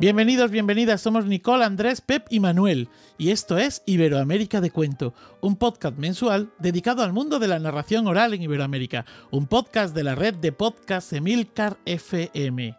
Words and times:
Bienvenidos, 0.00 0.52
bienvenidas, 0.52 1.00
somos 1.00 1.26
Nicole, 1.26 1.64
Andrés, 1.64 2.00
Pep 2.00 2.28
y 2.30 2.38
Manuel, 2.38 2.88
y 3.18 3.30
esto 3.30 3.58
es 3.58 3.82
Iberoamérica 3.84 4.60
de 4.60 4.70
Cuento, 4.70 5.12
un 5.40 5.56
podcast 5.56 5.98
mensual 5.98 6.52
dedicado 6.60 7.02
al 7.02 7.12
mundo 7.12 7.40
de 7.40 7.48
la 7.48 7.58
narración 7.58 8.06
oral 8.06 8.32
en 8.32 8.42
Iberoamérica, 8.42 9.04
un 9.32 9.48
podcast 9.48 9.96
de 9.96 10.04
la 10.04 10.14
red 10.14 10.36
de 10.36 10.52
podcasts 10.52 11.12
Emilcar 11.12 11.78
FM. 11.84 12.76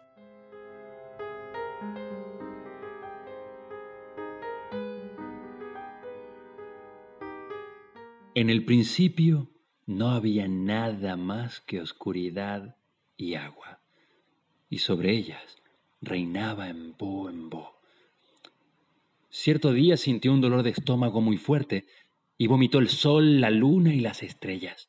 En 8.34 8.48
el 8.48 8.64
principio 8.64 9.50
no 9.84 10.08
había 10.08 10.48
nada 10.48 11.16
más 11.16 11.60
que 11.60 11.82
oscuridad 11.82 12.78
y 13.18 13.34
agua, 13.34 13.82
y 14.70 14.78
sobre 14.78 15.12
ellas 15.12 15.59
reinaba 16.00 16.68
en 16.68 16.94
bo 16.96 17.28
en 17.28 17.50
bo. 17.50 17.74
Cierto 19.28 19.72
día 19.72 19.96
sintió 19.96 20.32
un 20.32 20.40
dolor 20.40 20.62
de 20.62 20.70
estómago 20.70 21.20
muy 21.20 21.36
fuerte 21.36 21.86
y 22.36 22.46
vomitó 22.46 22.78
el 22.78 22.88
sol, 22.88 23.40
la 23.40 23.50
luna 23.50 23.94
y 23.94 24.00
las 24.00 24.22
estrellas. 24.22 24.88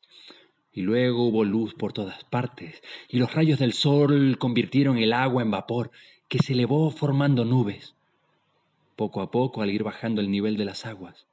Y 0.72 0.80
luego 0.80 1.26
hubo 1.26 1.44
luz 1.44 1.74
por 1.74 1.92
todas 1.92 2.24
partes, 2.24 2.82
y 3.08 3.18
los 3.18 3.34
rayos 3.34 3.58
del 3.58 3.74
sol 3.74 4.38
convirtieron 4.38 4.96
el 4.96 5.12
agua 5.12 5.42
en 5.42 5.50
vapor 5.50 5.90
que 6.28 6.38
se 6.38 6.54
elevó 6.54 6.90
formando 6.90 7.44
nubes. 7.44 7.94
Poco 8.96 9.20
a 9.20 9.30
poco, 9.30 9.60
al 9.60 9.70
ir 9.70 9.82
bajando 9.82 10.22
el 10.22 10.30
nivel 10.30 10.56
de 10.56 10.64
las 10.64 10.86
aguas, 10.86 11.26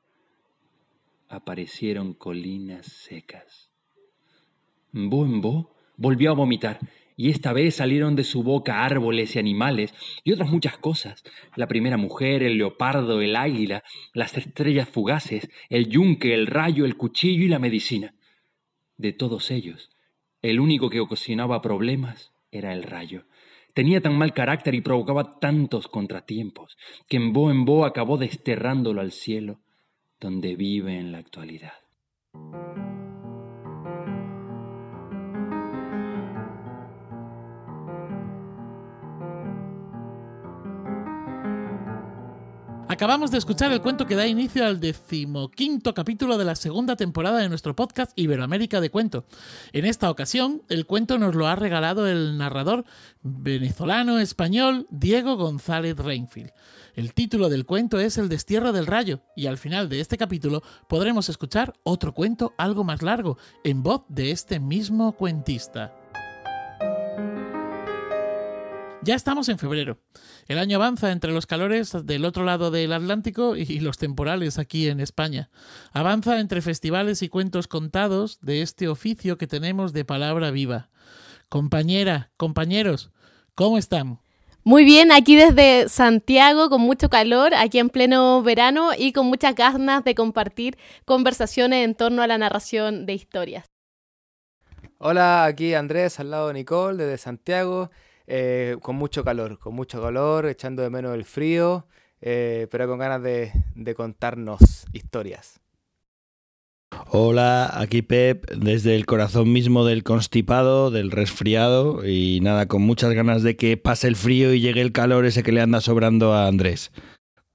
aparecieron 1.30 2.14
colinas 2.14 2.86
secas. 2.86 3.69
Bo 4.91 5.25
en 5.25 5.39
Bo 5.39 5.73
volvió 5.95 6.31
a 6.31 6.36
vomitar 6.36 6.80
y 7.19 7.31
esta 7.31 7.51
vez 7.51 7.75
salieron 7.75 8.15
de 8.15 8.23
su 8.23 8.43
boca 8.43 8.85
árboles 8.85 9.35
y 9.35 9.39
animales 9.39 9.93
y 10.23 10.31
otras 10.31 10.49
muchas 10.49 10.77
cosas. 10.77 11.21
La 11.57 11.67
primera 11.67 11.97
mujer, 11.97 12.43
el 12.43 12.57
leopardo, 12.57 13.19
el 13.19 13.35
águila, 13.35 13.83
las 14.13 14.37
estrellas 14.37 14.87
fugaces, 14.87 15.49
el 15.67 15.89
yunque, 15.89 16.33
el 16.33 16.47
rayo, 16.47 16.85
el 16.85 16.95
cuchillo 16.95 17.43
y 17.43 17.49
la 17.49 17.59
medicina. 17.59 18.13
De 18.95 19.11
todos 19.11 19.51
ellos, 19.51 19.89
el 20.41 20.61
único 20.61 20.89
que 20.89 21.01
ocasionaba 21.01 21.61
problemas 21.61 22.31
era 22.51 22.71
el 22.71 22.83
rayo. 22.83 23.25
Tenía 23.73 23.99
tan 23.99 24.17
mal 24.17 24.33
carácter 24.33 24.73
y 24.73 24.79
provocaba 24.79 25.39
tantos 25.41 25.89
contratiempos 25.89 26.77
que 27.09 27.17
en 27.17 27.33
Bo 27.33 27.51
en 27.51 27.65
Bo 27.65 27.83
acabó 27.83 28.17
desterrándolo 28.17 29.01
al 29.01 29.11
cielo, 29.11 29.59
donde 30.21 30.55
vive 30.55 30.97
en 30.97 31.11
la 31.11 31.17
actualidad. 31.17 31.73
Acabamos 43.00 43.31
de 43.31 43.38
escuchar 43.38 43.72
el 43.72 43.81
cuento 43.81 44.05
que 44.05 44.17
da 44.17 44.28
inicio 44.28 44.66
al 44.66 44.81
decimoquinto 44.81 45.93
capítulo 45.93 46.37
de 46.37 46.43
la 46.43 46.55
segunda 46.55 46.98
temporada 46.98 47.37
de 47.37 47.48
nuestro 47.48 47.73
podcast 47.73 48.11
Iberoamérica 48.17 48.82
de 48.82 48.89
Cuento. 48.89 49.23
En 49.71 49.86
esta 49.86 50.11
ocasión, 50.11 50.64
el 50.67 50.86
cuento 50.86 51.17
nos 51.17 51.33
lo 51.33 51.48
ha 51.48 51.55
regalado 51.55 52.08
el 52.08 52.38
narrador 52.38 52.83
venezolano-español 53.21 54.86
Diego 54.89 55.38
González 55.38 55.95
Reinfield. 55.95 56.52
El 56.93 57.14
título 57.14 57.48
del 57.48 57.65
cuento 57.65 58.02
es 58.02 58.17
El 58.17 58.27
destierro 58.27 58.73
del 58.73 58.86
rayo 58.86 59.21
y 59.33 59.45
al 59.45 59.58
final 59.58 59.88
de 59.88 60.02
este 60.02 60.17
capítulo 60.17 60.61
podremos 60.89 61.30
escuchar 61.30 61.76
otro 61.83 62.14
cuento 62.14 62.54
algo 62.58 62.83
más 62.83 63.02
largo 63.02 63.38
en 63.64 63.82
voz 63.82 64.02
de 64.09 64.32
este 64.32 64.59
mismo 64.59 65.14
cuentista. 65.14 65.98
Ya 69.09 69.15
estamos 69.15 69.49
en 69.49 69.58
febrero. 69.58 69.97
El 70.47 70.59
año 70.59 70.75
avanza 70.75 71.11
entre 71.11 71.31
los 71.31 71.47
calores 71.47 71.97
del 72.05 72.25
otro 72.25 72.43
lado 72.43 72.70
del 72.70 72.93
Atlántico 72.93 73.55
y 73.55 73.80
los 73.80 73.97
temporales 73.97 74.59
aquí 74.59 74.87
en 74.87 74.99
España. 74.99 75.49
Avanza 75.92 76.39
entre 76.39 76.61
festivales 76.61 77.23
y 77.23 77.27
cuentos 77.27 77.67
contados 77.67 78.37
de 78.42 78.61
este 78.61 78.87
oficio 78.87 79.39
que 79.39 79.47
tenemos 79.47 79.93
de 79.93 80.05
palabra 80.05 80.52
viva. 80.52 80.92
Compañera, 81.49 82.30
compañeros, 82.37 83.09
¿cómo 83.55 83.80
están? 83.80 84.20
Muy 84.64 84.86
bien, 84.86 85.11
aquí 85.11 85.36
desde 85.36 85.89
Santiago, 85.89 86.70
con 86.70 86.81
mucho 86.81 87.09
calor, 87.09 87.55
aquí 87.55 87.80
en 87.80 87.89
pleno 87.89 88.43
verano 88.43 88.91
y 88.95 89.11
con 89.11 89.26
muchas 89.26 89.55
ganas 89.55 90.03
de 90.03 90.14
compartir 90.14 90.77
conversaciones 91.05 91.83
en 91.83 91.95
torno 91.95 92.21
a 92.21 92.27
la 92.27 92.37
narración 92.37 93.08
de 93.08 93.14
historias. 93.15 93.65
Hola, 94.99 95.45
aquí 95.45 95.73
Andrés, 95.73 96.20
al 96.20 96.30
lado 96.30 96.49
de 96.49 96.53
Nicole, 96.53 97.05
desde 97.05 97.17
Santiago. 97.17 97.89
Eh, 98.31 98.77
con 98.83 98.95
mucho 98.95 99.23
calor, 99.23 99.57
con 99.57 99.73
mucho 99.73 99.99
calor, 99.99 100.45
echando 100.45 100.83
de 100.83 100.91
menos 100.91 101.15
el 101.15 101.25
frío, 101.25 101.87
eh, 102.21 102.67
pero 102.69 102.87
con 102.87 102.99
ganas 102.99 103.23
de, 103.23 103.51
de 103.73 103.95
contarnos 103.95 104.85
historias. 104.93 105.59
Hola, 107.07 107.71
aquí 107.73 108.03
Pep, 108.03 108.45
desde 108.51 108.95
el 108.95 109.07
corazón 109.07 109.51
mismo 109.51 109.83
del 109.83 110.03
constipado, 110.03 110.91
del 110.91 111.09
resfriado 111.09 112.07
y 112.07 112.39
nada, 112.41 112.67
con 112.67 112.83
muchas 112.83 113.13
ganas 113.13 113.41
de 113.41 113.55
que 113.55 113.77
pase 113.77 114.07
el 114.07 114.15
frío 114.15 114.53
y 114.53 114.61
llegue 114.61 114.81
el 114.81 114.91
calor 114.91 115.25
ese 115.25 115.41
que 115.41 115.51
le 115.51 115.61
anda 115.61 115.81
sobrando 115.81 116.31
a 116.33 116.45
Andrés. 116.45 116.91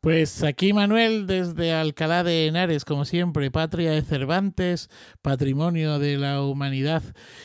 Pues 0.05 0.43
aquí 0.43 0.75
Manuel 0.75 1.27
desde 1.27 1.73
Alcalá 1.73 2.25
de 2.25 2.47
Henares, 2.47 2.85
como 2.85 3.07
siempre, 3.07 3.51
patria 3.51 3.91
de 3.91 4.03
Cervantes, 4.03 4.91
patrimonio 5.23 5.99
de 5.99 6.19
la 6.19 6.43
humanidad. 6.43 7.03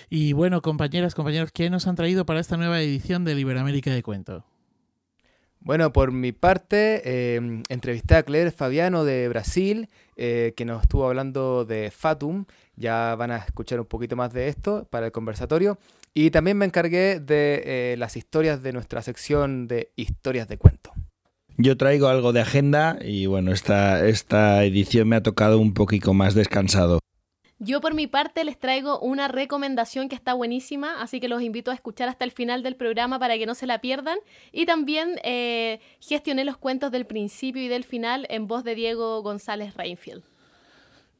Y 0.09 0.33
bueno, 0.33 0.61
compañeras, 0.61 1.15
compañeros, 1.15 1.53
¿qué 1.53 1.69
nos 1.69 1.87
han 1.87 1.95
traído 1.95 2.25
para 2.25 2.41
esta 2.41 2.57
nueva 2.57 2.81
edición 2.81 3.23
de 3.23 3.39
Iberoamérica 3.39 3.91
de 3.91 4.03
Cuento? 4.03 4.43
Bueno, 5.61 5.93
por 5.93 6.11
mi 6.11 6.33
parte, 6.33 7.01
eh, 7.05 7.63
entrevisté 7.69 8.15
a 8.15 8.23
Claire 8.23 8.51
Fabiano 8.51 9.05
de 9.05 9.29
Brasil, 9.29 9.87
eh, 10.17 10.53
que 10.57 10.65
nos 10.65 10.81
estuvo 10.81 11.07
hablando 11.07 11.63
de 11.63 11.91
Fatum. 11.91 12.43
Ya 12.75 13.15
van 13.15 13.31
a 13.31 13.37
escuchar 13.37 13.79
un 13.79 13.85
poquito 13.85 14.17
más 14.17 14.33
de 14.33 14.49
esto 14.49 14.85
para 14.91 15.05
el 15.05 15.11
conversatorio. 15.13 15.79
Y 16.13 16.31
también 16.31 16.57
me 16.57 16.65
encargué 16.65 17.21
de 17.21 17.63
eh, 17.63 17.95
las 17.97 18.17
historias 18.17 18.61
de 18.61 18.73
nuestra 18.73 19.01
sección 19.01 19.69
de 19.69 19.93
historias 19.95 20.49
de 20.49 20.57
cuento. 20.57 20.91
Yo 21.61 21.75
traigo 21.75 22.07
algo 22.07 22.31
de 22.31 22.39
agenda 22.39 22.97
y 23.01 23.25
bueno, 23.25 23.51
esta, 23.51 24.07
esta 24.07 24.63
edición 24.63 25.09
me 25.09 25.17
ha 25.17 25.23
tocado 25.23 25.59
un 25.59 25.73
poquito 25.73 26.13
más 26.13 26.33
descansado. 26.33 26.99
Yo 27.57 27.81
por 27.81 27.93
mi 27.93 28.07
parte 28.07 28.45
les 28.45 28.57
traigo 28.57 28.97
una 29.01 29.27
recomendación 29.27 30.07
que 30.07 30.15
está 30.15 30.33
buenísima, 30.33 31.01
así 31.01 31.19
que 31.19 31.27
los 31.27 31.41
invito 31.41 31.71
a 31.71 31.73
escuchar 31.73 32.07
hasta 32.07 32.23
el 32.23 32.31
final 32.31 32.63
del 32.63 32.77
programa 32.77 33.19
para 33.19 33.37
que 33.37 33.45
no 33.45 33.55
se 33.55 33.67
la 33.67 33.79
pierdan. 33.79 34.19
Y 34.53 34.67
también 34.67 35.19
eh, 35.25 35.81
gestioné 35.99 36.45
los 36.45 36.55
cuentos 36.55 36.93
del 36.93 37.05
principio 37.05 37.61
y 37.61 37.67
del 37.67 37.83
final 37.83 38.25
en 38.29 38.47
voz 38.47 38.63
de 38.63 38.75
Diego 38.75 39.21
González 39.21 39.75
Reinfield. 39.75 40.23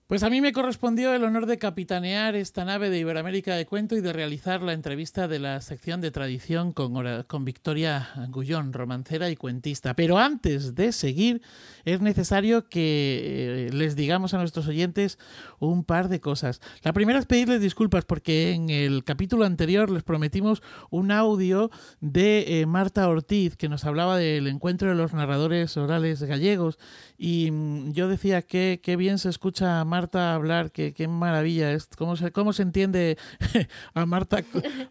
Pues 0.09 0.23
a 0.23 0.31
mí 0.31 0.41
me 0.41 0.53
correspondió 0.53 1.13
el 1.13 1.23
honor 1.23 1.45
de 1.45 1.59
capitanear 1.59 2.35
esta 2.35 2.65
nave 2.65 2.89
de 2.89 2.97
Iberoamérica 2.97 3.55
de 3.55 3.67
Cuento 3.67 3.95
y 3.95 4.01
de 4.01 4.11
realizar 4.11 4.63
la 4.63 4.73
entrevista 4.73 5.27
de 5.27 5.37
la 5.37 5.61
sección 5.61 6.01
de 6.01 6.09
tradición 6.09 6.71
con, 6.71 6.95
con 7.27 7.45
Victoria 7.45 8.09
Gullón, 8.29 8.73
romancera 8.73 9.29
y 9.29 9.35
cuentista. 9.35 9.93
Pero 9.93 10.17
antes 10.17 10.73
de 10.73 10.93
seguir, 10.93 11.43
es 11.85 12.01
necesario 12.01 12.69
que 12.69 13.67
eh, 13.67 13.69
les 13.71 13.95
digamos 13.95 14.33
a 14.33 14.39
nuestros 14.39 14.67
oyentes 14.67 15.19
un 15.59 15.83
par 15.83 16.09
de 16.09 16.19
cosas. 16.19 16.59
La 16.81 16.91
primera 16.91 17.19
es 17.19 17.27
pedirles 17.27 17.61
disculpas 17.61 18.03
porque 18.03 18.53
en 18.53 18.71
el 18.71 19.03
capítulo 19.03 19.45
anterior 19.45 19.91
les 19.91 20.01
prometimos 20.01 20.63
un 20.89 21.11
audio 21.11 21.69
de 22.01 22.61
eh, 22.61 22.65
Marta 22.65 23.07
Ortiz 23.07 23.55
que 23.55 23.69
nos 23.69 23.85
hablaba 23.85 24.17
del 24.17 24.47
encuentro 24.47 24.89
de 24.89 24.95
los 24.95 25.13
narradores 25.13 25.77
orales 25.77 26.23
gallegos 26.23 26.79
y 27.15 27.51
mm, 27.51 27.91
yo 27.91 28.07
decía 28.07 28.41
que 28.41 28.79
qué 28.81 28.95
bien 28.95 29.19
se 29.19 29.29
escucha 29.29 29.85
Marta 29.85 29.98
hablar, 30.13 30.71
que 30.71 30.93
qué 30.93 31.07
maravilla 31.07 31.71
es, 31.71 31.87
cómo 31.97 32.15
se, 32.15 32.31
cómo 32.31 32.53
se 32.53 32.63
entiende 32.63 33.17
a 33.93 34.05
Marta 34.05 34.43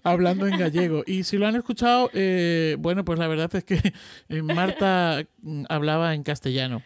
hablando 0.02 0.46
en 0.46 0.58
gallego. 0.58 1.02
Y 1.06 1.24
si 1.24 1.38
lo 1.38 1.46
han 1.46 1.56
escuchado, 1.56 2.10
eh, 2.12 2.76
bueno, 2.78 3.04
pues 3.04 3.18
la 3.18 3.28
verdad 3.28 3.54
es 3.54 3.64
que 3.64 3.92
eh, 4.28 4.42
Marta 4.42 5.24
mm, 5.42 5.64
hablaba 5.68 6.14
en 6.14 6.22
castellano. 6.22 6.82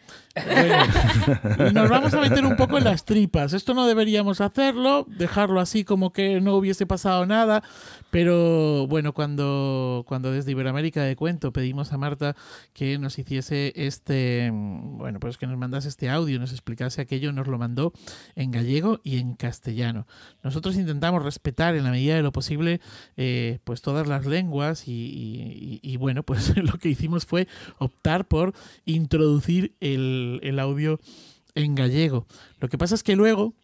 Nos 1.73 1.91
vamos 1.91 2.15
a 2.15 2.21
meter 2.21 2.45
un 2.47 2.57
poco 2.57 2.79
en 2.79 2.85
las 2.85 3.05
tripas. 3.05 3.53
Esto 3.53 3.75
no 3.75 3.87
deberíamos 3.87 4.41
hacerlo, 4.41 5.07
dejarlo 5.09 5.61
así 5.61 5.85
como 5.85 6.13
que 6.13 6.41
no 6.41 6.55
hubiese 6.55 6.87
pasado 6.87 7.27
nada, 7.27 7.63
pero 8.11 8.87
bueno, 8.87 9.13
cuando, 9.13 10.05
cuando 10.07 10.33
desde 10.33 10.53
Iberoamérica 10.53 11.03
de 11.03 11.17
Cuento 11.17 11.53
pedimos 11.53 11.93
a 11.93 11.99
Marta 11.99 12.37
que 12.73 12.99
nos 12.99 13.19
hiciese 13.19 13.73
este, 13.77 14.51
bueno, 14.53 15.21
pues 15.21 15.37
que 15.37 15.47
nos 15.47 15.59
mandase 15.59 15.89
este 15.89 16.09
audio, 16.09 16.39
nos 16.39 16.53
explicase 16.53 17.01
aquello, 17.01 17.33
nos 17.33 17.47
lo 17.47 17.59
mandó 17.59 17.93
en 18.35 18.50
gallego 18.50 19.00
y 19.03 19.19
en 19.19 19.35
castellano. 19.35 20.06
Nosotros 20.43 20.76
intentamos 20.76 21.23
respetar 21.23 21.75
en 21.76 21.85
la 21.85 21.91
medida 21.91 22.14
de 22.17 22.23
lo 22.23 22.32
posible 22.32 22.81
eh, 23.17 23.59
pues 23.64 23.82
todas 23.82 24.06
las 24.06 24.26
lenguas 24.26 24.85
y, 24.87 25.97
bueno, 25.99 26.23
pues 26.23 26.56
lo 26.62 26.79
que 26.79 26.88
hicimos 26.88 27.26
fue 27.26 27.49
optar 27.79 28.26
por 28.26 28.55
introducir 28.85 29.75
el, 29.81 30.41
el 30.43 30.59
audio 30.59 30.99
en 31.55 31.75
gallego. 31.75 32.26
Lo 32.61 32.69
que 32.69 32.79
pasa 32.79 32.94
es 32.94 33.03
que 33.03 33.17
luego, 33.17 33.55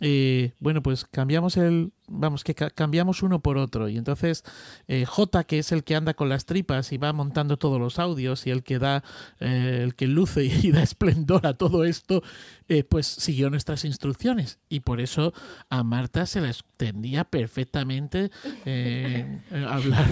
eh, 0.00 0.52
bueno, 0.60 0.82
pues 0.82 1.04
cambiamos 1.04 1.56
el, 1.56 1.92
vamos, 2.08 2.44
que 2.44 2.54
cambiamos 2.54 3.22
uno 3.22 3.40
por 3.40 3.58
otro. 3.58 3.88
Y 3.88 3.96
entonces 3.96 4.44
eh, 4.86 5.04
J, 5.04 5.44
que 5.44 5.58
es 5.58 5.72
el 5.72 5.84
que 5.84 5.94
anda 5.94 6.14
con 6.14 6.28
las 6.28 6.46
tripas 6.46 6.92
y 6.92 6.98
va 6.98 7.12
montando 7.12 7.56
todos 7.56 7.80
los 7.80 7.98
audios 7.98 8.46
y 8.46 8.50
el 8.50 8.62
que 8.62 8.78
da, 8.78 9.04
eh, 9.40 9.80
el 9.82 9.94
que 9.94 10.06
luce 10.06 10.44
y 10.44 10.70
da 10.72 10.82
esplendor 10.82 11.46
a 11.46 11.54
todo 11.54 11.84
esto, 11.84 12.22
eh, 12.68 12.84
pues 12.84 13.06
siguió 13.06 13.50
nuestras 13.50 13.84
instrucciones. 13.84 14.58
Y 14.68 14.80
por 14.80 15.00
eso 15.00 15.32
a 15.68 15.82
Marta 15.82 16.26
se 16.26 16.40
le 16.40 16.48
extendía 16.48 17.24
perfectamente 17.24 18.30
hablar. 19.66 20.06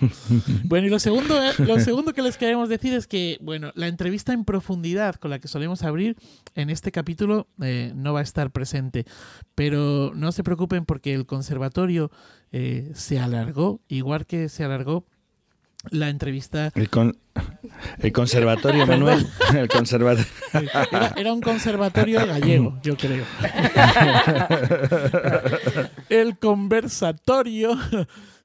bueno, 0.64 0.86
y 0.86 0.90
lo 0.90 0.98
segundo, 0.98 1.38
lo 1.58 1.80
segundo 1.80 2.12
que 2.12 2.22
les 2.22 2.36
queremos 2.36 2.68
decir 2.68 2.94
es 2.94 3.06
que, 3.06 3.38
bueno, 3.40 3.72
la 3.74 3.88
entrevista 3.88 4.32
en 4.32 4.44
profundidad 4.44 5.16
con 5.16 5.30
la 5.30 5.38
que 5.38 5.48
solemos 5.48 5.82
abrir 5.82 6.16
en 6.54 6.70
este 6.70 6.92
capítulo 6.92 7.48
no 7.56 8.12
va 8.12 8.20
a 8.20 8.22
estar 8.22 8.50
presente. 8.50 9.04
Pero 9.54 10.12
no 10.14 10.32
se 10.32 10.44
preocupen 10.44 10.84
porque 10.84 11.14
el 11.14 11.26
conservatorio 11.28 12.10
eh, 12.50 12.90
se 12.94 13.20
alargó, 13.20 13.80
igual 13.86 14.26
que 14.26 14.48
se 14.48 14.64
alargó 14.64 15.04
la 15.90 16.08
entrevista. 16.08 16.72
El, 16.74 16.88
el 17.98 18.12
conservatorio, 18.12 18.86
Manuel. 18.86 19.26
El 19.54 19.68
conservatorio. 19.68 20.26
Era, 21.16 21.32
un 21.32 21.40
conservatorio 21.40 22.26
gallego, 22.26 22.78
yo 22.82 22.96
creo. 22.96 23.24
El 26.08 26.38
conversatorio 26.38 27.78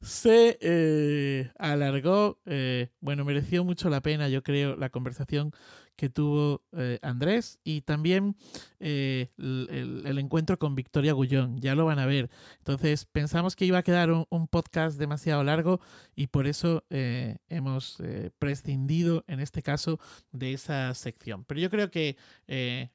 se 0.01 0.57
eh, 0.61 1.51
alargó. 1.57 2.39
Eh, 2.45 2.89
bueno, 2.99 3.25
mereció 3.25 3.63
mucho 3.63 3.89
la 3.89 4.01
pena, 4.01 4.29
yo 4.29 4.43
creo, 4.43 4.75
la 4.75 4.89
conversación 4.89 5.53
que 5.95 6.09
tuvo 6.09 6.63
eh, 6.75 6.99
Andrés 7.01 7.59
y 7.63 7.81
también 7.81 8.35
eh, 8.79 9.31
el, 9.37 10.17
encuentro 10.17 10.57
con 10.57 10.75
Victoria 10.75 11.13
Gullón. 11.13 11.59
Ya 11.59 11.75
lo 11.75 11.85
van 11.85 11.99
a 11.99 12.05
ver. 12.05 12.29
Entonces 12.57 13.05
pensamos 13.05 13.55
que 13.55 13.65
iba 13.65 13.77
a 13.77 13.83
quedar 13.83 14.09
un, 14.11 14.47
podcast 14.47 14.99
demasiado 14.99 15.43
largo 15.43 15.79
y 16.15 16.27
por 16.27 16.47
eso 16.47 16.83
eh, 16.89 17.37
hemos 17.47 17.97
prescindido 18.37 19.23
en 19.27 19.39
este 19.39 19.63
caso 19.63 19.99
de 20.31 20.53
esa 20.53 20.93
sección. 20.93 21.45
Pero 21.45 21.61
yo 21.61 21.69
creo 21.69 21.89
que 21.89 22.17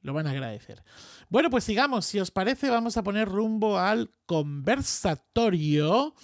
lo 0.02 0.12
van 0.12 0.26
a 0.26 0.30
agradecer. 0.30 0.82
Bueno, 1.28 1.50
pues 1.50 1.64
sigamos. 1.64 2.06
Si 2.06 2.20
os 2.20 2.30
parece, 2.30 2.70
vamos 2.70 2.96
a 2.96 3.02
poner 3.02 3.28
rumbo 3.28 3.78
al 3.78 4.10
conversatorio 4.26 6.14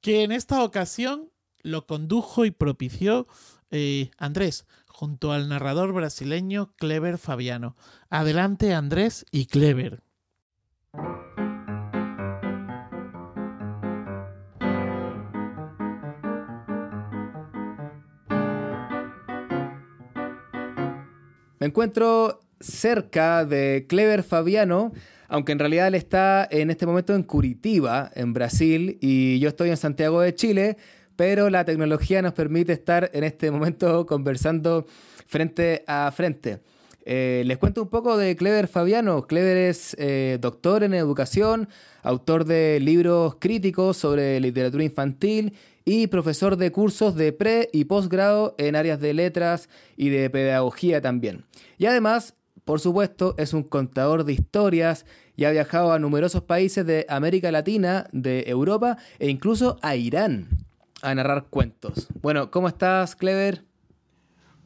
que 0.00 0.22
en 0.22 0.32
esta 0.32 0.62
ocasión 0.62 1.30
lo 1.62 1.86
condujo 1.86 2.44
y 2.44 2.50
propició 2.50 3.26
Andrés 4.18 4.66
junto 4.94 5.32
al 5.32 5.48
narrador 5.48 5.92
brasileño 5.92 6.72
Clever 6.76 7.18
Fabiano. 7.18 7.74
Adelante 8.10 8.72
Andrés 8.72 9.26
y 9.32 9.46
Clever. 9.46 10.04
Me 21.58 21.66
encuentro 21.66 22.40
cerca 22.60 23.44
de 23.44 23.86
Clever 23.88 24.22
Fabiano, 24.22 24.92
aunque 25.26 25.50
en 25.50 25.58
realidad 25.58 25.88
él 25.88 25.96
está 25.96 26.46
en 26.48 26.70
este 26.70 26.86
momento 26.86 27.16
en 27.16 27.24
Curitiba, 27.24 28.12
en 28.14 28.32
Brasil, 28.32 28.98
y 29.00 29.40
yo 29.40 29.48
estoy 29.48 29.70
en 29.70 29.76
Santiago 29.76 30.20
de 30.20 30.36
Chile, 30.36 30.76
pero 31.16 31.50
la 31.50 31.64
tecnología 31.64 32.22
nos 32.22 32.32
permite 32.32 32.72
estar 32.72 33.10
en 33.12 33.24
este 33.24 33.50
momento 33.50 34.06
conversando 34.06 34.86
frente 35.26 35.84
a 35.86 36.10
frente. 36.14 36.60
Eh, 37.06 37.42
les 37.44 37.58
cuento 37.58 37.82
un 37.82 37.88
poco 37.88 38.16
de 38.16 38.34
Clever 38.34 38.66
Fabiano. 38.66 39.22
Clever 39.22 39.56
es 39.56 39.94
eh, 39.98 40.38
doctor 40.40 40.82
en 40.82 40.94
educación, 40.94 41.68
autor 42.02 42.44
de 42.44 42.80
libros 42.80 43.36
críticos 43.38 43.96
sobre 43.98 44.40
literatura 44.40 44.84
infantil 44.84 45.54
y 45.84 46.06
profesor 46.06 46.56
de 46.56 46.72
cursos 46.72 47.14
de 47.14 47.32
pre 47.32 47.68
y 47.72 47.84
posgrado 47.84 48.54
en 48.56 48.74
áreas 48.74 49.00
de 49.00 49.12
letras 49.12 49.68
y 49.96 50.08
de 50.08 50.30
pedagogía 50.30 51.02
también. 51.02 51.44
Y 51.76 51.84
además, 51.86 52.34
por 52.64 52.80
supuesto, 52.80 53.34
es 53.36 53.52
un 53.52 53.64
contador 53.64 54.24
de 54.24 54.32
historias 54.32 55.04
y 55.36 55.44
ha 55.44 55.50
viajado 55.50 55.92
a 55.92 55.98
numerosos 55.98 56.44
países 56.44 56.86
de 56.86 57.04
América 57.10 57.52
Latina, 57.52 58.06
de 58.12 58.44
Europa 58.46 58.96
e 59.18 59.28
incluso 59.28 59.78
a 59.82 59.94
Irán 59.96 60.63
a 61.04 61.14
narrar 61.14 61.46
cuentos. 61.50 62.08
Bueno, 62.22 62.50
¿cómo 62.50 62.66
estás, 62.66 63.14
Clever? 63.14 63.62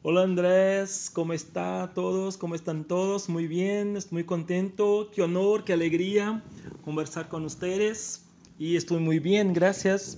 Hola 0.01 0.23
Andrés, 0.23 1.11
¿cómo 1.13 1.33
está 1.33 1.91
todos? 1.93 2.37
¿Cómo 2.37 2.55
están 2.55 2.85
todos? 2.85 3.27
Muy 3.27 3.47
bien, 3.47 3.97
estoy 3.97 4.13
muy 4.17 4.23
contento, 4.23 5.11
qué 5.13 5.21
honor, 5.21 5.65
qué 5.65 5.73
alegría 5.73 6.41
conversar 6.85 7.27
con 7.27 7.43
ustedes 7.43 8.25
y 8.57 8.77
estoy 8.77 8.99
muy 9.01 9.19
bien, 9.19 9.51
gracias. 9.53 10.17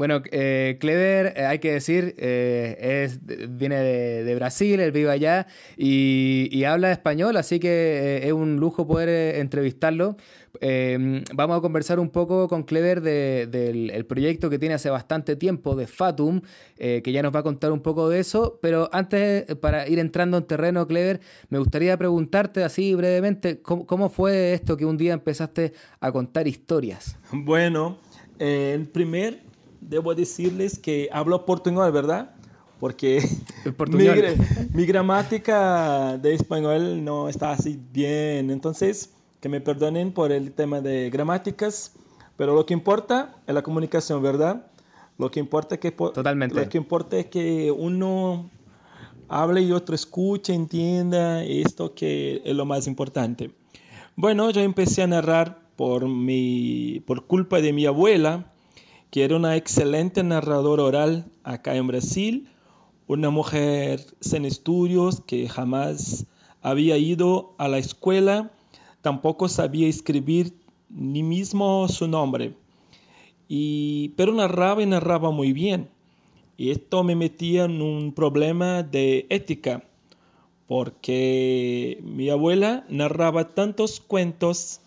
Bueno, 0.00 0.22
eh, 0.32 0.78
Clever, 0.80 1.34
eh, 1.36 1.44
hay 1.44 1.58
que 1.58 1.72
decir, 1.72 2.14
eh, 2.16 3.04
es, 3.04 3.20
viene 3.50 3.76
de, 3.76 4.34
Brasil, 4.34 4.80
él 4.80 4.92
vive 4.92 5.10
allá 5.10 5.46
y, 5.76 6.64
habla 6.64 6.90
español, 6.90 7.36
así 7.36 7.60
que 7.60 8.22
es 8.24 8.32
un 8.32 8.56
lujo 8.56 8.86
poder 8.86 9.36
entrevistarlo. 9.36 10.16
Em, 10.60 11.22
vamos 11.34 11.58
a 11.58 11.60
conversar 11.60 12.00
un 12.00 12.10
poco 12.10 12.48
con 12.48 12.64
Clever 12.64 13.00
del 13.00 14.06
proyecto 14.06 14.50
que 14.50 14.58
tiene 14.58 14.74
hace 14.74 14.90
bastante 14.90 15.36
tiempo 15.36 15.76
de 15.76 15.86
Fatum, 15.86 16.40
que 16.76 17.12
ya 17.12 17.22
nos 17.22 17.34
va 17.34 17.40
a 17.40 17.42
contar 17.42 17.72
un 17.72 17.80
poco 17.80 18.08
de 18.08 18.20
eso, 18.20 18.58
pero 18.60 18.88
antes, 18.92 19.44
para 19.56 19.86
ir 19.88 19.98
entrando 19.98 20.38
en 20.38 20.44
terreno, 20.44 20.86
Clever, 20.86 21.20
me 21.48 21.58
gustaría 21.58 21.96
preguntarte 21.96 22.64
así 22.64 22.94
brevemente, 22.94 23.60
¿cómo, 23.60 23.86
cómo 23.86 24.08
fue 24.08 24.54
esto 24.54 24.76
que 24.76 24.84
un 24.84 24.96
día 24.96 25.12
empezaste 25.12 25.72
a 26.00 26.10
contar 26.10 26.48
historias? 26.48 27.16
Bueno, 27.32 27.98
el 28.38 28.88
primer 28.88 29.42
debo 29.80 30.14
decirles 30.14 30.78
que 30.78 31.08
hablo 31.12 31.44
portugués, 31.44 31.92
¿verdad? 31.92 32.34
Porque 32.78 33.22
mi, 33.88 34.06
mi, 34.72 34.86
gramática 34.86 36.16
de 36.16 36.34
español 36.34 37.04
no 37.04 37.28
está 37.28 37.52
así 37.52 37.78
bien. 37.92 38.50
Entonces, 38.50 39.10
que 39.40 39.48
me 39.48 39.60
perdonen 39.60 40.12
por 40.12 40.32
el 40.32 40.52
tema 40.52 40.80
de 40.80 41.10
gramáticas, 41.10 41.92
pero 42.36 42.54
lo 42.54 42.66
que 42.66 42.74
importa 42.74 43.36
es 43.46 43.54
la 43.54 43.62
comunicación, 43.62 44.22
¿verdad? 44.22 44.66
Lo 45.18 45.30
que 45.30 45.40
importa 45.40 45.74
es 45.74 45.80
que, 45.80 45.90
Totalmente. 45.90 46.54
Lo 46.54 46.68
que, 46.68 46.78
importa 46.78 47.18
es 47.18 47.26
que 47.26 47.70
uno 47.70 48.48
hable 49.28 49.62
y 49.62 49.72
otro 49.72 49.94
escuche, 49.94 50.54
entienda, 50.54 51.44
esto 51.44 51.94
que 51.94 52.40
es 52.44 52.54
lo 52.54 52.64
más 52.64 52.86
importante. 52.86 53.50
Bueno, 54.16 54.50
yo 54.50 54.60
empecé 54.60 55.02
a 55.02 55.06
narrar 55.06 55.60
por, 55.76 56.08
mi, 56.08 57.02
por 57.06 57.26
culpa 57.26 57.60
de 57.60 57.72
mi 57.72 57.86
abuela, 57.86 58.52
que 59.10 59.24
era 59.24 59.36
una 59.36 59.56
excelente 59.56 60.22
narradora 60.22 60.82
oral 60.82 61.24
acá 61.42 61.74
en 61.74 61.86
Brasil, 61.86 62.48
una 63.06 63.30
mujer 63.30 64.04
sin 64.20 64.44
estudios 64.44 65.20
que 65.20 65.48
jamás 65.48 66.26
había 66.62 66.96
ido 66.96 67.54
a 67.58 67.68
la 67.68 67.78
escuela, 67.78 68.52
tampoco 69.02 69.48
sabía 69.48 69.88
escribir 69.88 70.54
ni 70.88 71.22
mismo 71.22 71.86
su 71.88 72.08
nombre, 72.08 72.54
y, 73.48 74.10
pero 74.16 74.32
narraba 74.32 74.82
y 74.82 74.86
narraba 74.86 75.30
muy 75.30 75.52
bien. 75.52 75.88
Y 76.56 76.70
esto 76.70 77.02
me 77.04 77.16
metía 77.16 77.64
en 77.64 77.80
un 77.80 78.12
problema 78.12 78.82
de 78.82 79.26
ética, 79.30 79.82
porque 80.66 81.98
mi 82.02 82.28
abuela 82.28 82.84
narraba 82.88 83.54
tantos 83.54 84.00
cuentos 84.00 84.80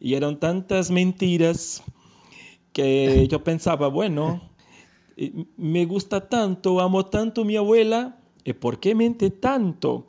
y 0.00 0.14
eran 0.14 0.40
tantas 0.40 0.90
mentiras 0.90 1.82
que 2.72 3.26
yo 3.28 3.44
pensaba, 3.44 3.88
bueno, 3.88 4.40
me 5.56 5.84
gusta 5.84 6.28
tanto, 6.28 6.80
amo 6.80 7.06
tanto 7.06 7.42
a 7.42 7.44
mi 7.44 7.56
abuela, 7.56 8.18
¿y 8.44 8.52
por 8.52 8.80
qué 8.80 8.94
mente 8.94 9.30
tanto? 9.30 10.06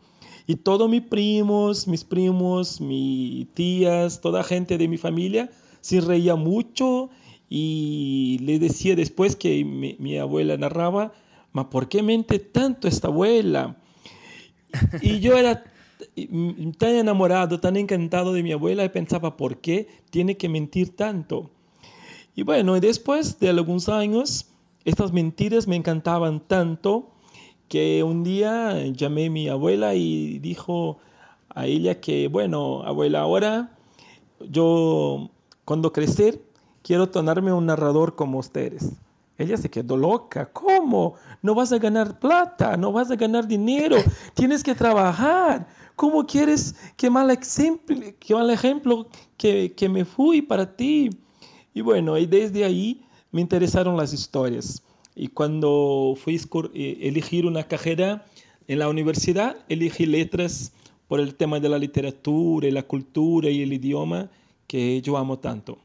Y 0.52 0.58
todos 0.58 0.90
mis 0.90 1.04
primos, 1.04 1.88
mis 1.88 2.04
primos, 2.04 2.82
mis 2.82 3.48
tías, 3.54 4.20
toda 4.20 4.44
gente 4.44 4.78
de 4.78 4.90
mi 4.90 4.98
familia 4.98 5.50
se 5.80 6.02
reía 6.02 6.36
mucho 6.36 7.10
y 7.48 8.38
le 8.42 8.60
decía 8.60 8.98
después 8.98 9.38
que 9.38 9.64
mi, 9.64 10.18
abuela 10.18 10.58
narraba, 10.58 11.14
¿ma 11.54 11.70
por 11.70 11.88
qué 11.88 12.04
mente 12.04 12.40
tanto 12.40 12.90
esta 12.90 13.08
abuela? 13.08 13.78
Y 15.02 15.22
yo 15.22 15.38
era 15.38 15.64
tan 16.78 16.96
enamorado, 16.96 17.62
tan 17.62 17.78
encantado 17.78 18.34
de 18.34 18.44
mi 18.44 18.52
abuela 18.52 18.84
y 18.84 18.90
pensaba, 18.90 19.38
¿por 19.38 19.62
qué 19.62 19.88
tiene 20.10 20.36
que 20.36 20.50
mentir 20.50 20.98
tanto? 20.98 21.50
Y 22.36 22.44
bueno, 22.44 22.78
después 22.82 23.40
de 23.40 23.48
algunos 23.48 23.88
años, 23.88 24.48
estas 24.84 25.14
mentiras 25.14 25.66
me 25.66 25.78
encantaban 25.78 26.42
tanto 26.46 27.11
que 27.72 28.04
un 28.04 28.22
día 28.26 28.86
llamé 28.88 29.28
a 29.28 29.30
mi 29.30 29.48
abuela 29.48 29.96
y 29.96 30.40
dijo 30.40 30.98
a 31.48 31.68
ella 31.68 32.02
que, 32.02 32.28
bueno, 32.28 32.84
abuela, 32.84 33.22
ahora 33.22 33.78
yo 34.42 35.30
cuando 35.64 35.94
crecer 35.94 36.42
quiero 36.82 37.08
tornarme 37.08 37.54
un 37.54 37.68
narrador 37.68 38.16
como 38.16 38.40
ustedes. 38.40 38.92
Ella 39.38 39.56
se 39.56 39.70
quedó 39.70 39.96
loca. 39.96 40.52
¿Cómo? 40.52 41.16
No 41.42 41.56
vas 41.56 41.72
a 41.72 41.78
ganar 41.78 42.20
plata, 42.20 42.76
no 42.76 42.92
vas 42.92 43.10
a 43.10 43.16
ganar 43.16 43.48
dinero, 43.48 43.96
tienes 44.34 44.64
que 44.64 44.76
trabajar. 44.76 45.66
¿Cómo 45.96 46.28
quieres 46.28 46.76
que 46.98 47.10
mal 47.10 47.32
ejemplo, 47.32 47.96
que, 48.20 48.36
mal 48.36 48.50
ejemplo 48.50 49.08
que, 49.38 49.74
que 49.78 49.88
me 49.88 50.04
fui 50.04 50.42
para 50.42 50.76
ti? 50.76 51.10
Y 51.74 51.80
bueno, 51.80 52.18
y 52.18 52.26
desde 52.26 52.66
ahí 52.66 53.02
me 53.32 53.40
interesaron 53.40 53.96
las 53.96 54.12
historias. 54.12 54.84
Y 55.16 55.28
cuando 55.30 56.16
fui 56.18 56.38
a 56.38 56.60
eh, 56.74 56.98
elegir 57.02 57.46
una 57.46 57.64
carrera 57.64 58.26
en 58.68 58.80
la 58.80 58.90
universidad, 58.90 59.58
elegí 59.70 60.06
letras 60.06 60.72
por 61.08 61.20
el 61.20 61.36
tema 61.36 61.60
de 61.60 61.70
la 61.70 61.78
literatura 61.78 62.68
y 62.68 62.72
la 62.72 62.84
cultura 62.84 63.50
y 63.50 63.62
el 63.62 63.74
idioma 63.74 64.30
que 64.68 65.02
yo 65.02 65.18
amo 65.18 65.40
tanto. 65.40 65.80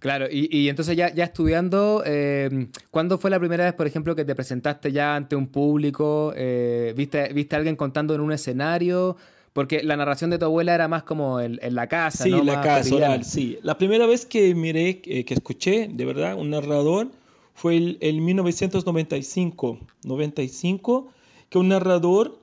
Claro, 0.00 0.26
y, 0.30 0.68
entonces 0.70 0.96
ya, 0.96 1.12
ya 1.12 1.24
estudiando, 1.24 2.02
eh, 2.06 2.68
¿cuándo 2.90 3.18
fue 3.18 3.28
la 3.28 3.38
primera 3.38 3.64
vez, 3.64 3.74
por 3.74 3.86
ejemplo, 3.86 4.16
que 4.16 4.24
te 4.24 4.34
presentaste 4.34 4.90
ya 4.90 5.14
ante 5.14 5.36
un 5.36 5.46
público? 5.46 6.32
Eh, 6.34 6.94
¿viste, 6.96 7.30
¿Viste 7.34 7.54
a 7.54 7.58
alguien 7.58 7.76
contando 7.76 8.14
en 8.14 8.22
un 8.22 8.32
escenario? 8.32 9.18
Porque 9.52 9.82
la 9.82 9.98
narración 9.98 10.30
de 10.30 10.38
tu 10.38 10.46
abuela 10.46 10.74
era 10.74 10.88
más 10.88 11.02
como 11.02 11.38
en, 11.38 11.58
la 11.60 11.86
casa, 11.86 12.24
sí, 12.24 12.30
la 12.30 12.62
casa 12.62 12.94
oral, 12.94 13.24
sí. 13.24 13.58
La 13.62 13.76
primera 13.76 14.06
vez 14.06 14.24
que 14.24 14.54
miré, 14.54 15.02
eh, 15.04 15.24
que 15.26 15.34
escuché, 15.34 15.90
de 15.92 16.04
verdad, 16.06 16.34
un 16.34 16.48
narrador 16.48 17.08
fue 17.54 17.76
el, 17.76 17.98
el 18.00 18.20
1995, 18.20 19.78
95, 20.04 21.08
que 21.48 21.58
un 21.58 21.68
narrador, 21.68 22.38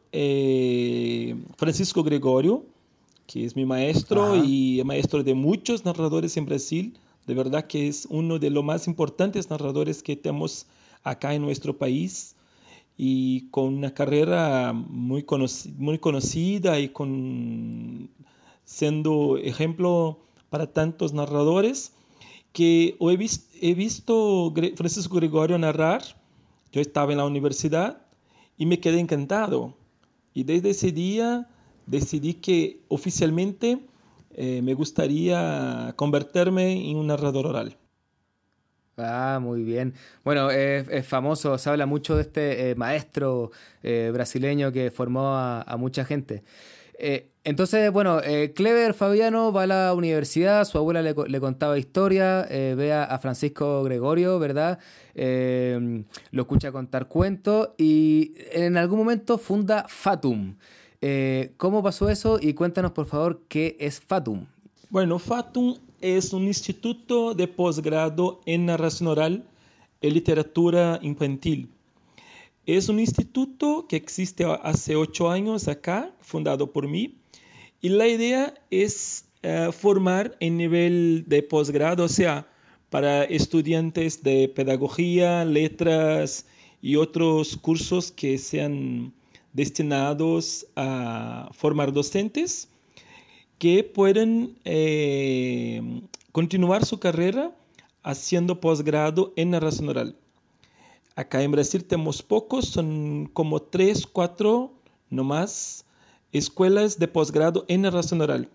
Francisco 1.58 2.04
Gregorio, 2.04 2.66
que 3.28 3.46
es 3.46 3.56
mi 3.56 3.66
maestro 3.66 4.36
y 4.36 4.82
maestro 4.86 5.24
de 5.24 5.34
muchos 5.34 5.86
narradores 5.86 6.38
en 6.38 6.46
Brasil, 6.46 6.98
de 7.28 7.34
verdad 7.34 7.68
que 7.68 7.88
es 7.88 8.08
uno 8.10 8.40
de 8.40 8.50
los 8.50 8.64
más 8.64 8.88
importantes 8.88 9.50
narradores 9.50 10.02
que 10.02 10.16
tenemos 10.16 10.66
acá 11.04 11.34
en 11.34 11.42
nuestro 11.42 11.78
país 11.78 12.36
y 12.98 13.50
con 13.50 13.76
una 13.76 13.94
carrera 13.94 14.74
muy, 14.74 15.26
muy 15.78 16.00
conocida 16.00 16.80
y 16.80 16.90
con 16.90 18.10
siendo 18.66 19.38
ejemplo 19.38 20.20
para 20.50 20.68
tantos 20.68 21.14
narradores 21.14 21.92
que 22.54 22.98
he, 23.00 23.18
visto, 23.18 23.46
he 23.62 23.74
visto 23.74 24.54
Francisco 24.76 25.16
Gregorio 25.16 25.58
narrar. 25.58 26.04
Yo 26.72 26.82
estaba 26.82 27.12
en 27.12 27.18
la 27.18 27.26
universidad 27.26 28.02
y 28.58 28.66
me 28.66 28.80
quedé 28.80 29.00
encantado. 29.00 29.76
Y 30.34 30.44
desde 30.44 30.72
ese 30.72 30.92
día 30.92 31.48
decidí 31.86 32.36
que 32.36 32.82
oficialmente 32.90 33.80
eh, 34.32 34.62
me 34.62 34.74
gustaría 34.74 35.94
convertirme 35.96 36.92
en 36.92 36.98
un 36.98 37.08
narrador 37.08 37.48
oral. 37.48 37.78
Ah, 38.98 39.40
muy 39.42 39.64
bien. 39.64 39.94
Bueno, 40.24 40.50
es, 40.50 41.06
famoso, 41.06 41.58
se 41.60 41.70
habla 41.70 41.86
mucho 41.86 42.16
de 42.16 42.24
este 42.24 42.72
eh, 42.72 42.76
maestro 42.76 43.52
eh, 43.84 44.10
brasileño 44.12 44.72
que 44.72 44.90
formó 44.90 45.36
a, 45.36 45.76
mucha 45.78 46.04
gente. 46.04 46.44
Entonces, 47.44 47.92
bueno, 47.92 48.20
Clever 48.56 48.94
Fabiano 48.94 49.52
va 49.52 49.64
a 49.64 49.68
la 49.68 49.94
universidad, 49.94 50.66
su 50.66 50.78
abuela 50.78 51.02
le, 51.02 51.40
contaba 51.40 51.78
historia, 51.78 52.46
ve 52.50 52.92
a, 52.94 53.18
Francisco 53.20 53.84
Gregorio, 53.84 54.40
¿verdad? 54.40 54.80
lo 55.16 56.42
escucha 56.42 56.72
contar 56.72 57.08
cuentos 57.08 57.70
y 57.78 58.34
en 58.52 58.78
algún 58.78 59.00
momento 59.00 59.38
funda 59.38 59.86
Fatum. 59.88 60.56
Eh, 61.02 61.54
¿Cómo 61.58 61.84
pasó 61.84 62.10
eso? 62.10 62.40
Y 62.42 62.54
cuéntanos, 62.54 62.92
por 62.92 63.06
favor, 63.06 63.42
qué 63.48 63.78
es 63.80 64.00
Fatum. 64.02 64.46
Bueno, 64.90 65.20
Fatum 65.20 65.78
es 66.02 66.34
un 66.34 66.44
instituto 66.44 67.34
de 67.34 67.48
posgrado 67.48 68.42
en 68.46 68.66
narración 68.66 69.10
oral 69.10 69.44
y 70.02 70.10
literatura 70.10 71.00
infantil. 71.02 71.70
Es 72.68 72.90
un 72.90 73.00
instituto 73.00 73.86
que 73.88 73.96
existe 73.96 74.44
hace 74.44 74.98
ocho 74.98 75.30
años 75.30 75.70
acá, 75.70 76.14
fundado 76.20 76.74
por 76.74 76.86
mí, 76.86 77.16
y 77.80 77.88
la 77.88 78.10
idea 78.10 78.54
es 78.70 79.24
eh, 79.42 79.70
formar 79.72 80.36
en 80.42 80.58
nivel 80.58 81.24
de 81.28 81.44
posgrado, 81.44 82.04
o 82.04 82.10
sea, 82.10 82.46
para 82.90 83.24
estudiantes 83.24 84.22
de 84.22 84.50
pedagogía, 84.50 85.46
letras 85.46 86.46
y 86.82 86.98
otros 86.98 87.56
cursos 87.56 88.12
que 88.12 88.38
sean 88.38 89.14
destinados 89.54 90.68
a 90.76 91.50
formar 91.54 91.94
docentes 91.94 92.68
que 93.60 93.86
pueden 93.86 94.58
eh, 94.66 96.02
continuar 96.34 96.84
su 96.84 97.00
carrera 97.00 97.56
haciendo 98.04 98.60
posgrado 98.60 99.32
en 99.38 99.52
narración 99.52 99.88
oral. 99.88 100.18
Acá 101.18 101.44
en 101.44 101.52
Brasil 101.52 101.84
tenemos 101.84 102.22
pocos, 102.22 102.70
son 102.70 103.30
como 103.34 103.62
tres, 103.62 104.08
cuatro 104.08 104.72
nomás 105.10 105.86
escuelas 106.32 107.00
de 107.00 107.10
posgrado 107.10 107.66
en 107.68 107.82
narración 107.82 108.22
oral. 108.22 108.50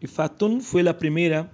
Y 0.00 0.06
Fatum 0.06 0.60
fue 0.60 0.82
la 0.82 0.98
primera 0.98 1.50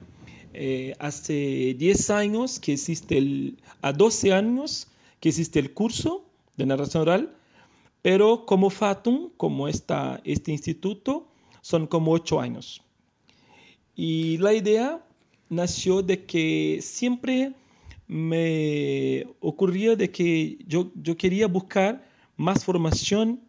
eh, 0.52 0.94
hace 0.98 1.74
10 1.78 2.10
años 2.10 2.58
que 2.58 2.72
existe 2.72 3.18
el, 3.18 3.58
a 3.82 3.92
12 3.92 4.32
años 4.32 4.88
que 5.20 5.28
existe 5.28 5.60
el 5.60 5.72
curso 5.72 6.24
de 6.56 6.66
narración 6.66 7.02
oral 7.02 7.36
pero 8.06 8.46
como 8.46 8.70
Fatum, 8.70 9.30
como 9.36 9.66
esta, 9.66 10.20
este 10.22 10.52
instituto, 10.52 11.26
son 11.60 11.88
como 11.88 12.12
ocho 12.12 12.40
años. 12.40 12.80
Y 13.96 14.38
la 14.38 14.54
idea 14.54 15.04
nació 15.48 16.02
de 16.02 16.24
que 16.24 16.78
siempre 16.82 17.54
me 18.08 19.26
ocurría 19.40 19.96
de 19.96 20.10
que 20.10 20.58
yo, 20.66 20.90
yo 20.94 21.16
quería 21.16 21.46
buscar 21.48 22.06
más 22.36 22.64
formación 22.64 23.40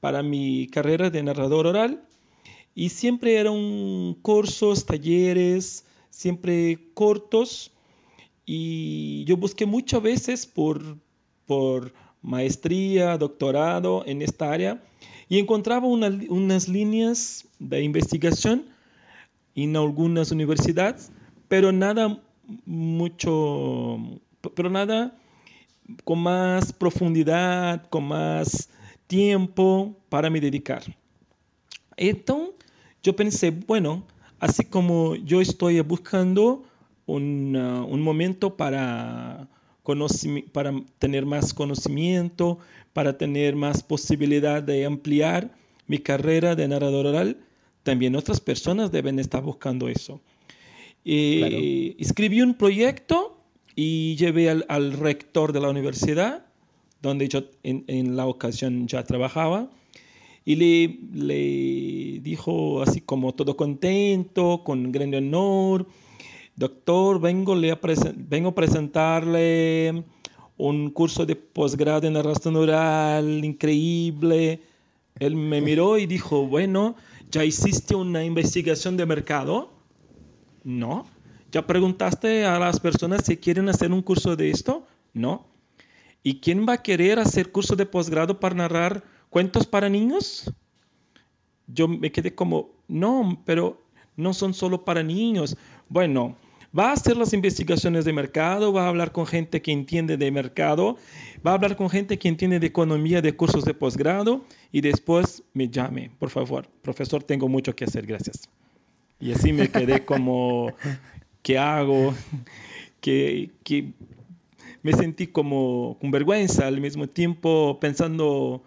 para 0.00 0.22
mi 0.22 0.68
carrera 0.68 1.10
de 1.10 1.22
narrador 1.22 1.66
oral 1.66 2.02
y 2.74 2.90
siempre 2.90 3.36
eran 3.36 4.14
cursos, 4.22 4.86
talleres, 4.86 5.84
siempre 6.10 6.90
cortos 6.94 7.72
y 8.44 9.24
yo 9.24 9.36
busqué 9.36 9.66
muchas 9.66 10.02
veces 10.02 10.46
por, 10.46 10.96
por 11.46 11.92
maestría, 12.22 13.18
doctorado 13.18 14.04
en 14.06 14.22
esta 14.22 14.52
área 14.52 14.82
y 15.28 15.38
encontraba 15.38 15.86
unas 15.86 16.68
líneas 16.68 17.48
de 17.58 17.82
investigación 17.82 18.66
en 19.54 19.76
algunas 19.76 20.30
universidades, 20.30 21.10
pero 21.48 21.72
nada 21.72 22.22
mucho, 22.64 23.98
pero 24.54 24.70
nada 24.70 25.16
con 26.04 26.20
más 26.20 26.72
profundidad, 26.72 27.86
con 27.88 28.08
más 28.08 28.68
tiempo 29.06 29.96
para 30.08 30.30
me 30.30 30.40
dedicar. 30.40 30.82
Entonces, 31.96 32.54
yo 33.02 33.14
pensé, 33.14 33.50
bueno, 33.50 34.04
así 34.40 34.64
como 34.64 35.14
yo 35.14 35.40
estoy 35.40 35.80
buscando 35.80 36.64
un, 37.06 37.56
un 37.56 38.02
momento 38.02 38.56
para 38.56 39.48
para 40.52 40.72
tener 40.98 41.26
más 41.26 41.54
conocimiento, 41.54 42.58
para 42.92 43.16
tener 43.16 43.54
más 43.54 43.82
posibilidad 43.82 44.60
de 44.62 44.84
ampliar 44.84 45.50
mi 45.86 45.98
carrera 45.98 46.56
de 46.56 46.66
narrador 46.66 47.06
oral, 47.06 47.38
también 47.84 48.16
otras 48.16 48.40
personas 48.40 48.90
deben 48.90 49.20
estar 49.20 49.42
buscando 49.42 49.88
eso. 49.88 50.20
Eh, 51.08 51.94
escribí 51.98 52.42
un 52.42 52.54
proyecto 52.54 53.38
y 53.76 54.16
llevé 54.16 54.50
al, 54.50 54.92
rector 54.92 55.52
de 55.52 55.60
la 55.60 55.70
universidad, 55.70 56.46
donde 57.00 57.28
yo 57.28 57.44
en, 57.62 58.16
la 58.16 58.26
ocasión 58.26 58.88
ya 58.88 59.04
trabajaba, 59.04 59.70
y 60.44 60.56
le, 60.56 60.98
le 61.14 62.20
dijo 62.20 62.82
así 62.82 63.00
como 63.00 63.34
todo 63.34 63.56
contento, 63.56 64.62
con 64.64 64.90
gran 64.90 65.14
honor, 65.14 65.86
Doctor, 66.56 67.20
vengo, 67.20 67.52
a 67.52 67.78
vengo 68.16 68.48
a 68.48 68.54
presentarle 68.54 70.04
un 70.56 70.90
curso 70.90 71.26
de 71.26 71.36
posgrado 71.36 72.06
en 72.06 72.14
narración 72.14 72.56
oral 72.56 73.44
increíble. 73.44 74.62
Él 75.18 75.36
me 75.36 75.60
miró 75.60 75.98
y 75.98 76.06
dijo, 76.06 76.46
bueno, 76.46 76.96
¿ya 77.30 77.44
hiciste 77.44 77.94
una 77.94 78.24
investigación 78.24 78.96
de 78.96 79.04
mercado? 79.04 79.75
No. 80.66 81.06
¿Ya 81.52 81.64
preguntaste 81.64 82.44
a 82.44 82.58
las 82.58 82.80
personas 82.80 83.24
si 83.24 83.36
quieren 83.36 83.68
hacer 83.68 83.92
un 83.92 84.02
curso 84.02 84.34
de 84.34 84.50
esto? 84.50 84.84
No. 85.14 85.46
¿Y 86.24 86.40
quién 86.40 86.66
va 86.68 86.72
a 86.72 86.82
querer 86.82 87.20
hacer 87.20 87.52
curso 87.52 87.76
de 87.76 87.86
posgrado 87.86 88.40
para 88.40 88.56
narrar 88.56 89.04
cuentos 89.30 89.64
para 89.64 89.88
niños? 89.88 90.52
Yo 91.68 91.86
me 91.86 92.10
quedé 92.10 92.34
como, 92.34 92.70
no, 92.88 93.40
pero 93.44 93.80
no 94.16 94.34
son 94.34 94.54
solo 94.54 94.84
para 94.84 95.04
niños. 95.04 95.56
Bueno, 95.88 96.34
va 96.76 96.90
a 96.90 96.94
hacer 96.94 97.16
las 97.16 97.32
investigaciones 97.32 98.04
de 98.04 98.12
mercado, 98.12 98.72
va 98.72 98.86
a 98.86 98.88
hablar 98.88 99.12
con 99.12 99.24
gente 99.24 99.62
que 99.62 99.70
entiende 99.70 100.16
de 100.16 100.32
mercado, 100.32 100.96
va 101.46 101.52
a 101.52 101.54
hablar 101.54 101.76
con 101.76 101.88
gente 101.88 102.18
que 102.18 102.26
entiende 102.26 102.58
de 102.58 102.66
economía 102.66 103.22
de 103.22 103.36
cursos 103.36 103.64
de 103.64 103.72
posgrado 103.72 104.44
y 104.72 104.80
después 104.80 105.44
me 105.54 105.68
llame, 105.68 106.10
por 106.18 106.30
favor, 106.30 106.66
profesor, 106.82 107.22
tengo 107.22 107.46
mucho 107.46 107.76
que 107.76 107.84
hacer, 107.84 108.04
gracias. 108.04 108.48
Y 109.20 109.32
así 109.32 109.52
me 109.52 109.68
quedé 109.68 110.04
como, 110.04 110.72
¿qué 111.42 111.58
hago? 111.58 112.14
¿Qué, 113.00 113.50
qué, 113.64 113.92
me 114.82 114.92
sentí 114.92 115.26
como 115.26 115.96
con 116.00 116.10
vergüenza 116.10 116.66
al 116.66 116.80
mismo 116.80 117.08
tiempo 117.08 117.78
pensando 117.80 118.62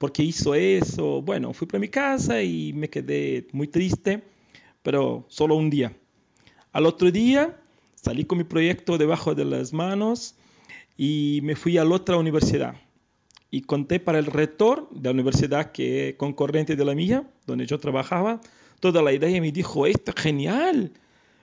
por 0.00 0.12
qué 0.12 0.22
hizo 0.22 0.54
eso. 0.54 1.20
Bueno, 1.20 1.52
fui 1.52 1.66
para 1.66 1.78
mi 1.78 1.88
casa 1.88 2.42
y 2.42 2.72
me 2.72 2.88
quedé 2.88 3.46
muy 3.52 3.68
triste, 3.68 4.22
pero 4.82 5.26
solo 5.28 5.56
un 5.56 5.68
día. 5.68 5.94
Al 6.72 6.86
otro 6.86 7.10
día 7.10 7.60
salí 7.94 8.24
con 8.24 8.38
mi 8.38 8.44
proyecto 8.44 8.96
debajo 8.96 9.34
de 9.34 9.44
las 9.44 9.74
manos 9.74 10.34
y 10.96 11.40
me 11.42 11.54
fui 11.54 11.76
a 11.76 11.84
la 11.84 11.96
otra 11.96 12.16
universidad. 12.16 12.76
Y 13.50 13.60
conté 13.60 14.00
para 14.00 14.18
el 14.18 14.26
rector 14.26 14.88
de 14.90 15.04
la 15.04 15.10
universidad 15.10 15.70
que 15.70 16.14
concurrente 16.16 16.76
de 16.76 16.84
la 16.84 16.94
mía, 16.94 17.28
donde 17.46 17.66
yo 17.66 17.78
trabajaba, 17.78 18.40
toda 18.80 19.02
la 19.02 19.12
idea 19.12 19.30
y 19.30 19.40
me 19.40 19.52
dijo, 19.52 19.86
esto 19.86 20.12
es 20.16 20.22
genial, 20.22 20.92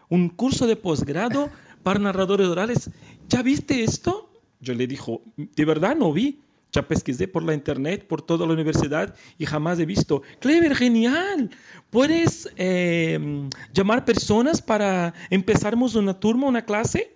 un 0.09 0.29
curso 0.29 0.67
de 0.67 0.75
posgrado 0.75 1.49
para 1.83 1.99
narradores 1.99 2.47
orales. 2.47 2.89
¿Ya 3.29 3.41
viste 3.41 3.83
esto? 3.83 4.29
Yo 4.59 4.73
le 4.73 4.87
dijo, 4.87 5.21
de 5.37 5.65
verdad 5.65 5.95
no 5.95 6.11
vi. 6.11 6.41
Ya 6.73 6.85
pesquisé 6.85 7.29
por 7.29 7.43
la 7.43 7.53
internet, 7.53 8.05
por 8.07 8.21
toda 8.21 8.45
la 8.45 8.53
universidad 8.53 9.15
y 9.37 9.45
jamás 9.45 9.79
he 9.79 9.85
visto. 9.85 10.21
Clever, 10.39 10.75
genial. 10.75 11.49
¿Puedes 11.89 12.49
em, 12.57 13.49
llamar 13.73 14.03
personas 14.03 14.61
para 14.61 15.13
empezarmos 15.29 15.95
una 15.95 16.19
turma, 16.19 16.47
una 16.47 16.65
clase? 16.65 17.15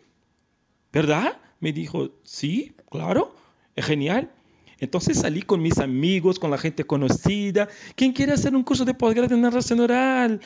¿Verdad? 0.94 1.38
Me 1.60 1.74
dijo, 1.74 2.12
sí, 2.24 2.74
claro, 2.90 3.36
es 3.76 3.86
genial. 3.86 4.32
Entonces 4.82 5.20
salí 5.20 5.44
con 5.44 5.62
mis 5.62 5.78
amigos, 5.78 6.40
con 6.40 6.50
la 6.50 6.58
gente 6.58 6.84
conocida. 6.84 7.70
¿Quién 7.96 8.12
quiere 8.14 8.34
hacer 8.34 8.56
un 8.56 8.64
curso 8.64 8.84
de 8.84 8.96
posgrado 8.96 9.34
en 9.36 9.42
narración 9.42 9.80
oral? 9.80 10.42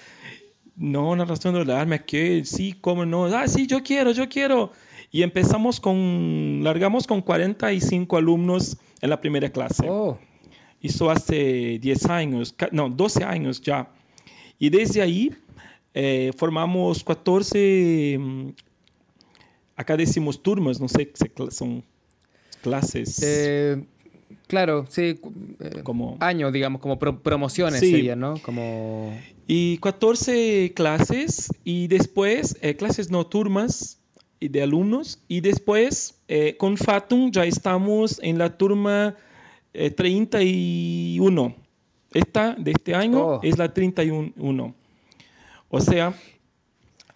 No, 0.75 1.15
narración 1.15 1.55
oral, 1.55 1.87
me 1.87 2.03
quedé, 2.03 2.43
sí, 2.43 2.75
cómo 2.81 3.05
no. 3.05 3.25
Ah, 3.27 3.47
sí, 3.47 3.65
yo 3.65 3.81
quiero, 3.81 4.11
yo 4.11 4.27
quiero. 4.27 4.73
Y 5.09 5.23
empezamos 5.23 5.79
con, 5.79 6.59
largamos 6.63 7.07
con 7.07 7.21
45 7.21 8.17
alumnos 8.17 8.77
en 9.01 9.09
la 9.09 9.21
primera 9.21 9.49
clase. 9.49 9.87
Oh, 9.89 10.19
Eso 10.81 11.09
hace 11.09 11.79
10 11.79 12.05
años, 12.07 12.53
no, 12.73 12.89
12 12.89 13.23
años 13.23 13.61
ya. 13.61 13.89
Y 14.59 14.69
desde 14.69 15.01
ahí 15.01 15.33
eh, 15.93 16.33
formamos 16.35 17.05
14, 17.05 18.17
mm, 18.19 18.49
acá 19.77 19.95
decimos 19.95 20.43
turmas, 20.43 20.81
no 20.81 20.89
sé, 20.89 21.09
son 21.51 21.85
clases. 22.61 23.21
eh, 23.23 23.81
claro, 24.47 24.85
sí. 24.89 25.19
eh, 25.59 25.81
Como- 25.83 26.17
años, 26.19 26.51
digamos, 26.53 26.81
como 26.81 26.97
pro- 26.99 27.21
promociones 27.21 27.79
Sí. 27.79 27.91
serían, 27.91 28.19
¿no? 28.19 28.35
Como... 28.41 29.17
Y 29.47 29.77
14 29.77 30.73
clases 30.75 31.49
y 31.63 31.87
después, 31.87 32.57
eh, 32.61 32.75
clases 32.75 33.11
no 33.11 33.27
turmas 33.27 33.99
y 34.39 34.47
de 34.49 34.63
alumnos. 34.63 35.19
Y 35.27 35.41
después, 35.41 36.15
eh, 36.27 36.55
con 36.57 36.77
Fatum 36.77 37.31
ya 37.31 37.45
estamos 37.45 38.19
en 38.23 38.37
la 38.37 38.57
turma 38.57 39.15
eh, 39.73 39.91
31. 39.91 41.55
Esta 42.13 42.55
de 42.55 42.71
este 42.71 42.95
año 42.95 43.25
Oh. 43.25 43.39
es 43.43 43.57
la 43.57 43.73
31. 43.73 44.73
O 45.69 45.81
sea, 45.81 46.13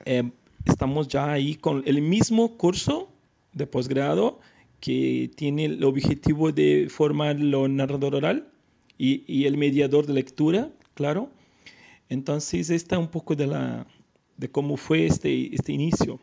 eh, 0.05 0.29
estamos 0.65 1.07
ya 1.07 1.31
ahí 1.31 1.55
con 1.55 1.83
el 1.85 2.01
mismo 2.01 2.57
curso 2.57 3.09
de 3.53 3.65
posgrado 3.65 4.39
que 4.79 5.29
tiene 5.35 5.65
el 5.65 5.83
objetivo 5.83 6.51
de 6.51 6.87
formar 6.89 7.39
lo 7.39 7.67
narrador 7.67 8.15
oral 8.15 8.49
y, 8.97 9.23
y 9.27 9.45
el 9.45 9.57
mediador 9.57 10.05
de 10.05 10.13
lectura, 10.13 10.71
claro. 10.93 11.29
Entonces, 12.09 12.69
esta 12.69 12.97
un 12.97 13.09
poco 13.09 13.35
de, 13.35 13.47
la, 13.47 13.87
de 14.37 14.49
cómo 14.49 14.77
fue 14.77 15.05
este, 15.05 15.53
este 15.53 15.73
inicio. 15.73 16.19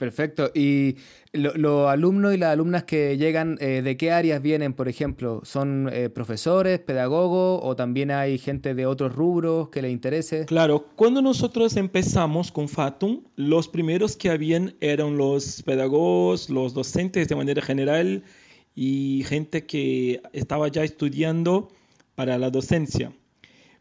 Perfecto. 0.00 0.50
¿Y 0.54 0.96
lo- 1.34 1.52
los 1.56 1.86
alumnos 1.90 2.32
y 2.32 2.38
las 2.38 2.54
alumnas 2.54 2.84
que 2.84 3.18
llegan, 3.18 3.58
eh, 3.60 3.82
de 3.82 3.98
qué 3.98 4.12
áreas 4.12 4.40
vienen, 4.40 4.72
por 4.72 4.88
ejemplo? 4.88 5.42
¿Son 5.44 5.90
eh, 5.92 6.08
profesores, 6.08 6.78
pedagogos 6.78 7.60
o 7.62 7.76
también 7.76 8.10
hay 8.10 8.38
gente 8.38 8.74
de 8.74 8.86
otros 8.86 9.14
rubros 9.14 9.68
que 9.68 9.82
les 9.82 9.92
interese? 9.92 10.46
Claro, 10.46 10.86
cuando 10.96 11.20
nosotros 11.20 11.76
empezamos 11.76 12.50
con 12.50 12.66
Fatum, 12.70 13.24
los 13.36 13.68
primeros 13.68 14.16
que 14.16 14.30
habían 14.30 14.74
eran 14.80 15.18
los 15.18 15.62
pedagogos, 15.64 16.48
los 16.48 16.72
docentes 16.72 17.28
de 17.28 17.36
manera 17.36 17.60
general 17.60 18.22
y 18.74 19.22
gente 19.28 19.66
que 19.66 20.22
estaba 20.32 20.68
ya 20.68 20.82
estudiando 20.82 21.68
para 22.14 22.38
la 22.38 22.48
docencia. 22.48 23.12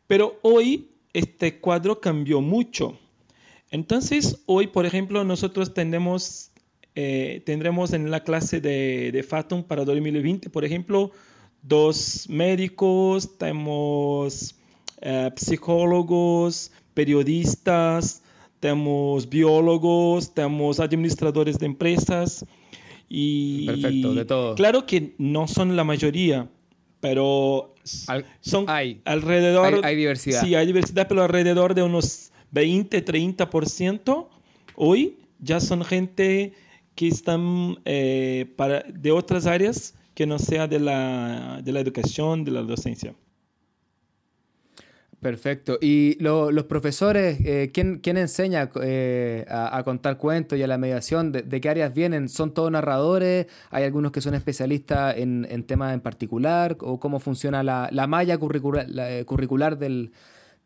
Pero 0.05 0.37
hoy 0.41 0.89
este 1.13 1.61
cuadro 1.61 2.01
cambió 2.01 2.41
mucho. 2.41 2.99
Entonces, 3.71 4.41
hoy, 4.45 4.67
por 4.67 4.85
ejemplo, 4.85 5.23
nosotros 5.23 5.73
tendremos, 5.73 6.51
eh, 6.95 7.41
tendremos 7.45 7.93
en 7.93 8.09
la 8.09 8.23
clase 8.23 8.61
de, 8.61 9.11
de 9.11 9.23
Fatum 9.23 9.63
para 9.63 9.85
2020, 9.85 10.49
por 10.49 10.65
ejemplo, 10.65 11.11
dos 11.61 12.25
médicos, 12.29 13.37
tenemos 13.37 14.55
eh, 15.01 15.29
psicólogos, 15.35 16.71
periodistas, 16.93 18.21
tenemos 18.59 19.29
biólogos, 19.29 20.33
tenemos 20.33 20.79
administradores 20.79 21.59
de 21.59 21.65
empresas. 21.67 22.45
Y 23.07 23.65
Perfecto, 23.65 24.13
de 24.13 24.25
todo. 24.25 24.55
Claro 24.55 24.85
que 24.85 25.15
no 25.17 25.47
son 25.47 25.75
la 25.75 25.83
mayoría, 25.83 26.47
pero 26.99 27.73
Al- 28.07 28.25
son 28.41 28.65
hay. 28.67 29.01
alrededor. 29.05 29.73
Hay- 29.75 29.81
hay 29.83 29.95
diversidad. 29.95 30.41
Sí, 30.43 30.53
hay 30.55 30.67
diversidad, 30.67 31.07
pero 31.07 31.23
alrededor 31.23 31.73
de 31.73 31.83
unos 31.83 32.28
20, 32.51 33.01
30% 33.05 34.29
hoy 34.75 35.17
ya 35.39 35.59
son 35.59 35.83
gente 35.83 36.53
que 36.95 37.07
están 37.07 37.77
eh, 37.85 38.53
de 38.93 39.11
otras 39.11 39.45
áreas 39.45 39.95
que 40.13 40.25
no 40.27 40.37
sea 40.39 40.67
de 40.67 40.79
la, 40.79 41.61
de 41.63 41.71
la 41.71 41.79
educación, 41.79 42.43
de 42.43 42.51
la 42.51 42.61
docencia. 42.61 43.15
Perfecto. 45.21 45.77
¿Y 45.81 46.15
lo- 46.23 46.49
los 46.49 46.63
profesores, 46.65 47.39
eh, 47.43 47.71
¿quién, 47.73 47.99
quién 47.99 48.15
enseña 48.15 48.71
eh, 48.81 49.45
a, 49.49 49.81
contar 49.83 50.17
cuentos 50.17 50.57
y 50.57 50.63
a 50.63 50.67
la 50.67 50.77
mediación? 50.77 51.33
¿De, 51.33 51.59
qué 51.61 51.69
áreas 51.69 51.93
vienen? 51.93 52.29
¿Son 52.29 52.53
todos 52.53 52.71
narradores? 52.71 53.47
¿Hay 53.69 53.83
algunos 53.83 54.13
que 54.13 54.21
son 54.21 54.33
especialistas 54.33 55.17
en, 55.17 55.45
en 55.49 55.63
temas 55.63 55.93
en 55.93 55.99
particular? 55.99 56.77
¿O 56.79 57.01
cómo 57.01 57.19
funciona 57.19 57.63
la, 57.63 57.89
la 57.91 58.07
malla 58.07 58.37
curricular, 58.37 58.87
la, 58.89 59.23
curricular 59.25 59.77
del, 59.77 60.13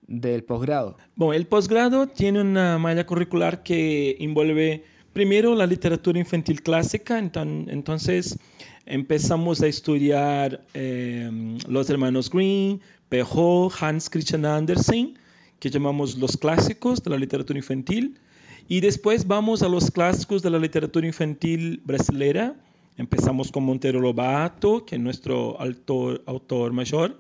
del 0.07 0.43
posgrado? 0.43 0.97
Bueno, 1.15 1.33
el 1.33 1.47
posgrado 1.47 2.07
tiene 2.07 2.41
una 2.41 2.77
malla 2.77 3.05
curricular 3.05 3.63
que 3.63 4.17
envuelve 4.19 4.83
primero 5.13 5.55
la 5.55 5.67
literatura 5.67 6.19
infantil 6.19 6.61
clásica, 6.61 7.19
enton- 7.19 7.67
entonces 7.69 8.37
empezamos 8.85 9.61
a 9.61 9.67
estudiar 9.67 10.65
eh, 10.73 11.57
los 11.67 11.89
hermanos 11.89 12.29
Green, 12.29 12.81
Pejo, 13.09 13.71
Hans 13.79 14.09
Christian 14.09 14.45
Andersen, 14.45 15.17
que 15.59 15.69
llamamos 15.69 16.17
los 16.17 16.35
clásicos 16.35 17.03
de 17.03 17.11
la 17.11 17.17
literatura 17.17 17.57
infantil, 17.57 18.19
y 18.67 18.79
después 18.79 19.27
vamos 19.27 19.61
a 19.61 19.69
los 19.69 19.91
clásicos 19.91 20.41
de 20.41 20.49
la 20.49 20.57
literatura 20.57 21.05
infantil 21.05 21.81
brasilera. 21.85 22.55
Empezamos 22.97 23.51
con 23.51 23.63
Monteiro 23.63 23.99
Lobato, 23.99 24.85
que 24.85 24.95
es 24.95 25.01
nuestro 25.01 25.59
autor, 25.59 26.21
autor 26.25 26.73
mayor. 26.73 27.17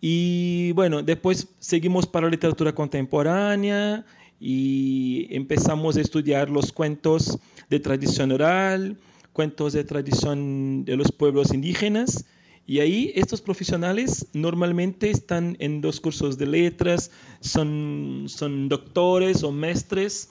Y 0.00 0.72
bueno, 0.72 1.02
después 1.02 1.48
seguimos 1.58 2.06
para 2.06 2.26
la 2.26 2.30
literatura 2.30 2.74
contemporánea 2.74 4.04
y 4.40 5.26
empezamos 5.30 5.96
a 5.96 6.00
estudiar 6.00 6.48
los 6.48 6.72
cuentos 6.72 7.38
de 7.68 7.80
tradición 7.80 8.32
oral, 8.32 8.96
cuentos 9.32 9.74
de 9.74 9.84
tradición 9.84 10.84
de 10.84 10.96
los 10.96 11.12
pueblos 11.12 11.52
indígenas. 11.52 12.24
Y 12.66 12.80
ahí 12.80 13.12
estos 13.14 13.42
profesionales 13.42 14.26
normalmente 14.32 15.10
están 15.10 15.56
en 15.58 15.80
dos 15.80 16.00
cursos 16.00 16.38
de 16.38 16.46
letras, 16.46 17.10
son, 17.40 18.26
son 18.28 18.68
doctores 18.68 19.42
o 19.42 19.52
mestres 19.52 20.30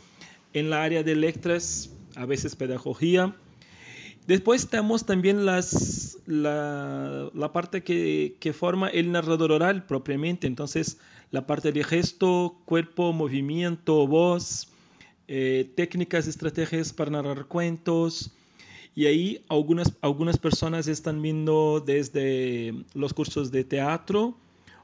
en 0.53 0.69
la 0.69 0.83
área 0.83 1.03
de 1.03 1.15
letras, 1.15 1.91
a 2.15 2.25
veces 2.25 2.55
pedagogía. 2.55 3.35
Después 4.29 4.67
tenemos 4.67 5.07
también 5.07 5.43
las, 5.43 6.19
la, 6.27 7.49
parte 7.51 7.81
que, 7.81 8.53
forma 8.53 8.87
el 8.87 9.11
narrador 9.11 9.51
oral 9.51 9.87
propiamente, 9.87 10.45
entonces 10.45 10.99
la 11.31 11.47
parte 11.47 11.71
de 11.71 11.83
gesto, 11.83 12.55
cuerpo, 12.65 13.11
movimiento, 13.11 14.05
voz, 14.05 14.67
eh, 15.27 15.71
técnicas, 15.75 16.27
estrategias 16.27 16.93
para 16.93 17.09
narrar 17.09 17.47
cuentos. 17.47 18.29
Y 18.93 19.07
ahí 19.07 19.43
algunas, 19.49 20.37
personas 20.37 20.87
están 20.87 21.23
viendo 21.23 21.83
desde 21.83 22.75
los 22.93 23.15
cursos 23.15 23.49
de 23.49 23.63
teatro, 23.63 24.37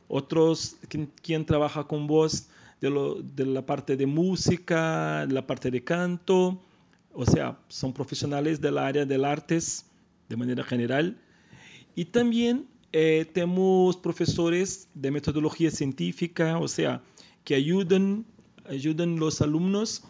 otros 0.08 0.78
quien, 1.22 1.46
trabaja 1.46 1.84
con 1.84 2.08
voz 2.08 2.48
de, 2.82 3.22
de 3.36 3.46
la 3.46 3.64
parte 3.64 3.96
de 3.96 4.08
música, 4.08 5.28
la 5.30 5.46
parte 5.46 5.70
de 5.70 5.84
canto, 5.84 6.60
o 7.16 7.26
sea, 7.26 7.58
son 7.70 7.94
profesionales 7.94 8.62
del 8.62 8.78
área 8.78 9.06
del 9.06 9.26
artes 9.26 9.86
de 10.30 10.36
manera 10.36 10.64
general. 10.64 11.18
Y 11.96 12.06
también 12.06 12.68
eh, 12.92 13.26
tenemos 13.34 13.98
profesores 13.98 14.90
de 14.94 15.12
metodología 15.12 15.72
científica, 15.72 16.60
o 16.60 16.68
sea, 16.68 17.02
que 17.44 17.56
ayudan, 17.56 18.26
ayudan 18.70 19.18
los 19.18 19.42
alumnos 19.42 20.04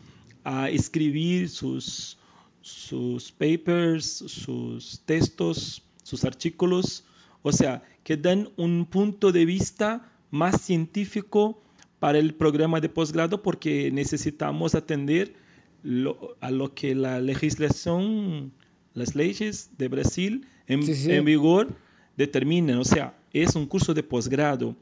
a 0.43 0.69
escribir 0.69 1.49
sus, 1.49 2.17
sus 2.61 3.31
papers, 3.31 4.05
sus 4.05 5.01
textos, 5.05 5.83
sus 6.03 6.25
artículos, 6.25 7.05
o 7.43 7.51
sea, 7.51 7.83
que 8.03 8.17
dan 8.17 8.49
un 8.57 8.85
punto 8.85 9.31
de 9.31 9.45
vista 9.45 10.11
más 10.31 10.61
científico 10.61 11.61
para 11.99 12.19
el 12.19 12.33
programa 12.33 12.81
de 12.81 12.89
posgrado 12.89 13.41
porque 13.41 13.91
necesitamos 13.91 14.75
atender 14.75 15.35
a 16.41 16.51
lo 16.51 16.73
que 16.73 16.95
la 16.95 17.19
legislación, 17.19 18.51
las 18.93 19.15
leyes 19.15 19.69
de 19.77 19.87
Brasil 19.87 20.47
en, 20.67 21.25
vigor 21.25 21.69
determinan. 22.17 22.79
O 22.79 22.83
sea, 22.83 23.15
es 23.33 23.55
un 23.55 23.67
curso 23.67 23.93
de 23.93 24.03
posgrado. 24.03 24.75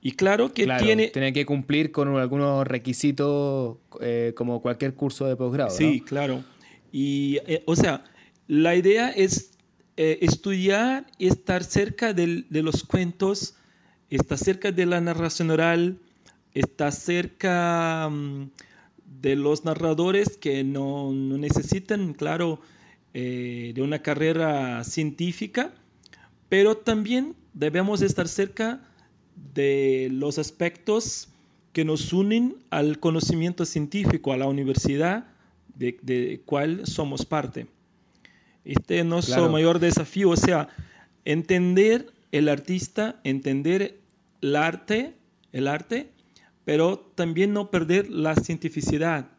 Y 0.00 0.12
claro 0.12 0.52
que 0.52 0.66
tiene... 0.78 1.08
Tiene 1.08 1.32
que 1.32 1.46
cumplir 1.46 1.90
con 1.90 2.14
algunos 2.16 2.66
requisitos 2.66 3.78
eh, 4.00 4.32
como 4.36 4.60
cualquier 4.60 4.94
curso 4.94 5.26
de 5.26 5.36
posgrado. 5.36 5.70
Sí, 5.70 6.00
claro. 6.00 6.44
Y, 6.92 7.38
eh, 7.46 7.62
o 7.66 7.74
sea, 7.74 8.04
la 8.46 8.76
idea 8.76 9.10
es 9.10 9.52
eh, 9.96 10.18
estudiar 10.22 11.06
y 11.18 11.26
estar 11.26 11.64
cerca 11.64 12.12
de 12.12 12.44
los 12.50 12.84
cuentos, 12.84 13.56
estar 14.10 14.38
cerca 14.38 14.72
de 14.72 14.86
la 14.86 15.00
narración 15.00 15.50
oral, 15.50 15.98
está 16.54 16.90
cerca 16.92 18.08
mm, 18.10 18.50
de 19.20 19.36
los 19.36 19.64
narradores 19.64 20.36
que 20.36 20.64
no, 20.64 21.12
necesitan, 21.12 22.14
claro, 22.14 22.60
eh, 23.14 23.72
de 23.74 23.82
una 23.82 24.00
carrera 24.00 24.84
científica, 24.84 25.72
pero 26.48 26.76
también 26.76 27.34
debemos 27.54 28.02
estar 28.02 28.28
cerca 28.28 28.80
de 29.54 30.08
los 30.12 30.38
aspectos 30.38 31.28
que 31.72 31.84
nos 31.84 32.12
unen 32.12 32.56
al 32.70 32.98
conocimiento 32.98 33.64
científico, 33.64 34.32
a 34.32 34.36
la 34.36 34.46
universidad 34.46 35.26
de, 35.74 35.98
de 36.02 36.40
cual 36.44 36.86
somos 36.86 37.24
parte. 37.24 37.66
Este 38.64 38.98
es 38.98 39.04
nuestro 39.04 39.48
mayor 39.48 39.78
desafío, 39.78 40.30
o 40.30 40.36
sea, 40.36 40.68
entender 41.24 42.12
el 42.32 42.48
artista, 42.48 43.20
entender 43.24 43.98
el 44.42 44.56
arte, 44.56 45.14
el 45.52 45.68
arte 45.68 46.10
pero 46.68 46.98
también 47.14 47.54
no 47.54 47.70
perder 47.70 48.10
la 48.10 48.34
cientificidad. 48.34 49.30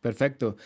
Perfecto. 0.00 0.56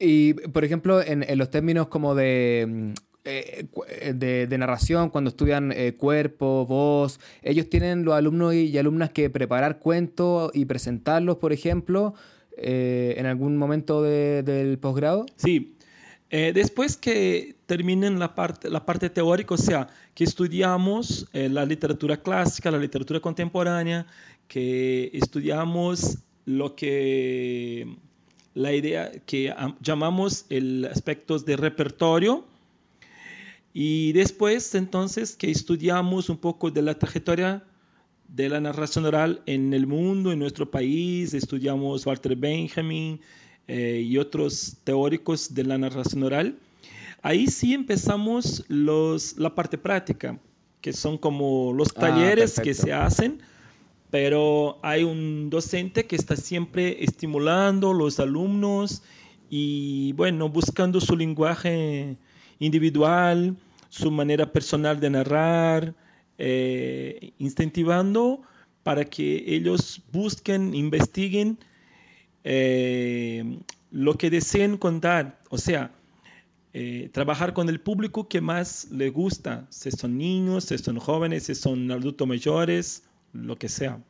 Y, 0.00 0.34
por 0.34 0.64
ejemplo, 0.64 1.00
en, 1.00 1.24
los 1.38 1.48
términos 1.48 1.86
como 1.86 2.16
de, 2.16 2.66
mm, 2.68 2.92
eh, 3.24 3.68
de, 4.16 4.58
narración, 4.58 5.10
cuando 5.10 5.30
estudian 5.30 5.70
eh, 5.70 5.94
cuerpo, 5.94 6.66
voz, 6.66 7.20
ellos 7.40 7.70
tienen 7.70 8.04
los 8.04 8.14
alumnos 8.14 8.52
y, 8.52 8.76
alumnas 8.78 9.10
que 9.10 9.30
preparar 9.30 9.78
cuentos 9.78 10.50
y 10.54 10.64
presentarlos, 10.64 11.36
por 11.36 11.52
ejemplo, 11.52 12.14
eh, 12.56 13.14
en 13.16 13.26
algún 13.26 13.56
momento 13.56 14.02
del 14.02 14.76
posgrado. 14.80 15.24
Sí, 15.36 15.76
eh, 16.30 16.50
después 16.52 16.96
que 16.96 17.57
terminen 17.68 18.18
la 18.18 18.34
parte, 18.34 18.70
la 18.70 18.82
teórica, 18.82 19.54
o 19.54 19.58
sea, 19.58 19.88
que 20.14 20.24
estudiamos 20.24 21.28
eh, 21.34 21.50
la 21.50 21.66
literatura 21.66 22.16
clásica, 22.16 22.70
la 22.70 22.78
literatura 22.78 23.20
contemporánea, 23.20 24.06
que 24.48 25.10
estudiamos 25.12 26.16
lo 26.46 26.74
que 26.74 27.86
la 28.54 28.72
idea 28.72 29.12
que 29.26 29.54
llamamos 29.82 30.46
el 30.48 30.86
aspectos 30.86 31.44
de 31.44 31.58
repertorio. 31.58 32.46
Y 33.74 34.12
después 34.12 34.74
entonces 34.74 35.36
que 35.36 35.50
estudiamos 35.50 36.30
un 36.30 36.38
poco 36.38 36.70
de 36.70 36.80
la 36.80 36.98
trayectoria 36.98 37.62
de 38.28 38.48
la 38.48 38.60
narración 38.60 39.04
oral 39.04 39.42
en 39.44 39.74
el 39.74 39.86
mundo, 39.86 40.32
en 40.32 40.38
nuestro 40.38 40.70
país, 40.70 41.34
estudiamos 41.34 42.06
Walter 42.06 42.34
Benjamin, 42.34 43.20
eh, 43.70 44.02
y 44.02 44.16
otros 44.16 44.78
teóricos 44.82 45.52
de 45.52 45.64
la 45.64 45.76
narración 45.76 46.22
oral, 46.22 46.58
ahí 47.22 47.46
sí 47.46 47.74
empezamos 47.74 48.64
los, 48.68 49.38
la 49.38 49.54
parte 49.54 49.78
práctica, 49.78 50.38
que 50.80 50.92
son 50.92 51.18
como 51.18 51.72
los 51.72 51.88
ah, 51.96 52.00
talleres 52.00 52.60
que 52.60 52.74
se 52.74 52.92
hacen, 52.92 53.40
pero 54.10 54.78
hay 54.82 55.04
un 55.04 55.50
docente 55.50 56.06
que 56.06 56.16
está 56.16 56.36
siempre 56.36 57.02
estimulando 57.04 57.92
los 57.92 58.20
alumnos 58.20 59.02
y 59.50 60.12
bueno, 60.12 60.48
buscando 60.48 61.00
su 61.00 61.16
lenguaje 61.16 62.16
individual, 62.58 63.56
su 63.88 64.10
manera 64.10 64.52
personal 64.52 65.00
de 65.00 65.10
narrar, 65.10 65.94
eh, 66.38 67.32
incentivando 67.38 68.42
para 68.82 69.04
que 69.04 69.44
ellos 69.46 70.02
busquen, 70.12 70.74
investiguen 70.74 71.58
eh, 72.44 73.58
lo 73.90 74.14
que 74.14 74.30
deseen 74.30 74.76
contar, 74.76 75.40
o 75.50 75.58
sea, 75.58 75.92
eh, 76.74 77.08
trabajar 77.12 77.54
con 77.54 77.68
el 77.68 77.80
público 77.80 78.28
que 78.28 78.40
más 78.40 78.88
le 78.90 79.10
gusta, 79.10 79.66
si 79.70 79.90
son 79.90 80.18
niños, 80.18 80.64
si 80.64 80.78
son 80.78 80.98
jóvenes, 80.98 81.44
si 81.44 81.54
son 81.54 81.90
adultos 81.90 82.28
mayores, 82.28 83.02
lo 83.32 83.56
que 83.56 83.68
sea. 83.68 84.00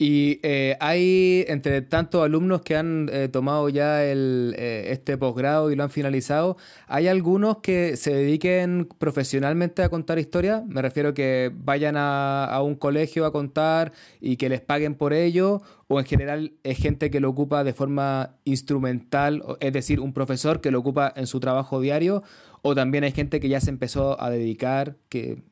Y 0.00 0.38
eh, 0.44 0.76
hay 0.78 1.44
entre 1.48 1.82
tantos 1.82 2.24
alumnos 2.24 2.62
que 2.62 2.76
han 2.76 3.10
eh, 3.12 3.26
tomado 3.26 3.68
ya 3.68 4.04
el, 4.04 4.54
eh, 4.56 4.92
este 4.92 5.18
posgrado 5.18 5.72
y 5.72 5.76
lo 5.76 5.82
han 5.82 5.90
finalizado, 5.90 6.56
¿hay 6.86 7.08
algunos 7.08 7.58
que 7.58 7.96
se 7.96 8.14
dediquen 8.14 8.88
profesionalmente 8.98 9.82
a 9.82 9.88
contar 9.88 10.20
historias? 10.20 10.64
Me 10.66 10.82
refiero 10.82 11.14
que 11.14 11.50
vayan 11.52 11.96
a, 11.96 12.44
a, 12.44 12.62
un 12.62 12.76
colegio 12.76 13.26
a 13.26 13.32
contar 13.32 13.92
y 14.20 14.36
que 14.36 14.48
les 14.48 14.60
paguen 14.60 14.94
por 14.94 15.12
ello, 15.12 15.62
o 15.88 15.98
en 15.98 16.06
general 16.06 16.52
es 16.62 16.78
gente 16.78 17.10
que 17.10 17.18
lo 17.18 17.30
ocupa 17.30 17.64
de 17.64 17.72
forma 17.72 18.36
instrumental, 18.44 19.42
es 19.58 19.72
decir, 19.72 19.98
un 19.98 20.12
profesor 20.12 20.60
que 20.60 20.70
lo 20.70 20.78
ocupa 20.78 21.12
en 21.16 21.26
su 21.26 21.40
trabajo 21.40 21.80
diario, 21.80 22.22
o 22.62 22.76
también 22.76 23.02
hay 23.02 23.10
gente 23.10 23.40
que 23.40 23.48
ya 23.48 23.60
se 23.60 23.70
empezó 23.70 24.22
a 24.22 24.30
dedicar, 24.30 24.94
que... 25.08 25.42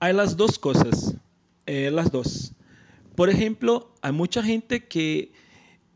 Hay 0.00 0.14
las 0.14 0.38
dos 0.38 0.58
cosas, 0.58 1.14
las 1.66 2.10
dos. 2.10 2.55
Por 3.16 3.30
ejemplo, 3.30 3.94
hay 4.02 4.12
mucha 4.12 4.42
gente 4.42 4.84
que 4.84 5.32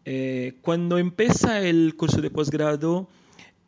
eh, 0.07 0.55
cuando 0.63 0.99
empieza 0.99 1.61
el 1.61 1.95
curso 1.97 2.23
de 2.23 2.31
posgrado 2.31 3.09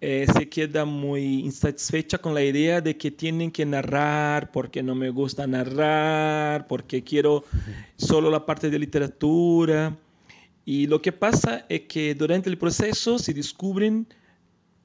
eh, 0.01 0.27
se 0.35 0.49
queda 0.49 0.87
muy 0.87 1.41
insatisfecha 1.41 2.19
con 2.19 2.33
la 2.35 2.43
idea 2.43 2.81
de 2.81 2.97
que 2.97 3.11
tienen 3.11 3.53
que 3.53 3.67
narrar 3.67 4.51
porque 4.51 4.83
no 4.83 4.95
me 4.95 5.11
gusta 5.11 5.47
narrar, 5.47 6.67
porque 6.67 7.05
quiero 7.05 7.45
solo 7.97 8.31
la 8.31 8.47
parte 8.47 8.71
de 8.71 8.79
literatura. 8.79 9.99
Y 10.65 10.87
lo 10.87 11.03
que 11.03 11.13
pasa 11.13 11.67
es 11.69 11.83
que 11.83 12.15
durante 12.15 12.49
el 12.49 12.57
proceso 12.57 13.19
se 13.19 13.35
descubren 13.35 14.07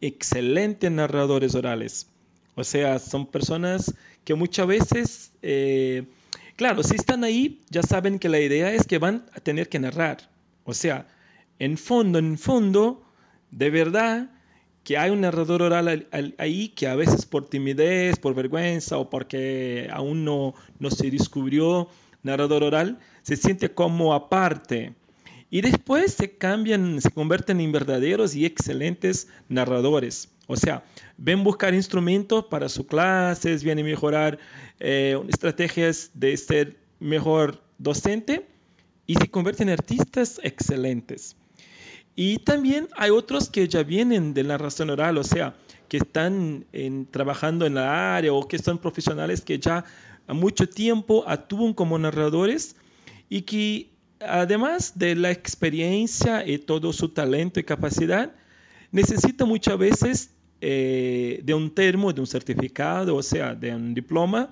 excelentes 0.02 0.92
narradores 0.92 1.56
orales. 1.56 2.08
O 2.56 2.64
sea, 2.66 3.00
son 3.00 3.28
personas 3.28 3.96
que 4.26 4.36
muchas 4.36 4.68
veces 4.68 5.32
eh, 5.42 6.04
Claro, 6.58 6.82
si 6.82 6.96
están 6.96 7.24
ahí, 7.24 7.62
ya 7.70 7.84
saben 7.84 8.18
que 8.18 8.30
la 8.30 8.40
idea 8.40 8.74
es 8.74 8.88
que 8.88 8.98
van 8.98 9.28
a 9.34 9.40
tener 9.40 9.70
que 9.70 9.78
narrar. 9.78 10.28
O 10.64 10.74
sea, 10.74 11.08
en 11.60 11.78
fondo, 11.78 12.18
en 12.18 12.36
fondo, 12.36 13.06
de 13.52 13.70
verdad 13.70 14.32
que 14.84 14.98
hay 14.98 15.12
un 15.12 15.22
narrador 15.22 15.62
oral 15.62 16.08
ahí 16.40 16.70
que 16.70 16.88
a 16.88 16.96
veces 16.96 17.28
por 17.28 17.48
timidez, 17.48 18.18
por 18.18 18.34
vergüenza 18.34 18.98
o 18.98 19.08
porque 19.08 19.88
aún 19.94 20.26
no, 20.26 20.56
no 20.80 20.90
se 20.90 21.12
descubrió 21.12 21.90
narrador 22.24 22.64
oral, 22.64 22.98
se 23.22 23.36
siente 23.36 23.72
como 23.72 24.16
aparte. 24.16 24.96
Y 25.52 25.62
después 25.62 26.14
se 26.14 26.38
cambian, 26.38 27.00
se 27.02 27.12
convierten 27.12 27.62
en 27.62 27.72
verdaderos 27.72 28.34
y 28.34 28.46
excelentes 28.46 29.28
narradores. 29.48 30.30
O 30.48 30.56
sea, 30.56 30.84
ven 31.18 31.44
buscar 31.44 31.74
instrumentos 31.74 32.46
para 32.46 32.70
sus 32.70 32.88
clases, 32.88 33.64
vienen 33.64 33.86
mejorar 33.86 34.40
eh, 34.80 35.22
estrategias 35.28 36.12
de 36.14 36.36
ser 36.38 36.78
mejor 37.00 37.62
docente 37.78 38.48
y 39.06 39.16
se 39.16 39.30
convierten 39.30 39.68
en 39.68 39.74
artistas 39.74 40.40
excelentes. 40.44 41.36
Y 42.16 42.40
también 42.40 42.88
hay 42.96 43.12
otros 43.12 43.50
que 43.50 43.68
ya 43.68 43.84
vienen 43.84 44.34
de 44.34 44.44
la 44.44 44.58
narración 44.58 44.90
oral, 44.90 45.18
o 45.18 45.24
sea, 45.24 45.56
que 45.88 45.98
están 45.98 46.66
trabajando 47.12 47.66
en 47.66 47.76
la 47.76 48.16
área 48.16 48.34
o 48.34 48.48
que 48.48 48.58
son 48.58 48.80
profesionales 48.80 49.42
que 49.42 49.60
ya 49.60 49.86
a 50.28 50.34
mucho 50.34 50.68
tiempo 50.68 51.24
actúan 51.28 51.74
como 51.74 52.00
narradores 52.00 52.76
y 53.30 53.42
que 53.44 53.92
además 54.20 54.98
de 54.98 55.16
la 55.16 55.32
experiencia 55.32 56.46
y 56.46 56.58
todo 56.58 56.92
su 56.92 57.10
talento 57.10 57.60
y 57.60 57.64
capacidad, 57.64 58.34
necesitan 58.92 59.48
muchas 59.48 59.78
veces 59.78 60.32
eh, 60.62 61.42
de 61.44 61.54
un 61.54 61.70
termo, 61.72 62.14
de 62.14 62.22
un 62.22 62.28
certificado, 62.28 63.16
o 63.16 63.24
sea, 63.24 63.54
de 63.54 63.76
un 63.76 63.94
diploma 63.94 64.52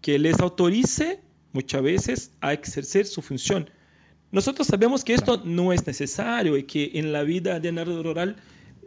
que 0.00 0.18
les 0.18 0.38
autorice 0.40 1.20
muchas 1.52 1.82
veces 1.82 2.32
a 2.40 2.52
ejercer 2.52 3.06
su 3.06 3.22
función. 3.22 3.70
Nosotros 4.30 4.66
sabemos 4.66 5.04
que 5.04 5.14
esto 5.14 5.42
no 5.44 5.72
es 5.72 5.86
necesario 5.86 6.56
y 6.56 6.64
que 6.64 6.92
en 6.94 7.12
la 7.12 7.22
vida 7.22 7.60
de 7.60 7.72
narrador 7.72 8.08
oral 8.08 8.36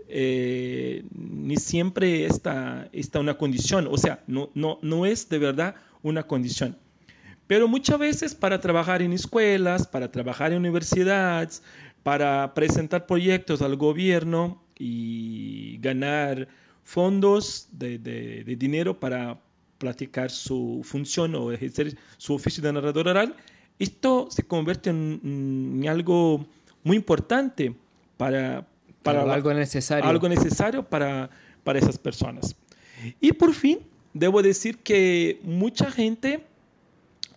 eh, 0.07 1.03
ni 1.11 1.57
siempre 1.57 2.25
está, 2.25 2.89
está 2.91 3.19
una 3.19 3.37
condición, 3.37 3.87
o 3.89 3.97
sea, 3.97 4.23
no, 4.27 4.49
no, 4.53 4.79
no 4.81 5.05
es 5.05 5.29
de 5.29 5.39
verdad 5.39 5.75
una 6.03 6.23
condición. 6.23 6.77
Pero 7.47 7.67
muchas 7.67 7.99
veces 7.99 8.35
para 8.35 8.59
trabajar 8.59 9.01
en 9.01 9.13
escuelas, 9.13 9.87
para 9.87 10.11
trabajar 10.11 10.51
en 10.51 10.59
universidades, 10.59 11.63
para 12.03 12.53
presentar 12.53 13.05
proyectos 13.05 13.61
al 13.61 13.75
gobierno 13.77 14.64
y 14.77 15.77
ganar 15.77 16.47
fondos 16.83 17.67
de, 17.71 17.97
de, 17.97 18.55
dinero 18.55 18.99
para 18.99 19.39
practicar 19.77 20.29
su 20.31 20.81
función 20.83 21.35
o 21.35 21.51
ejercer 21.51 21.97
su 22.17 22.33
oficio 22.33 22.63
de 22.63 22.73
narrador 22.73 23.07
oral, 23.07 23.35
esto 23.79 24.27
se 24.29 24.43
convierte 24.43 24.89
en, 24.89 25.83
algo 25.87 26.45
muy 26.83 26.97
importante 26.97 27.75
para, 28.17 28.67
para 29.03 29.21
algo 29.33 29.53
necesario, 29.53 30.09
algo 30.09 30.29
necesario 30.29 30.83
para, 30.83 31.29
para 31.63 31.79
esas 31.79 31.97
personas. 31.97 32.55
Y 33.19 33.33
por 33.33 33.53
fin, 33.53 33.79
debo 34.13 34.41
decir 34.41 34.77
que 34.77 35.39
mucha 35.43 35.91
gente, 35.91 36.45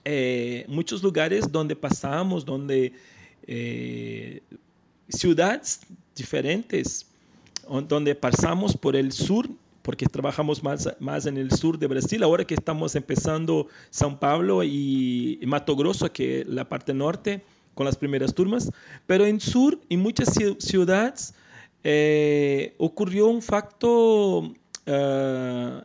eh, 0.05 0.65
muchos 0.69 1.03
lugares 1.03 1.51
donde 1.51 1.75
pasamos, 1.75 2.45
donde 2.45 2.93
eh, 3.47 4.43
ciudades 5.09 5.81
diferentes, 6.15 7.07
donde 7.89 8.15
pasamos 8.15 8.77
por 8.77 8.97
el 8.97 9.13
sur, 9.13 9.49
porque 9.83 10.07
trabajamos 10.07 10.63
más, 10.63 10.89
más 11.01 11.27
en 11.27 11.37
el 11.39 11.51
sur 11.51 11.79
de 11.79 11.87
Brasil, 11.87 12.23
ahora 12.23 12.45
que 12.45 12.55
estamos 12.55 12.95
empezando 12.95 13.69
São 13.91 14.19
Paulo 14.19 14.63
y 14.63 15.41
Mato 15.47 15.77
Grosso, 15.77 16.13
que 16.13 16.41
es 16.41 16.47
la 16.47 16.69
parte 16.69 16.93
norte, 16.93 17.43
con 17.75 17.87
las 17.87 17.97
primeras 17.97 18.35
turmas, 18.35 18.73
pero 19.07 19.25
en 19.25 19.41
sur, 19.41 19.79
en 19.89 20.01
muchas 20.01 20.35
ciudades, 20.59 21.33
eh, 21.85 22.75
ocurrió 22.79 23.29
un 23.29 23.41
facto 23.41 24.41
uh, 24.41 24.53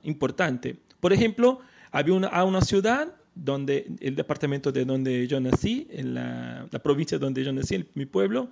importante. 0.01 0.75
Por 0.99 1.13
ejemplo, 1.13 1.59
había 1.91 2.15
una, 2.15 2.43
una 2.43 2.61
ciudad 2.61 3.13
donde 3.35 3.87
el 3.99 4.15
departamento 4.15 4.71
de 4.71 4.85
donde 4.85 5.27
yo 5.27 5.39
nací, 5.39 5.87
en 5.91 6.15
la, 6.15 6.67
la 6.71 6.79
provincia 6.79 7.19
donde 7.19 7.43
yo 7.43 7.53
nací, 7.53 7.75
en 7.75 7.87
mi 7.93 8.07
pueblo, 8.07 8.49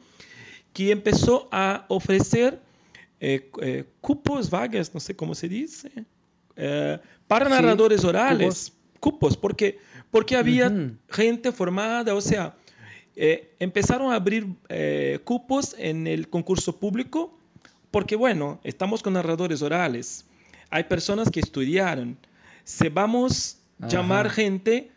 que 0.72 0.92
empezó 0.92 1.50
a 1.52 1.86
ofrecer 1.90 2.62
eh, 3.24 3.52
eh, 3.62 3.86
cupos, 4.02 4.50
vagas, 4.50 4.92
no 4.96 5.00
sé 5.00 5.16
cómo 5.16 5.36
se 5.36 5.48
dice, 5.48 5.92
eh, 6.56 7.00
para 7.28 7.48
narradores 7.48 8.04
orales, 8.04 8.74
cupos, 9.00 9.38
porque, 9.38 9.78
porque 10.10 10.36
había 10.36 10.74
gente 11.08 11.52
formada, 11.52 12.16
o 12.16 12.22
sea, 12.22 12.56
empezaron 13.60 14.12
a 14.12 14.16
abrir 14.16 14.48
cupos 15.24 15.76
en 15.78 16.08
el 16.08 16.30
concurso 16.30 16.80
público, 16.80 17.38
porque 17.92 18.16
bueno, 18.16 18.60
estamos 18.64 19.04
con 19.04 19.14
narradores 19.14 19.62
orales, 19.62 20.26
hay 20.72 20.86
personas 20.86 21.30
que 21.30 21.42
estudiaron, 21.42 22.18
se 22.64 22.90
vamos 22.90 23.60
a 23.80 23.88
llamar 23.88 24.32
gente 24.32 24.90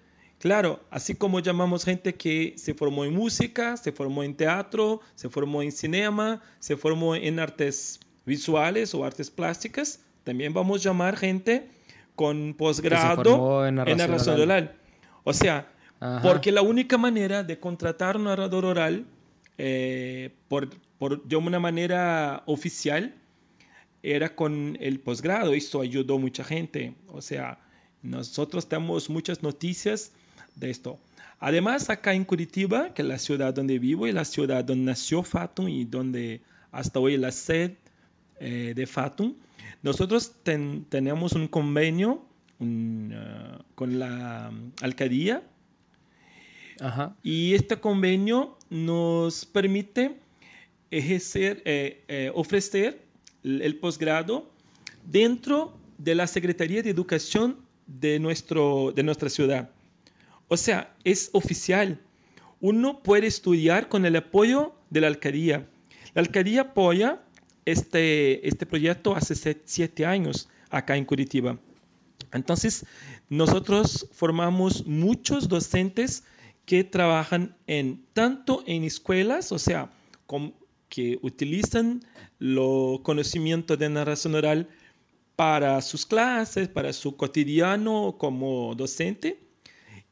Claro, 0.44 0.84
así 0.90 1.14
como 1.14 1.40
llamamos 1.40 1.86
gente 1.86 2.16
que 2.16 2.52
se 2.58 2.74
formó 2.74 3.06
en 3.06 3.14
música, 3.14 3.78
se 3.78 3.92
formó 3.92 4.22
en 4.22 4.34
teatro, 4.34 5.00
se 5.14 5.30
formó 5.30 5.62
en 5.62 5.72
cinema, 5.72 6.42
se 6.58 6.76
formó 6.76 7.14
en 7.14 7.40
artes 7.40 7.98
visuales 8.24 8.94
o 8.94 9.04
artes 9.04 9.30
plásticas, 9.30 10.00
también 10.24 10.52
vamos 10.54 10.80
a 10.80 10.90
llamar 10.90 11.16
gente 11.16 11.68
con 12.14 12.54
posgrado 12.54 13.66
en 13.66 13.74
narración, 13.74 14.40
oral. 14.40 14.74
O 15.24 15.32
sea, 15.32 15.68
porque 16.22 16.52
la 16.52 16.62
única 16.62 16.98
manera 16.98 17.42
de 17.42 17.58
contratar 17.58 18.16
un 18.16 18.24
narrador 18.24 18.64
oral 18.64 19.04
eh, 19.58 20.30
por, 20.48 20.70
por, 20.98 21.22
de 21.24 21.36
una 21.36 21.58
manera 21.58 22.42
oficial 22.46 23.14
era 24.02 24.34
con 24.34 24.76
el 24.80 25.00
posgrado. 25.00 25.54
Esto 25.54 25.80
ayudó 25.80 26.16
a 26.16 26.18
mucha 26.18 26.44
gente. 26.44 26.94
O 27.08 27.22
sea, 27.22 27.58
nosotros 28.02 28.68
tenemos 28.68 29.08
muchas 29.08 29.42
noticias 29.42 30.12
de 30.56 30.70
esto. 30.70 30.98
Además, 31.40 31.90
acá 31.90 32.14
en 32.14 32.24
Curitiba, 32.24 32.94
que 32.94 33.02
es 33.02 33.08
la 33.08 33.18
ciudad 33.18 33.54
donde 33.54 33.78
vivo 33.78 34.06
y 34.06 34.12
la 34.12 34.24
ciudad 34.24 34.64
donde 34.64 34.84
nació 34.84 35.22
Fatum 35.22 35.68
y 35.68 35.84
donde 35.84 36.42
hasta 36.70 37.00
hoy 37.00 37.16
la 37.16 37.32
sede 37.32 37.76
eh, 38.44 38.74
de 38.74 38.86
Fatum, 38.86 39.34
nosotros 39.82 40.34
tenemos 40.42 41.32
un 41.32 41.48
convenio 41.48 42.24
uh, 42.58 43.62
con 43.74 43.98
la 43.98 44.52
alcaldía 44.82 45.42
y 47.22 47.54
este 47.54 47.78
convenio 47.80 48.58
nos 48.68 49.46
permite 49.46 50.16
ejercer, 50.90 51.62
eh, 51.64 52.02
eh, 52.08 52.30
ofrecer 52.34 53.02
el 53.42 53.76
posgrado 53.76 54.50
dentro 55.04 55.76
de 55.98 56.14
la 56.14 56.26
Secretaría 56.26 56.82
de 56.82 56.90
Educación 56.90 57.58
de, 57.86 58.18
nuestro, 58.18 58.92
de 58.92 59.02
nuestra 59.02 59.28
ciudad. 59.28 59.70
O 60.48 60.56
sea, 60.56 60.94
es 61.04 61.30
oficial. 61.32 62.00
Uno 62.60 63.02
puede 63.02 63.26
estudiar 63.26 63.88
con 63.88 64.04
el 64.06 64.16
apoyo 64.16 64.74
de 64.90 65.00
la 65.00 65.06
alcaldía. 65.08 65.66
La 66.14 66.22
alcaldía 66.22 66.62
apoya 66.62 67.23
este, 67.64 68.46
este 68.46 68.66
proyecto 68.66 69.14
hace 69.14 69.60
siete 69.64 70.06
años 70.06 70.48
acá 70.70 70.96
en 70.96 71.04
Curitiba. 71.04 71.58
Entonces, 72.32 72.84
nosotros 73.28 74.08
formamos 74.12 74.86
muchos 74.86 75.48
docentes 75.48 76.24
que 76.66 76.82
trabajan 76.82 77.56
en 77.66 78.04
tanto 78.12 78.64
en 78.66 78.84
escuelas, 78.84 79.52
o 79.52 79.58
sea, 79.58 79.90
que 80.88 81.18
utilizan 81.22 82.02
los 82.38 83.00
conocimientos 83.00 83.78
de 83.78 83.88
narración 83.88 84.34
oral 84.34 84.68
para 85.36 85.80
sus 85.82 86.06
clases, 86.06 86.68
para 86.68 86.92
su 86.92 87.16
cotidiano 87.16 88.16
como 88.18 88.74
docente, 88.74 89.38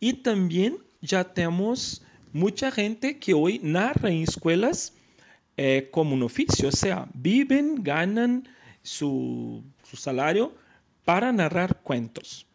y 0.00 0.14
también 0.14 0.78
ya 1.00 1.32
tenemos 1.32 2.02
mucha 2.32 2.70
gente 2.70 3.18
que 3.18 3.34
hoy 3.34 3.60
narra 3.62 4.10
en 4.10 4.22
escuelas 4.22 4.94
eh, 5.56 5.88
como 5.90 6.14
un 6.14 6.22
oficio, 6.22 6.68
o 6.68 6.72
sea, 6.72 7.08
viven, 7.14 7.82
ganan 7.82 8.48
su, 8.82 9.62
su, 9.82 9.96
salario 9.96 10.54
para 11.04 11.32
narrar 11.32 11.80
cuentos. 11.82 12.46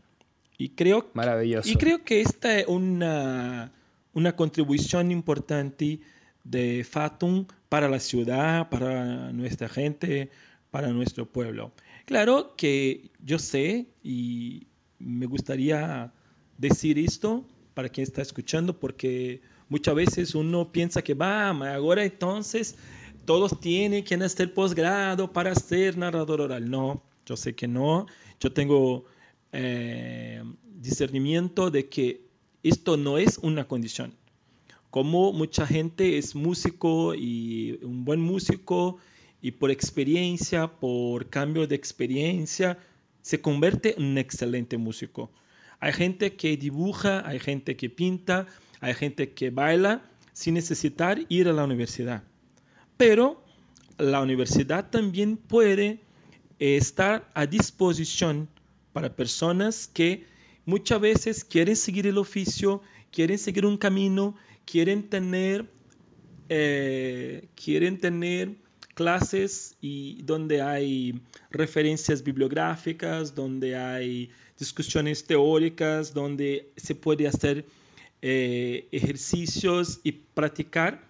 Y 0.57 0.69
creo, 0.69 1.09
Maravilloso. 1.13 1.69
Y 1.69 1.75
creo 1.75 2.03
que 2.03 2.21
esta 2.21 2.57
es 2.57 2.67
una, 2.67 3.71
una 4.13 4.35
contribución 4.35 5.11
importante 5.11 5.99
de 6.43 6.83
Fatum 6.89 7.45
para 7.69 7.87
la 7.87 7.99
ciudad, 7.99 8.69
para 8.69 9.31
nuestra 9.31 9.69
gente, 9.69 10.31
para 10.71 10.89
nuestro 10.89 11.25
pueblo. 11.25 11.71
Claro 12.05 12.55
que 12.55 13.11
yo 13.23 13.37
sé 13.37 13.87
y 14.01 14.67
me 14.97 15.25
gustaría 15.25 16.11
decir 16.57 16.97
esto 16.97 17.45
para 17.73 17.89
quien 17.89 18.03
está 18.03 18.21
escuchando, 18.21 18.79
porque 18.79 19.41
muchas 19.69 19.95
veces 19.95 20.35
uno 20.35 20.71
piensa 20.71 21.01
que 21.01 21.13
va, 21.13 21.49
ahora 21.49 22.03
entonces 22.03 22.75
todos 23.25 23.59
tienen 23.59 24.03
que 24.03 24.15
hacer 24.15 24.53
posgrado 24.53 25.33
para 25.33 25.53
ser 25.53 25.97
narrador 25.97 26.41
oral. 26.41 26.69
No, 26.69 27.03
yo 27.25 27.35
sé 27.35 27.53
que 27.55 27.67
no. 27.67 28.05
Yo 28.39 28.53
tengo 28.53 29.03
eh, 29.51 30.41
discernimiento 30.63 31.69
de 31.69 31.89
que 31.89 32.21
esto 32.63 32.95
no 32.95 33.17
es 33.17 33.37
una 33.39 33.67
condición. 33.67 34.13
Como 34.91 35.33
mucha 35.33 35.67
gente 35.67 36.17
es 36.17 36.35
músico 36.35 37.13
y 37.15 37.79
un 37.83 38.05
buen 38.05 38.21
músico 38.21 38.97
y 39.41 39.51
por 39.51 39.71
experiencia, 39.71 40.67
por 40.67 41.29
cambio 41.29 41.67
de 41.67 41.75
experiencia, 41.75 42.79
se 43.21 43.41
convierte 43.41 43.95
en 43.97 44.05
un 44.05 44.17
excelente 44.17 44.77
músico. 44.77 45.31
Hay 45.79 45.91
gente 45.93 46.35
que 46.35 46.55
dibuja, 46.55 47.27
hay 47.27 47.39
gente 47.39 47.75
que 47.75 47.89
pinta, 47.89 48.47
hay 48.79 48.93
gente 48.93 49.33
que 49.33 49.49
baila 49.49 50.01
sin 50.33 50.53
necesitar 50.53 51.19
ir 51.29 51.47
a 51.47 51.53
la 51.53 51.63
universidad. 51.63 52.23
Pero 52.97 53.43
la 53.97 54.21
universidad 54.21 54.89
también 54.89 55.37
puede 55.37 55.99
estar 56.59 57.29
a 57.33 57.45
disposición 57.45 58.47
para 58.93 59.15
personas 59.15 59.87
que 59.87 60.25
muchas 60.65 60.99
veces 60.99 61.43
quieren 61.43 61.75
seguir 61.75 62.07
el 62.07 62.17
oficio, 62.17 62.81
quieren 63.11 63.37
seguir 63.37 63.65
un 63.65 63.77
camino, 63.77 64.35
quieren 64.65 65.09
tener, 65.09 65.65
eh, 66.49 67.47
quieren 67.55 67.99
tener 67.99 68.55
clases 68.93 69.77
y 69.81 70.21
donde 70.23 70.61
hay 70.61 71.21
referencias 71.51 72.23
bibliográficas, 72.23 73.35
donde 73.35 73.75
hay 73.75 74.31
discusiones 74.57 75.23
teóricas, 75.23 76.13
donde 76.13 76.71
se 76.75 76.95
puede 76.95 77.27
hacer 77.27 77.65
eh, 78.29 78.89
ejercicios 78.91 80.01
y 80.03 80.11
practicar 80.11 81.01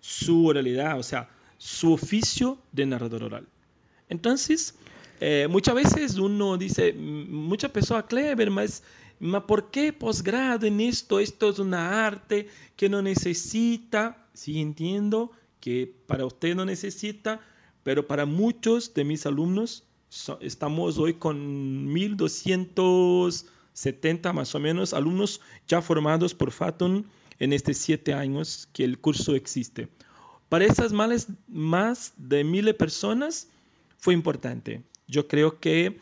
su 0.00 0.44
oralidad, 0.44 0.98
o 0.98 1.04
sea, 1.04 1.30
su 1.56 1.92
oficio 1.92 2.58
de 2.72 2.84
narrador 2.84 3.22
oral. 3.22 3.46
Entonces, 4.08 4.74
eh, 5.20 5.46
muchas 5.48 5.76
veces 5.76 6.18
uno 6.18 6.58
dice, 6.58 6.92
mucha 6.92 7.68
persona 7.68 8.04
clever, 8.04 8.50
mas, 8.50 8.82
¿por 9.46 9.70
qué 9.70 9.92
posgrado 9.92 10.66
en 10.66 10.80
esto? 10.80 11.20
Esto 11.20 11.48
es 11.48 11.60
una 11.60 12.04
arte 12.04 12.48
que 12.74 12.88
no 12.88 13.02
necesita, 13.02 14.26
sí 14.32 14.60
entiendo 14.60 15.30
que 15.60 15.94
para 16.08 16.26
usted 16.26 16.56
no 16.56 16.64
necesita, 16.64 17.40
pero 17.84 18.08
para 18.08 18.26
muchos 18.26 18.94
de 18.94 19.04
mis 19.04 19.26
alumnos 19.26 19.84
estamos 20.40 20.98
hoy 20.98 21.14
con 21.14 21.86
1270 23.74 24.32
más 24.32 24.54
o 24.54 24.60
menos 24.60 24.94
alumnos 24.94 25.40
ya 25.66 25.82
formados 25.82 26.32
por 26.34 26.52
Fatum 26.52 27.04
en 27.40 27.52
estos 27.52 27.76
siete 27.76 28.14
años 28.14 28.68
que 28.72 28.84
el 28.84 28.98
curso 28.98 29.34
existe. 29.34 29.88
para 30.48 30.64
esas 30.64 30.92
males, 30.92 31.26
más 31.48 32.12
de 32.16 32.44
de 32.44 32.74
personas 32.74 33.48
fue 33.98 34.14
importante. 34.14 34.82
Yo 35.08 35.26
creo 35.26 35.58
que 35.58 35.98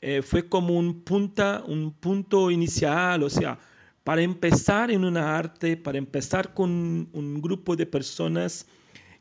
eh, 0.00 0.22
fue 0.22 0.48
como 0.48 0.78
un, 0.78 1.02
punta, 1.02 1.64
un 1.66 1.92
punto 1.92 2.50
inicial, 2.52 3.24
o 3.24 3.30
sea, 3.30 3.58
para 4.04 4.22
empezar 4.22 4.92
en 4.92 5.04
una 5.04 5.36
arte, 5.36 5.76
para 5.76 5.98
empezar 5.98 6.54
con 6.54 7.08
un 7.12 7.42
grupo 7.42 7.74
de 7.74 7.86
personas 7.86 8.66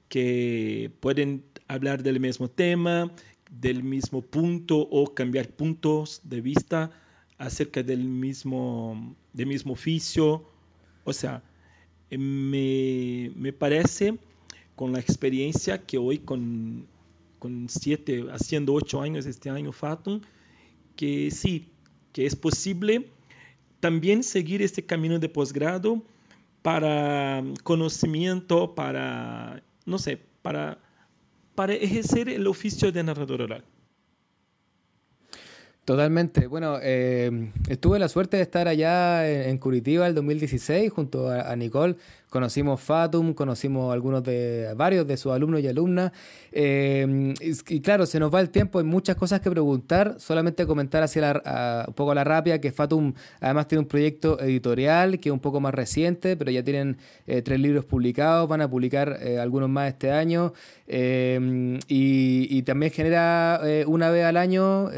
que 0.08 0.92
pueden 1.00 1.44
hablar 1.68 2.04
del 2.04 2.20
mismo 2.20 2.48
tema, 2.48 3.12
del 3.50 3.82
mismo 3.82 4.22
punto 4.22 4.78
o 4.78 5.16
cambiar 5.16 5.48
puntos 5.48 6.22
de 6.24 6.42
vista 6.42 6.92
acerca 7.38 7.84
del 7.84 8.04
mismo, 8.04 9.16
del 9.34 9.48
mismo 9.48 9.74
oficio. 9.74 10.48
O 11.04 11.14
sea, 11.14 11.44
me, 12.10 13.32
me 13.36 13.54
parece 13.54 14.18
con 14.76 14.92
la 14.92 15.00
experiencia 15.00 15.86
que 15.86 15.98
hoy 15.98 16.20
con, 16.20 16.88
con 17.40 17.68
siete, 17.70 18.26
haciendo 18.32 18.74
ocho 18.74 19.02
años 19.02 19.26
este 19.26 19.50
año 19.50 19.72
Fatum, 19.72 20.22
que 20.96 21.32
sí, 21.32 21.70
que 22.12 22.26
es 22.26 22.36
posible 22.36 23.10
también 23.80 24.24
seguir 24.24 24.62
este 24.62 24.86
camino 24.86 25.20
de 25.20 25.30
posgrado 25.30 26.02
para 26.62 27.44
conocimiento, 27.64 28.74
para, 28.74 29.62
no 29.86 30.00
sé, 30.00 30.20
para, 30.42 30.80
para 31.54 31.74
ejercer 31.74 32.28
el 32.30 32.48
oficio 32.48 32.92
de 32.92 33.04
narrador 33.04 33.44
oral. 33.44 33.64
Totalmente. 35.86 36.48
Bueno, 36.48 36.80
eh, 36.82 37.52
estuve 37.70 38.00
la 38.00 38.10
suerte 38.10 38.38
de 38.38 38.44
estar 38.44 38.68
allá 38.68 39.28
en, 39.30 39.60
Curitiba 39.60 40.08
el 40.08 40.16
2016 40.16 40.92
junto 40.92 41.30
a 41.30 41.56
Nicole 41.56 41.96
Conocimos 42.30 42.82
Fatum, 42.82 43.34
conocimos 43.34 43.94
algunos 43.94 44.24
de 44.24 44.74
varios 44.76 45.08
de 45.08 45.16
sus 45.16 45.32
alumnos 45.32 45.62
y 45.62 45.68
alumnas. 45.68 46.12
Eh, 46.52 47.34
y, 47.40 47.80
claro, 47.82 48.06
se 48.06 48.20
nos 48.20 48.34
va 48.34 48.42
el 48.42 48.50
tiempo, 48.50 48.80
hay 48.80 48.86
muchas 48.86 49.16
cosas 49.16 49.40
que 49.42 49.52
preguntar. 49.52 50.16
Solamente 50.20 50.66
comentar 50.66 51.04
hacia 51.04 51.22
la, 51.22 51.86
un 51.88 51.94
poco 51.94 52.12
a 52.12 52.16
la 52.16 52.24
rápida 52.24 52.60
que 52.60 52.72
Fatum 52.72 53.14
además 53.40 53.68
tiene 53.68 53.82
un 53.82 53.88
proyecto 53.88 54.40
editorial 54.40 55.20
que 55.20 55.30
es 55.30 55.34
un 55.34 55.40
poco 55.40 55.60
más 55.60 55.74
reciente, 55.74 56.36
pero 56.36 56.52
ya 56.52 56.64
tienen 56.64 56.98
eh, 57.28 57.42
tres 57.42 57.60
libros 57.60 57.86
publicados, 57.86 58.50
van 58.50 58.62
a 58.62 58.70
publicar 58.70 59.18
eh, 59.22 59.40
algunos 59.40 59.70
más 59.70 59.90
este 59.90 60.12
año. 60.12 60.54
Y, 60.88 62.62
también 62.66 62.92
genera 62.92 63.62
una 63.86 64.10
vez 64.10 64.26
al 64.26 64.38
año 64.38 64.90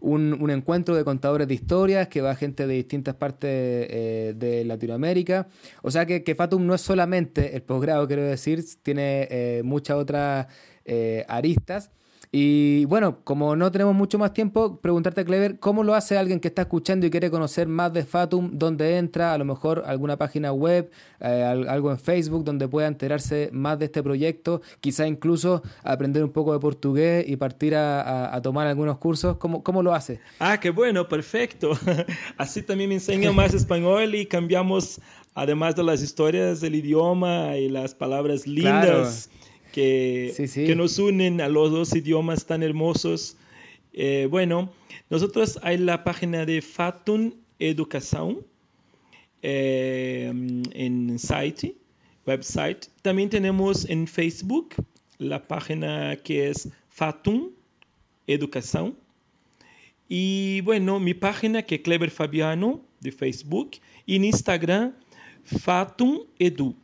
un, 0.00 0.36
un, 0.40 0.50
encuentro 0.50 0.96
de 0.96 1.04
contadores 1.04 1.46
de 1.46 1.54
historias 1.54 2.08
que 2.08 2.20
va 2.20 2.34
gente 2.34 2.66
de 2.66 2.74
distintas 2.74 3.14
partes 3.14 3.48
de 3.50 4.64
Latinoamérica. 4.66 5.46
O 5.82 5.90
sea 5.90 6.06
que, 6.06 6.24
que 6.24 6.34
Fatum 6.40 6.66
no 6.66 6.74
es 6.74 6.80
solamente 6.80 7.54
el 7.54 7.60
posgrado, 7.60 8.06
quiero 8.06 8.22
decir, 8.22 8.64
tiene 8.82 9.28
eh, 9.30 9.60
muchas 9.62 9.98
otras 9.98 10.46
eh, 10.86 11.22
aristas. 11.28 11.90
Y 12.32 12.84
bueno, 12.84 13.24
como 13.24 13.56
no 13.56 13.72
tenemos 13.72 13.92
mucho 13.92 14.16
más 14.16 14.32
tiempo, 14.32 14.80
preguntarte, 14.80 15.24
Clever, 15.24 15.58
¿cómo 15.58 15.82
lo 15.82 15.96
hace 15.96 16.16
alguien 16.16 16.38
que 16.38 16.46
está 16.46 16.62
escuchando 16.62 17.04
y 17.04 17.10
quiere 17.10 17.28
conocer 17.28 17.66
más 17.66 17.92
de 17.92 18.04
Fatum? 18.04 18.50
¿Dónde 18.52 18.98
entra? 18.98 19.32
A 19.32 19.38
lo 19.38 19.44
mejor 19.44 19.82
alguna 19.84 20.16
página 20.16 20.52
web, 20.52 20.92
eh, 21.18 21.42
algo 21.42 21.90
en 21.90 21.98
Facebook 21.98 22.44
donde 22.44 22.68
pueda 22.68 22.86
enterarse 22.86 23.50
más 23.52 23.80
de 23.80 23.86
este 23.86 24.00
proyecto, 24.00 24.62
quizá 24.78 25.08
incluso 25.08 25.62
aprender 25.82 26.22
un 26.22 26.30
poco 26.30 26.52
de 26.52 26.60
portugués 26.60 27.24
y 27.26 27.34
partir 27.34 27.74
a, 27.74 28.38
tomar 28.44 28.68
algunos 28.68 28.98
cursos. 28.98 29.36
¿Cómo, 29.38 29.64
¿Cómo, 29.64 29.82
lo 29.82 29.92
hace? 29.92 30.20
Ah, 30.38 30.60
qué 30.60 30.70
bueno, 30.70 31.08
perfecto. 31.08 31.72
Así 32.36 32.62
también 32.62 32.90
me 32.90 32.94
enseño 32.94 33.32
más 33.32 33.54
español 33.54 34.14
y 34.14 34.26
cambiamos, 34.26 35.00
además 35.34 35.76
de 35.76 35.82
las 35.82 36.02
historias, 36.02 36.60
del 36.60 36.74
idioma 36.74 37.56
y 37.56 37.68
las 37.68 37.94
palabras 37.94 38.46
lindas 38.46 39.30
que, 39.72 40.34
que 40.54 40.74
nos 40.74 40.98
unen 40.98 41.40
a 41.40 41.48
los 41.48 41.70
dos 41.70 41.94
idiomas 41.94 42.46
tan 42.46 42.62
hermosos. 42.62 43.36
Eh, 43.92 44.28
bueno, 44.30 44.70
nosotros 45.08 45.58
hay 45.62 45.78
la 45.78 46.04
página 46.04 46.46
de 46.46 46.62
Fatun 46.62 47.34
Educación 47.58 48.44
eh, 49.42 50.32
en 50.72 51.18
site, 51.18 51.74
website. 52.26 52.86
También 53.02 53.30
tenemos 53.30 53.88
en 53.88 54.06
Facebook 54.06 54.74
la 55.18 55.46
página 55.46 56.16
que 56.16 56.48
es 56.48 56.68
Fatun 56.88 57.52
Educación. 58.26 58.96
Y 60.08 60.60
bueno, 60.62 60.98
mi 60.98 61.14
página 61.14 61.62
que 61.62 61.76
es 61.76 61.80
Clever 61.82 62.10
Fabiano 62.10 62.80
de 63.00 63.12
Facebook. 63.12 63.72
Y 64.06 64.16
en 64.16 64.24
Instagram, 64.24 64.94
Fatum 65.44 66.20
Edu. 66.38 66.74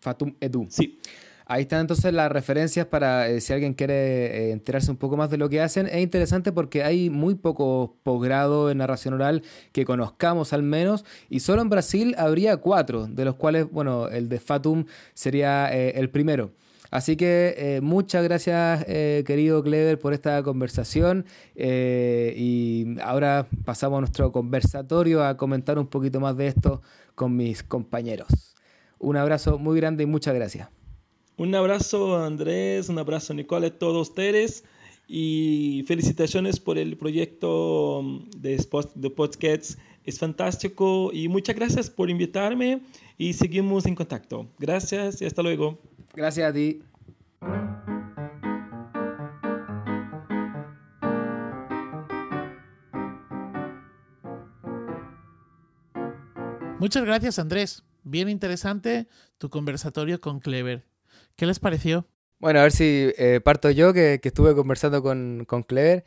Fatum 0.00 0.34
Edu. 0.40 0.66
Sí. 0.68 0.98
Ahí 1.46 1.62
están 1.62 1.80
entonces 1.80 2.12
las 2.14 2.32
referencias 2.32 2.86
para 2.86 3.28
eh, 3.28 3.40
si 3.42 3.52
alguien 3.52 3.74
quiere 3.74 4.48
eh, 4.48 4.50
enterarse 4.52 4.90
un 4.90 4.96
poco 4.96 5.18
más 5.18 5.28
de 5.28 5.36
lo 5.36 5.50
que 5.50 5.60
hacen. 5.60 5.86
Es 5.86 6.00
interesante 6.00 6.52
porque 6.52 6.82
hay 6.82 7.10
muy 7.10 7.34
poco 7.34 7.96
posgrado 8.02 8.70
en 8.70 8.78
narración 8.78 9.12
oral 9.12 9.42
que 9.72 9.84
conozcamos 9.84 10.54
al 10.54 10.62
menos 10.62 11.04
y 11.28 11.40
solo 11.40 11.60
en 11.60 11.68
Brasil 11.68 12.14
habría 12.16 12.56
cuatro, 12.56 13.06
de 13.06 13.26
los 13.26 13.34
cuales, 13.34 13.70
bueno, 13.70 14.08
el 14.08 14.30
de 14.30 14.40
Fatum 14.40 14.86
sería 15.12 15.68
eh, 15.74 15.92
el 15.96 16.08
primero. 16.08 16.52
Así 16.94 17.16
que 17.16 17.80
muchas 17.82 18.22
gracias, 18.22 18.84
querido 18.84 19.64
Clever, 19.64 19.98
por 19.98 20.14
esta 20.14 20.40
conversación. 20.44 21.26
y 21.56 22.86
ahora 23.02 23.48
pasamos 23.64 23.96
a 23.96 24.00
nuestro 24.02 24.30
conversatorio 24.30 25.24
a 25.24 25.36
comentar 25.36 25.76
un 25.76 25.88
poquito 25.88 26.20
más 26.20 26.36
de 26.36 26.46
esto 26.46 26.82
con 27.16 27.34
mis 27.34 27.64
compañeros. 27.64 28.54
Un 29.00 29.16
abrazo 29.16 29.58
muy 29.58 29.76
grande 29.76 30.04
y 30.04 30.06
muchas 30.06 30.36
gracias. 30.36 30.68
Un 31.36 31.56
abrazo 31.56 32.16
Andrés, 32.16 32.88
un 32.88 33.00
abrazo 33.00 33.34
Nicole, 33.34 33.66
a 33.66 33.76
todos 33.76 34.10
ustedes 34.10 34.62
y 35.08 35.82
felicitaciones 35.88 36.60
por 36.60 36.78
el 36.78 36.96
proyecto 36.96 38.04
de, 38.36 38.64
de 38.94 39.10
podcasts. 39.10 39.78
Es 40.04 40.20
fantástico 40.20 41.10
y 41.12 41.26
muchas 41.26 41.56
gracias 41.56 41.90
por 41.90 42.08
invitarme 42.08 42.82
y 43.16 43.32
seguimos 43.34 43.86
en 43.86 43.94
contacto. 43.94 44.48
Gracias 44.58 45.22
y 45.22 45.26
hasta 45.26 45.42
luego. 45.42 45.78
Gracias 46.14 46.50
a 46.50 46.52
ti. 46.52 46.82
Muchas 56.78 57.04
gracias 57.04 57.38
Andrés 57.38 57.84
bien 58.04 58.28
interesante 58.28 59.08
tu 59.38 59.50
conversatorio 59.50 60.20
con 60.20 60.38
Clever. 60.38 60.84
¿Qué 61.36 61.46
les 61.46 61.58
pareció? 61.58 62.06
Bueno, 62.38 62.60
a 62.60 62.62
ver 62.62 62.72
si 62.72 63.12
eh, 63.16 63.40
parto 63.42 63.70
yo, 63.70 63.92
que, 63.92 64.20
estuve 64.22 64.54
conversando 64.54 65.02
con, 65.02 65.44
con 65.46 65.62
Clever. 65.62 66.04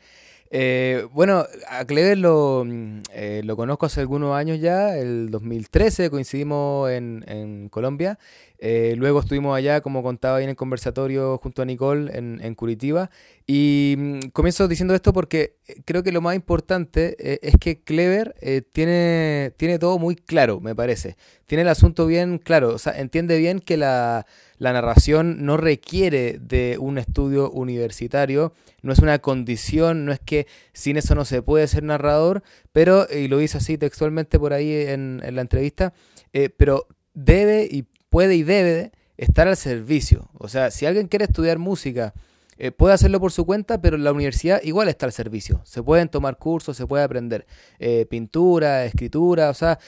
Eh, 0.50 1.06
bueno, 1.12 1.44
a 1.68 1.84
Clever 1.84 2.16
lo, 2.18 2.64
mm, 2.66 3.00
eh, 3.12 3.42
lo, 3.44 3.56
conozco 3.56 3.86
hace 3.86 4.00
algunos 4.00 4.34
años 4.34 4.60
ya, 4.60 4.96
el 4.96 5.30
2013 5.30 6.10
coincidimos 6.10 6.90
en 6.90 7.68
Colombia, 7.70 8.18
eh, 8.58 8.94
luego 8.96 9.20
estuvimos 9.20 9.56
allá, 9.56 9.80
como 9.80 10.02
contaba 10.02 10.38
ahí 10.38 10.44
en 10.44 10.50
el 10.50 10.56
conversatorio 10.56 11.38
junto 11.38 11.62
a 11.62 11.64
Nicole 11.64 12.16
en, 12.16 12.40
en 12.42 12.54
Curitiba, 12.54 13.10
y 13.46 13.94
mm, 13.96 14.18
comienzo 14.32 14.68
diciendo 14.68 14.94
esto 14.94 15.12
porque 15.12 15.56
creo 15.84 16.02
que 16.02 16.12
lo 16.12 16.20
más 16.20 16.34
importante 16.34 17.16
es 17.46 17.54
que 17.58 17.82
Clever 17.82 18.34
tiene, 18.72 19.52
tiene 19.56 19.78
todo 19.78 19.98
muy 19.98 20.16
claro, 20.16 20.60
me 20.60 20.74
parece, 20.74 21.16
tiene 21.46 21.62
el 21.62 21.68
asunto 21.68 22.06
bien 22.06 22.38
claro, 22.38 22.74
o 22.74 22.78
sea, 22.78 22.98
entiende 22.98 23.38
bien 23.38 23.60
que 23.60 23.76
la 23.76 24.26
la 24.58 24.72
narración 24.72 25.44
no 25.44 25.56
requiere 25.56 26.38
de 26.40 26.76
un 26.78 26.98
estudio 26.98 27.50
universitario, 27.50 28.52
no 28.82 28.92
es 28.92 28.98
una 28.98 29.20
condición, 29.20 30.04
no 30.04 30.12
es 30.12 30.20
que 30.20 30.46
sin 30.72 30.96
eso 30.96 31.14
no 31.14 31.24
se 31.24 31.42
puede 31.42 31.66
ser 31.68 31.84
narrador, 31.84 32.42
pero, 32.72 33.06
y 33.10 33.28
lo 33.28 33.38
dice 33.38 33.58
así 33.58 33.78
textualmente 33.78 34.38
por 34.38 34.52
ahí 34.52 34.72
en, 34.72 35.22
la 35.30 35.40
entrevista, 35.40 35.92
eh, 36.32 36.50
pero 36.50 36.86
debe 37.14 37.68
y 37.70 37.86
puede 38.08 38.34
y 38.34 38.42
debe 38.42 38.92
estar 39.16 39.48
al 39.48 39.56
servicio. 39.56 40.30
O 40.38 40.48
sea, 40.48 40.70
si 40.70 40.86
alguien 40.86 41.08
quiere 41.08 41.24
estudiar 41.24 41.58
música, 41.58 42.14
eh, 42.58 42.70
puede 42.72 42.94
hacerlo 42.94 43.20
por 43.20 43.32
su 43.32 43.46
cuenta, 43.46 43.80
pero 43.80 43.96
la 43.96 44.12
universidad 44.12 44.60
igual 44.62 44.88
está 44.88 45.06
al 45.06 45.12
servicio. 45.12 45.60
Se 45.64 45.82
pueden 45.82 46.08
tomar 46.08 46.38
cursos, 46.38 46.76
se 46.76 46.86
puede 46.86 47.04
aprender 47.04 47.46
eh, 47.78 48.06
pintura, 48.08 48.84
escritura, 48.84 49.50
o 49.50 49.54
sea, 49.54 49.78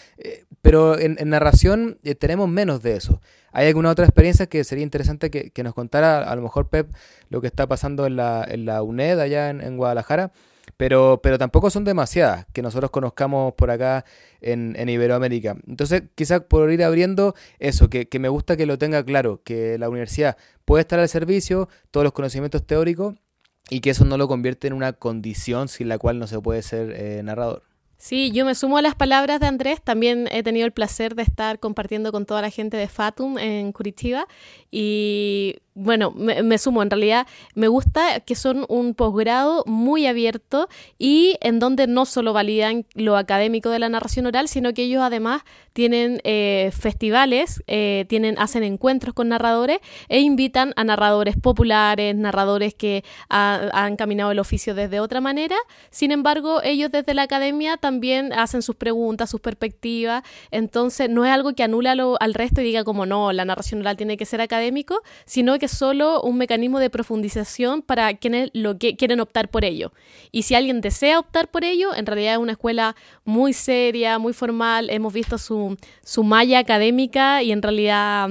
pero 0.62 0.98
en, 0.98 1.16
en 1.18 1.30
narración 1.30 1.98
tenemos 2.18 2.48
menos 2.48 2.82
de 2.82 2.96
eso. 2.96 3.20
¿Hay 3.52 3.66
alguna 3.66 3.90
otra 3.90 4.04
experiencia 4.04 4.46
que 4.46 4.62
sería 4.64 4.84
interesante 4.84 5.30
que, 5.30 5.62
nos 5.62 5.74
contara, 5.74 6.30
a 6.30 6.36
lo 6.36 6.42
mejor 6.42 6.68
Pep, 6.68 6.94
lo 7.30 7.40
que 7.40 7.48
está 7.48 7.66
pasando 7.66 8.06
en 8.06 8.16
la, 8.16 8.46
en 8.48 8.64
la 8.64 8.82
UNED 8.82 9.18
allá 9.18 9.50
en, 9.50 9.76
Guadalajara? 9.76 10.32
Pero, 10.76 11.20
pero 11.22 11.38
tampoco 11.38 11.70
son 11.70 11.84
demasiadas 11.84 12.46
que 12.52 12.62
nosotros 12.62 12.90
conozcamos 12.90 13.54
por 13.54 13.70
acá 13.70 14.04
en, 14.40 14.88
Iberoamérica. 14.88 15.56
Entonces, 15.66 16.04
quizás 16.14 16.40
por 16.42 16.70
ir 16.72 16.82
abriendo 16.82 17.34
eso, 17.58 17.88
que, 17.90 18.08
me 18.18 18.28
gusta 18.28 18.56
que 18.56 18.66
lo 18.66 18.78
tenga 18.78 19.04
claro, 19.04 19.42
que 19.44 19.78
la 19.78 19.88
universidad 19.88 20.36
puede 20.64 20.82
estar 20.82 20.98
al 20.98 21.08
servicio, 21.08 21.68
todos 21.90 22.04
los 22.04 22.12
conocimientos 22.12 22.66
teóricos, 22.66 23.14
y 23.68 23.80
que 23.80 23.90
eso 23.90 24.04
no 24.04 24.16
lo 24.16 24.26
convierte 24.28 24.66
en 24.66 24.72
una 24.72 24.92
condición 24.92 25.68
sin 25.68 25.88
la 25.88 25.98
cual 25.98 26.18
no 26.18 26.26
se 26.26 26.40
puede 26.40 26.62
ser 26.62 26.92
eh, 26.92 27.22
narrador. 27.22 27.62
Sí, 28.00 28.30
yo 28.30 28.46
me 28.46 28.54
sumo 28.54 28.78
a 28.78 28.82
las 28.82 28.94
palabras 28.94 29.40
de 29.40 29.46
Andrés. 29.46 29.82
También 29.82 30.26
he 30.32 30.42
tenido 30.42 30.64
el 30.64 30.72
placer 30.72 31.14
de 31.14 31.22
estar 31.22 31.60
compartiendo 31.60 32.12
con 32.12 32.24
toda 32.24 32.40
la 32.40 32.48
gente 32.48 32.78
de 32.78 32.88
Fatum 32.88 33.36
en 33.36 33.72
Curitiba 33.72 34.26
y 34.70 35.56
bueno, 35.82 36.12
me, 36.12 36.58
sumo, 36.58 36.82
en 36.82 36.90
realidad 36.90 37.26
me 37.54 37.68
gusta 37.68 38.20
que 38.20 38.34
son 38.34 38.66
un 38.68 38.94
posgrado 38.94 39.64
muy 39.66 40.06
abierto 40.06 40.68
y 40.98 41.38
en 41.40 41.58
donde 41.58 41.86
no 41.86 42.04
solo 42.04 42.34
validan 42.34 42.84
lo 42.94 43.16
académico 43.16 43.70
de 43.70 43.78
la 43.78 43.88
narración 43.88 44.26
oral, 44.26 44.48
sino 44.48 44.74
que 44.74 44.82
ellos 44.82 45.02
además 45.02 45.42
tienen 45.72 46.20
eh, 46.24 46.70
festivales, 46.78 47.62
eh, 47.66 48.04
tienen, 48.08 48.38
hacen 48.38 48.62
encuentros 48.62 49.14
con 49.14 49.28
narradores 49.28 49.78
e 50.08 50.20
invitan 50.20 50.74
a 50.76 50.84
narradores 50.84 51.36
populares, 51.36 52.14
narradores 52.14 52.74
que 52.74 53.02
han 53.30 53.96
caminado 53.96 54.32
el 54.32 54.38
oficio 54.38 54.74
desde 54.74 55.00
otra 55.00 55.22
manera. 55.22 55.56
Sin 55.90 56.12
embargo, 56.12 56.60
ellos 56.62 56.90
desde 56.92 57.14
la 57.14 57.22
academia 57.22 57.78
también 57.78 58.34
hacen 58.34 58.60
sus 58.60 58.76
preguntas, 58.76 59.30
sus 59.30 59.40
perspectivas, 59.40 60.24
entonces 60.50 61.08
no 61.08 61.24
es 61.24 61.30
algo 61.30 61.54
que 61.54 61.62
anula 61.62 61.92
al 62.20 62.34
resto 62.34 62.60
y 62.60 62.64
diga 62.64 62.84
como 62.84 63.06
no, 63.06 63.32
la 63.32 63.46
narración 63.46 63.80
oral 63.80 63.96
tiene 63.96 64.18
que 64.18 64.26
ser 64.26 64.42
académico, 64.42 65.00
sino 65.24 65.58
que 65.58 65.69
solo 65.70 66.22
un 66.22 66.36
mecanismo 66.38 66.78
de 66.78 66.90
profundización 66.90 67.82
para 67.82 68.14
quienes 68.14 68.50
lo 68.52 68.78
que 68.78 68.96
quieren 68.96 69.20
optar 69.20 69.48
por 69.48 69.64
ello. 69.64 69.92
Y 70.32 70.42
si 70.42 70.54
alguien 70.54 70.80
desea 70.80 71.18
optar 71.18 71.50
por 71.50 71.64
ello, 71.64 71.94
en 71.94 72.06
realidad 72.06 72.34
es 72.34 72.38
una 72.38 72.52
escuela 72.52 72.96
muy 73.24 73.52
seria, 73.52 74.18
muy 74.18 74.32
formal, 74.32 74.90
hemos 74.90 75.12
visto 75.12 75.38
su, 75.38 75.76
su 76.02 76.24
malla 76.24 76.58
académica 76.58 77.42
y 77.42 77.52
en 77.52 77.62
realidad 77.62 78.30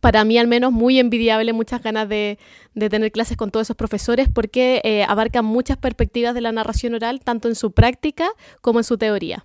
para 0.00 0.24
mí 0.24 0.38
al 0.38 0.46
menos 0.46 0.72
muy 0.72 0.98
envidiable, 0.98 1.52
muchas 1.52 1.82
ganas 1.82 2.08
de, 2.08 2.38
de 2.74 2.90
tener 2.90 3.10
clases 3.12 3.36
con 3.36 3.50
todos 3.50 3.66
esos 3.66 3.76
profesores 3.76 4.28
porque 4.32 4.80
eh, 4.84 5.04
abarcan 5.04 5.44
muchas 5.44 5.76
perspectivas 5.76 6.34
de 6.34 6.40
la 6.40 6.52
narración 6.52 6.94
oral, 6.94 7.20
tanto 7.20 7.48
en 7.48 7.54
su 7.54 7.72
práctica 7.72 8.30
como 8.60 8.80
en 8.80 8.84
su 8.84 8.98
teoría. 8.98 9.44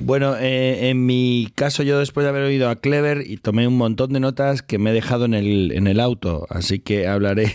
Bueno, 0.00 0.36
eh, 0.36 0.90
en 0.90 1.06
mi 1.06 1.48
caso 1.54 1.82
yo 1.82 1.98
después 1.98 2.24
de 2.24 2.30
haber 2.30 2.42
oído 2.42 2.68
a 2.68 2.76
Clever 2.76 3.24
y 3.26 3.36
tomé 3.36 3.66
un 3.66 3.76
montón 3.76 4.12
de 4.12 4.20
notas 4.20 4.62
que 4.62 4.78
me 4.78 4.90
he 4.90 4.92
dejado 4.92 5.24
en 5.24 5.34
el, 5.34 5.72
en 5.72 5.86
el 5.86 6.00
auto, 6.00 6.46
así 6.50 6.78
que 6.78 7.06
hablaré 7.06 7.54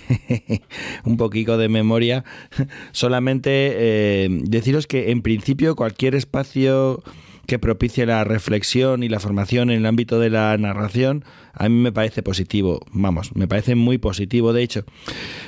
un 1.06 1.18
poquito 1.18 1.58
de 1.58 1.70
memoria. 1.70 2.24
Solamente 2.92 3.50
eh, 3.76 4.28
deciros 4.44 4.88
que 4.88 5.12
en 5.12 5.22
principio 5.22 5.76
cualquier 5.76 6.16
espacio 6.16 7.04
que 7.48 7.60
propicie 7.60 8.06
la 8.06 8.24
reflexión 8.24 9.04
y 9.04 9.10
la 9.10 9.20
formación 9.20 9.70
en 9.70 9.78
el 9.78 9.86
ámbito 9.86 10.20
de 10.20 10.30
la 10.30 10.58
narración, 10.58 11.24
a 11.54 11.70
mí 11.70 11.76
me 11.76 11.92
parece 11.92 12.22
positivo, 12.22 12.86
vamos, 12.92 13.36
me 13.36 13.48
parece 13.48 13.76
muy 13.76 13.98
positivo 13.98 14.52
de 14.54 14.64
hecho. 14.64 14.84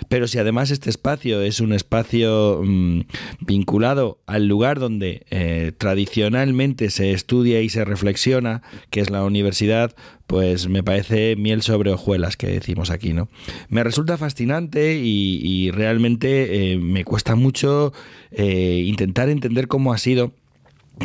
Pero 0.09 0.27
si 0.27 0.39
además 0.39 0.71
este 0.71 0.89
espacio 0.89 1.41
es 1.41 1.59
un 1.59 1.73
espacio 1.73 2.61
mm, 2.63 3.01
vinculado 3.41 4.19
al 4.25 4.47
lugar 4.47 4.79
donde 4.79 5.25
eh, 5.29 5.73
tradicionalmente 5.77 6.89
se 6.89 7.11
estudia 7.11 7.61
y 7.61 7.69
se 7.69 7.83
reflexiona, 7.83 8.61
que 8.89 9.01
es 9.01 9.09
la 9.09 9.23
universidad, 9.23 9.95
pues 10.27 10.67
me 10.67 10.83
parece 10.83 11.35
miel 11.35 11.61
sobre 11.61 11.91
hojuelas 11.91 12.37
que 12.37 12.47
decimos 12.47 12.89
aquí, 12.89 13.13
¿no? 13.13 13.29
Me 13.69 13.83
resulta 13.83 14.17
fascinante 14.17 14.95
y, 14.95 15.71
realmente 15.71 16.71
eh, 16.71 16.77
me 16.77 17.03
cuesta 17.03 17.35
mucho 17.35 17.93
eh, 18.31 18.83
intentar 18.85 19.29
entender 19.29 19.67
cómo 19.67 19.93
ha 19.93 19.97
sido 19.97 20.33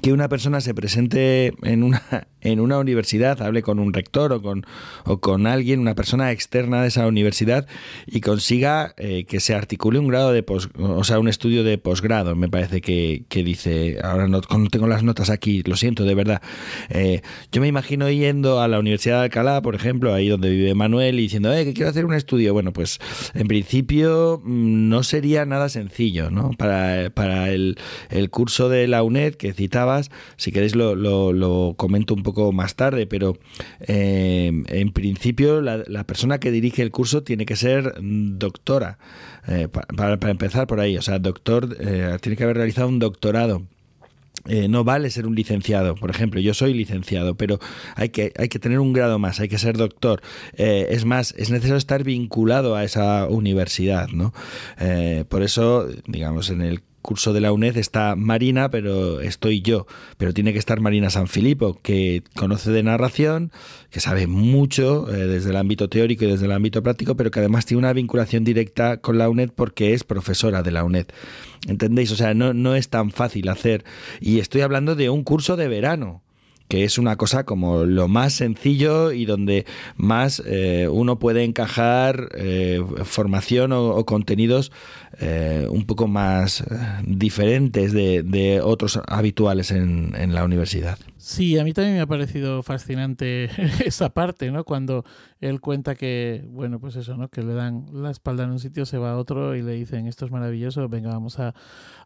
que 0.01 0.13
una 0.13 0.29
persona 0.29 0.61
se 0.61 0.75
presente 0.75 1.53
en 1.63 1.83
una, 1.83 2.03
en 2.43 2.61
una 2.61 2.79
universidad, 2.79 3.43
hable 3.43 3.63
con 3.63 3.79
un 3.79 3.93
rector 3.93 4.33
o 4.33 4.43
con, 4.43 4.65
o 5.05 5.21
con 5.21 5.47
alguien, 5.47 5.81
una 5.81 5.95
persona 5.95 6.31
externa 6.33 6.83
de 6.83 6.89
esa 6.89 7.07
universidad 7.07 7.67
y 8.07 8.21
consiga 8.21 8.95
eh, 8.97 9.25
que 9.25 9.41
se 9.41 9.55
articule 9.55 9.99
un 9.99 10.09
grado 10.09 10.33
de 10.33 10.45
o 10.79 11.05
sea, 11.05 11.19
un 11.19 11.29
estudio 11.29 11.65
de 11.65 11.79
posgrado, 11.79 12.35
me 12.37 12.49
parece 12.49 12.81
que, 12.81 13.25
dice, 13.31 13.99
ahora 14.03 14.29
no, 14.29 14.41
tengo 14.41 14.87
las 14.87 15.03
notas 15.03 15.31
aquí, 15.31 15.63
lo 15.63 15.77
siento, 15.77 16.05
de 16.05 16.15
verdad. 16.15 16.43
Eh, 16.91 17.23
yo 17.51 17.61
me 17.61 17.69
imagino 17.69 18.11
yendo 18.11 18.61
a 18.61 18.69
la 18.69 18.79
Universidad 18.79 19.19
de 19.19 19.25
Alcalá, 19.25 19.63
por 19.63 19.75
ejemplo, 19.75 20.15
ahí 20.15 20.29
donde 20.29 20.51
vive 20.51 20.75
Manuel, 20.75 21.19
y 21.19 21.23
diciendo, 21.23 21.53
eh, 21.53 21.65
que 21.65 21.75
quiero 21.75 21.91
hacer 21.91 22.05
un 22.05 22.15
estudio. 22.15 22.53
Bueno, 22.53 22.73
pues 22.73 22.99
en 23.35 23.47
principio 23.47 24.41
mm, 24.45 24.89
no 24.89 25.03
sería 25.03 25.45
nada 25.45 25.69
sencillo, 25.69 26.31
¿no? 26.31 26.51
Para, 26.59 27.11
para 27.11 27.51
el, 27.51 27.79
el 28.11 28.31
curso 28.31 28.69
de 28.69 28.87
la 28.89 29.03
UNED 29.03 29.35
que 29.35 29.53
citaba 29.53 29.93
si 30.37 30.53
queréis 30.53 30.75
lo, 30.75 30.95
lo, 30.95 31.75
comento 31.77 32.15
un 32.15 32.23
poco 32.23 32.32
más 32.53 32.75
tarde, 32.75 33.07
pero 33.07 33.39
eh, 33.81 34.51
en 34.69 34.93
principio 34.93 35.61
la, 35.61 36.05
persona 36.05 36.39
que 36.39 36.51
dirige 36.51 36.83
el 36.83 36.91
curso 36.91 37.23
tiene 37.23 37.47
que 37.47 37.57
ser 37.57 37.95
doctora, 38.01 38.99
eh, 39.47 39.69
para, 39.69 40.31
empezar 40.31 40.67
por 40.67 40.81
ahí, 40.81 40.97
o 40.97 41.03
sea, 41.03 41.19
doctor, 41.19 41.77
eh, 41.81 42.17
tiene 42.21 42.37
que 42.37 42.45
haber 42.45 42.57
realizado 42.57 42.89
un 42.89 42.99
doctorado. 42.99 43.63
no 44.69 44.83
vale 44.83 45.11
ser 45.11 45.27
un 45.27 45.35
licenciado, 45.35 45.95
por 45.95 46.11
ejemplo, 46.11 46.41
yo 46.41 46.55
soy 46.55 46.75
licenciado, 46.75 47.37
pero 47.37 47.61
hay 47.95 48.09
que, 48.09 48.33
hay 48.37 48.49
que 48.49 48.59
tener 48.59 48.81
un 48.81 48.93
grado 48.93 49.19
más, 49.19 49.39
hay 49.41 49.49
que 49.49 49.59
ser 49.59 49.77
doctor. 49.77 50.21
es 50.57 51.05
más, 51.05 51.35
es 51.37 51.51
necesario 51.51 51.77
estar 51.77 52.03
vinculado 52.03 52.75
a 52.75 52.83
esa 52.83 53.27
universidad, 53.29 54.09
¿no? 54.09 54.33
por 55.29 55.43
eso, 55.43 55.87
digamos, 56.07 56.51
en 56.51 56.63
el 56.63 56.83
curso 57.03 57.33
de 57.33 57.41
la 57.41 57.53
UNED 57.53 57.77
está 57.77 58.17
Marina, 58.17 58.71
pero 58.71 59.21
estoy 59.21 59.61
yo. 59.61 59.87
Pero 60.17 60.33
tiene 60.33 60.53
que 60.53 60.59
estar 60.59 60.81
Marina 60.81 61.11
San 61.11 61.29
Filipo, 61.29 61.79
que 61.83 62.23
conoce 62.37 62.71
de 62.71 62.83
narración, 62.83 63.53
que 63.91 64.01
sabe 64.01 64.27
mucho 64.27 65.13
eh, 65.13 65.27
desde 65.27 65.51
el 65.51 65.57
ámbito 65.57 65.89
teórico 65.89 66.25
y 66.25 66.29
desde 66.29 66.47
el 66.47 66.53
ámbito 66.53 66.83
práctico, 66.83 67.17
pero 67.17 67.31
que 67.31 67.41
además 67.41 67.67
tiene 67.67 67.81
una 67.81 67.93
vinculación 67.93 68.45
directa 68.45 68.99
con 68.99 69.19
la 69.19 69.29
UNED 69.29 69.51
porque 69.55 69.93
es 69.93 70.05
profesora 70.05 70.63
de 70.63 70.71
la 70.71 70.85
UNED. 70.85 71.07
¿Entendéis? 71.69 72.11
O 72.13 72.17
sea, 72.17 72.35
no 72.35 72.75
es 72.75 72.89
tan 72.89 73.11
fácil 73.11 73.49
hacer. 73.49 73.85
Y 74.21 74.39
estoy 74.39 74.63
hablando 74.63 74.95
de 74.95 75.11
un 75.11 75.23
curso 75.23 75.57
de 75.57 75.69
verano 75.69 76.23
que 76.73 76.85
es 76.85 76.97
una 76.97 77.17
cosa 77.17 77.45
como 77.45 77.85
lo 77.85 78.09
más 78.09 78.33
sencillo 78.33 79.13
y 79.13 79.27
donde 79.27 79.67
más 79.97 80.43
eh, 80.47 80.89
uno 80.91 81.19
puede 81.19 81.45
encajar 81.45 82.31
eh, 82.35 82.83
formación 83.05 83.73
o, 83.73 84.03
contenidos 84.07 84.73
eh, 85.21 85.67
un 85.69 85.85
poco 85.85 86.09
más 86.09 86.65
diferentes 87.05 87.93
de, 87.93 88.63
otros 88.65 88.99
habituales 89.07 89.71
en, 89.71 90.15
en 90.17 90.35
la 90.35 90.45
universidad. 90.45 90.99
Sí, 91.25 91.57
a 91.57 91.63
mí 91.63 91.73
también 91.73 91.95
me 91.95 92.01
ha 92.01 92.07
parecido 92.07 92.65
fascinante 92.65 93.45
esa 93.87 94.13
parte, 94.13 94.51
¿no? 94.51 94.65
Cuando 94.65 95.05
él 95.39 95.61
cuenta 95.61 95.95
que, 95.95 96.45
bueno, 96.49 96.81
pues 96.81 96.97
eso, 96.97 97.17
¿no? 97.17 97.29
Que 97.29 97.45
le 97.45 97.55
dan 97.55 97.87
la 97.93 98.11
espalda 98.11 98.43
en 98.43 98.51
un 98.51 98.59
sitio, 98.59 98.87
se 98.87 98.99
va 98.99 99.13
a 99.13 99.17
otro 99.17 99.55
y 99.55 99.63
le 99.63 99.71
dicen, 99.75 100.09
esto 100.09 100.25
es 100.25 100.33
maravilloso, 100.33 100.89
venga, 100.89 101.11
vamos 101.11 101.39
a, 101.39 101.55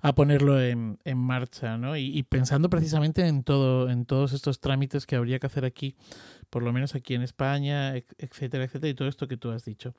a 0.02 0.14
ponerlo 0.14 0.60
en, 0.60 0.98
en 1.04 1.16
marcha, 1.16 1.78
¿no? 1.78 1.96
Y, 1.96 2.22
pensando 2.24 2.68
precisamente 2.68 3.26
en 3.26 3.42
todo, 3.42 3.88
en 3.88 4.04
todos 4.04 4.34
estos 4.34 4.60
trámites 4.60 5.06
que 5.06 5.16
habría 5.16 5.38
que 5.38 5.46
hacer 5.46 5.64
aquí, 5.64 5.96
por 6.50 6.62
lo 6.62 6.74
menos 6.74 6.94
aquí 6.94 7.14
en 7.14 7.22
España, 7.22 7.96
etcétera, 7.96 8.64
etcétera, 8.64 8.90
y 8.90 8.94
todo 8.94 9.08
esto 9.08 9.26
que 9.28 9.38
tú 9.38 9.50
has 9.50 9.64
dicho. 9.64 9.94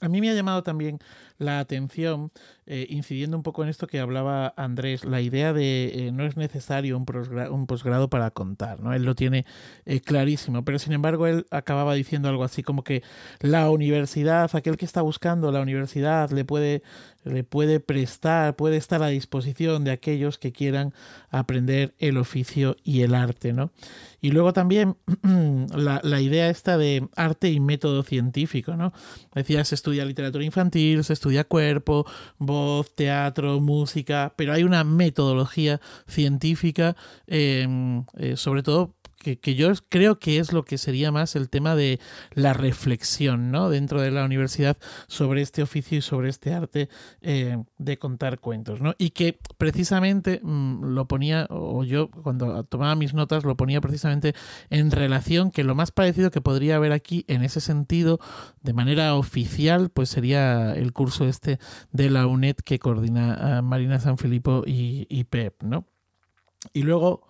A 0.00 0.08
mí 0.08 0.20
me 0.20 0.30
ha 0.30 0.34
llamado 0.34 0.62
también 0.62 1.00
la 1.38 1.58
atención, 1.58 2.30
eh, 2.66 2.86
incidiendo 2.88 3.36
un 3.36 3.42
poco 3.42 3.62
en 3.62 3.68
esto 3.68 3.86
que 3.86 3.98
hablaba 3.98 4.54
Andrés, 4.56 5.04
la 5.04 5.20
idea 5.20 5.52
de 5.52 6.08
eh, 6.08 6.12
no 6.12 6.24
es 6.24 6.36
necesario 6.36 6.96
un, 6.96 7.04
posgrado, 7.66 8.08
para 8.08 8.30
contar, 8.30 8.80
¿no? 8.80 8.92
Él 8.92 9.04
lo 9.04 9.14
tiene 9.14 9.44
eh, 9.86 10.00
clarísimo, 10.00 10.64
pero 10.64 10.78
sin 10.78 10.92
embargo 10.92 11.26
él 11.26 11.46
acababa 11.50 11.94
diciendo 11.94 12.28
algo 12.28 12.44
así 12.44 12.62
como 12.62 12.84
que 12.84 13.02
la 13.40 13.70
universidad, 13.70 14.50
aquel 14.54 14.76
que 14.76 14.84
está 14.84 15.02
buscando 15.02 15.50
la 15.50 15.60
universidad, 15.60 16.30
le 16.30 16.44
puede 16.44 16.82
le 17.28 17.44
puede 17.44 17.80
prestar, 17.80 18.56
puede 18.56 18.76
estar 18.76 19.02
a 19.02 19.08
disposición 19.08 19.84
de 19.84 19.90
aquellos 19.90 20.38
que 20.38 20.52
quieran 20.52 20.94
aprender 21.30 21.94
el 21.98 22.16
oficio 22.16 22.76
y 22.82 23.02
el 23.02 23.14
arte, 23.14 23.52
¿no? 23.52 23.70
Y 24.20 24.30
luego 24.30 24.52
también 24.52 24.96
la, 25.74 26.00
la, 26.02 26.20
idea 26.20 26.50
esta 26.50 26.76
de 26.76 27.08
arte 27.14 27.50
y 27.50 27.60
método 27.60 28.02
científico, 28.02 28.74
¿no? 28.76 28.92
Decía, 29.34 29.64
se 29.64 29.74
estudia 29.74 30.04
literatura 30.04 30.44
infantil, 30.44 31.04
se 31.04 31.12
estudia 31.12 31.44
cuerpo, 31.44 32.04
voz, 32.38 32.94
teatro, 32.94 33.60
música, 33.60 34.32
pero 34.36 34.52
hay 34.52 34.64
una 34.64 34.82
metodología 34.82 35.80
científica, 36.08 36.96
em, 37.26 38.04
eh, 38.16 38.36
sobre 38.36 38.62
todo 38.62 38.97
que, 39.18 39.54
yo 39.54 39.72
creo 39.88 40.18
que 40.18 40.38
es 40.38 40.52
lo 40.52 40.64
que 40.64 40.78
sería 40.78 41.12
más 41.12 41.36
el 41.36 41.50
tema 41.50 41.74
de 41.74 42.00
la 42.32 42.52
reflexión, 42.52 43.50
¿no? 43.50 43.68
Dentro 43.68 44.00
de 44.00 44.10
la 44.10 44.24
universidad 44.24 44.76
sobre 45.06 45.42
este 45.42 45.62
oficio 45.62 45.98
y 45.98 46.02
sobre 46.02 46.28
este 46.28 46.52
arte 46.52 46.88
eh, 47.20 47.58
de 47.78 47.98
contar 47.98 48.38
cuentos, 48.38 48.80
¿no? 48.80 48.94
Y 48.98 49.10
que 49.10 49.38
precisamente 49.58 50.40
mm, 50.42 50.94
lo 50.94 51.06
ponía, 51.06 51.46
o 51.50 51.84
yo 51.84 52.10
cuando 52.10 52.64
tomaba 52.64 52.94
mis 52.94 53.14
notas 53.14 53.44
lo 53.44 53.56
ponía 53.56 53.80
precisamente 53.80 54.34
en 54.70 54.90
relación 54.90 55.50
que 55.50 55.64
lo 55.64 55.74
más 55.74 55.90
parecido 55.90 56.30
que 56.30 56.40
podría 56.40 56.76
haber 56.76 56.92
aquí 56.92 57.24
en 57.28 57.42
ese 57.42 57.60
sentido, 57.60 58.20
de 58.62 58.72
manera 58.72 59.14
oficial, 59.14 59.90
pues 59.90 60.08
sería 60.08 60.74
el 60.74 60.92
curso 60.92 61.26
este 61.26 61.58
de 61.92 62.10
la 62.10 62.26
UNED 62.26 62.56
que 62.56 62.78
coordina 62.78 63.60
Marina 63.62 64.00
Sanfilippo 64.00 64.62
y, 64.66 65.06
y 65.08 65.24
Pep, 65.24 65.62
¿no? 65.62 65.84
Y 66.72 66.82
luego 66.82 67.26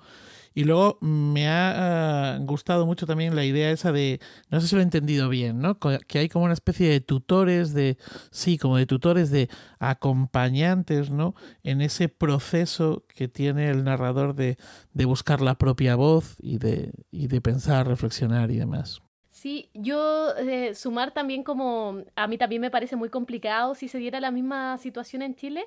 Y 0.55 0.65
luego 0.65 0.99
me 1.01 1.49
ha 1.49 2.35
ah, 2.35 2.39
gustado 2.41 2.87
mucho 2.87 3.07
también 3.07 3.37
la 3.37 3.45
idea 3.45 3.71
esa 3.71 3.93
de, 3.93 4.21
no 4.51 4.61
sé 4.61 4.69
si 4.69 4.75
lo 4.75 4.81
he 4.81 4.85
entendido 4.85 5.29
bien, 5.29 5.61
¿no? 5.61 5.79
Que 5.79 6.19
hay 6.19 6.29
como 6.29 6.45
una 6.45 6.55
especie 6.55 6.89
de 6.89 7.01
tutores, 7.01 7.75
de, 7.75 7.97
sí, 8.31 8.59
como 8.59 8.77
de 8.77 8.87
tutores, 8.87 9.31
de 9.31 9.49
acompañantes, 9.79 11.11
¿no? 11.11 11.35
En 11.63 11.81
ese 11.81 12.09
proceso 12.09 13.05
que 13.09 13.29
tiene 13.29 13.71
el 13.71 13.85
narrador 13.85 14.35
de, 14.35 14.57
de 14.93 15.05
buscar 15.05 15.41
la 15.41 15.57
propia 15.57 15.97
voz 15.97 16.37
y 16.41 16.59
de, 16.59 16.93
y 17.11 17.29
de 17.29 17.41
pensar, 17.41 17.87
reflexionar 17.87 18.51
y 18.51 18.57
demás. 18.57 19.03
Sí, 19.39 19.71
yo 19.73 20.35
eh, 20.37 20.75
sumar 20.75 21.13
también 21.13 21.45
como 21.45 22.03
a 22.17 22.27
mí 22.27 22.39
también 22.39 22.61
me 22.61 22.73
parece 22.73 22.97
muy 22.97 23.09
complicado 23.09 23.77
si 23.77 23.87
se 23.87 23.99
diera 23.99 24.19
la 24.19 24.33
misma 24.33 24.77
situación 24.79 25.23
en 25.23 25.37
Chile, 25.37 25.65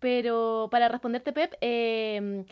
pero 0.00 0.66
para 0.72 0.88
responderte 0.88 1.32
Pep, 1.32 1.54
eh, 1.60 2.44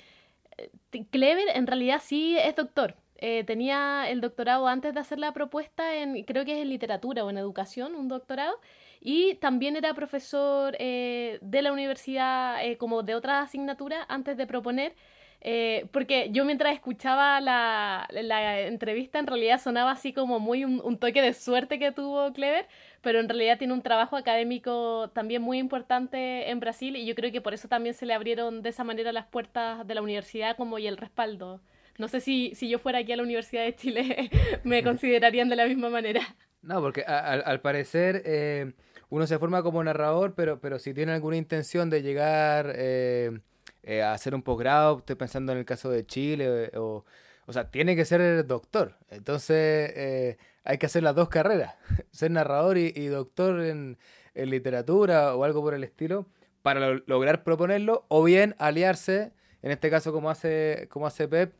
Clever 1.10 1.44
en 1.54 1.66
realidad 1.66 2.00
sí 2.02 2.36
es 2.38 2.56
doctor. 2.56 2.96
Eh, 3.16 3.44
tenía 3.44 4.08
el 4.08 4.20
doctorado 4.20 4.66
antes 4.66 4.94
de 4.94 5.00
hacer 5.00 5.18
la 5.18 5.32
propuesta 5.32 5.94
en, 5.94 6.24
creo 6.24 6.44
que 6.44 6.54
es 6.54 6.62
en 6.62 6.70
literatura 6.70 7.24
o 7.24 7.30
en 7.30 7.36
educación, 7.36 7.94
un 7.94 8.08
doctorado, 8.08 8.58
y 9.00 9.34
también 9.36 9.76
era 9.76 9.92
profesor 9.92 10.76
de 10.76 11.60
la 11.62 11.72
universidad 11.72 12.58
como 12.78 13.02
de 13.02 13.14
otra 13.14 13.40
asignatura 13.40 14.06
antes 14.08 14.36
de 14.36 14.46
proponer 14.46 14.94
eh, 15.42 15.86
porque 15.90 16.28
yo 16.32 16.44
mientras 16.44 16.74
escuchaba 16.74 17.40
la, 17.40 18.06
la, 18.10 18.60
entrevista 18.60 19.18
en 19.18 19.26
realidad 19.26 19.58
sonaba 19.58 19.92
así 19.92 20.12
como 20.12 20.38
muy 20.38 20.66
un, 20.66 20.98
toque 20.98 21.22
de 21.22 21.32
suerte 21.32 21.78
que 21.78 21.92
tuvo 21.92 22.32
Clever, 22.34 22.68
pero 23.00 23.20
en 23.20 23.28
realidad 23.28 23.58
tiene 23.58 23.72
un 23.72 23.82
trabajo 23.82 24.16
académico 24.16 25.10
también 25.14 25.42
muy 25.42 25.58
importante 25.58 26.50
en 26.50 26.60
Brasil 26.60 26.96
y 26.96 27.06
yo 27.06 27.14
creo 27.14 27.32
que 27.32 27.40
por 27.40 27.54
eso 27.54 27.68
también 27.68 27.94
se 27.94 28.06
le 28.06 28.14
abrieron 28.14 28.62
de 28.62 28.70
esa 28.70 28.84
manera 28.84 29.12
las 29.12 29.26
puertas 29.26 29.86
de 29.86 29.94
la 29.94 30.02
universidad 30.02 30.56
como 30.56 30.78
y 30.78 30.86
el 30.86 30.96
respaldo. 30.96 31.60
No 31.98 32.08
sé 32.08 32.20
si, 32.20 32.54
si 32.54 32.68
yo 32.68 32.78
fuera 32.78 33.00
aquí 33.00 33.12
a 33.12 33.16
la 33.16 33.22
Universidad 33.22 33.64
de 33.64 33.74
Chile 33.74 34.30
me 34.64 34.82
considerarían 34.84 35.48
de 35.48 35.56
la 35.56 35.66
misma 35.66 35.90
manera. 35.90 36.20
No, 36.62 36.80
porque 36.80 37.02
al 37.02 37.60
parecer 37.60 38.22
eh, 38.26 38.72
uno 39.08 39.26
se 39.26 39.38
forma 39.38 39.62
como 39.62 39.82
narrador, 39.82 40.34
pero, 40.34 40.60
pero 40.60 40.78
si 40.78 40.92
tiene 40.92 41.12
alguna 41.12 41.36
intención 41.36 41.90
de 41.90 42.02
llegar... 42.02 42.72
Eh 42.76 43.40
eh, 43.82 44.02
hacer 44.02 44.34
un 44.34 44.42
posgrado, 44.42 44.98
estoy 44.98 45.16
pensando 45.16 45.52
en 45.52 45.58
el 45.58 45.64
caso 45.64 45.90
de 45.90 46.04
Chile, 46.04 46.70
o, 46.76 47.04
o 47.50 47.52
sea, 47.52 47.68
tiene 47.68 47.96
que 47.96 48.04
ser 48.04 48.46
doctor. 48.46 48.94
Entonces 49.10 49.92
eh, 49.96 50.38
hay 50.62 50.78
que 50.78 50.86
hacer 50.86 51.02
las 51.02 51.16
dos 51.16 51.28
carreras, 51.28 51.74
ser 52.12 52.30
narrador 52.30 52.78
y, 52.78 53.06
doctor 53.08 53.60
en, 53.60 53.98
literatura 54.34 55.34
o 55.34 55.42
algo 55.42 55.60
por 55.60 55.74
el 55.74 55.82
estilo, 55.82 56.26
para 56.62 57.00
lograr 57.06 57.42
proponerlo, 57.42 58.06
o 58.06 58.22
bien 58.22 58.54
aliarse, 58.58 59.32
en 59.62 59.72
este 59.72 59.90
caso 59.90 60.12
como 60.12 60.30
hace, 60.30 60.86
como 60.90 61.08
hace 61.08 61.26
Pep, 61.26 61.52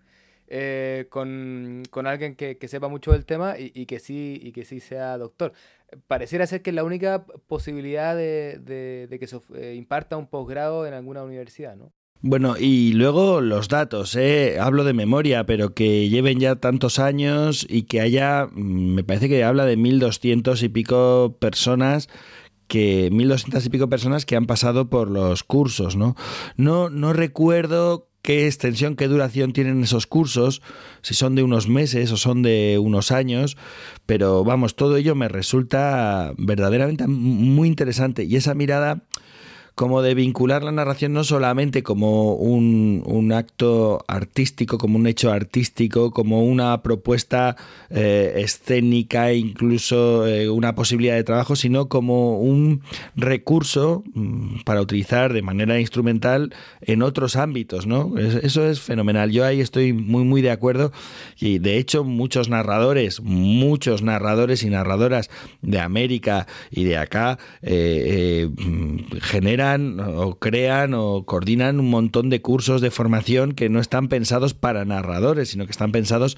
con, 1.11 1.82
alguien 2.07 2.36
que, 2.36 2.57
sepa 2.68 2.86
mucho 2.86 3.11
del 3.11 3.26
tema 3.26 3.57
y, 3.59 3.86
que 3.86 3.99
sí, 3.99 4.38
y 4.41 4.53
que 4.53 4.64
sí 4.64 4.78
sea 4.78 5.18
doctor. 5.18 5.53
Pareciera 6.07 6.47
ser 6.47 6.62
que 6.62 6.70
es 6.70 6.76
la 6.76 6.84
única 6.84 7.24
posibilidad 7.49 8.14
de, 8.14 8.61
de 9.11 9.18
que 9.18 9.26
se 9.26 9.74
imparta 9.74 10.16
un 10.16 10.28
posgrado 10.28 10.86
en 10.86 10.95
alguna 10.95 11.24
universidad, 11.24 11.74
¿no? 11.74 11.93
Bueno, 12.23 12.57
y 12.59 12.93
luego 12.93 13.41
los 13.41 13.68
datos, 13.68 14.14
¿eh? 14.14 14.59
hablo 14.61 14.85
de 14.85 14.93
memoria, 14.93 15.47
pero 15.47 15.73
que 15.73 16.11
lleven 16.11 16.39
ya 16.39 16.57
tantos 16.57 16.99
años 16.99 17.66
y 17.66 17.85
que 17.85 18.03
haya, 18.03 18.47
mm, 18.53 18.95
me 18.95 19.05
parece 19.05 19.31
que 19.31 19.43
habla 19.43 19.64
de 19.64 19.79
1.200 19.79 20.62
y 20.62 20.68
pico 20.68 21.37
personas 21.41 22.11
que 22.68 23.09
1200 23.11 23.64
y 23.66 23.71
pico 23.71 23.89
personas 23.89 24.27
que 24.27 24.37
han 24.37 24.47
pasado 24.47 24.91
por 24.91 25.11
los 25.11 25.45
cursos, 25.45 25.97
¿no? 25.97 26.14
No 26.57 26.91
no 26.91 27.14
recuerdo 27.14 28.09
qué 28.23 28.47
extensión, 28.47 28.97
qué 28.97 29.09
duración 29.09 29.53
tienen 29.55 29.83
esos 29.83 30.07
cursos, 30.07 30.61
si 31.03 31.14
son 31.14 31.35
de 31.35 31.43
unos 31.43 31.68
meses 31.68 32.12
o 32.12 32.18
son 32.18 32.43
de 32.43 32.79
unos 32.79 33.12
años, 33.12 33.57
pero 34.07 34.45
vamos, 34.45 34.77
todo 34.77 34.97
ello 34.99 35.14
me 35.14 35.29
resulta 35.29 36.35
verdaderamente 36.37 37.07
muy 37.07 37.68
interesante 37.68 38.25
y 38.25 38.37
esa 38.37 38.55
mirada 38.55 39.05
como 39.81 40.03
de 40.03 40.12
vincular 40.12 40.62
la 40.62 40.72
narración 40.72 41.14
no 41.14 41.24
solamente 41.24 41.83
como 41.83 42.35
un, 42.35 43.03
un 43.07 43.33
acto 43.33 44.05
artístico, 44.09 44.76
como 44.76 44.99
un 44.99 45.07
hecho 45.07 45.33
artístico, 45.33 46.11
como 46.11 46.45
una 46.45 46.83
propuesta 46.83 47.57
eh, 47.89 48.35
escénica 48.37 49.33
incluso 49.33 50.26
eh, 50.26 50.51
una 50.51 50.74
posibilidad 50.74 51.14
de 51.14 51.24
trabajo, 51.24 51.57
sino 51.57 51.89
como 51.89 52.39
un 52.41 52.83
recurso 53.16 54.05
mm, 54.12 54.64
para 54.66 54.83
utilizar 54.83 55.33
de 55.33 55.41
manera 55.41 55.81
instrumental 55.81 56.53
en 56.83 57.01
otros 57.01 57.37
ámbitos, 57.37 57.87
¿no? 57.87 58.18
Eso 58.18 58.68
es 58.68 58.83
fenomenal. 58.83 59.31
Yo 59.31 59.47
ahí 59.47 59.62
estoy 59.62 59.95
muy, 59.95 60.24
muy 60.24 60.43
de 60.43 60.51
acuerdo 60.51 60.93
y 61.39 61.59
de 61.59 61.78
hecho 61.78 62.05
muchos 62.05 62.51
narradores, 62.51 63.22
muchos 63.22 64.03
narradores 64.03 64.62
y 64.62 64.68
narradoras 64.68 65.31
de 65.62 65.81
América 65.81 66.47
y 66.70 66.85
de 66.85 66.99
acá 66.99 67.39
eh, 67.62 68.51
generan 69.22 69.70
o 69.79 70.39
crean 70.39 70.95
o 70.95 71.25
coordinan 71.25 71.81
un 71.81 71.91
montón 71.91 72.31
de 72.31 72.41
cursos 72.41 72.81
de 72.81 72.91
formación 72.91 73.53
que 73.53 73.68
no 73.68 73.81
están 73.81 74.09
pensados 74.09 74.55
para 74.55 74.85
narradores, 74.85 75.51
sino 75.51 75.66
que 75.66 75.73
están 75.73 75.93
pensados 75.93 76.37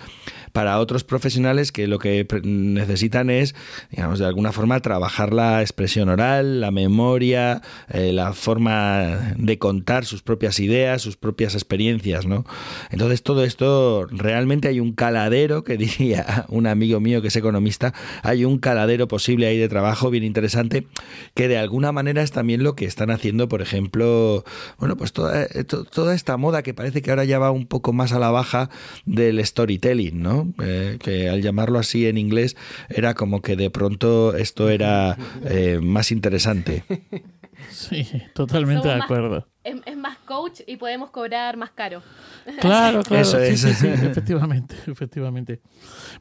para 0.53 0.79
otros 0.79 1.05
profesionales 1.05 1.73
que 1.73 1.87
lo 1.87 1.99
que 1.99 2.27
necesitan 2.43 3.31
es, 3.31 3.55
digamos, 3.91 4.19
de 4.19 4.27
alguna 4.27 4.53
forma 4.53 4.81
trabajar 4.81 5.33
la 5.33 5.61
expresión 5.61 6.09
oral, 6.09 6.61
la 6.61 6.71
memoria, 6.71 7.63
eh, 7.89 8.13
la 8.13 8.33
forma 8.33 9.35
de 9.37 9.59
contar 9.59 10.05
sus 10.05 10.23
propias 10.23 10.61
ideas, 10.61 11.03
sus 11.03 11.17
propias 11.17 11.55
experiencias, 11.55 12.27
¿no? 12.27 12.45
Entonces 12.91 13.23
todo 13.23 13.45
esto 13.45 14.07
realmente 14.11 14.69
hay 14.69 14.81
un 14.81 14.93
caladero, 14.93 15.65
que 15.65 15.77
diría 15.83 16.47
un 16.49 16.67
amigo 16.67 17.01
mío 17.01 17.23
que 17.23 17.29
es 17.29 17.37
economista, 17.37 17.95
hay 18.23 18.45
un 18.45 18.59
caladero 18.59 19.09
posible 19.09 19.47
ahí 19.47 19.59
de 19.59 19.69
trabajo 19.69 20.11
bien 20.11 20.25
interesante 20.25 20.87
que 21.35 21.49
de 21.49 21.59
alguna 21.59 21.93
manera 21.93 22.23
es 22.23 22.33
también 22.33 22.63
lo 22.63 22.75
que 22.75 22.85
están 22.85 23.11
haciendo, 23.13 23.49
por 23.49 23.63
ejemplo, 23.63 24.45
bueno, 24.79 24.97
pues 24.97 25.13
toda, 25.13 25.45
eh, 25.45 25.65
toda 25.65 26.15
esta 26.15 26.37
moda 26.37 26.63
que 26.63 26.75
parece 26.75 27.03
que 27.03 27.11
ahora 27.11 27.25
ya 27.25 27.39
va 27.39 27.51
un 27.51 27.67
poco 27.67 27.93
más 27.93 28.13
a 28.13 28.19
la 28.19 28.31
baja 28.31 28.71
del 29.05 29.45
storytelling, 29.45 30.23
¿no? 30.23 30.53
Eh, 30.63 30.99
que 31.01 31.29
al 31.29 31.43
llamarlo 31.43 31.79
así 31.79 32.07
en 32.07 32.19
inglés 32.19 32.57
era 32.89 33.15
como 33.15 33.43
que 33.43 33.57
de 33.57 33.71
pronto 33.71 34.37
esto 34.37 34.69
era 34.71 35.17
eh, 35.45 35.79
más 35.83 36.13
interesante. 36.13 36.85
Sí, 37.71 38.07
totalmente 38.35 38.89
de 38.89 38.95
acuerdo. 38.95 39.47
es, 39.63 39.97
más 39.97 40.19
coach 40.19 40.61
y 40.67 40.77
podemos 40.77 41.11
cobrar 41.11 41.57
más 41.57 41.71
caro. 41.71 42.03
Claro, 42.61 43.03
claro. 43.03 43.23
Eso 43.23 43.39
es. 43.39 43.65
efectivamente, 43.65 44.75
efectivamente. 44.91 45.61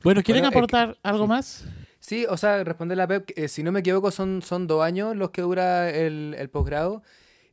Bueno, 0.04 0.22
¿quieren 0.22 0.46
aportar 0.46 0.98
algo 1.02 1.26
más? 1.26 1.66
Sí, 2.02 2.26
o 2.30 2.36
sea, 2.36 2.64
responder 2.64 2.98
la 2.98 3.08
Pep, 3.08 3.30
eh, 3.36 3.48
si 3.48 3.64
no 3.64 3.72
me 3.72 3.80
equivoco, 3.80 4.12
son, 4.12 4.42
son 4.42 4.68
dos 4.68 4.84
años 4.84 5.16
los 5.16 5.32
que 5.32 5.42
dura 5.44 5.90
el, 5.90 6.36
el 6.38 6.50
posgrado. 6.50 7.04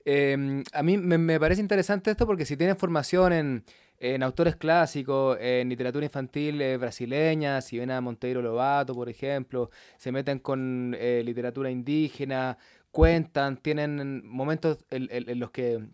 Em, 0.04 0.64
a 0.72 0.82
mí 0.82 0.96
me, 0.98 1.18
me, 1.18 1.38
parece 1.38 1.60
interesante 1.60 2.10
esto 2.10 2.26
porque 2.26 2.46
si 2.46 2.56
tienes 2.56 2.78
formación 2.78 3.32
en, 3.32 3.64
en 4.00 4.22
autores 4.22 4.56
clásicos, 4.56 5.36
en 5.40 5.68
literatura 5.68 6.06
infantil 6.06 6.60
eh, 6.62 6.76
brasileña, 6.76 7.60
si 7.60 7.78
ven 7.78 7.90
a 7.90 8.00
Monteiro 8.00 8.40
Lobato, 8.42 8.94
por 8.94 9.08
ejemplo, 9.08 9.70
se 9.96 10.12
meten 10.12 10.38
con 10.38 10.96
eh, 10.98 11.22
literatura 11.24 11.70
indígena, 11.70 12.58
cuentan, 12.90 13.56
tienen 13.58 14.26
momentos 14.26 14.78
en, 14.90 15.38
los 15.38 15.50
que 15.50 15.84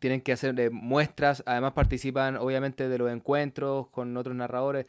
tienen 0.00 0.20
que 0.20 0.32
hacer 0.32 0.58
eh, 0.60 0.70
muestras, 0.70 1.42
además 1.46 1.72
participan 1.72 2.36
obviamente 2.36 2.88
de 2.88 2.98
los 2.98 3.10
encuentros 3.10 3.88
con 3.88 4.16
otros 4.16 4.36
narradores 4.36 4.86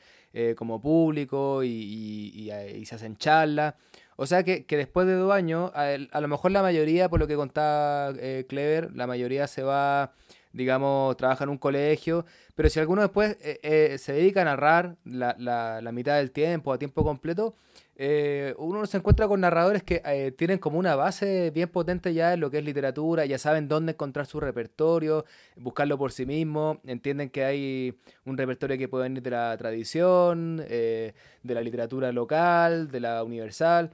como 0.58 0.82
público 0.82 1.64
y, 1.64 2.50
se 2.86 2.96
hacen 2.96 3.18
charlas. 3.18 3.76
O 4.16 4.26
sea 4.26 4.44
que, 4.44 4.66
después 4.68 5.08
de 5.08 5.14
dos 5.14 5.32
años, 5.32 5.72
a, 5.74 6.22
lo 6.22 6.28
mejor 6.28 6.52
la 6.52 6.62
mayoría, 6.62 7.10
por 7.10 7.20
lo 7.20 7.28
que 7.28 7.36
contaba 7.36 8.14
Clever, 8.48 8.96
la 8.96 9.08
mayoría 9.08 9.48
se 9.48 9.64
va 9.64 10.14
digamos, 10.52 11.16
trabaja 11.18 11.44
en 11.44 11.52
un 11.52 11.58
colegio, 11.58 12.26
pero 12.56 12.70
si 12.70 12.80
alguno 12.80 13.02
después 13.02 13.38
eh, 13.42 13.60
eh, 13.62 13.98
se 13.98 14.14
dedica 14.14 14.42
a 14.42 14.46
narrar 14.46 14.96
la, 15.06 15.36
la, 15.38 15.92
mitad 15.92 16.18
del 16.18 16.32
tiempo, 16.32 16.74
a 16.74 16.80
tiempo 16.80 17.04
completo, 17.04 17.56
eh, 18.02 18.56
uno 18.58 18.86
se 18.86 18.98
encuentra 18.98 19.28
con 19.28 19.42
narradores 19.42 19.84
que 19.84 20.34
tienen 20.38 20.58
como 20.58 20.80
una 20.80 20.96
base 20.96 21.52
bien 21.52 21.70
potente 21.70 22.14
ya 22.14 22.34
en 22.34 22.40
lo 22.40 22.50
que 22.50 22.60
es 22.60 22.64
literatura, 22.64 23.26
ya 23.26 23.38
saben 23.38 23.68
dónde 23.68 23.92
encontrar 23.92 24.26
su 24.26 24.40
repertorio, 24.40 25.26
buscarlo 25.58 25.98
por 25.98 26.12
sí 26.12 26.26
mismo, 26.26 26.80
entienden 26.86 27.30
que 27.30 27.44
hay 27.44 28.00
un 28.26 28.38
repertorio 28.38 28.78
que 28.78 28.88
puede 28.88 29.04
venir 29.04 29.22
de 29.22 29.32
la 29.32 29.56
tradición, 29.58 30.58
de 30.58 31.14
la 31.44 31.62
literatura 31.62 32.12
local, 32.12 32.90
de 32.90 33.00
la 33.02 33.24
universal, 33.24 33.92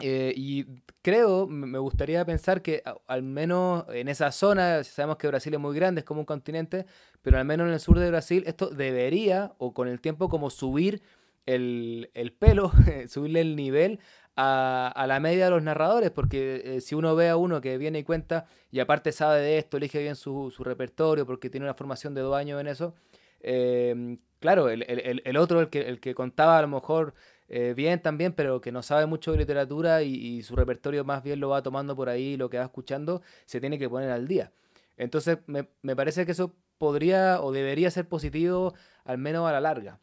eh, 0.00 0.32
y 0.36 0.64
creo, 1.02 1.46
me 1.48 1.78
gustaría 1.78 2.24
pensar 2.24 2.62
que 2.62 2.82
al 3.06 3.22
menos 3.22 3.84
en 3.88 4.08
esa 4.08 4.30
zona, 4.30 4.84
sabemos 4.84 5.16
que 5.16 5.26
Brasil 5.26 5.52
es 5.54 5.60
muy 5.60 5.74
grande, 5.74 6.00
es 6.00 6.04
como 6.04 6.20
un 6.20 6.26
continente, 6.26 6.86
pero 7.22 7.38
al 7.38 7.44
menos 7.44 7.66
en 7.66 7.72
el 7.72 7.80
sur 7.80 7.98
de 7.98 8.08
Brasil 8.08 8.44
esto 8.46 8.70
debería, 8.70 9.54
o 9.58 9.74
con 9.74 9.88
el 9.88 10.00
tiempo, 10.00 10.28
como 10.28 10.50
subir 10.50 11.02
el, 11.48 12.10
el 12.14 12.32
pelo, 12.32 12.72
subirle 13.08 13.40
el 13.40 13.56
nivel 13.56 14.00
a, 14.36 14.92
a, 14.94 15.06
la 15.06 15.18
media 15.18 15.46
de 15.46 15.50
los 15.50 15.62
narradores, 15.62 16.10
porque 16.10 16.62
eh, 16.64 16.80
si 16.80 16.94
uno 16.94 17.16
ve 17.16 17.28
a 17.30 17.36
uno 17.36 17.60
que 17.60 17.78
viene 17.78 18.00
y 18.00 18.04
cuenta, 18.04 18.46
y 18.70 18.80
aparte 18.80 19.12
sabe 19.12 19.40
de 19.40 19.58
esto, 19.58 19.78
elige 19.78 20.00
bien 20.00 20.14
su, 20.14 20.52
su 20.54 20.62
repertorio, 20.62 21.26
porque 21.26 21.50
tiene 21.50 21.64
una 21.64 21.74
formación 21.74 22.14
de 22.14 22.20
dos 22.20 22.36
años 22.36 22.60
en 22.60 22.68
eso, 22.68 22.94
eh, 23.40 24.18
claro, 24.40 24.68
el, 24.68 24.84
el, 24.88 25.22
el, 25.24 25.36
otro, 25.38 25.60
el 25.60 25.70
que, 25.70 25.80
el 25.80 26.00
que 26.00 26.14
contaba 26.14 26.58
a 26.58 26.62
lo 26.62 26.68
mejor 26.68 27.14
eh, 27.48 27.72
bien 27.74 28.02
también, 28.02 28.34
pero 28.34 28.60
que 28.60 28.70
no 28.70 28.82
sabe 28.82 29.06
mucho 29.06 29.32
de 29.32 29.38
literatura 29.38 30.02
y, 30.02 30.14
y, 30.14 30.42
su 30.42 30.54
repertorio 30.54 31.04
más 31.04 31.22
bien 31.22 31.40
lo 31.40 31.48
va 31.48 31.62
tomando 31.62 31.96
por 31.96 32.10
ahí, 32.10 32.36
lo 32.36 32.50
que 32.50 32.58
va 32.58 32.64
escuchando, 32.64 33.22
se 33.46 33.58
tiene 33.60 33.78
que 33.78 33.88
poner 33.88 34.10
al 34.10 34.28
día. 34.28 34.52
Entonces, 34.98 35.38
me, 35.46 35.68
me 35.82 35.96
parece 35.96 36.26
que 36.26 36.32
eso 36.32 36.54
podría 36.76 37.40
o 37.40 37.52
debería 37.52 37.90
ser 37.90 38.06
positivo, 38.06 38.74
al 39.04 39.18
menos 39.18 39.48
a 39.48 39.52
la 39.52 39.60
larga. 39.60 39.98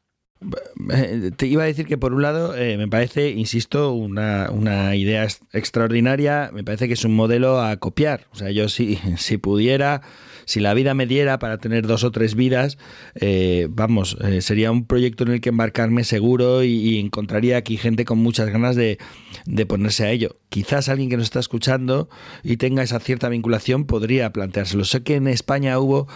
Eh, 0.94 1.32
te 1.36 1.48
iba 1.48 1.64
a 1.64 1.66
decir 1.66 1.88
que 1.88 1.98
por 1.98 2.14
un 2.14 2.22
lado 2.22 2.56
eh, 2.56 2.78
me 2.78 2.88
parece, 2.88 3.30
insisto, 3.32 3.94
una, 3.94 4.50
una, 4.52 4.96
idea 4.96 5.26
extraordinaria, 5.54 6.52
me 6.54 6.64
parece 6.64 6.88
que 6.88 6.94
es 6.94 7.06
un 7.06 7.16
modelo 7.16 7.62
a 7.62 7.78
copiar. 7.78 8.28
O 8.32 8.36
sea, 8.36 8.52
yo 8.52 8.68
si, 8.68 9.00
si 9.18 9.38
pudiera, 9.38 10.02
si 10.46 10.60
la 10.60 10.74
vida 10.74 10.94
me 10.94 11.08
diera 11.08 11.40
para 11.40 11.58
tener 11.58 11.88
dos 11.88 12.04
o 12.04 12.12
tres 12.12 12.36
vidas, 12.36 12.78
eh, 13.16 13.68
vamos, 13.70 14.18
sería 14.42 14.72
un 14.72 14.86
proyecto 14.86 15.24
en 15.24 15.32
el 15.32 15.42
que 15.42 15.50
embarcarme 15.50 16.04
seguro 16.04 16.64
y, 16.64 17.00
encontraría 17.00 17.58
aquí 17.58 17.78
gente 17.78 18.06
con 18.06 18.20
muchas 18.20 18.50
ganas 18.50 18.76
de, 18.76 18.98
de, 19.46 19.66
ponerse 19.66 20.06
a 20.06 20.12
ello. 20.12 20.38
Quizás 20.50 20.90
alguien 20.90 21.10
que 21.10 21.18
nos 21.18 21.26
está 21.26 21.40
escuchando 21.40 22.10
y 22.44 22.58
tenga 22.58 22.84
esa 22.84 23.00
cierta 23.00 23.30
vinculación 23.30 23.86
podría 23.86 24.32
planteárselo. 24.32 24.86
Sé 24.86 25.04
que 25.04 25.16
en 25.16 25.28
España 25.28 25.80
hubo 25.80 26.08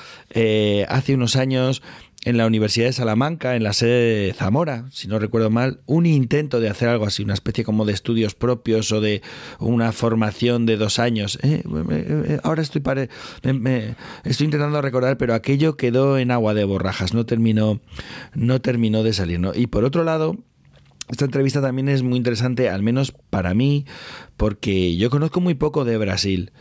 hace 0.88 1.16
unos 1.16 1.36
años 1.36 1.82
en 2.26 2.38
la 2.38 2.46
Universidad 2.46 2.88
de 2.88 2.94
Salamanca, 2.94 3.56
en 3.56 3.64
la 3.64 3.72
sede 3.72 4.26
de 4.26 4.34
Zamora, 4.34 4.86
si 4.92 5.08
no 5.08 5.20
recuerdo 5.20 5.50
mal, 5.50 5.80
un 5.86 6.06
intento 6.06 6.60
de 6.60 6.70
hacer 6.70 6.90
algo 6.90 7.06
así, 7.06 7.24
una 7.24 7.34
especie 7.34 7.64
como 7.64 7.86
de 7.86 7.94
estudios 7.94 8.36
propios 8.36 8.92
o 8.92 9.00
de 9.00 9.22
una 9.60 9.94
formación 9.94 10.66
de 10.66 10.76
dos 10.76 11.00
años. 11.00 11.40
Eh, 11.44 11.64
eh, 11.92 12.40
ahora 12.44 12.62
estoy, 12.62 12.82
pare... 12.82 13.10
me, 13.44 13.96
estoy 14.26 14.46
intentando 14.46 14.82
recordar, 14.82 15.18
pero 15.18 15.34
aquello 15.34 15.78
quedó 15.78 16.18
en 16.18 16.32
agua 16.32 16.54
de 16.54 16.66
borrajas, 16.66 17.14
no 17.14 17.26
terminó, 17.26 17.80
no 18.34 18.60
terminó 18.60 19.04
de 19.04 19.14
salir. 19.14 19.40
Y 19.56 19.68
por 19.68 19.86
otro 19.86 20.04
lado, 20.04 20.36
esta 21.10 21.26
entrevista 21.26 21.62
también 21.62 21.88
es 21.88 22.04
muy 22.04 22.18
interesante, 22.18 22.70
al 22.70 22.84
menos 22.84 23.14
para 23.30 23.54
mí, 23.54 23.86
porque 24.36 24.98
yo 24.98 25.10
conozco 25.10 25.40
muy 25.40 25.54
poco 25.54 25.86
de 25.86 25.98
Brasil. 25.98 26.52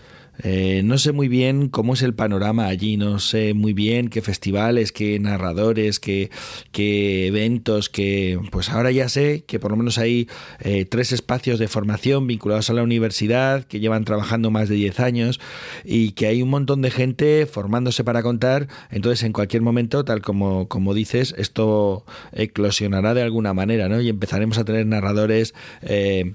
Eh, 0.42 0.82
no 0.84 0.98
sé 0.98 1.12
muy 1.12 1.28
bien 1.28 1.68
cómo 1.68 1.94
es 1.94 2.02
el 2.02 2.14
panorama 2.14 2.66
allí, 2.66 2.96
no 2.96 3.18
sé 3.18 3.54
muy 3.54 3.72
bien 3.72 4.08
qué 4.08 4.22
festivales, 4.22 4.92
qué 4.92 5.18
narradores, 5.18 5.98
qué, 5.98 6.30
qué 6.70 7.26
eventos, 7.26 7.88
que 7.88 8.38
pues 8.52 8.70
ahora 8.70 8.92
ya 8.92 9.08
sé 9.08 9.44
que 9.46 9.58
por 9.58 9.72
lo 9.72 9.76
menos 9.76 9.98
hay 9.98 10.28
eh, 10.60 10.84
tres 10.84 11.12
espacios 11.12 11.58
de 11.58 11.66
formación 11.66 12.26
vinculados 12.26 12.70
a 12.70 12.72
la 12.72 12.82
universidad 12.82 13.64
que 13.64 13.80
llevan 13.80 14.04
trabajando 14.04 14.50
más 14.50 14.68
de 14.68 14.76
10 14.76 15.00
años 15.00 15.40
y 15.84 16.12
que 16.12 16.26
hay 16.26 16.42
un 16.42 16.50
montón 16.50 16.82
de 16.82 16.90
gente 16.90 17.46
formándose 17.46 18.04
para 18.04 18.22
contar, 18.22 18.68
entonces 18.90 19.24
en 19.24 19.32
cualquier 19.32 19.62
momento, 19.62 20.04
tal 20.04 20.22
como, 20.22 20.68
como 20.68 20.94
dices, 20.94 21.34
esto 21.36 22.04
eclosionará 22.32 23.14
de 23.14 23.22
alguna 23.22 23.54
manera, 23.54 23.88
¿no? 23.88 24.00
Y 24.00 24.08
empezaremos 24.08 24.58
a 24.58 24.64
tener 24.64 24.86
narradores 24.86 25.54
eh, 25.82 26.34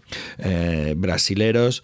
brasileros 0.98 1.84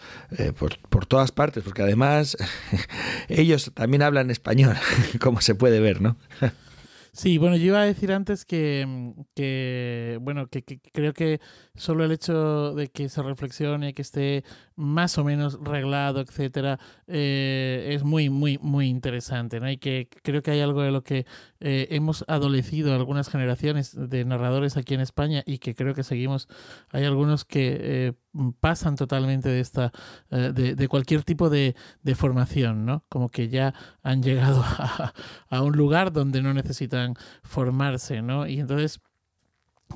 por, 0.57 0.77
por 0.89 1.05
todas 1.05 1.31
partes, 1.31 1.63
porque 1.63 1.81
además 1.81 2.08
ellos 3.29 3.71
también 3.73 4.01
hablan 4.01 4.31
español, 4.31 4.75
como 5.19 5.41
se 5.41 5.55
puede 5.55 5.79
ver, 5.79 6.01
¿no? 6.01 6.17
Sí, 7.11 7.37
bueno, 7.37 7.57
yo 7.57 7.65
iba 7.65 7.81
a 7.81 7.85
decir 7.85 8.13
antes 8.13 8.45
que, 8.45 8.85
bueno, 10.21 10.47
que, 10.47 10.61
que, 10.63 10.79
creo 10.79 11.11
que 11.11 11.41
solo 11.75 12.05
el 12.05 12.11
hecho 12.13 12.73
de 12.75 12.87
que 12.89 13.09
se 13.09 13.21
reflexione, 13.23 13.93
que 13.93 14.03
esté 14.03 14.43
más 14.75 15.17
o 15.17 15.25
menos 15.25 15.59
reglado, 15.61 16.21
etcétera, 16.21 16.79
eh, 17.07 17.89
es 17.91 18.03
muy, 18.03 18.29
muy, 18.29 18.57
muy 18.59 18.87
interesante, 18.87 19.59
¿no? 19.59 19.69
Y 19.69 19.77
que 19.77 20.07
creo 20.23 20.41
que 20.41 20.51
hay 20.51 20.61
algo 20.61 20.81
de 20.81 20.91
lo 20.91 21.03
que 21.03 21.25
eh, 21.59 21.87
hemos 21.91 22.25
adolecido 22.27 22.93
algunas 22.93 23.29
generaciones 23.29 23.95
de 23.95 24.25
narradores 24.25 24.77
aquí 24.77 24.93
en 24.93 25.01
España 25.01 25.43
y 25.45 25.59
que 25.59 25.75
creo 25.75 25.93
que 25.93 26.03
seguimos. 26.03 26.47
Hay 26.91 27.05
algunos 27.05 27.45
que 27.45 27.77
eh, 27.79 28.13
pasan 28.59 28.95
totalmente 28.95 29.49
de 29.49 29.59
esta, 29.59 29.91
de, 30.29 30.75
de, 30.75 30.87
cualquier 30.87 31.23
tipo 31.23 31.49
de, 31.49 31.75
de, 32.03 32.15
formación, 32.15 32.85
¿no? 32.85 33.03
Como 33.09 33.29
que 33.29 33.49
ya 33.49 33.73
han 34.03 34.21
llegado 34.23 34.63
a, 34.65 35.13
a 35.49 35.61
un 35.61 35.75
lugar 35.75 36.11
donde 36.11 36.41
no 36.41 36.53
necesitan 36.53 37.15
formarse, 37.43 38.21
¿no? 38.21 38.47
Y 38.47 38.59
entonces 38.59 39.01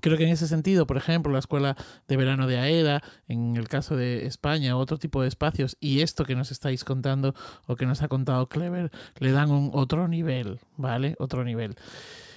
Creo 0.02 0.18
que 0.18 0.26
en 0.26 0.32
ese 0.32 0.48
sentido, 0.48 0.88
por 0.88 0.98
ejemplo, 0.98 1.32
la 1.32 1.40
escuela 1.40 1.76
de 2.08 2.18
verano 2.18 2.48
de 2.48 2.58
AEDA, 2.58 3.02
en 3.28 3.56
el 3.56 3.68
caso 3.68 3.96
de 3.96 4.26
España, 4.26 4.76
otro 4.76 4.98
tipo 4.98 5.22
de 5.22 5.28
espacios, 5.28 5.78
y 5.80 6.02
esto 6.02 6.26
que 6.26 6.36
nos 6.36 6.52
estáis 6.52 6.84
contando 6.84 7.36
o 7.68 7.76
que 7.76 7.86
nos 7.86 8.02
ha 8.02 8.08
contado 8.08 8.48
Clever, 8.50 8.92
le 9.20 9.32
dan 9.32 9.52
un 9.52 9.72
otro 9.74 10.08
nivel, 10.08 10.60
¿vale? 10.78 11.16
Otro 11.20 11.44
nivel. 11.44 11.76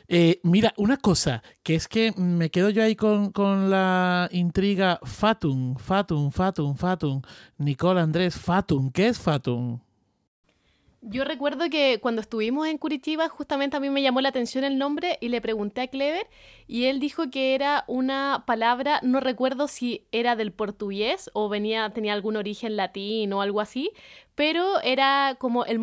Eh, 0.08 0.40
mira, 0.44 0.72
una 0.76 0.98
cosa, 0.98 1.42
que 1.64 1.74
es 1.74 1.88
que 1.88 2.12
me 2.16 2.50
quedo 2.50 2.70
yo 2.70 2.82
ahí 2.82 2.94
con, 2.94 3.32
con 3.32 3.70
la 3.70 4.28
intriga 4.30 5.00
Fatum, 5.02 5.76
Fatum, 5.76 6.30
Fatum, 6.30 6.76
Fatum, 6.76 7.22
Nicole 7.58 8.00
Andrés, 8.00 8.36
Fatum, 8.36 8.92
¿qué 8.92 9.08
es 9.08 9.18
Fatum? 9.18 9.80
Yo 11.08 11.24
recuerdo 11.24 11.70
que 11.70 12.00
cuando 12.00 12.20
estuvimos 12.20 12.66
en 12.66 12.78
Curitiba, 12.78 13.28
justamente 13.28 13.76
a 13.76 13.80
mí 13.80 13.90
me 13.90 14.02
llamó 14.02 14.20
la 14.20 14.30
atención 14.30 14.64
el 14.64 14.76
nombre 14.76 15.18
y 15.20 15.28
le 15.28 15.40
pregunté 15.40 15.82
a 15.82 15.86
Clever 15.86 16.26
y 16.66 16.86
él 16.86 16.98
dijo 16.98 17.30
que 17.30 17.54
era 17.54 17.84
una 17.86 18.42
palabra, 18.44 18.98
no 19.04 19.20
recuerdo 19.20 19.68
si 19.68 20.08
era 20.10 20.34
del 20.34 20.50
portugués 20.50 21.30
o 21.32 21.48
venía, 21.48 21.88
tenía 21.90 22.12
algún 22.12 22.34
origen 22.34 22.74
latín 22.74 23.32
o 23.32 23.40
algo 23.40 23.60
así, 23.60 23.92
pero 24.34 24.80
era 24.80 25.36
como 25.38 25.64
el, 25.64 25.80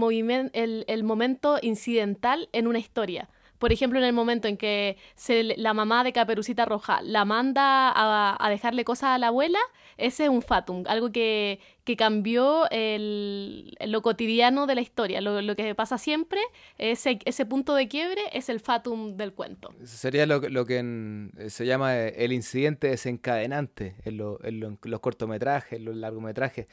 el, 0.51 0.83
el 0.89 1.03
momento 1.05 1.57
incidental 1.61 2.49
en 2.51 2.67
una 2.67 2.79
historia. 2.79 3.29
Por 3.63 3.71
ejemplo, 3.71 3.97
en 3.97 4.03
el 4.03 4.11
momento 4.11 4.49
en 4.49 4.57
que 4.57 4.97
se, 5.15 5.41
la 5.55 5.73
mamá 5.73 6.03
de 6.03 6.11
Caperucita 6.11 6.65
Roja 6.65 7.01
la 7.01 7.23
manda 7.23 7.87
a, 7.91 8.35
a, 8.37 8.49
dejarle 8.49 8.83
cosas 8.83 9.11
a 9.11 9.17
la 9.17 9.27
abuela, 9.27 9.59
ese 9.97 10.25
es 10.25 10.29
un 10.29 10.41
fatum, 10.41 10.83
algo 10.85 11.13
que, 11.13 11.61
que 11.85 11.95
cambió 11.95 12.69
el, 12.71 13.73
lo 13.85 14.01
cotidiano 14.01 14.67
de 14.67 14.75
la 14.75 14.81
historia, 14.81 15.21
lo, 15.21 15.41
lo, 15.41 15.55
que 15.55 15.73
pasa 15.75 15.97
siempre, 15.97 16.41
ese, 16.77 17.19
ese 17.23 17.45
punto 17.45 17.73
de 17.73 17.87
quiebre 17.87 18.23
es 18.33 18.49
el 18.49 18.59
fatum 18.59 19.15
del 19.15 19.31
cuento. 19.31 19.73
Sería 19.85 20.25
lo, 20.25 20.41
lo 20.41 20.65
que 20.65 20.79
en, 20.79 21.31
se 21.47 21.65
llama 21.65 21.97
el 21.97 22.33
incidente 22.33 22.87
desencadenante 22.89 23.95
en, 24.03 24.17
lo, 24.17 24.43
en, 24.43 24.61
en 24.61 24.77
los 24.83 24.99
cortometrajes, 24.99 25.79
en 25.79 25.85
los 25.85 25.95
largometrajes. 25.95 26.67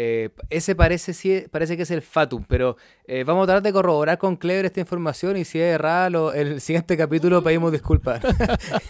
Eh, 0.00 0.30
ese 0.48 0.76
parece, 0.76 1.12
sí, 1.12 1.42
parece 1.50 1.76
que 1.76 1.82
es 1.82 1.90
el 1.90 2.02
Fatum, 2.02 2.44
pero 2.46 2.76
eh, 3.08 3.24
vamos 3.24 3.42
a 3.42 3.46
tratar 3.46 3.62
de 3.64 3.72
corroborar 3.72 4.16
con 4.16 4.36
Clever 4.36 4.64
esta 4.66 4.78
información 4.78 5.36
y 5.36 5.44
si 5.44 5.58
es 5.58 5.74
errada, 5.74 6.08
lo, 6.08 6.32
el 6.32 6.60
siguiente 6.60 6.96
capítulo 6.96 7.42
pedimos 7.42 7.72
disculpas. 7.72 8.22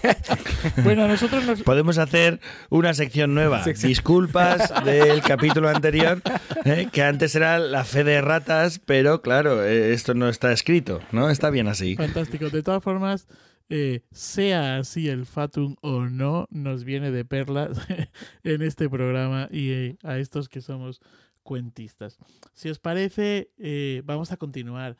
bueno, 0.85 1.09
nosotros 1.09 1.47
nos... 1.47 1.63
podemos 1.63 1.97
hacer 1.97 2.41
una 2.69 2.93
sección 2.93 3.35
nueva. 3.35 3.65
Sección. 3.65 3.89
Disculpas 3.89 4.71
del 4.85 5.23
capítulo 5.23 5.71
anterior, 5.71 6.21
eh, 6.67 6.89
que 6.93 7.03
antes 7.03 7.35
era 7.35 7.59
la 7.59 7.85
fe 7.85 8.05
de 8.05 8.21
ratas, 8.21 8.79
pero 8.79 9.23
claro, 9.23 9.65
eh, 9.65 9.95
esto 9.95 10.13
no 10.13 10.29
está 10.29 10.53
escrito, 10.53 11.01
¿no? 11.11 11.31
Está 11.31 11.49
bien 11.49 11.69
así. 11.69 11.97
Fantástico. 11.97 12.51
De 12.51 12.63
todas 12.63 12.85
formas, 12.85 13.27
eh, 13.69 14.03
sea 14.13 14.79
así 14.79 15.09
el 15.09 15.27
fatum 15.27 15.77
o 15.83 16.07
no, 16.07 16.47
nos 16.51 16.85
viene 16.85 17.11
de 17.11 17.25
perlas 17.25 17.79
en 18.43 18.63
este 18.63 18.89
programa 18.89 19.49
y 19.51 19.71
eh, 19.71 19.99
a 20.03 20.19
estos 20.19 20.49
que 20.49 20.61
somos 20.61 21.01
cuentistas. 21.43 22.19
Si 22.55 22.69
os 22.69 22.79
parece, 22.79 23.51
eh, 23.59 24.03
vamos 24.05 24.33
a 24.33 24.37
continuar. 24.37 24.97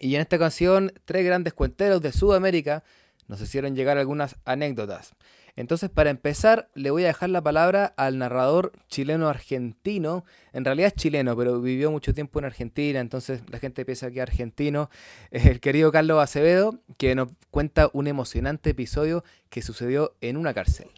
Y 0.00 0.14
en 0.14 0.20
esta 0.20 0.36
ocasión, 0.36 0.92
tres 1.04 1.24
grandes 1.24 1.54
cuenteros 1.54 2.00
de 2.00 2.12
Sudamérica 2.12 2.84
nos 3.26 3.40
hicieron 3.40 3.76
llegar 3.76 3.98
algunas 3.98 4.36
anécdotas. 4.44 5.14
Entonces, 5.58 5.90
para 5.90 6.10
empezar, 6.10 6.70
le 6.76 6.92
voy 6.92 7.02
a 7.02 7.08
dejar 7.08 7.30
la 7.30 7.42
palabra 7.42 7.92
al 7.96 8.16
narrador 8.18 8.70
chileno-argentino. 8.88 10.24
En 10.52 10.64
realidad 10.64 10.92
es 10.94 10.94
chileno, 10.94 11.36
pero 11.36 11.60
vivió 11.60 11.90
mucho 11.90 12.14
tiempo 12.14 12.38
en 12.38 12.44
Argentina, 12.44 13.00
entonces 13.00 13.42
la 13.50 13.58
gente 13.58 13.84
piensa 13.84 14.08
que 14.12 14.18
es 14.18 14.22
argentino. 14.22 14.88
El 15.32 15.58
querido 15.58 15.90
Carlos 15.90 16.22
Acevedo, 16.22 16.78
que 16.96 17.16
nos 17.16 17.30
cuenta 17.50 17.90
un 17.92 18.06
emocionante 18.06 18.70
episodio 18.70 19.24
que 19.48 19.60
sucedió 19.60 20.14
en 20.20 20.36
una 20.36 20.54
cárcel. 20.54 20.90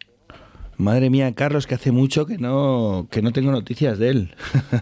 Madre 0.76 1.08
mía, 1.08 1.34
Carlos, 1.34 1.66
que 1.66 1.76
hace 1.76 1.90
mucho 1.90 2.26
que 2.26 2.36
no, 2.36 3.08
que 3.10 3.22
no 3.22 3.32
tengo 3.32 3.50
noticias 3.52 3.98
de 3.98 4.10
él. 4.10 4.36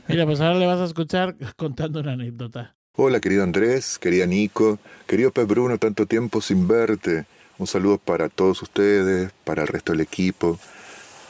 Mira, 0.09 0.27
pues 0.27 0.41
ahora 0.41 0.59
le 0.59 0.67
vas 0.67 0.81
a 0.81 0.87
escuchar 0.87 1.37
contando 1.57 2.01
una 2.01 2.15
anécdota. 2.15 2.78
Hola, 3.01 3.21
querido 3.21 3.45
Andrés, 3.45 3.97
querida 3.97 4.27
Nico, 4.27 4.81
querido 5.07 5.31
Pep 5.31 5.47
Bruno, 5.47 5.79
tanto 5.79 6.07
tiempo 6.07 6.41
sin 6.41 6.67
verte. 6.67 7.27
Un 7.57 7.69
saludo 7.69 7.97
para 7.97 8.29
todos 8.29 8.61
ustedes, 8.61 9.31
para 9.45 9.63
el 9.63 9.69
resto 9.69 9.93
del 9.93 10.01
equipo, 10.01 10.59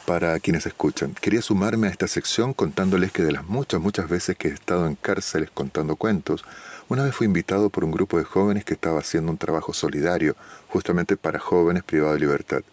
para 0.07 0.39
quienes 0.39 0.65
escuchan. 0.65 1.13
Quería 1.21 1.43
sumarme 1.43 1.85
a 1.85 1.91
esta 1.91 2.07
sección 2.07 2.55
contándoles 2.55 3.11
que 3.11 3.21
de 3.21 3.33
las 3.33 3.45
muchas, 3.45 3.79
muchas 3.79 4.09
veces 4.09 4.35
que 4.35 4.47
he 4.47 4.51
estado 4.51 4.87
en 4.87 4.95
cárceles 4.95 5.51
contando 5.51 5.95
cuentos, 5.95 6.43
una 6.87 7.03
vez 7.03 7.13
fui 7.13 7.27
invitado 7.27 7.69
por 7.69 7.85
un 7.85 7.91
grupo 7.91 8.17
de 8.17 8.23
jóvenes 8.23 8.65
que 8.65 8.73
estaba 8.73 8.97
haciendo 8.97 9.31
un 9.31 9.37
trabajo 9.37 9.71
solidario, 9.71 10.35
justamente 10.69 11.17
para 11.17 11.37
jóvenes 11.37 11.83
privados 11.83 12.15
de 12.15 12.21
libertad. 12.21 12.63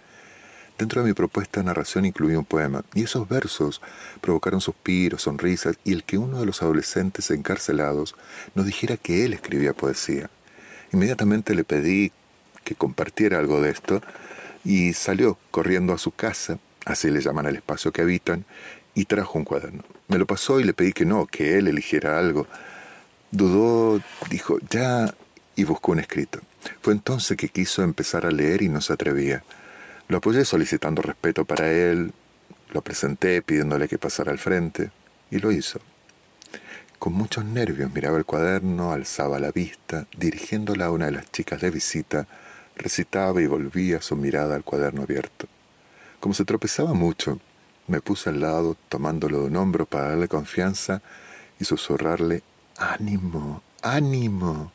Dentro 0.79 1.01
de 1.01 1.09
mi 1.09 1.15
propuesta 1.15 1.61
de 1.61 1.67
narración 1.67 2.05
incluí 2.05 2.35
un 2.35 2.45
poema, 2.45 2.85
y 2.95 3.05
esos 3.05 3.27
versos 3.29 3.81
provocaron 4.21 4.61
suspiros, 4.61 5.23
sonrisas, 5.23 5.79
y 5.85 5.93
el 5.93 6.05
que 6.05 6.19
uno 6.19 6.39
de 6.41 6.47
los 6.47 6.63
adolescentes 6.63 7.31
encarcelados 7.31 8.15
nos 8.55 8.67
dijera 8.67 8.99
que 8.99 9.25
él 9.25 9.33
escribía 9.33 9.73
poesía. 9.73 10.29
Inmediatamente 10.93 11.55
le 11.55 11.65
pedí 11.65 12.13
que 12.63 12.75
compartiera 12.75 13.39
algo 13.39 13.63
de 13.63 13.71
esto, 13.71 14.03
y 14.65 14.93
salió 14.93 15.39
corriendo 15.51 15.95
a 15.95 15.99
su 15.99 16.11
casa, 16.11 16.59
así 16.85 17.11
le 17.11 17.23
llaman 17.23 17.47
al 17.47 17.57
espacio 17.57 17.91
que 17.91 18.03
habitan, 18.03 18.45
y 18.95 19.07
trajo 19.07 19.39
un 19.39 19.45
cuaderno. 19.45 19.83
Me 20.09 20.19
lo 20.19 20.27
pasó 20.27 20.61
y 20.61 20.65
le 20.65 20.75
pedí 20.75 20.93
que 20.93 21.07
no, 21.07 21.27
que 21.27 21.59
él 21.59 21.69
eligiera 21.69 22.19
algo. 22.19 22.47
Dudó, 23.31 24.03
dijo, 24.31 24.59
ya, 24.71 25.15
y 25.55 25.65
buscó 25.65 25.93
un 25.93 26.01
escrito. 26.01 26.41
Fue 26.83 26.93
entonces 26.93 27.37
que 27.37 27.49
quiso 27.49 27.83
empezar 27.83 28.27
a 28.27 28.31
leer 28.31 28.63
y 28.63 28.69
no 28.69 28.81
se 28.81 28.93
atrevía. 28.93 29.43
Lo 30.09 30.19
apoyé 30.19 30.45
solicitando 30.45 31.03
respeto 31.03 31.45
para 31.45 31.69
él, 31.73 32.13
lo 32.73 32.81
presenté 32.81 33.43
pidiéndole 33.43 33.89
que 33.89 33.99
pasara 33.99 34.31
al 34.31 34.39
frente, 34.39 34.93
y 35.33 35.39
lo 35.41 35.51
hizo. 35.51 35.81
Con 37.01 37.13
muchos 37.13 37.45
nervios 37.45 37.93
miraba 37.93 38.17
el 38.17 38.25
cuaderno, 38.25 38.93
alzaba 38.93 39.41
la 39.41 39.51
vista, 39.51 40.07
dirigiéndola 40.17 40.87
a 40.87 40.91
una 40.93 41.07
de 41.07 41.13
las 41.13 41.31
chicas 41.33 41.61
de 41.61 41.71
visita, 41.71 42.29
recitaba 42.77 43.43
y 43.43 43.47
volvía 43.47 44.01
su 44.01 44.15
mirada 44.15 44.55
al 44.55 44.63
cuaderno 44.63 45.03
abierto. 45.03 45.49
Como 46.21 46.35
se 46.35 46.45
tropezaba 46.45 46.95
mucho, 46.95 47.41
me 47.89 48.01
puse 48.01 48.31
al 48.31 48.41
lado, 48.41 48.77
tomándolo 48.89 49.41
de 49.41 49.47
un 49.47 49.57
hombro 49.57 49.87
para 49.87 50.11
darle 50.11 50.29
confianza 50.29 51.03
y 51.59 51.65
susurrarle 51.65 52.45
ánimo, 52.77 53.61
ánimo. 53.83 54.71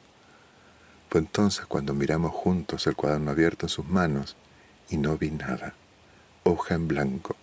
Fue 1.09 1.21
entonces 1.21 1.65
cuando 1.67 1.93
miramos 1.93 2.33
juntos 2.33 2.85
el 2.87 2.95
cuaderno 2.95 3.31
abierto 3.31 3.65
en 3.65 3.69
sus 3.69 3.87
manos 3.87 4.35
y 4.91 4.97
no 4.97 5.17
vi 5.17 5.31
nada. 5.31 5.73
Hoja 6.43 6.75
en 6.75 6.87
blanco. 6.87 7.35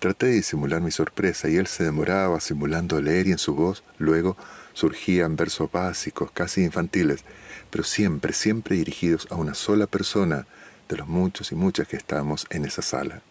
Traté 0.00 0.26
de 0.26 0.32
disimular 0.32 0.82
mi 0.82 0.90
sorpresa 0.90 1.48
y 1.48 1.56
él 1.56 1.66
se 1.66 1.84
demoraba 1.84 2.40
simulando 2.40 3.00
leer 3.00 3.28
y 3.28 3.32
en 3.32 3.38
su 3.38 3.54
voz 3.54 3.82
luego 3.98 4.36
surgían 4.74 5.36
versos 5.36 5.70
básicos, 5.72 6.30
casi 6.32 6.62
infantiles, 6.62 7.24
pero 7.70 7.84
siempre, 7.84 8.32
siempre 8.32 8.76
dirigidos 8.76 9.26
a 9.30 9.36
una 9.36 9.54
sola 9.54 9.86
persona 9.86 10.46
de 10.88 10.96
los 10.96 11.08
muchos 11.08 11.52
y 11.52 11.54
muchas 11.54 11.88
que 11.88 11.96
estábamos 11.96 12.46
en 12.50 12.64
esa 12.64 12.82
sala. 12.82 13.22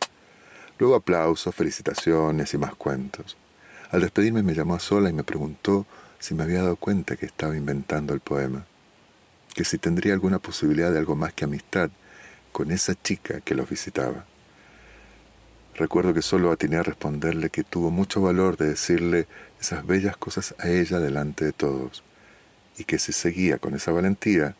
Luego 0.80 0.96
aplausos, 0.96 1.54
felicitaciones 1.54 2.54
y 2.54 2.58
más 2.58 2.74
cuentos. 2.74 3.38
Al 3.91 4.02
despedirme 4.02 4.41
me 4.41 4.56
llamó 4.56 4.74
a 4.74 4.80
sola 4.80 5.10
y 5.10 5.14
me 5.14 5.24
preguntó 5.24 5.86
si 6.18 6.34
me 6.34 6.44
había 6.44 6.64
dado 6.64 6.78
cuenta 6.78 7.18
que 7.18 7.26
estaba 7.26 7.56
inventando 7.56 8.14
el 8.14 8.22
poema, 8.22 8.66
que 9.54 9.66
si 9.66 9.78
tendría 9.78 10.14
alguna 10.14 10.39
posibilidad 10.39 10.91
de 10.91 10.98
algo 10.98 11.16
más 11.16 11.34
que 11.34 11.46
amistad 11.46 11.91
con 12.54 12.72
esa 12.72 12.95
chica 12.95 13.41
que 13.41 13.56
los 13.56 13.70
visitaba. 13.70 14.26
Recuerdo 15.76 16.14
que 16.14 16.22
solo 16.22 16.51
atiné 16.51 16.78
a 16.78 16.84
responderle 16.84 17.49
que 17.49 17.64
tuvo 17.64 17.91
mucho 17.91 18.22
valor 18.22 18.56
de 18.56 18.70
decirle 18.70 19.28
esas 19.60 19.86
bellas 19.86 20.16
cosas 20.16 20.56
a 20.60 20.70
ella 20.70 20.99
delante 20.99 21.43
de 21.43 21.51
todos, 21.51 22.04
y 22.78 22.86
que 22.86 22.99
si 22.99 23.12
seguía 23.12 23.58
con 23.58 23.74
esa 23.74 23.91
valentía, 23.91 24.56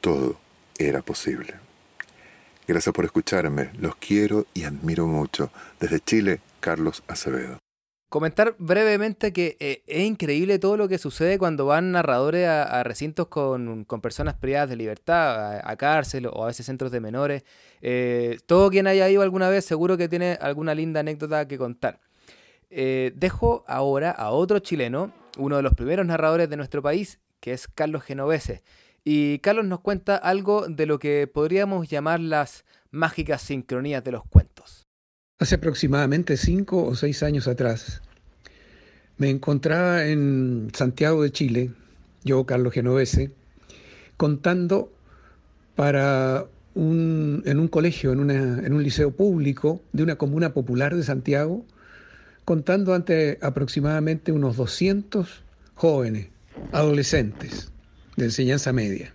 todo 0.00 0.38
era 0.78 1.02
posible. 1.02 1.54
Gracias 2.68 2.94
por 2.94 3.04
escucharme, 3.04 3.70
los 3.78 3.96
quiero 3.96 4.46
y 4.54 4.64
admiro 4.64 5.06
mucho. 5.06 5.50
Desde 5.80 6.00
Chile, 6.00 6.40
Carlos 6.60 7.02
Acevedo 7.08 7.63
comentar 8.08 8.54
brevemente 8.58 9.32
que 9.32 9.56
eh, 9.58 9.82
es 9.86 10.04
increíble 10.04 10.58
todo 10.58 10.76
lo 10.76 10.88
que 10.88 10.98
sucede 10.98 11.38
cuando 11.38 11.66
van 11.66 11.92
narradores 11.92 12.46
a, 12.46 12.82
recintos 12.84 13.26
con, 13.26 13.86
personas 14.00 14.34
privadas 14.34 14.70
de 14.70 14.76
libertad, 14.76 15.60
a, 15.62 15.76
cárcel 15.76 16.26
o 16.26 16.44
a 16.44 16.46
veces 16.46 16.66
centros 16.66 16.92
de 16.92 17.00
menores. 17.00 17.44
Eh, 17.82 18.38
todo 18.46 18.70
quien 18.70 18.86
haya 18.86 19.08
ido 19.08 19.22
alguna 19.22 19.48
vez 19.48 19.64
seguro 19.64 19.96
que 19.96 20.08
tiene 20.08 20.38
alguna 20.40 20.74
linda 20.74 21.00
anécdota 21.00 21.48
que 21.48 21.58
contar. 21.58 22.00
Eh, 22.70 23.12
dejo 23.14 23.64
ahora 23.66 24.10
a 24.10 24.30
otro 24.30 24.58
chileno, 24.58 25.12
uno 25.38 25.56
de 25.56 25.62
los 25.62 25.74
primeros 25.74 26.06
narradores 26.06 26.48
de 26.48 26.56
nuestro 26.56 26.82
país, 26.82 27.20
que 27.40 27.52
es 27.52 27.68
Carlos 27.68 28.02
Genovese. 28.04 28.62
Y 29.04 29.38
Carlos 29.40 29.66
nos 29.66 29.80
cuenta 29.80 30.16
algo 30.16 30.66
de 30.66 30.86
lo 30.86 30.98
que 30.98 31.26
podríamos 31.26 31.88
llamar 31.88 32.20
las 32.20 32.64
mágicas 32.90 33.42
sincronías 33.42 34.02
de 34.02 34.12
los 34.12 34.24
cuentos. 34.24 34.53
Hace 35.40 35.56
aproximadamente 35.56 36.36
cinco 36.36 36.84
o 36.84 36.94
seis 36.94 37.24
años 37.24 37.48
atrás, 37.48 38.02
me 39.18 39.30
encontraba 39.30 40.06
en 40.06 40.68
Santiago 40.72 41.24
de 41.24 41.32
Chile, 41.32 41.72
yo, 42.22 42.46
Carlos 42.46 42.72
Genovese, 42.72 43.32
contando 44.16 44.92
para 45.74 46.46
un, 46.76 47.42
en 47.46 47.58
un 47.58 47.66
colegio, 47.66 48.12
en, 48.12 48.30
en 48.30 48.72
un 48.72 48.82
liceo 48.84 49.10
público 49.10 49.82
de 49.92 50.04
una 50.04 50.14
comuna 50.14 50.54
popular 50.54 50.94
de 50.94 51.02
Santiago, 51.02 51.66
contando 52.44 52.94
ante 52.94 53.38
aproximadamente 53.42 54.30
unos 54.30 54.56
200 54.56 55.42
jóvenes, 55.74 56.28
adolescentes 56.70 57.72
de 58.16 58.26
enseñanza 58.26 58.72
media. 58.72 59.12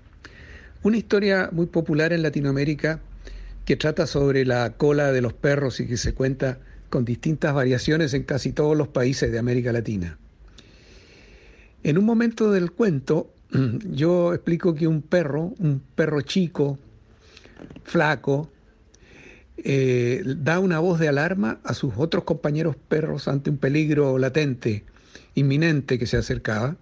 Una 0.84 0.98
historia 0.98 1.48
muy 1.54 1.68
popular 1.68 2.12
en 2.12 2.24
Latinoamérica 2.24 3.00
que 3.70 3.78
trata 3.78 4.08
sobre 4.08 4.46
la 4.46 4.72
cola 4.78 5.12
de 5.12 5.22
los 5.22 5.34
perros 5.34 5.80
y 5.80 5.86
que 5.86 5.96
se 5.96 6.16
cuenta 6.16 6.58
con 6.90 7.06
distintas 7.06 7.54
variaciones 7.54 8.16
en 8.16 8.24
casi 8.24 8.52
todos 8.52 8.76
los 8.76 8.88
países 8.88 9.32
de 9.32 9.38
América 9.38 9.72
Latina. 9.72 10.18
En 11.84 12.00
un 12.00 12.04
momento 12.04 12.52
del 12.52 12.72
cuento, 12.72 13.32
yo 13.92 14.34
explico 14.34 14.74
que 14.74 14.88
un 14.88 15.04
perro, 15.04 15.54
un 15.60 15.84
perro 15.94 16.22
chico, 16.22 16.80
flaco, 17.84 18.50
eh, 19.58 20.24
da 20.26 20.58
una 20.58 20.80
voz 20.80 20.98
de 20.98 21.08
alarma 21.08 21.60
a 21.64 21.76
sus 21.76 21.94
otros 21.96 22.24
compañeros 22.24 22.76
perros 22.76 23.28
ante 23.28 23.52
un 23.52 23.58
peligro 23.58 24.18
latente, 24.18 24.84
inminente 25.36 26.00
que 26.00 26.08
se 26.08 26.18
acercaba. 26.18 26.76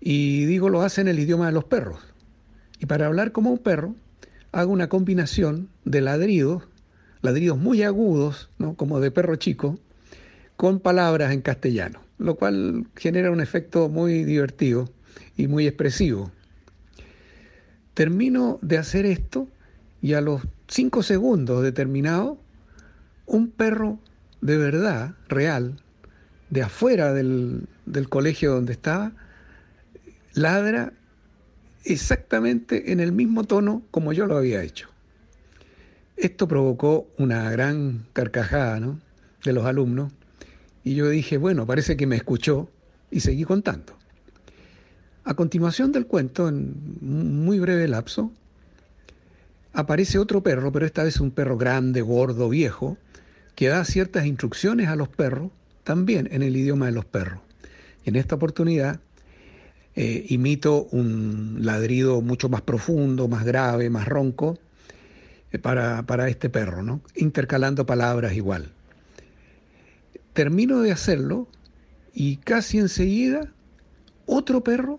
Y 0.00 0.46
digo, 0.46 0.68
lo 0.68 0.82
hace 0.82 1.02
en 1.02 1.06
el 1.06 1.20
idioma 1.20 1.46
de 1.46 1.52
los 1.52 1.62
perros. 1.62 2.00
Y 2.80 2.86
para 2.86 3.06
hablar 3.06 3.30
como 3.30 3.52
un 3.52 3.58
perro, 3.58 3.94
hago 4.56 4.72
una 4.72 4.88
combinación 4.88 5.68
de 5.84 6.00
ladridos, 6.00 6.62
ladridos 7.20 7.58
muy 7.58 7.82
agudos, 7.82 8.48
¿no? 8.56 8.74
como 8.74 9.00
de 9.00 9.10
perro 9.10 9.36
chico, 9.36 9.78
con 10.56 10.80
palabras 10.80 11.34
en 11.34 11.42
castellano, 11.42 12.00
lo 12.16 12.36
cual 12.36 12.86
genera 12.96 13.30
un 13.30 13.42
efecto 13.42 13.90
muy 13.90 14.24
divertido 14.24 14.88
y 15.36 15.46
muy 15.46 15.66
expresivo. 15.66 16.32
Termino 17.92 18.58
de 18.62 18.78
hacer 18.78 19.04
esto 19.04 19.46
y 20.00 20.14
a 20.14 20.22
los 20.22 20.40
cinco 20.68 21.02
segundos 21.02 21.62
de 21.62 21.72
terminado, 21.72 22.38
un 23.26 23.50
perro 23.50 23.98
de 24.40 24.56
verdad, 24.56 25.16
real, 25.28 25.82
de 26.48 26.62
afuera 26.62 27.12
del, 27.12 27.68
del 27.84 28.08
colegio 28.08 28.54
donde 28.54 28.72
estaba, 28.72 29.12
ladra 30.32 30.94
exactamente 31.86 32.92
en 32.92 33.00
el 33.00 33.12
mismo 33.12 33.44
tono 33.44 33.82
como 33.90 34.12
yo 34.12 34.26
lo 34.26 34.36
había 34.36 34.62
hecho. 34.62 34.88
Esto 36.16 36.48
provocó 36.48 37.08
una 37.18 37.50
gran 37.50 38.06
carcajada 38.12 38.80
de 39.44 39.52
los 39.52 39.66
alumnos 39.66 40.12
y 40.82 40.94
yo 40.94 41.08
dije, 41.08 41.36
bueno, 41.36 41.66
parece 41.66 41.96
que 41.96 42.06
me 42.06 42.16
escuchó 42.16 42.70
y 43.10 43.20
seguí 43.20 43.44
contando. 43.44 43.96
A 45.24 45.34
continuación 45.34 45.92
del 45.92 46.06
cuento, 46.06 46.48
en 46.48 46.74
muy 47.00 47.58
breve 47.58 47.88
lapso, 47.88 48.30
aparece 49.72 50.18
otro 50.18 50.42
perro, 50.42 50.72
pero 50.72 50.86
esta 50.86 51.02
vez 51.02 51.20
un 51.20 51.32
perro 51.32 51.58
grande, 51.58 52.00
gordo, 52.00 52.48
viejo, 52.48 52.96
que 53.56 53.68
da 53.68 53.84
ciertas 53.84 54.26
instrucciones 54.26 54.88
a 54.88 54.96
los 54.96 55.08
perros, 55.08 55.50
también 55.82 56.28
en 56.30 56.42
el 56.42 56.56
idioma 56.56 56.86
de 56.86 56.92
los 56.92 57.04
perros. 57.04 57.40
Y 58.04 58.10
en 58.10 58.16
esta 58.16 58.36
oportunidad 58.36 59.00
eh, 59.96 60.26
imito 60.28 60.84
un 60.92 61.58
ladrido 61.62 62.20
mucho 62.20 62.48
más 62.48 62.62
profundo, 62.62 63.28
más 63.28 63.44
grave, 63.44 63.90
más 63.90 64.06
ronco, 64.06 64.58
para, 65.62 66.04
para 66.04 66.28
este 66.28 66.50
perro, 66.50 66.82
¿no? 66.82 67.00
intercalando 67.14 67.86
palabras 67.86 68.34
igual. 68.34 68.72
Termino 70.32 70.82
de 70.82 70.92
hacerlo 70.92 71.48
y 72.12 72.36
casi 72.36 72.78
enseguida 72.78 73.52
otro 74.26 74.62
perro 74.62 74.98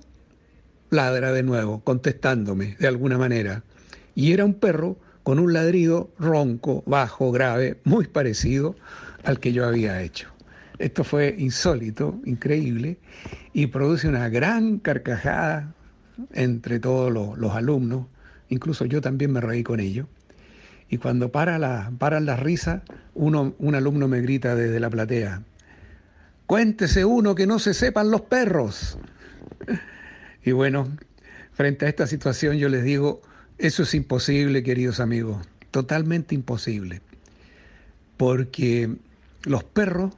ladra 0.89 1.31
de 1.31 1.43
nuevo, 1.43 1.81
contestándome 1.81 2.75
de 2.79 2.87
alguna 2.87 3.17
manera. 3.17 3.63
Y 4.15 4.31
era 4.31 4.45
un 4.45 4.53
perro 4.53 4.97
con 5.23 5.39
un 5.39 5.53
ladrido 5.53 6.09
ronco, 6.17 6.83
bajo, 6.85 7.31
grave, 7.31 7.77
muy 7.83 8.07
parecido 8.07 8.75
al 9.23 9.39
que 9.39 9.51
yo 9.51 9.65
había 9.65 10.01
hecho. 10.01 10.29
Esto 10.79 11.03
fue 11.03 11.35
insólito, 11.37 12.19
increíble, 12.25 12.97
y 13.57 13.65
produce 13.65 14.07
una 14.07 14.29
gran 14.29 14.77
carcajada 14.77 15.73
entre 16.33 16.79
todos 16.79 17.11
los, 17.11 17.55
alumnos, 17.55 18.05
incluso 18.49 18.85
yo 18.85 19.01
también 19.01 19.31
me 19.31 19.41
reí 19.41 19.63
con 19.63 19.79
ello. 19.79 20.07
Y 20.89 20.99
cuando 20.99 21.31
para 21.31 21.57
la, 21.57 21.91
paran 21.97 22.27
las 22.27 22.39
risas, 22.39 22.83
un 23.15 23.73
alumno 23.73 24.07
me 24.07 24.21
grita 24.21 24.53
desde 24.53 24.79
la 24.79 24.91
platea, 24.91 25.41
cuéntese 26.45 27.03
uno 27.03 27.33
que 27.33 27.47
no 27.47 27.57
se 27.57 27.73
sepan 27.73 28.11
los 28.11 28.21
perros. 28.21 28.99
Y 30.45 30.51
bueno, 30.51 30.87
frente 31.51 31.87
a 31.87 31.89
esta 31.89 32.05
situación 32.05 32.57
yo 32.57 32.69
les 32.69 32.83
digo, 32.83 33.23
eso 33.57 33.83
es 33.83 33.93
imposible, 33.95 34.61
queridos 34.61 34.99
amigos, 34.99 35.45
totalmente 35.71 36.35
imposible. 36.35 37.01
Porque 38.17 38.95
los 39.45 39.63
perros, 39.63 40.13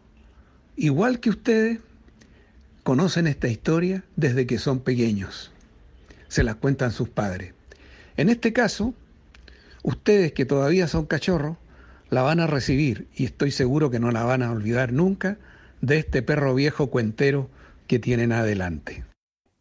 igual 0.76 1.22
que 1.22 1.30
ustedes, 1.30 1.80
conocen 2.84 3.28
esta 3.28 3.48
historia 3.48 4.04
desde 4.16 4.48
que 4.48 4.58
son 4.58 4.80
pequeños. 4.80 5.52
Se 6.28 6.44
las 6.44 6.56
cuentan 6.56 6.92
sus 6.92 7.10
padres. 7.10 7.54
En 8.18 8.30
este 8.30 8.54
caso, 8.54 8.94
ustedes 9.84 10.34
que 10.34 10.46
todavía 10.46 10.88
son 10.88 11.06
cachorros, 11.06 11.58
la 12.10 12.22
van 12.22 12.40
a 12.40 12.48
recibir 12.48 13.08
y 13.16 13.26
estoy 13.26 13.52
seguro 13.52 13.92
que 13.92 14.00
no 14.00 14.12
la 14.12 14.24
van 14.24 14.44
a 14.44 14.52
olvidar 14.52 14.92
nunca 14.92 15.38
de 15.82 16.00
este 16.00 16.22
perro 16.22 16.56
viejo 16.56 16.88
cuentero 16.88 17.50
que 17.88 18.00
tienen 18.00 18.32
adelante. 18.32 19.06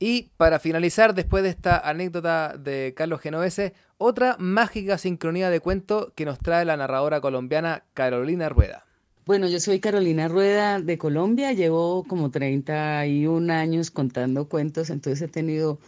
Y 0.01 0.31
para 0.37 0.61
finalizar, 0.61 1.15
después 1.15 1.43
de 1.43 1.49
esta 1.49 1.79
anécdota 1.79 2.57
de 2.57 2.95
Carlos 2.97 3.21
Genovese, 3.21 3.75
otra 3.97 4.37
mágica 4.39 4.97
sincronía 4.97 5.51
de 5.51 5.61
cuento 5.61 6.13
que 6.15 6.25
nos 6.25 6.39
trae 6.39 6.65
la 6.65 6.77
narradora 6.77 7.21
colombiana 7.21 7.85
Carolina 7.95 8.49
Rueda. 8.49 8.88
Bueno, 9.29 9.47
yo 9.47 9.61
soy 9.61 9.79
Carolina 9.79 10.27
Rueda 10.27 10.81
de 10.81 10.97
Colombia, 10.97 11.53
llevo 11.53 12.03
como 12.05 12.31
31 12.31 13.53
años 13.53 13.91
contando 13.91 14.49
cuentos, 14.49 14.89
entonces 14.89 15.21
he 15.21 15.29
tenido 15.29 15.79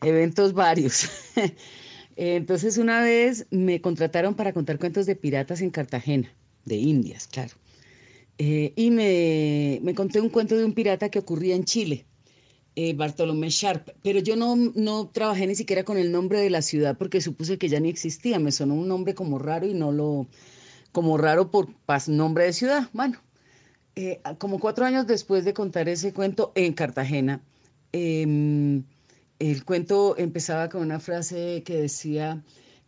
eventos 0.00 0.54
varios. 0.54 1.06
Entonces 2.16 2.78
una 2.78 3.02
vez 3.02 3.48
me 3.50 3.82
contrataron 3.82 4.34
para 4.34 4.54
contar 4.54 4.78
cuentos 4.78 5.04
de 5.04 5.14
piratas 5.14 5.60
en 5.60 5.68
Cartagena, 5.68 6.32
de 6.64 6.76
Indias, 6.76 7.28
claro. 7.28 7.52
Eh, 8.38 8.72
y 8.76 8.90
me, 8.90 9.78
me 9.82 9.94
conté 9.94 10.22
un 10.22 10.30
cuento 10.30 10.56
de 10.56 10.64
un 10.64 10.72
pirata 10.72 11.10
que 11.10 11.18
ocurría 11.18 11.54
en 11.54 11.64
Chile 11.64 12.06
eh, 12.76 12.94
Bartolomé 12.94 13.50
Sharp, 13.50 13.90
pero 14.02 14.20
yo 14.20 14.36
no, 14.36 14.56
no 14.56 15.08
trabajé 15.08 15.46
ni 15.46 15.54
siquiera 15.54 15.84
con 15.84 15.98
el 15.98 16.12
nombre 16.12 16.40
de 16.40 16.48
la 16.48 16.62
ciudad 16.62 16.96
porque 16.96 17.20
supuse 17.20 17.58
que 17.58 17.68
ya 17.68 17.78
ni 17.78 17.90
existía, 17.90 18.38
me 18.38 18.52
sonó 18.52 18.74
un 18.74 18.88
nombre 18.88 19.14
como 19.14 19.38
raro 19.38 19.66
y 19.66 19.74
no 19.74 19.92
lo, 19.92 20.28
como 20.96 21.18
raro 21.18 21.50
por 21.50 21.68
nombre 22.08 22.44
de 22.44 22.54
ciudad. 22.54 22.88
Bueno, 22.94 23.18
eh, 23.96 24.18
como 24.38 24.58
cuatro 24.58 24.86
años 24.86 25.06
después 25.06 25.44
de 25.44 25.52
contar 25.52 25.90
ese 25.90 26.14
cuento 26.14 26.52
en 26.54 26.72
Cartagena, 26.72 27.42
em, 27.92 28.82
el 29.38 29.62
cuento 29.66 30.16
empezaba 30.16 30.70
con 30.70 30.80
una 30.80 30.98
frase 30.98 31.62
que 31.66 31.82
decía, 31.82 32.42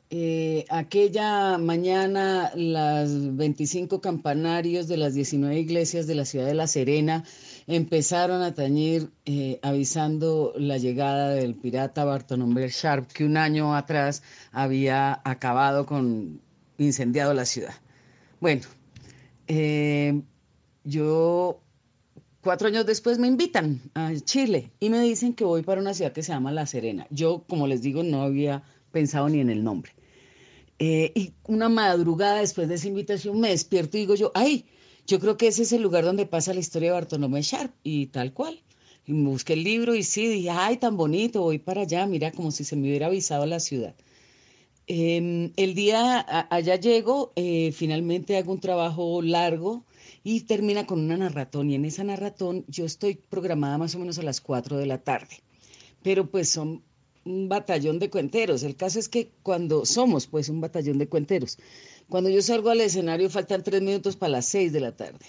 eh, 0.09 0.65
aquella 0.71 1.59
mañana 1.59 2.51
las 2.55 3.11
25 3.37 4.01
campanarios 4.01 4.89
de 4.89 4.97
las 4.97 5.13
19 5.13 5.59
iglesias 5.59 6.07
de 6.07 6.15
la 6.15 6.25
ciudad 6.25 6.47
de 6.47 6.55
La 6.55 6.67
Serena 6.67 7.25
empezaron 7.67 8.41
a 8.41 8.55
tañir 8.55 9.11
eh, 9.27 9.59
avisando 9.61 10.55
la 10.57 10.79
llegada 10.79 11.29
del 11.35 11.55
pirata 11.57 12.07
Bartolomé 12.07 12.69
Sharp, 12.71 13.13
que 13.13 13.27
un 13.27 13.37
año 13.37 13.77
atrás 13.77 14.23
había 14.51 15.21
acabado 15.25 15.85
con, 15.85 16.41
incendiado 16.79 17.35
la 17.35 17.45
ciudad. 17.45 17.75
Bueno, 18.41 18.63
eh, 19.49 20.23
yo 20.85 21.61
cuatro 22.41 22.69
años 22.69 22.87
después 22.87 23.19
me 23.19 23.27
invitan 23.27 23.83
a 23.95 24.13
Chile 24.15 24.71
y 24.79 24.91
me 24.91 25.01
dicen 25.01 25.35
que 25.35 25.45
voy 25.45 25.63
para 25.63 25.81
una 25.81 25.93
ciudad 25.93 26.13
que 26.13 26.23
se 26.23 26.33
llama 26.33 26.53
La 26.53 26.67
Serena. 26.67 27.07
Yo, 27.11 27.45
como 27.49 27.67
les 27.67 27.83
digo, 27.83 28.05
no 28.05 28.23
había 28.23 28.63
pensado 28.93 29.29
ni 29.29 29.41
en 29.41 29.51
el 29.51 29.65
nombre. 29.65 29.93
Eh, 30.79 31.11
y 31.17 31.33
una 31.45 31.69
madrugada 31.69 32.39
después 32.39 32.69
de 32.69 32.77
esa 32.77 32.87
invitación 32.87 33.41
me 33.41 33.49
despierto 33.49 33.97
y 33.97 34.01
digo 34.01 34.15
yo, 34.15 34.31
ay, 34.35 34.67
yo 35.09 35.19
creo 35.19 35.37
que 35.37 35.49
ese 35.49 35.63
es 35.63 35.73
el 35.73 35.83
lugar 35.83 36.05
donde 36.05 36.25
pasa 36.27 36.55
la 36.55 36.61
historia 36.61 36.91
de 36.91 36.95
Bartolomé 36.95 37.43
Sharp 37.43 37.75
y 37.83 38.07
tal 38.07 38.33
cual. 38.33 38.63
Y 39.05 39.15
me 39.15 39.31
busqué 39.31 39.55
el 39.55 39.65
libro 39.65 39.95
y 39.97 40.05
sí, 40.05 40.29
dije, 40.29 40.51
ay, 40.51 40.77
tan 40.77 40.97
bonito, 40.97 41.41
voy 41.41 41.59
para 41.59 41.81
allá, 41.81 42.07
mira, 42.07 42.31
como 42.31 42.53
si 42.53 42.63
se 42.63 42.77
me 42.77 42.83
hubiera 42.83 43.07
avisado 43.07 43.47
la 43.47 43.59
ciudad. 43.59 43.95
Em, 44.91 45.53
el 45.57 45.75
día 45.75 46.25
allá 46.51 46.77
llego, 46.77 47.33
eh, 47.37 47.73
finalmente 47.73 48.39
hago 48.39 48.53
un 48.53 48.61
trabajo 48.61 49.21
largo 49.21 49.85
y 50.25 50.41
termina 50.41 50.87
con 50.87 51.01
una 51.01 51.19
narratón. 51.19 51.71
Y 51.71 51.75
en 51.75 51.85
esa 51.85 52.05
narratón 52.05 52.65
yo 52.69 52.87
estoy 52.87 53.17
programada 53.17 53.77
más 53.77 53.95
o 53.95 53.99
menos 53.99 54.19
a 54.19 54.23
las 54.23 54.41
4 54.41 54.79
de 54.79 54.87
la 54.87 54.97
tarde. 55.05 55.43
Pero 56.03 56.31
pues 56.31 56.49
son 56.49 56.83
un 57.27 57.49
batallón 57.51 57.99
de 57.99 58.09
cuenteros. 58.09 58.63
El 58.63 58.77
caso 58.77 58.99
es 58.99 59.11
que 59.11 59.31
cuando 59.43 59.85
somos 59.85 60.27
pues 60.27 60.49
un 60.49 60.63
batallón 60.63 60.97
de 60.97 61.09
cuenteros, 61.09 61.59
cuando 62.09 62.31
yo 62.31 62.41
salgo 62.41 62.71
al 62.71 62.81
escenario 62.81 63.29
faltan 63.29 63.63
tres 63.63 63.83
minutos 63.83 64.17
para 64.17 64.33
las 64.33 64.47
seis 64.47 64.73
de 64.73 64.81
la 64.81 64.97
tarde. 64.97 65.27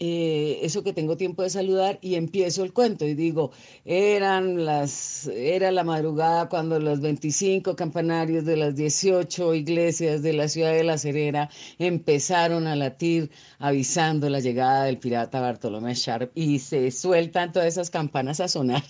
Eh, 0.00 0.60
eso 0.62 0.84
que 0.84 0.92
tengo 0.92 1.16
tiempo 1.16 1.42
de 1.42 1.50
saludar 1.50 1.98
y 2.00 2.14
empiezo 2.14 2.62
el 2.62 2.72
cuento 2.72 3.04
y 3.04 3.14
digo, 3.14 3.50
eran 3.84 4.64
las, 4.64 5.26
era 5.26 5.72
la 5.72 5.82
madrugada 5.82 6.48
cuando 6.48 6.78
los 6.78 7.00
25 7.00 7.74
campanarios 7.74 8.44
de 8.44 8.56
las 8.56 8.76
18 8.76 9.54
iglesias 9.54 10.22
de 10.22 10.34
la 10.34 10.46
ciudad 10.46 10.72
de 10.72 10.84
La 10.84 10.98
Serena 10.98 11.50
empezaron 11.80 12.68
a 12.68 12.76
latir 12.76 13.30
avisando 13.58 14.28
la 14.30 14.38
llegada 14.38 14.84
del 14.84 14.98
pirata 14.98 15.40
Bartolomé 15.40 15.94
Sharp 15.94 16.30
y 16.36 16.60
se 16.60 16.92
sueltan 16.92 17.52
todas 17.52 17.66
esas 17.66 17.90
campanas 17.90 18.38
a 18.38 18.46
sonar 18.46 18.84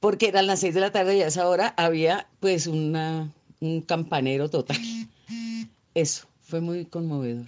porque 0.00 0.28
eran 0.28 0.48
las 0.48 0.60
6 0.60 0.74
de 0.74 0.80
la 0.80 0.90
tarde 0.90 1.16
y 1.16 1.22
a 1.22 1.28
esa 1.28 1.48
hora 1.48 1.74
había 1.76 2.28
pues 2.40 2.66
una, 2.66 3.32
un 3.60 3.82
campanero 3.82 4.50
total. 4.50 4.78
Eso. 5.94 6.26
Fue 6.40 6.60
muy 6.60 6.84
conmovedor. 6.84 7.46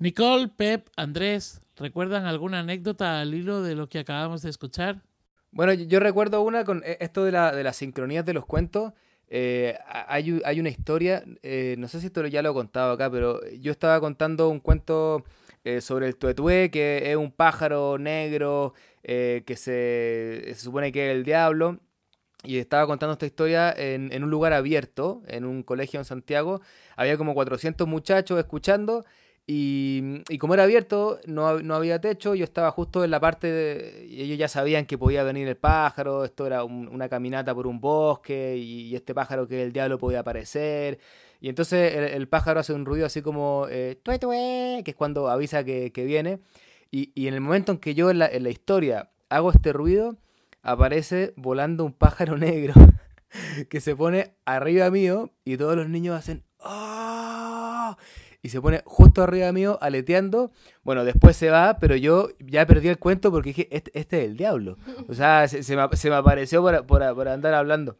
Nicole, 0.00 0.48
Pep, 0.48 0.88
Andrés, 0.96 1.60
¿recuerdan 1.78 2.26
alguna 2.26 2.60
anécdota 2.60 3.20
al 3.20 3.34
hilo 3.34 3.62
de 3.62 3.74
lo 3.74 3.88
que 3.88 3.98
acabamos 3.98 4.42
de 4.42 4.50
escuchar? 4.50 5.02
Bueno, 5.50 5.72
yo, 5.72 6.00
recuerdo 6.00 6.42
una 6.42 6.64
con 6.64 6.82
eh, 6.84 6.98
esto 7.00 7.24
de, 7.24 7.32
la, 7.32 7.52
de 7.52 7.62
las 7.62 7.76
sincronías 7.76 8.24
de 8.24 8.34
los 8.34 8.46
cuentos. 8.46 8.92
Eh, 9.28 9.78
hay, 9.86 10.40
hay, 10.44 10.60
una 10.60 10.68
historia, 10.68 11.24
eh, 11.42 11.74
no 11.78 11.88
sé 11.88 12.00
si 12.00 12.06
esto 12.06 12.26
ya 12.26 12.42
lo 12.42 12.50
he 12.50 12.54
contado 12.54 12.92
acá, 12.92 13.10
pero 13.10 13.40
yo 13.58 13.72
estaba 13.72 14.00
contando 14.00 14.48
un 14.48 14.60
cuento 14.60 15.24
sobre 15.80 16.06
el 16.06 16.16
tuetué, 16.16 16.70
que 16.70 17.10
es 17.10 17.16
un 17.16 17.30
pájaro 17.30 17.98
negro 17.98 18.72
que 19.02 19.54
se, 19.54 20.54
supone 20.56 20.92
que 20.92 21.10
es 21.10 21.16
el 21.16 21.24
diablo, 21.24 21.80
y 22.42 22.56
estaba 22.56 22.86
contando 22.86 23.12
esta 23.12 23.26
historia 23.26 23.70
en, 23.76 24.10
en, 24.10 24.24
un 24.24 24.30
lugar 24.30 24.54
abierto, 24.54 25.20
en 25.26 25.44
un 25.44 25.62
colegio 25.62 26.00
en 26.00 26.06
Santiago. 26.06 26.62
Había 26.96 27.18
como 27.18 27.34
400 27.34 27.86
muchachos 27.86 28.38
escuchando 28.38 29.04
y, 29.50 30.36
como 30.36 30.52
era 30.52 30.64
abierto, 30.64 31.20
no, 31.24 31.60
no, 31.60 31.74
había 31.74 31.98
techo, 32.02 32.34
yo 32.34 32.44
estaba 32.44 32.70
justo 32.70 33.02
en 33.02 33.10
la 33.10 33.18
parte 33.18 33.46
de... 33.46 34.04
Ellos 34.04 34.36
ya 34.36 34.46
sabían 34.46 34.84
que 34.84 34.98
podía 34.98 35.22
venir 35.22 35.48
el 35.48 35.56
pájaro, 35.56 36.22
esto 36.26 36.46
era 36.46 36.64
una 36.64 37.08
caminata 37.08 37.54
por 37.54 37.66
un 37.66 37.80
bosque 37.80 38.58
y, 38.58 38.94
este 38.94 39.14
pájaro 39.14 39.48
que 39.48 39.62
el 39.62 39.72
diablo 39.72 39.96
podía 39.96 40.20
aparecer. 40.20 40.98
Y 41.40 41.48
entonces 41.48 41.94
el, 42.12 42.28
pájaro 42.28 42.60
hace 42.60 42.74
un 42.74 42.84
ruido 42.84 43.06
así 43.06 43.22
como 43.22 43.66
eh, 43.70 43.98
tue, 44.02 44.18
que 44.84 44.90
es 44.90 44.94
cuando 44.94 45.30
avisa 45.30 45.64
que, 45.64 45.92
que 45.92 46.04
viene. 46.04 46.40
Y, 46.90 47.12
y, 47.14 47.28
en 47.28 47.32
el 47.32 47.40
momento 47.40 47.72
en 47.72 47.78
que 47.78 47.94
yo 47.94 48.10
en 48.10 48.18
la, 48.18 48.26
en 48.26 48.42
la 48.42 48.50
historia 48.50 49.08
hago 49.30 49.50
este 49.50 49.72
ruido, 49.72 50.18
aparece 50.62 51.32
volando 51.36 51.86
un 51.86 51.94
pájaro 51.94 52.36
negro 52.36 52.74
que 53.70 53.80
se 53.80 53.96
pone 53.96 54.34
arriba 54.44 54.90
mío 54.90 55.30
y 55.46 55.56
todos 55.56 55.74
los 55.74 55.88
niños 55.88 56.18
hacen 56.18 56.44
¡Oh! 56.58 57.96
Y 58.42 58.50
se 58.50 58.60
pone 58.60 58.82
justo 58.84 59.22
arriba 59.22 59.52
mío 59.52 59.78
aleteando. 59.80 60.52
Bueno, 60.82 61.04
después 61.04 61.36
se 61.36 61.50
va, 61.50 61.78
pero 61.80 61.96
yo 61.96 62.30
ya 62.38 62.66
perdí 62.66 62.88
el 62.88 62.98
cuento 62.98 63.30
porque 63.30 63.50
dije, 63.50 63.68
este, 63.70 63.90
este 63.98 64.18
es 64.18 64.24
el 64.26 64.36
diablo. 64.36 64.78
O 65.08 65.14
sea, 65.14 65.48
se, 65.48 65.76
me, 65.76 65.82
apareció 66.14 66.62
por, 66.86 67.02
andar 67.28 67.54
hablando. 67.54 67.98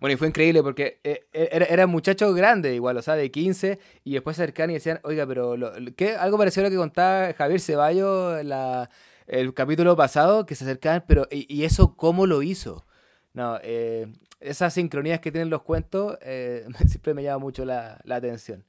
Bueno, 0.00 0.14
y 0.14 0.16
fue 0.16 0.28
increíble 0.28 0.62
porque 0.62 1.00
eh, 1.04 1.26
era, 1.32 1.66
era 1.66 1.86
muchacho 1.86 2.32
grande 2.32 2.74
igual, 2.74 2.96
o 2.96 3.02
sea, 3.02 3.14
de 3.14 3.30
15, 3.30 3.78
y 4.04 4.12
después 4.14 4.36
se 4.36 4.42
acercan 4.42 4.70
y 4.70 4.74
decían, 4.74 5.00
oiga, 5.04 5.26
pero 5.26 5.56
lo, 5.56 5.72
¿qué? 5.96 6.16
algo 6.16 6.38
pareció 6.38 6.62
a 6.62 6.64
lo 6.64 6.70
que 6.70 6.76
contaba 6.76 7.32
Javier 7.34 7.60
Ceballos, 7.60 8.44
la, 8.44 8.90
el 9.26 9.54
capítulo 9.54 9.96
pasado 9.96 10.46
que 10.46 10.54
se 10.54 10.64
acercaban, 10.64 11.04
pero 11.06 11.26
¿y, 11.30 11.64
eso 11.64 11.96
cómo 11.96 12.26
lo 12.26 12.42
hizo? 12.42 12.86
No, 13.32 13.58
eh, 13.62 14.06
esas 14.40 14.74
sincronías 14.74 15.20
que 15.20 15.32
tienen 15.32 15.50
los 15.50 15.62
cuentos 15.62 16.18
eh, 16.22 16.66
siempre 16.86 17.14
me 17.14 17.22
llama 17.22 17.38
mucho 17.38 17.64
la, 17.64 18.00
atención. 18.08 18.64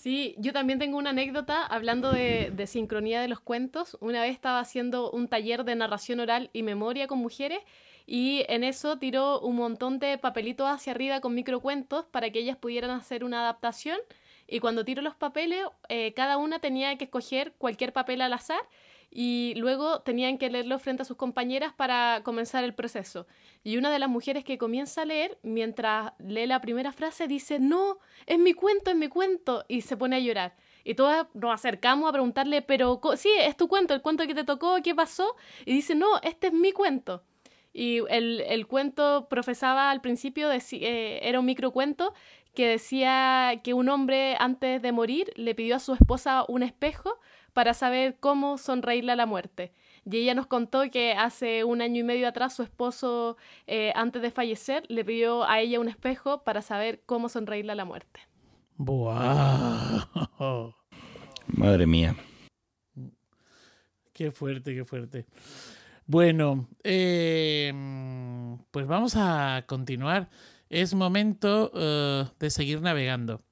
Sí, 0.00 0.34
yo 0.38 0.54
también 0.54 0.78
tengo 0.78 0.96
una 0.96 1.10
anécdota 1.10 1.66
hablando 1.66 2.10
de, 2.10 2.66
sincronía 2.66 3.20
de 3.20 3.28
los 3.28 3.38
cuentos. 3.38 3.98
Una 4.00 4.22
vez 4.22 4.32
estaba 4.32 4.58
haciendo 4.58 5.10
un 5.10 5.28
taller 5.28 5.62
de 5.64 5.76
narración 5.76 6.20
oral 6.20 6.48
y 6.54 6.62
memoria 6.62 7.06
con 7.06 7.18
mujeres 7.18 7.58
y 8.06 8.46
en 8.48 8.64
eso 8.64 8.96
tiró 8.96 9.40
un 9.40 9.56
montón 9.56 9.98
de 9.98 10.16
papelitos 10.16 10.66
hacia 10.70 10.94
arriba 10.94 11.20
con 11.20 11.34
microcuentos 11.34 12.06
para 12.06 12.30
que 12.30 12.38
ellas 12.38 12.56
pudieran 12.56 12.92
hacer 12.92 13.24
una 13.24 13.42
adaptación. 13.42 13.98
Y 14.48 14.60
cuando 14.60 14.86
tiró 14.86 15.02
los 15.02 15.16
papeles, 15.16 15.66
eh, 15.90 16.14
cada 16.14 16.38
una 16.38 16.60
tenía 16.60 16.96
que 16.96 17.04
escoger 17.04 17.52
cualquier 17.58 17.92
papel 17.92 18.22
al 18.22 18.32
azar 18.32 18.62
y 19.10 19.54
luego 19.56 20.02
tenían 20.02 20.38
que 20.38 20.50
leerlo 20.50 20.78
frente 20.78 21.02
a 21.02 21.04
sus 21.04 21.16
compañeras 21.16 21.72
para 21.72 22.20
comenzar 22.22 22.62
el 22.62 22.74
proceso. 22.74 23.26
Y 23.64 23.76
una 23.76 23.90
de 23.90 23.98
las 23.98 24.08
mujeres 24.08 24.44
que 24.44 24.56
comienza 24.56 25.02
a 25.02 25.04
leer, 25.04 25.38
mientras 25.42 26.12
lee 26.18 26.46
la 26.46 26.60
primera 26.60 26.92
frase, 26.92 27.26
dice, 27.26 27.58
no, 27.58 27.98
es 28.26 28.38
mi 28.38 28.54
cuento, 28.54 28.90
es 28.90 28.96
mi 28.96 29.08
cuento, 29.08 29.64
y 29.66 29.80
se 29.80 29.96
pone 29.96 30.16
a 30.16 30.20
llorar. 30.20 30.54
Y 30.84 30.94
todas 30.94 31.26
nos 31.34 31.52
acercamos 31.52 32.08
a 32.08 32.12
preguntarle, 32.12 32.62
pero 32.62 33.00
sí, 33.16 33.30
es 33.40 33.56
tu 33.56 33.66
cuento, 33.66 33.94
el 33.94 34.00
cuento 34.00 34.26
que 34.26 34.34
te 34.34 34.44
tocó, 34.44 34.76
¿qué 34.82 34.94
pasó? 34.94 35.34
Y 35.66 35.72
dice, 35.72 35.96
no, 35.96 36.18
este 36.22 36.46
es 36.46 36.52
mi 36.52 36.72
cuento. 36.72 37.24
Y 37.72 37.98
el, 38.08 38.40
el 38.40 38.66
cuento 38.66 39.28
profesaba 39.28 39.90
al 39.90 40.00
principio, 40.00 40.48
de, 40.48 40.62
eh, 40.72 41.20
era 41.22 41.40
un 41.40 41.46
microcuento 41.46 42.14
que 42.54 42.66
decía 42.66 43.60
que 43.62 43.74
un 43.74 43.88
hombre 43.88 44.36
antes 44.38 44.82
de 44.82 44.92
morir 44.92 45.32
le 45.36 45.54
pidió 45.54 45.76
a 45.76 45.78
su 45.78 45.94
esposa 45.94 46.44
un 46.48 46.62
espejo 46.62 47.20
para 47.60 47.74
saber 47.74 48.16
cómo 48.20 48.56
sonreírle 48.56 49.12
a 49.12 49.16
la 49.16 49.26
muerte. 49.26 49.74
Y 50.10 50.16
ella 50.16 50.32
nos 50.32 50.46
contó 50.46 50.90
que 50.90 51.12
hace 51.12 51.62
un 51.62 51.82
año 51.82 52.00
y 52.00 52.02
medio 52.02 52.26
atrás 52.26 52.56
su 52.56 52.62
esposo, 52.62 53.36
eh, 53.66 53.92
antes 53.94 54.22
de 54.22 54.30
fallecer, 54.30 54.84
le 54.88 55.04
pidió 55.04 55.44
a 55.44 55.60
ella 55.60 55.78
un 55.78 55.86
espejo 55.86 56.42
para 56.42 56.62
saber 56.62 57.02
cómo 57.04 57.28
sonreírle 57.28 57.72
a 57.72 57.74
la 57.74 57.84
muerte. 57.84 58.20
¡Buah! 58.78 60.06
Madre 61.48 61.86
mía. 61.86 62.16
Qué 64.14 64.30
fuerte, 64.30 64.74
qué 64.74 64.86
fuerte. 64.86 65.26
Bueno, 66.06 66.66
eh, 66.82 67.74
pues 68.70 68.86
vamos 68.86 69.16
a 69.16 69.64
continuar. 69.66 70.30
Es 70.70 70.94
momento 70.94 71.70
uh, 71.74 72.26
de 72.38 72.48
seguir 72.48 72.80
navegando 72.80 73.42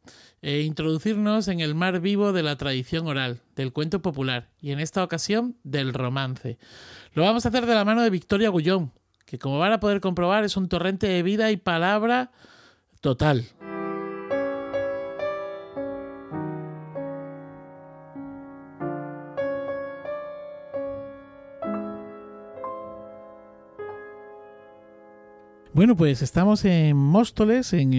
e 0.43 0.61
introducirnos 0.61 1.49
en 1.49 1.61
el 1.61 1.75
mar 1.75 2.01
vivo 2.01 2.33
de 2.33 2.43
la 2.43 2.57
tradición 2.57 3.07
oral, 3.07 3.43
del 3.57 3.73
cuento 3.73 4.03
popular 4.03 4.51
y 4.61 4.71
en 4.71 4.81
esta 4.81 5.03
ocasión 5.03 5.57
del 5.65 5.93
romance. 5.95 6.59
Lo 7.15 7.23
vamos 7.23 7.45
a 7.45 7.49
hacer 7.49 7.67
de 7.67 7.75
la 7.75 7.85
mano 7.85 8.03
de 8.03 8.11
Victoria 8.11 8.51
Gullón, 8.51 8.93
que 9.25 9.39
como 9.39 9.59
van 9.59 9.73
a 9.73 9.81
poder 9.81 10.01
comprobar 10.01 10.45
es 10.45 10.57
un 10.57 10.69
torrente 10.69 11.07
de 11.07 11.23
vida 11.23 11.51
y 11.51 11.57
palabra 11.57 12.31
total. 13.01 13.47
Bueno, 25.79 25.97
pues 25.97 26.23
estamos 26.23 26.65
en 26.65 26.97
Móstoles, 26.97 27.73
en 27.73 27.95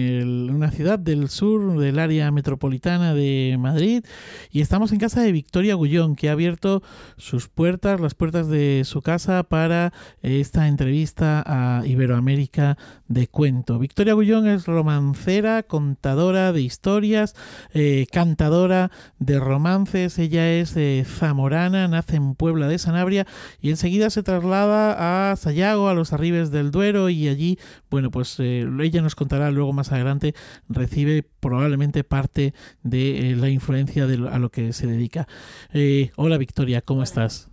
una 0.50 0.70
ciudad 0.70 0.98
del 0.98 1.30
sur 1.30 1.80
del 1.80 1.98
área 1.98 2.30
metropolitana 2.30 3.14
de 3.14 3.56
Madrid, 3.58 4.04
y 4.50 4.60
estamos 4.60 4.92
en 4.92 4.98
casa 4.98 5.22
de 5.22 5.32
Victoria 5.32 5.76
Gullón, 5.76 6.14
que 6.14 6.28
ha 6.28 6.32
abierto 6.32 6.82
sus 7.16 7.48
puertas, 7.48 7.98
las 7.98 8.14
puertas 8.14 8.48
de 8.48 8.82
su 8.84 9.00
casa 9.00 9.44
para 9.44 9.94
esta 10.20 10.68
entrevista 10.68 11.42
a 11.46 11.86
Iberoamérica 11.86 12.76
de 13.08 13.28
Cuento. 13.28 13.78
Victoria 13.78 14.12
Gullón 14.12 14.46
es 14.46 14.66
romancera, 14.66 15.62
contadora 15.62 16.52
de 16.52 16.60
historias, 16.60 17.34
eh, 17.72 18.04
cantadora 18.12 18.90
de 19.18 19.40
romances. 19.40 20.18
Ella 20.18 20.52
es 20.52 20.76
zamorana, 21.08 21.88
nace 21.88 22.16
en 22.16 22.34
Puebla 22.34 22.68
de 22.68 22.78
Sanabria 22.78 23.26
y 23.62 23.70
enseguida 23.70 24.10
se 24.10 24.22
traslada 24.22 25.30
a 25.32 25.36
Sayago, 25.36 25.88
a 25.88 25.94
los 25.94 26.12
Arribes 26.12 26.50
del 26.50 26.72
Duero, 26.72 27.08
y 27.08 27.26
allí 27.28 27.58
bueno, 27.90 28.10
pues 28.10 28.38
eh, 28.40 28.66
ella 28.80 29.02
nos 29.02 29.14
contará 29.14 29.50
luego 29.50 29.72
más 29.72 29.92
adelante, 29.92 30.34
recibe 30.68 31.24
probablemente 31.40 32.04
parte 32.04 32.54
de 32.82 33.30
eh, 33.30 33.36
la 33.36 33.48
influencia 33.48 34.06
de 34.06 34.28
a 34.28 34.38
lo 34.38 34.50
que 34.50 34.72
se 34.72 34.86
dedica. 34.86 35.26
Eh, 35.72 36.10
hola 36.16 36.38
Victoria, 36.38 36.82
¿cómo 36.82 37.02
estás? 37.02 37.48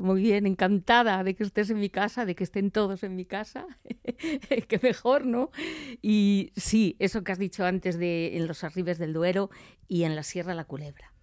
muy 0.00 0.20
bien, 0.20 0.46
encantada 0.46 1.22
de 1.22 1.36
que 1.36 1.44
estés 1.44 1.70
en 1.70 1.78
mi 1.78 1.88
casa, 1.88 2.24
de 2.24 2.34
que 2.34 2.42
estén 2.42 2.72
todos 2.72 3.04
en 3.04 3.14
mi 3.14 3.24
casa. 3.24 3.66
Qué 4.68 4.80
mejor, 4.82 5.26
¿no? 5.26 5.50
Y 6.02 6.50
sí, 6.56 6.96
eso 6.98 7.22
que 7.22 7.30
has 7.30 7.38
dicho 7.38 7.64
antes 7.64 7.96
de 7.96 8.36
en 8.36 8.48
los 8.48 8.64
arribes 8.64 8.98
del 8.98 9.12
Duero 9.12 9.50
y 9.86 10.02
en 10.02 10.16
la 10.16 10.24
Sierra 10.24 10.54
La 10.54 10.64
Culebra. 10.64 11.14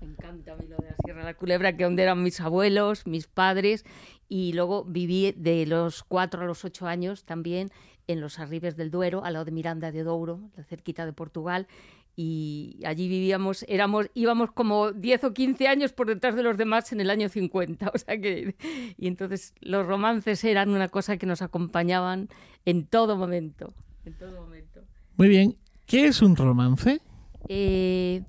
Me 0.00 0.08
encanta 0.08 0.52
a 0.52 0.56
mí 0.56 0.66
lo 0.68 0.76
de 0.76 0.90
la 0.90 0.96
Sierra 1.04 1.20
de 1.20 1.26
la 1.26 1.34
Culebra, 1.34 1.76
que 1.76 1.84
donde 1.84 2.02
eran 2.02 2.22
mis 2.22 2.40
abuelos, 2.40 3.06
mis 3.06 3.26
padres, 3.26 3.84
y 4.28 4.52
luego 4.52 4.84
viví 4.84 5.32
de 5.36 5.66
los 5.66 6.02
cuatro 6.02 6.42
a 6.42 6.46
los 6.46 6.64
ocho 6.64 6.86
años 6.86 7.24
también 7.24 7.70
en 8.06 8.20
los 8.20 8.38
Arribes 8.38 8.76
del 8.76 8.90
Duero, 8.90 9.24
al 9.24 9.34
lado 9.34 9.44
de 9.44 9.52
Miranda 9.52 9.90
de 9.90 10.02
Douro, 10.02 10.40
la 10.56 10.64
cerquita 10.64 11.04
de 11.04 11.12
Portugal, 11.12 11.66
y 12.14 12.80
allí 12.84 13.08
vivíamos, 13.08 13.64
éramos, 13.68 14.10
íbamos 14.14 14.50
como 14.50 14.92
10 14.92 15.24
o 15.24 15.34
15 15.34 15.68
años 15.68 15.92
por 15.92 16.06
detrás 16.06 16.34
de 16.34 16.42
los 16.42 16.56
demás 16.56 16.90
en 16.92 17.00
el 17.00 17.10
año 17.10 17.28
50, 17.28 17.90
o 17.94 17.98
sea 17.98 18.18
que, 18.18 18.56
y 18.96 19.06
entonces 19.06 19.54
los 19.60 19.86
romances 19.86 20.42
eran 20.44 20.70
una 20.70 20.88
cosa 20.88 21.18
que 21.18 21.26
nos 21.26 21.42
acompañaban 21.42 22.28
en 22.64 22.86
todo 22.86 23.16
momento, 23.16 23.74
en 24.04 24.14
todo 24.14 24.32
momento. 24.40 24.80
Muy 25.16 25.28
bien, 25.28 25.56
¿qué 25.86 26.06
es 26.06 26.22
un 26.22 26.36
romance? 26.36 27.00
Eh, 27.48 28.22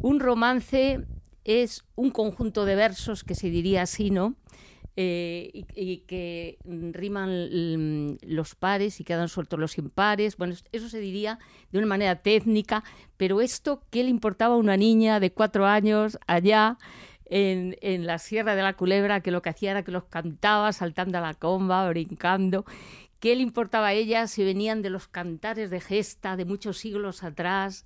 un 0.00 0.20
romance 0.20 1.00
es 1.44 1.84
un 1.94 2.10
conjunto 2.10 2.64
de 2.64 2.74
versos 2.74 3.24
que 3.24 3.34
se 3.34 3.50
diría 3.50 3.82
así, 3.82 4.10
¿no? 4.10 4.34
Eh, 4.98 5.50
y, 5.74 5.98
que 6.06 6.56
riman 6.64 8.18
los 8.22 8.54
pares 8.54 8.98
y 8.98 9.04
quedan 9.04 9.28
sueltos 9.28 9.58
los 9.58 9.76
impares. 9.76 10.38
Bueno, 10.38 10.54
eso 10.72 10.88
se 10.88 11.00
diría 11.00 11.38
de 11.70 11.78
una 11.78 11.86
manera 11.86 12.22
técnica, 12.22 12.82
pero 13.18 13.42
esto, 13.42 13.82
¿qué 13.90 14.04
le 14.04 14.08
importaba 14.08 14.54
a 14.54 14.58
una 14.58 14.78
niña 14.78 15.20
de 15.20 15.32
cuatro 15.32 15.66
años 15.66 16.18
allá? 16.26 16.78
En, 17.28 17.76
en, 17.80 18.06
la 18.06 18.20
Sierra 18.20 18.54
de 18.54 18.62
la 18.62 18.74
Culebra, 18.74 19.20
que 19.20 19.32
lo 19.32 19.42
que 19.42 19.50
hacía 19.50 19.72
era 19.72 19.82
que 19.82 19.90
los 19.90 20.04
cantaba 20.04 20.72
saltando 20.72 21.18
a 21.18 21.20
la 21.20 21.34
comba, 21.34 21.88
brincando. 21.88 22.64
¿Qué 23.18 23.34
le 23.34 23.42
importaba 23.42 23.88
a 23.88 23.92
ella 23.94 24.28
si 24.28 24.44
venían 24.44 24.80
de 24.80 24.90
los 24.90 25.08
cantares 25.08 25.68
de 25.70 25.80
gesta 25.80 26.36
de 26.36 26.44
muchos 26.44 26.78
siglos 26.78 27.24
atrás? 27.24 27.84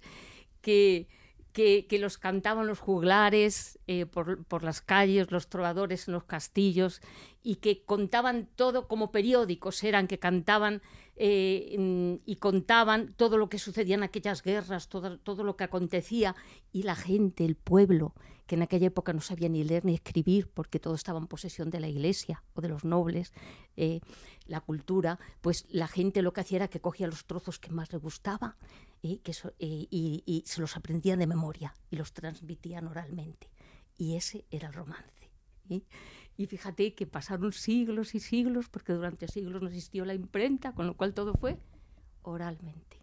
Que, 1.52 1.86
que, 1.88 1.98
los 1.98 2.16
cantaban 2.16 2.68
los 2.68 2.78
juglares 2.78 3.80
eh, 3.88 4.06
por, 4.06 4.44
por, 4.44 4.62
las 4.62 4.80
calles, 4.80 5.32
los 5.32 5.48
trovadores 5.48 6.06
en 6.06 6.14
los 6.14 6.24
castillos, 6.24 7.00
y 7.42 7.56
que 7.56 7.82
contaban 7.84 8.48
todo 8.54 8.86
como 8.86 9.10
periódicos 9.10 9.82
eran, 9.82 10.06
que 10.06 10.18
cantaban 10.18 10.80
eh, 11.16 12.18
y 12.24 12.36
contaban 12.36 13.12
todo 13.14 13.36
lo 13.36 13.50
que 13.50 13.58
sucedía 13.58 13.94
en 13.94 14.02
aquellas 14.02 14.42
guerras, 14.42 14.88
todo, 14.88 15.18
todo 15.18 15.44
lo 15.44 15.54
que 15.54 15.64
acontecía, 15.64 16.34
y 16.72 16.84
la 16.84 16.94
gente, 16.94 17.44
el 17.44 17.56
pueblo, 17.56 18.14
que 18.50 18.56
en 18.56 18.62
aquella 18.62 18.88
época 18.88 19.12
no 19.12 19.20
sabía 19.20 19.48
ni 19.48 19.62
leer 19.62 19.84
ni 19.84 19.94
escribir 19.94 20.48
porque 20.48 20.80
todo 20.80 20.96
estaba 20.96 21.20
en 21.20 21.28
posesión 21.28 21.70
de 21.70 21.78
la 21.78 21.86
iglesia 21.86 22.42
o 22.54 22.60
de 22.60 22.68
los 22.68 22.84
nobles, 22.84 23.32
eh, 23.76 24.00
la 24.44 24.60
cultura, 24.60 25.20
pues 25.40 25.66
la 25.70 25.86
gente 25.86 26.20
lo 26.20 26.32
que 26.32 26.40
hacía 26.40 26.56
era 26.56 26.66
que 26.66 26.80
cogía 26.80 27.06
los 27.06 27.26
trozos 27.26 27.60
que 27.60 27.70
más 27.70 27.92
le 27.92 27.98
gustaba 27.98 28.56
eh, 29.04 29.20
que 29.20 29.30
eh, 29.60 29.86
y, 29.88 30.42
se 30.46 30.60
los 30.60 30.76
aprendían 30.76 31.20
de 31.20 31.28
memoria 31.28 31.76
y 31.92 31.96
los 31.96 32.12
transmitían 32.12 32.88
oralmente. 32.88 33.48
Y 33.96 34.16
ese 34.16 34.44
era 34.50 34.66
el 34.66 34.74
romance. 34.74 35.30
Y 36.36 36.46
fíjate 36.46 36.96
que 36.96 37.06
pasaron 37.06 37.52
siglos 37.52 38.16
y 38.16 38.18
siglos, 38.18 38.68
porque 38.68 38.94
durante 38.94 39.28
siglos 39.28 39.62
no 39.62 39.68
existió 39.68 40.04
la 40.04 40.14
imprenta, 40.14 40.74
con 40.74 40.88
lo 40.88 40.96
cual 40.96 41.14
todo 41.14 41.34
fue 41.34 41.56
oralmente 42.22 42.98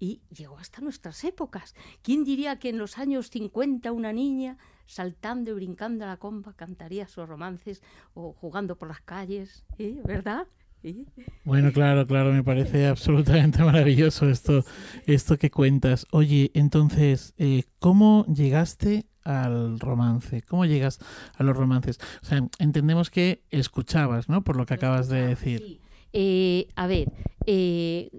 y 0.00 0.22
llegó 0.30 0.58
hasta 0.58 0.80
nuestras 0.80 1.24
épocas. 1.24 1.74
¿Quién 2.02 2.24
diría 2.24 2.58
que 2.58 2.68
en 2.68 2.78
los 2.78 2.98
años 2.98 3.30
50 3.30 3.90
una 3.92 4.12
niña 4.12 4.58
saltando 4.88 5.52
y 5.52 5.54
brincando 5.54 6.04
a 6.04 6.08
la 6.08 6.16
comba 6.16 6.54
cantaría 6.54 7.06
sus 7.06 7.28
romances 7.28 7.82
o 8.14 8.32
jugando 8.32 8.76
por 8.76 8.88
las 8.88 9.00
calles? 9.00 9.64
¿Eh? 9.78 10.00
¿Verdad? 10.04 10.48
¿Eh? 10.82 11.04
Bueno, 11.44 11.72
claro, 11.72 12.06
claro, 12.06 12.32
me 12.32 12.42
parece 12.42 12.86
absolutamente 12.86 13.62
maravilloso 13.64 14.28
esto, 14.28 14.64
esto 15.06 15.38
que 15.38 15.50
cuentas. 15.50 16.06
Oye, 16.10 16.50
entonces, 16.54 17.34
eh, 17.36 17.64
¿cómo 17.78 18.24
llegaste 18.26 19.06
al 19.24 19.78
romance? 19.78 20.42
¿Cómo 20.42 20.64
llegas 20.64 20.98
a 21.36 21.42
los 21.42 21.56
romances? 21.56 21.98
O 22.22 22.26
sea, 22.26 22.46
entendemos 22.58 23.10
que 23.10 23.44
escuchabas, 23.50 24.28
¿no? 24.28 24.42
Por 24.42 24.56
lo 24.56 24.66
que 24.66 24.74
acabas 24.74 25.08
de 25.08 25.26
decir. 25.26 25.80
Eh, 26.12 26.68
a 26.74 26.86
ver, 26.86 27.12
eh, 27.46 28.10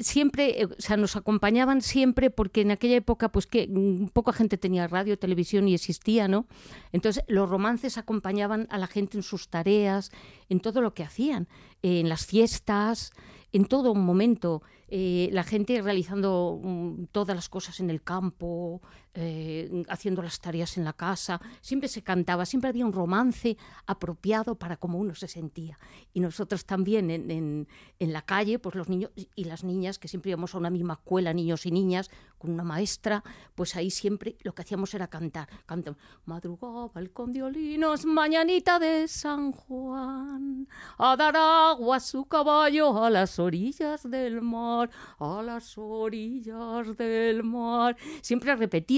siempre, 0.00 0.62
eh, 0.62 0.66
o 0.66 0.74
sea, 0.78 0.96
nos 0.96 1.16
acompañaban 1.16 1.80
siempre 1.80 2.30
porque 2.30 2.60
en 2.60 2.70
aquella 2.70 2.96
época, 2.96 3.30
pues 3.30 3.46
que 3.46 3.68
mm, 3.68 4.08
poca 4.08 4.32
gente 4.32 4.58
tenía 4.58 4.86
radio, 4.86 5.18
televisión 5.18 5.66
y 5.68 5.74
existía, 5.74 6.28
¿no? 6.28 6.46
Entonces, 6.92 7.24
los 7.28 7.48
romances 7.48 7.98
acompañaban 7.98 8.66
a 8.70 8.78
la 8.78 8.86
gente 8.86 9.16
en 9.16 9.22
sus 9.22 9.48
tareas, 9.48 10.10
en 10.48 10.60
todo 10.60 10.80
lo 10.80 10.94
que 10.94 11.04
hacían, 11.04 11.48
en 11.82 12.08
las 12.08 12.26
fiestas, 12.26 13.12
en 13.52 13.64
todo 13.66 13.94
momento, 13.94 14.62
la 14.88 15.42
gente 15.42 15.80
realizando 15.80 16.60
mm, 16.62 17.04
todas 17.12 17.34
las 17.34 17.48
cosas 17.48 17.80
en 17.80 17.88
el 17.88 18.02
campo, 18.02 18.82
eh, 19.14 19.84
haciendo 19.88 20.22
las 20.22 20.40
tareas 20.40 20.76
en 20.78 20.84
la 20.84 20.92
casa, 20.92 21.40
siempre 21.60 21.88
se 21.88 22.02
cantaba, 22.02 22.46
siempre 22.46 22.70
había 22.70 22.86
un 22.86 22.92
romance 22.92 23.56
apropiado 23.86 24.54
para 24.54 24.76
cómo 24.76 24.98
uno 24.98 25.14
se 25.14 25.28
sentía. 25.28 25.78
Y 26.14 26.20
nosotros 26.20 26.64
también 26.64 27.10
en, 27.10 27.30
en, 27.30 27.68
en 27.98 28.12
la 28.12 28.22
calle, 28.22 28.58
pues 28.58 28.74
los 28.74 28.88
niños 28.88 29.10
y 29.14 29.44
las 29.44 29.64
niñas, 29.64 29.98
que 29.98 30.08
siempre 30.08 30.30
íbamos 30.30 30.54
a 30.54 30.58
una 30.58 30.70
misma 30.70 30.94
escuela, 30.94 31.32
niños 31.32 31.66
y 31.66 31.70
niñas, 31.70 32.10
con 32.42 32.50
una 32.50 32.64
maestra, 32.64 33.22
pues 33.54 33.76
ahí 33.76 33.88
siempre 33.88 34.36
lo 34.42 34.52
que 34.52 34.62
hacíamos 34.62 34.92
era 34.94 35.06
cantar. 35.06 35.48
Cantam, 35.64 35.94
madrugaba 36.24 36.90
el 37.00 37.12
condiolinos, 37.12 38.04
mañanita 38.04 38.80
de 38.80 39.06
San 39.06 39.52
Juan, 39.52 40.66
a 40.98 41.16
dar 41.16 41.36
agua 41.36 41.96
a 41.96 42.00
su 42.00 42.24
caballo 42.24 43.04
a 43.04 43.10
las 43.10 43.38
orillas 43.38 44.10
del 44.10 44.42
mar, 44.42 44.90
a 45.20 45.40
las 45.42 45.78
orillas 45.78 46.96
del 46.96 47.44
mar. 47.44 47.96
Siempre 48.22 48.50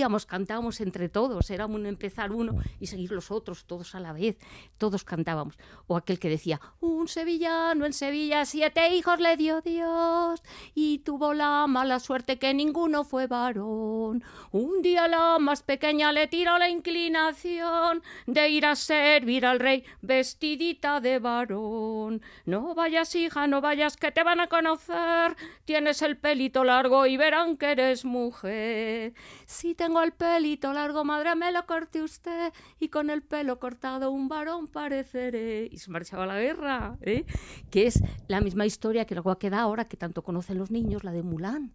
repetíamos, 0.04 0.26
cantábamos 0.26 0.80
entre 0.80 1.08
todos, 1.08 1.50
era 1.50 1.66
un 1.66 1.86
empezar 1.86 2.32
uno 2.32 2.58
y 2.78 2.86
seguir 2.86 3.12
los 3.12 3.30
otros, 3.30 3.64
todos 3.64 3.94
a 3.94 4.00
la 4.00 4.12
vez, 4.12 4.36
todos 4.76 5.04
cantábamos. 5.04 5.56
O 5.86 5.96
aquel 5.96 6.18
que 6.18 6.28
decía, 6.28 6.60
un 6.80 7.08
sevillano 7.08 7.86
en 7.86 7.92
Sevilla, 7.92 8.44
siete 8.44 8.94
hijos 8.94 9.18
le 9.18 9.36
dio 9.36 9.62
Dios, 9.62 10.42
y 10.74 10.98
tuvo 10.98 11.32
la 11.32 11.66
mala 11.66 12.00
suerte 12.00 12.38
que 12.38 12.52
ninguno 12.52 13.04
fue 13.04 13.26
varón. 13.26 14.22
Un 14.50 14.82
día 14.82 15.08
la 15.08 15.38
más 15.38 15.62
pequeña 15.62 16.12
le 16.12 16.26
tiró 16.26 16.58
la 16.58 16.68
inclinación 16.68 18.02
de 18.26 18.48
ir 18.50 18.66
a 18.66 18.76
servir 18.76 19.46
al 19.46 19.58
rey 19.58 19.84
vestidita 20.02 21.00
de 21.00 21.18
varón. 21.18 22.20
No 22.44 22.74
vayas, 22.74 23.14
hija, 23.14 23.46
no 23.46 23.60
vayas, 23.60 23.96
que 23.96 24.12
te 24.12 24.22
van 24.22 24.40
a 24.40 24.48
conocer. 24.48 25.36
Tienes 25.64 26.02
el 26.02 26.16
pelito 26.16 26.62
largo 26.62 27.06
y 27.06 27.16
verán 27.16 27.56
que 27.56 27.72
eres 27.72 28.04
mujer. 28.04 29.14
Si 29.46 29.74
tengo 29.74 29.93
el 30.02 30.12
pelito 30.12 30.72
largo, 30.72 31.04
madre, 31.04 31.34
me 31.34 31.52
lo 31.52 31.66
corte 31.66 32.02
usted, 32.02 32.52
y 32.80 32.88
con 32.88 33.10
el 33.10 33.22
pelo 33.22 33.58
cortado 33.58 34.10
un 34.10 34.28
varón 34.28 34.66
pareceré. 34.66 35.68
Y 35.70 35.78
se 35.78 35.90
marchaba 35.90 36.24
a 36.24 36.26
la 36.26 36.40
guerra, 36.40 36.96
¿eh? 37.00 37.24
que 37.70 37.86
es 37.86 38.02
la 38.28 38.40
misma 38.40 38.66
historia 38.66 39.04
que 39.04 39.14
luego 39.14 39.38
queda 39.38 39.60
ahora 39.60 39.86
que 39.86 39.96
tanto 39.96 40.22
conocen 40.22 40.58
los 40.58 40.70
niños, 40.70 41.04
la 41.04 41.12
de 41.12 41.22
Mulan. 41.22 41.74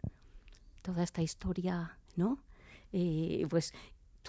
Toda 0.81 1.03
esta 1.03 1.21
historia, 1.21 1.97
¿no? 2.15 2.39
Eh, 2.91 3.45
pues 3.49 3.73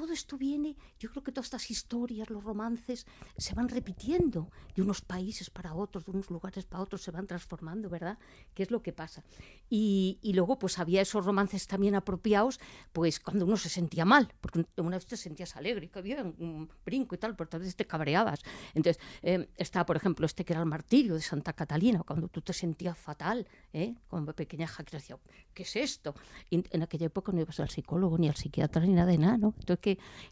todo 0.01 0.13
esto 0.13 0.39
viene, 0.39 0.77
yo 0.99 1.11
creo 1.11 1.23
que 1.23 1.31
todas 1.31 1.47
estas 1.47 1.71
historias, 1.71 2.31
los 2.31 2.43
romances, 2.43 3.07
se 3.37 3.55
van 3.55 3.69
repitiendo 3.69 4.51
de 4.75 4.83
unos 4.83 5.03
países 5.03 5.51
para 5.51 5.75
otros, 5.75 6.07
de 6.07 6.13
unos 6.13 6.31
lugares 6.31 6.65
para 6.65 6.83
otros, 6.83 7.03
se 7.03 7.11
van 7.11 7.27
transformando, 7.27 7.91
¿verdad? 7.91 8.19
¿Qué 8.55 8.63
es 8.63 8.71
lo 8.71 8.83
que 8.83 8.93
pasa? 8.93 9.23
Y, 9.69 10.19
y 10.23 10.33
luego, 10.33 10.59
pues 10.59 10.79
había 10.79 11.03
esos 11.03 11.25
romances 11.25 11.67
también 11.67 11.95
apropiados, 11.95 12.61
pues 12.93 13.21
cuando 13.21 13.45
uno 13.45 13.57
se 13.59 13.69
sentía 13.69 14.05
mal, 14.05 14.33
porque 14.41 14.65
una 14.79 14.97
vez 14.97 15.07
te 15.07 15.17
sentías 15.17 15.55
alegre, 15.57 15.91
que 15.91 16.01
bien, 16.01 16.35
un 16.39 16.71
brinco 16.85 17.15
y 17.15 17.19
tal, 17.19 17.37
pero 17.37 17.47
otras 17.47 17.61
veces 17.61 17.77
te 17.77 17.87
cabreabas. 17.87 18.41
Entonces, 18.75 19.03
eh, 19.23 19.49
está, 19.57 19.85
por 19.85 19.97
ejemplo, 19.97 20.25
este 20.25 20.45
que 20.45 20.55
era 20.55 20.61
el 20.61 20.67
martirio 20.67 21.15
de 21.15 21.21
Santa 21.21 21.53
Catalina, 21.53 22.03
cuando 22.07 22.29
tú 22.29 22.41
te 22.41 22.53
sentías 22.53 22.97
fatal, 22.97 23.47
¿eh? 23.73 23.95
Como 24.09 24.33
pequeña 24.33 24.67
que 24.67 24.97
decía, 24.97 25.19
¿qué 25.53 25.63
es 25.63 25.77
esto? 25.77 26.15
En 26.51 26.83
aquella 26.83 27.07
época 27.07 27.33
no 27.33 27.41
ibas 27.41 27.61
al 27.61 27.69
psicólogo, 27.69 28.17
ni 28.19 28.29
al 28.29 28.37
psiquiatra, 28.37 28.83
ni 28.83 28.95
nada 28.95 29.11
de 29.11 29.19
nada, 29.19 29.39
¿no? 29.39 29.55
Entonces, 29.59 29.79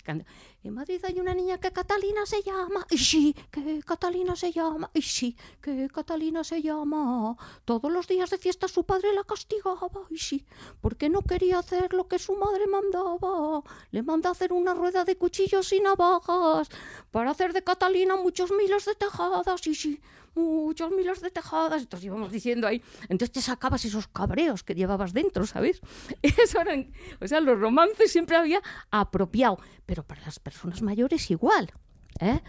que 0.05 0.25
en 0.65 0.75
Madrid 0.75 1.03
hay 1.05 1.19
una 1.21 1.35
niña 1.35 1.59
que 1.59 1.73
Catalina 1.73 2.27
se 2.27 2.43
llama, 2.43 2.87
y 2.91 2.99
sí, 2.99 3.35
que 3.51 3.81
Catalina 3.83 4.37
se 4.37 4.53
llama, 4.53 4.91
y 4.93 5.03
sí, 5.03 5.37
que 5.63 5.89
Catalina 5.89 6.45
se 6.45 6.61
llama. 6.61 7.37
Todos 7.65 7.91
los 7.91 8.07
días 8.07 8.31
de 8.31 8.39
fiesta 8.39 8.69
su 8.69 8.85
padre 8.85 9.13
la 9.13 9.25
castigaba, 9.25 9.89
y 10.11 10.19
sí, 10.19 10.45
porque 10.81 11.09
no 11.09 11.23
quería 11.23 11.59
hacer 11.59 11.95
lo 11.95 12.09
que 12.09 12.19
su 12.19 12.35
madre 12.35 12.67
mandaba. 12.67 13.63
Le 13.91 14.03
manda 14.03 14.31
hacer 14.31 14.53
una 14.53 14.75
rueda 14.75 15.05
de 15.05 15.17
cuchillos 15.17 15.73
y 15.73 15.81
navajas 15.81 16.69
para 17.11 17.31
hacer 17.31 17.53
de 17.53 17.63
Catalina 17.63 18.17
muchos 18.17 18.51
miles 18.51 18.85
de 18.85 18.95
tejadas, 18.95 19.67
y 19.67 19.75
sí, 19.75 20.01
muchos 20.35 20.91
miles 20.91 21.21
de 21.21 21.31
tejadas. 21.31 21.83
Entonces 21.83 22.07
íbamos 22.07 22.31
diciendo 22.31 22.67
ahí. 22.67 22.83
Entonces 23.03 23.33
te 23.33 23.43
sacabas 23.43 23.85
esos 23.85 24.09
cabreos 24.09 24.63
que 24.63 24.75
llevabas 24.75 25.13
dentro, 25.13 25.47
¿sabes? 25.47 25.81
Eso 26.23 26.59
o 27.21 27.29
sea, 27.29 27.41
los 27.41 27.59
romances 27.59 28.13
siempre 28.13 28.37
había 28.37 28.61
apropiado, 28.91 29.59
pero 29.87 30.03
para 30.03 30.23
las 30.23 30.39
personas 30.39 30.83
mayores 30.83 31.31
igual. 31.31 31.73
¿eh? 32.21 32.41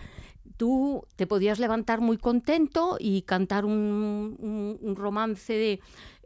Tú 0.57 1.05
te 1.15 1.25
podías 1.25 1.59
levantar 1.59 2.01
muy 2.01 2.17
contento 2.17 2.97
y 2.99 3.21
cantar 3.21 3.63
un 3.65 4.93
romance 4.97 5.53
de, 5.53 5.79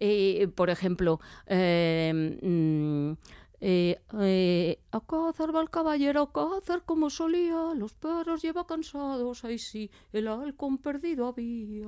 eh, 0.05 0.47
por 0.49 0.69
ejemplo, 0.69 1.21
eh, 1.47 2.37
mm, 2.41 3.13
eh, 3.65 4.01
eh, 4.19 4.77
a 4.91 4.99
cazar 4.99 5.55
va 5.55 5.61
el 5.61 5.69
caballero, 5.69 6.23
a 6.23 6.33
cazar 6.33 6.83
como 6.83 7.09
solía, 7.09 7.73
los 7.73 7.93
perros 7.93 8.41
lleva 8.41 8.67
cansados, 8.67 9.45
ahí 9.45 9.57
sí, 9.57 9.89
el 10.11 10.27
halcón 10.27 10.79
perdido 10.79 11.27
había. 11.27 11.87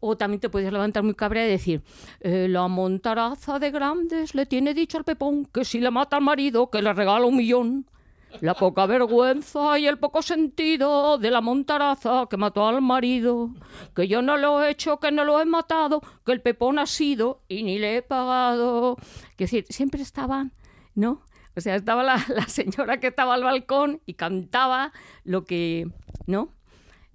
O 0.00 0.16
también 0.16 0.40
te 0.40 0.48
podías 0.48 0.72
levantar 0.72 1.04
muy 1.04 1.14
cabrea 1.14 1.46
y 1.46 1.50
decir, 1.50 1.82
eh, 2.18 2.48
la 2.48 2.66
montaraza 2.66 3.60
de 3.60 3.70
grandes 3.70 4.34
le 4.34 4.46
tiene 4.46 4.74
dicho 4.74 4.98
al 4.98 5.04
pepón 5.04 5.44
que 5.44 5.64
si 5.64 5.78
le 5.78 5.92
mata 5.92 6.16
al 6.16 6.24
marido, 6.24 6.68
que 6.70 6.82
le 6.82 6.92
regala 6.92 7.24
un 7.24 7.36
millón. 7.36 7.86
La 8.40 8.54
poca 8.54 8.84
vergüenza 8.86 9.78
y 9.78 9.86
el 9.86 9.98
poco 9.98 10.20
sentido 10.22 11.18
de 11.18 11.30
la 11.30 11.40
montaraza 11.40 12.26
que 12.28 12.36
mató 12.36 12.66
al 12.66 12.82
marido. 12.82 13.50
Que 13.94 14.08
yo 14.08 14.22
no 14.22 14.36
lo 14.36 14.60
he 14.60 14.70
hecho, 14.70 14.98
que 14.98 15.12
no 15.12 15.24
lo 15.24 15.40
he 15.40 15.44
matado, 15.44 16.02
que 16.26 16.32
el 16.32 16.42
pepón 16.42 16.80
ha 16.80 16.86
sido 16.86 17.42
y 17.46 17.62
ni 17.62 17.78
le 17.78 17.98
he 17.98 18.02
pagado. 18.02 18.96
Es 18.98 19.36
decir, 19.38 19.66
siempre 19.68 20.02
estaban 20.02 20.50
¿no? 20.94 21.22
O 21.56 21.60
sea, 21.60 21.76
estaba 21.76 22.02
la, 22.02 22.24
la, 22.34 22.48
señora 22.48 23.00
que 23.00 23.08
estaba 23.08 23.34
al 23.34 23.44
balcón 23.44 24.00
y 24.06 24.14
cantaba 24.14 24.92
lo 25.24 25.44
que, 25.44 25.88
¿no? 26.26 26.50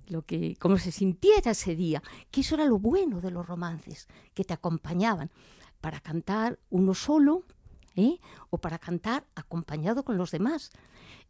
Lo 0.07 0.25
que, 0.25 0.55
como 0.57 0.77
se 0.77 0.91
sintiera 0.91 1.51
ese 1.51 1.75
día, 1.75 2.01
que 2.32 2.41
eso 2.41 2.55
era 2.55 2.65
lo 2.65 2.80
bueno 2.80 3.21
de 3.21 3.32
los 3.32 3.45
romances, 3.45 4.07
que 4.34 4.43
te 4.43 4.53
acompañaban 4.53 5.30
para 5.82 5.99
cantar 5.99 6.59
uno 6.69 6.93
solo, 6.93 7.43
¿eh? 7.95 8.19
o 8.49 8.57
para 8.57 8.80
cantar 8.80 9.25
acompañado 9.36 10.03
con 10.03 10.17
los 10.17 10.32
demás. 10.32 10.71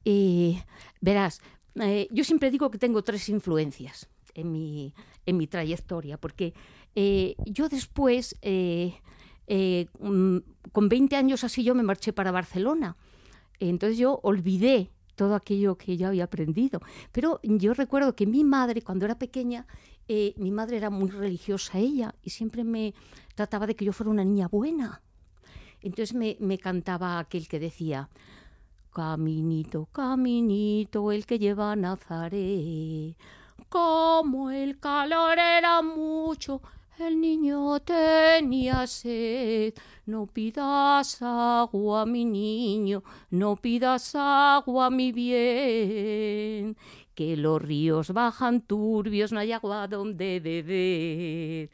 Eh, 0.05 0.63
verás, 1.01 1.41
eh, 1.75 2.07
yo 2.11 2.23
siempre 2.23 2.51
digo 2.51 2.71
que 2.71 2.77
tengo 2.77 3.03
tres 3.03 3.27
influencias 3.29 4.09
en 4.33 4.51
mi, 4.51 4.93
en 5.25 5.37
mi 5.37 5.47
trayectoria, 5.47 6.17
porque 6.17 6.53
eh, 6.95 7.35
yo 7.45 7.69
después 7.69 8.37
eh, 9.49 9.87
con 10.71 10.89
20 10.89 11.15
años 11.15 11.43
así 11.43 11.63
yo 11.63 11.75
me 11.75 11.83
marché 11.83 12.13
para 12.13 12.31
Barcelona. 12.31 12.95
Entonces 13.59 13.97
yo 13.97 14.19
olvidé 14.23 14.91
todo 15.15 15.35
aquello 15.35 15.75
que 15.75 15.97
yo 15.97 16.07
había 16.07 16.25
aprendido. 16.25 16.79
Pero 17.11 17.41
yo 17.43 17.73
recuerdo 17.73 18.15
que 18.15 18.25
mi 18.25 18.43
madre, 18.43 18.81
cuando 18.81 19.05
era 19.05 19.19
pequeña, 19.19 19.65
eh, 20.07 20.33
mi 20.37 20.51
madre 20.51 20.77
era 20.77 20.89
muy 20.89 21.09
religiosa 21.09 21.77
ella 21.77 22.15
y 22.21 22.29
siempre 22.29 22.63
me 22.63 22.93
trataba 23.35 23.67
de 23.67 23.75
que 23.75 23.85
yo 23.85 23.91
fuera 23.91 24.11
una 24.11 24.23
niña 24.23 24.47
buena. 24.47 25.01
Entonces 25.81 26.13
me, 26.13 26.37
me 26.39 26.57
cantaba 26.57 27.19
aquel 27.19 27.47
que 27.47 27.59
decía, 27.59 28.09
Caminito, 28.93 29.87
caminito, 29.91 31.11
el 31.11 31.25
que 31.25 31.39
lleva 31.39 31.71
a 31.71 31.75
Nazaret. 31.75 33.15
Como 33.67 34.51
el 34.51 34.79
calor 34.79 35.37
era 35.37 35.81
mucho, 35.81 36.61
el 36.99 37.19
niño 37.21 37.79
tenía 37.79 38.85
sed. 38.87 39.73
No 40.05 40.25
pidas 40.25 41.21
agua, 41.21 42.05
mi 42.05 42.25
niño, 42.25 43.03
no 43.29 43.55
pidas 43.55 44.15
agua, 44.15 44.89
mi 44.89 45.11
bien. 45.11 46.77
Que 47.15 47.37
los 47.37 47.61
ríos 47.61 48.11
bajan 48.11 48.61
turbios, 48.61 49.31
no 49.31 49.39
hay 49.39 49.51
agua 49.51 49.87
donde 49.87 50.39
beber. 50.39 51.69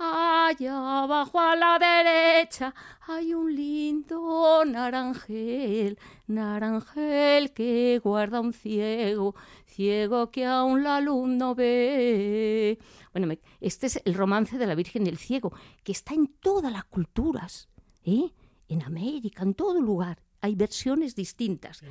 Allá 0.00 1.02
abajo 1.02 1.40
a 1.40 1.56
la 1.56 1.76
derecha 1.76 2.72
hay 3.08 3.34
un 3.34 3.52
lindo 3.52 4.64
naranjel, 4.64 5.98
naranjel 6.28 7.52
que 7.52 8.00
guarda 8.04 8.40
un 8.40 8.52
ciego, 8.52 9.34
ciego 9.66 10.30
que 10.30 10.46
aún 10.46 10.84
la 10.84 11.00
luz 11.00 11.28
no 11.28 11.56
ve. 11.56 12.78
Bueno, 13.18 13.40
este 13.60 13.88
es 13.88 14.00
el 14.04 14.14
romance 14.14 14.58
de 14.58 14.66
la 14.66 14.76
Virgen 14.76 15.02
del 15.02 15.18
Ciego, 15.18 15.52
que 15.82 15.92
está 15.92 16.14
en 16.14 16.28
todas 16.28 16.72
las 16.72 16.84
culturas, 16.84 17.68
¿eh? 18.04 18.30
en 18.68 18.82
América, 18.82 19.42
en 19.42 19.54
todo 19.54 19.80
lugar. 19.80 20.22
Hay 20.40 20.54
versiones 20.54 21.16
distintas 21.16 21.82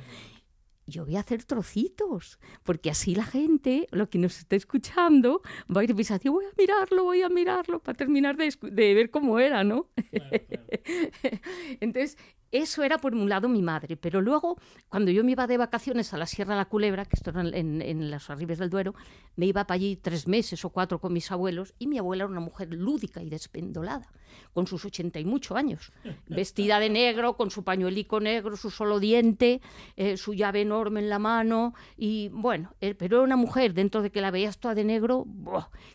yo 0.88 1.04
voy 1.04 1.16
a 1.16 1.20
hacer 1.20 1.44
trocitos, 1.44 2.38
porque 2.62 2.90
así 2.90 3.14
la 3.14 3.24
gente, 3.24 3.86
lo 3.90 4.08
que 4.08 4.18
nos 4.18 4.38
está 4.38 4.56
escuchando, 4.56 5.42
va 5.74 5.82
a 5.82 5.84
ir 5.84 5.94
pensando, 5.94 6.32
voy 6.32 6.46
a 6.46 6.52
mirarlo, 6.56 7.04
voy 7.04 7.22
a 7.22 7.28
mirarlo, 7.28 7.80
para 7.80 7.96
terminar 7.96 8.36
de, 8.36 8.52
de 8.62 8.94
ver 8.94 9.10
cómo 9.10 9.38
era, 9.38 9.64
¿no? 9.64 9.88
Claro, 10.10 10.38
claro. 10.48 10.72
Entonces, 11.80 12.16
eso 12.50 12.82
era 12.82 12.98
por 12.98 13.14
un 13.14 13.28
lado 13.28 13.48
mi 13.48 13.62
madre, 13.62 13.96
pero 13.96 14.20
luego 14.20 14.56
cuando 14.88 15.10
yo 15.10 15.24
me 15.24 15.32
iba 15.32 15.46
de 15.46 15.58
vacaciones 15.58 16.14
a 16.14 16.18
la 16.18 16.26
Sierra 16.26 16.54
de 16.54 16.58
la 16.58 16.64
Culebra, 16.64 17.04
que 17.04 17.16
esto 17.16 17.30
era 17.30 17.42
en, 17.42 17.82
en 17.82 18.10
las 18.10 18.30
Arribes 18.30 18.58
del 18.58 18.70
Duero, 18.70 18.94
me 19.36 19.46
iba 19.46 19.66
para 19.66 19.76
allí 19.76 19.96
tres 19.96 20.26
meses 20.26 20.64
o 20.64 20.70
cuatro 20.70 20.98
con 20.98 21.12
mis 21.12 21.30
abuelos 21.30 21.74
y 21.78 21.86
mi 21.86 21.98
abuela 21.98 22.24
era 22.24 22.30
una 22.30 22.40
mujer 22.40 22.72
lúdica 22.72 23.22
y 23.22 23.28
despendolada, 23.28 24.10
con 24.52 24.66
sus 24.66 24.84
ochenta 24.84 25.20
y 25.20 25.24
muchos 25.24 25.56
años, 25.56 25.92
vestida 26.28 26.80
de 26.80 26.90
negro, 26.90 27.36
con 27.36 27.50
su 27.50 27.64
pañuelico 27.64 28.20
negro, 28.20 28.56
su 28.56 28.70
solo 28.70 28.98
diente, 28.98 29.60
eh, 29.96 30.16
su 30.16 30.34
llave 30.34 30.62
enorme 30.62 31.00
en 31.00 31.10
la 31.10 31.18
mano 31.18 31.74
y 31.96 32.28
bueno, 32.30 32.74
eh, 32.80 32.94
pero 32.94 33.18
era 33.18 33.24
una 33.24 33.36
mujer 33.36 33.74
dentro 33.74 34.02
de 34.02 34.10
que 34.10 34.20
la 34.20 34.30
veías 34.30 34.58
toda 34.58 34.74
de 34.74 34.84
negro, 34.84 35.26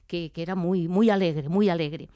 que, 0.08 0.32
que 0.32 0.42
era 0.42 0.56
muy, 0.56 0.88
muy 0.88 1.10
alegre, 1.10 1.50
muy 1.50 1.70
alegre. 1.70 2.10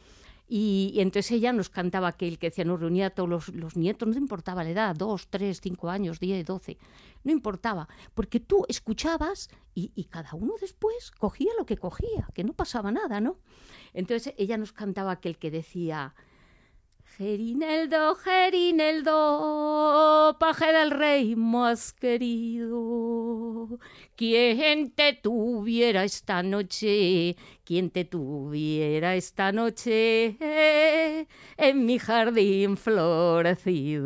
Y, 0.50 0.94
entonces 0.98 1.32
ella 1.32 1.52
nos 1.52 1.70
cantaba 1.70 2.08
aquel 2.08 2.40
que 2.40 2.48
decía, 2.48 2.64
nos 2.64 2.80
reunía 2.80 3.08
a 3.08 3.10
todos 3.10 3.50
los, 3.50 3.76
nietos, 3.76 4.08
no 4.08 4.16
importaba 4.16 4.64
la 4.64 4.70
edad, 4.70 4.96
dos, 4.96 5.28
tres, 5.28 5.60
cinco 5.62 5.90
años, 5.90 6.22
diez, 6.22 6.46
doce, 6.46 6.78
no 7.26 7.34
importaba, 7.34 7.90
porque 8.14 8.40
tú 8.40 8.66
escuchabas 8.70 9.50
y, 9.76 9.92
y, 9.94 10.06
cada 10.06 10.34
uno 10.34 10.54
después 10.62 11.12
cogía 11.12 11.52
lo 11.58 11.66
que 11.66 11.78
cogía, 11.78 12.30
que 12.34 12.46
no 12.46 12.54
pasaba 12.54 12.92
nada, 12.92 13.20
¿no? 13.20 13.38
Entonces 13.94 14.34
ella 14.38 14.58
nos 14.58 14.72
cantaba 14.72 15.12
aquel 15.12 15.38
que 15.38 15.52
decía, 15.52 16.16
Gerineldo, 17.18 18.14
Gerineldo, 18.14 19.16
paje 20.40 20.72
del 20.72 20.92
rey 20.92 21.36
más 21.36 21.92
querido, 21.92 23.80
quien 24.16 24.92
te 24.92 25.14
tuviera 25.14 26.04
esta 26.04 26.44
noche, 26.44 27.36
quien 27.64 27.90
te 27.90 28.06
tuviera 28.06 29.16
esta 29.16 29.52
noche 29.52 30.38
en 31.58 31.86
mi 31.88 31.98
jardín 31.98 32.78
florecido 32.78 34.04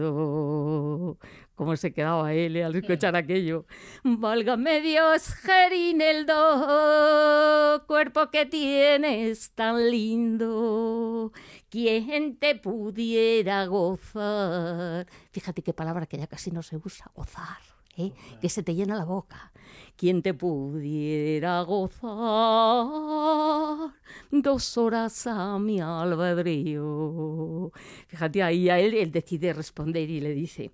cómo 1.61 1.77
se 1.77 1.93
quedaba 1.93 2.33
él 2.33 2.55
eh, 2.55 2.63
al 2.63 2.75
escuchar 2.75 3.15
aquello. 3.15 3.67
Válgame 4.03 4.81
Dios, 4.81 5.27
Gerineldo, 5.27 6.33
cuerpo 7.85 8.31
que 8.31 8.47
tienes 8.47 9.51
tan 9.51 9.91
lindo, 9.91 11.31
quien 11.69 12.37
te 12.37 12.55
pudiera 12.55 13.67
gozar. 13.67 15.05
Fíjate 15.31 15.61
qué 15.61 15.71
palabra 15.71 16.07
que 16.07 16.17
ya 16.17 16.25
casi 16.25 16.49
no 16.49 16.63
se 16.63 16.77
usa, 16.77 17.11
gozar. 17.13 17.59
¿eh? 17.95 18.11
que 18.41 18.49
se 18.49 18.63
te 18.63 18.73
llena 18.73 18.95
la 18.95 19.05
boca. 19.05 19.51
Quien 19.95 20.23
te 20.23 20.33
pudiera 20.33 21.61
gozar 21.61 22.01
dos 24.31 24.77
horas 24.77 25.27
a 25.27 25.59
mi 25.59 25.79
albedrío. 25.79 27.71
Fíjate 28.07 28.41
ahí 28.41 28.67
a 28.69 28.79
él, 28.79 28.95
él 28.95 29.11
decide 29.11 29.53
responder 29.53 30.09
y 30.09 30.21
le 30.21 30.33
dice, 30.33 30.71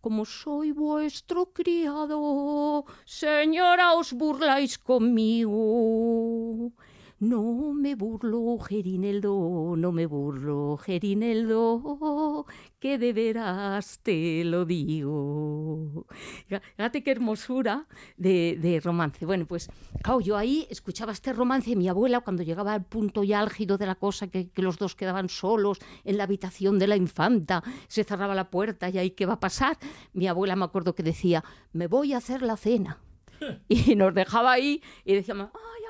como 0.00 0.24
soy 0.24 0.72
vuestro 0.72 1.46
criado, 1.46 2.84
señora, 3.04 3.94
os 3.94 4.12
burláis 4.12 4.78
conmigo. 4.78 6.72
No 7.18 7.72
me 7.72 7.94
burlo, 7.94 8.58
Gerineldo, 8.58 9.74
no 9.74 9.90
me 9.90 10.04
burlo, 10.04 10.76
Gerineldo, 10.76 12.44
que 12.78 12.98
de 12.98 13.14
veras 13.14 14.00
te 14.02 14.44
lo 14.44 14.66
digo. 14.66 16.04
Fíjate 16.46 17.02
qué 17.02 17.12
hermosura 17.12 17.86
de, 18.18 18.82
romance. 18.84 19.24
Bueno, 19.24 19.46
pues, 19.46 19.70
claro, 20.02 20.20
yo 20.20 20.36
ahí 20.36 20.66
escuchaba 20.68 21.12
este 21.12 21.32
romance 21.32 21.70
de 21.70 21.76
mi 21.76 21.88
abuela 21.88 22.20
cuando 22.20 22.42
llegaba 22.42 22.74
al 22.74 22.84
punto 22.84 23.24
ya 23.24 23.40
álgido 23.40 23.78
de 23.78 23.86
la 23.86 23.94
cosa, 23.94 24.26
que, 24.26 24.50
que 24.50 24.60
los 24.60 24.76
dos 24.76 24.94
quedaban 24.94 25.30
solos 25.30 25.78
en 26.04 26.18
la 26.18 26.24
habitación 26.24 26.78
de 26.78 26.86
la 26.86 26.96
infanta, 26.96 27.64
se 27.88 28.04
cerraba 28.04 28.34
la 28.34 28.50
puerta 28.50 28.90
y 28.90 28.98
ahí 28.98 29.12
qué 29.12 29.24
va 29.24 29.34
a 29.34 29.40
pasar. 29.40 29.78
Mi 30.12 30.28
abuela 30.28 30.54
me 30.54 30.66
acuerdo 30.66 30.94
que 30.94 31.02
decía, 31.02 31.42
me 31.72 31.86
voy 31.86 32.12
a 32.12 32.18
hacer 32.18 32.42
la 32.42 32.58
cena. 32.58 32.98
Y 33.68 33.94
nos 33.96 34.14
dejaba 34.14 34.52
ahí 34.52 34.82
y 35.04 35.14
decíamos, 35.14 35.50
ay, 35.54 35.85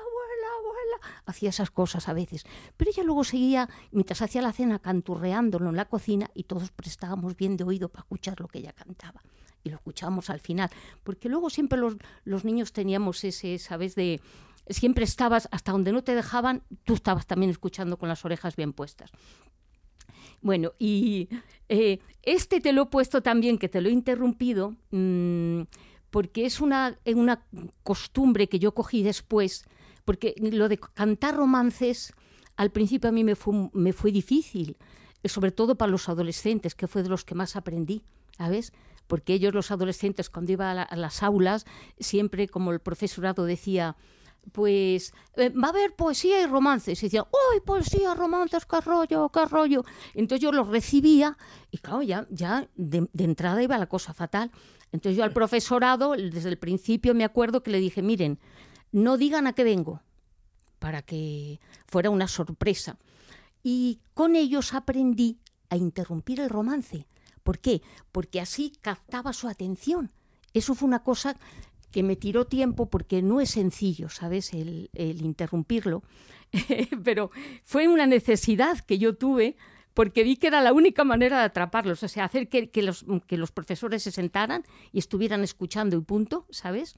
hacía 1.25 1.49
esas 1.49 1.71
cosas 1.71 2.07
a 2.07 2.13
veces. 2.13 2.45
Pero 2.75 2.91
ella 2.91 3.03
luego 3.03 3.23
seguía, 3.23 3.69
mientras 3.91 4.21
hacía 4.21 4.41
la 4.41 4.53
cena, 4.53 4.79
canturreándolo 4.79 5.69
en 5.69 5.75
la 5.75 5.85
cocina 5.85 6.29
y 6.33 6.43
todos 6.43 6.71
prestábamos 6.71 7.35
bien 7.35 7.57
de 7.57 7.63
oído 7.63 7.89
para 7.89 8.01
escuchar 8.01 8.39
lo 8.39 8.47
que 8.47 8.59
ella 8.59 8.73
cantaba. 8.73 9.21
Y 9.63 9.69
lo 9.69 9.75
escuchábamos 9.75 10.29
al 10.29 10.39
final. 10.39 10.69
Porque 11.03 11.29
luego 11.29 11.49
siempre 11.49 11.79
los, 11.79 11.95
los 12.23 12.45
niños 12.45 12.71
teníamos 12.73 13.23
ese, 13.23 13.57
¿sabes? 13.59 13.95
De, 13.95 14.21
siempre 14.69 15.03
estabas, 15.03 15.47
hasta 15.51 15.71
donde 15.71 15.91
no 15.91 16.03
te 16.03 16.15
dejaban, 16.15 16.63
tú 16.83 16.93
estabas 16.93 17.27
también 17.27 17.49
escuchando 17.49 17.97
con 17.97 18.09
las 18.09 18.23
orejas 18.25 18.55
bien 18.55 18.73
puestas. 18.73 19.11
Bueno, 20.41 20.73
y 20.77 21.29
eh, 21.69 21.99
este 22.23 22.61
te 22.61 22.73
lo 22.73 22.83
he 22.83 22.85
puesto 22.87 23.21
también, 23.21 23.57
que 23.57 23.69
te 23.69 23.81
lo 23.81 23.89
he 23.89 23.91
interrumpido, 23.91 24.75
mmm, 24.91 25.61
porque 26.09 26.45
es 26.45 26.61
una, 26.61 26.97
una 27.05 27.43
costumbre 27.83 28.47
que 28.47 28.59
yo 28.59 28.73
cogí 28.73 29.03
después 29.03 29.65
porque 30.07 30.35
lo 30.39 30.69
de 30.69 30.77
cantar 30.77 31.35
romances 31.35 32.13
al 32.55 32.71
principio 32.71 33.09
a 33.09 33.11
mí 33.11 33.25
me 33.25 33.35
fue, 33.35 33.69
me 33.73 33.91
difícil, 33.91 34.77
eh, 35.21 35.27
sobre 35.27 35.51
todo 35.51 35.75
para 35.75 35.91
los 35.91 36.07
adolescentes, 36.07 36.75
que 36.75 36.87
fue 36.87 37.03
de 37.03 37.09
los 37.09 37.25
que 37.25 37.35
más 37.35 37.57
aprendí, 37.57 38.03
¿sabes? 38.37 38.71
Porque 39.07 39.33
ellos, 39.33 39.53
los 39.53 39.69
adolescentes, 39.69 40.29
cuando 40.29 40.53
iba 40.53 40.71
a, 40.71 40.95
las 40.95 41.23
aulas, 41.23 41.65
siempre, 41.99 42.47
como 42.47 42.71
el 42.71 42.79
profesorado 42.79 43.43
decía, 43.43 43.97
pues 44.53 45.13
eh, 45.35 45.49
va 45.49 45.67
a 45.67 45.71
haber 45.71 45.93
poesía 45.93 46.41
y 46.41 46.45
romances. 46.45 47.03
Y 47.03 47.07
decían, 47.07 47.25
¡ay, 47.51 47.59
poesía, 47.59 48.15
romances, 48.15 48.65
qué 48.65 48.79
rollo! 48.79 49.83
Entonces 50.13 50.41
yo 50.41 50.53
los 50.53 50.69
recibía 50.69 51.37
y 51.69 51.79
claro, 51.79 52.01
ya, 52.01 52.25
ya 52.29 52.65
de, 52.77 53.09
de, 53.11 53.23
entrada 53.25 53.61
iba 53.61 53.77
la 53.77 53.87
cosa 53.87 54.13
fatal. 54.13 54.51
Entonces 54.93 55.17
yo 55.17 55.25
al 55.25 55.33
profesorado, 55.33 56.13
desde 56.13 56.47
el 56.47 56.57
principio 56.57 57.13
me 57.13 57.25
acuerdo 57.25 57.61
que 57.61 57.71
le 57.71 57.79
dije, 57.81 58.01
miren, 58.01 58.39
no 58.91 59.17
digan 59.17 59.47
a 59.47 59.53
qué 59.53 59.63
vengo, 59.63 60.01
para 60.79 61.01
que 61.01 61.59
fuera 61.87 62.09
una 62.09 62.27
sorpresa. 62.27 62.97
Y 63.63 63.99
con 64.13 64.35
ellos 64.35 64.73
aprendí 64.73 65.39
a 65.69 65.77
interrumpir 65.77 66.39
el 66.39 66.49
romance. 66.49 67.07
¿Por 67.43 67.59
qué? 67.59 67.81
Porque 68.11 68.39
así 68.39 68.73
captaba 68.81 69.33
su 69.33 69.47
atención. 69.47 70.11
Eso 70.53 70.75
fue 70.75 70.87
una 70.87 71.03
cosa 71.03 71.35
que 71.91 72.03
me 72.03 72.15
tiró 72.15 72.45
tiempo 72.45 72.89
porque 72.89 73.21
no 73.21 73.41
es 73.41 73.51
sencillo, 73.51 74.09
¿sabes? 74.09 74.53
El, 74.53 74.89
interrumpirlo. 74.95 76.03
Pero 77.03 77.31
fue 77.63 77.87
una 77.87 78.05
necesidad 78.05 78.79
que 78.79 78.97
yo 78.97 79.15
tuve 79.15 79.55
porque 79.93 80.23
vi 80.23 80.35
que 80.35 80.47
era 80.47 80.61
la 80.61 80.73
única 80.73 81.03
manera 81.03 81.39
de 81.39 81.45
atraparlos, 81.45 82.03
o 82.03 82.07
sea, 82.07 82.25
hacer 82.25 82.49
que 82.49 82.81
los 82.81 83.51
profesores 83.51 84.03
se 84.03 84.11
sentaran 84.11 84.63
y 84.91 84.99
estuvieran 84.99 85.43
escuchando 85.43 85.97
y 85.97 86.01
punto, 86.01 86.45
¿sabes? 86.51 86.95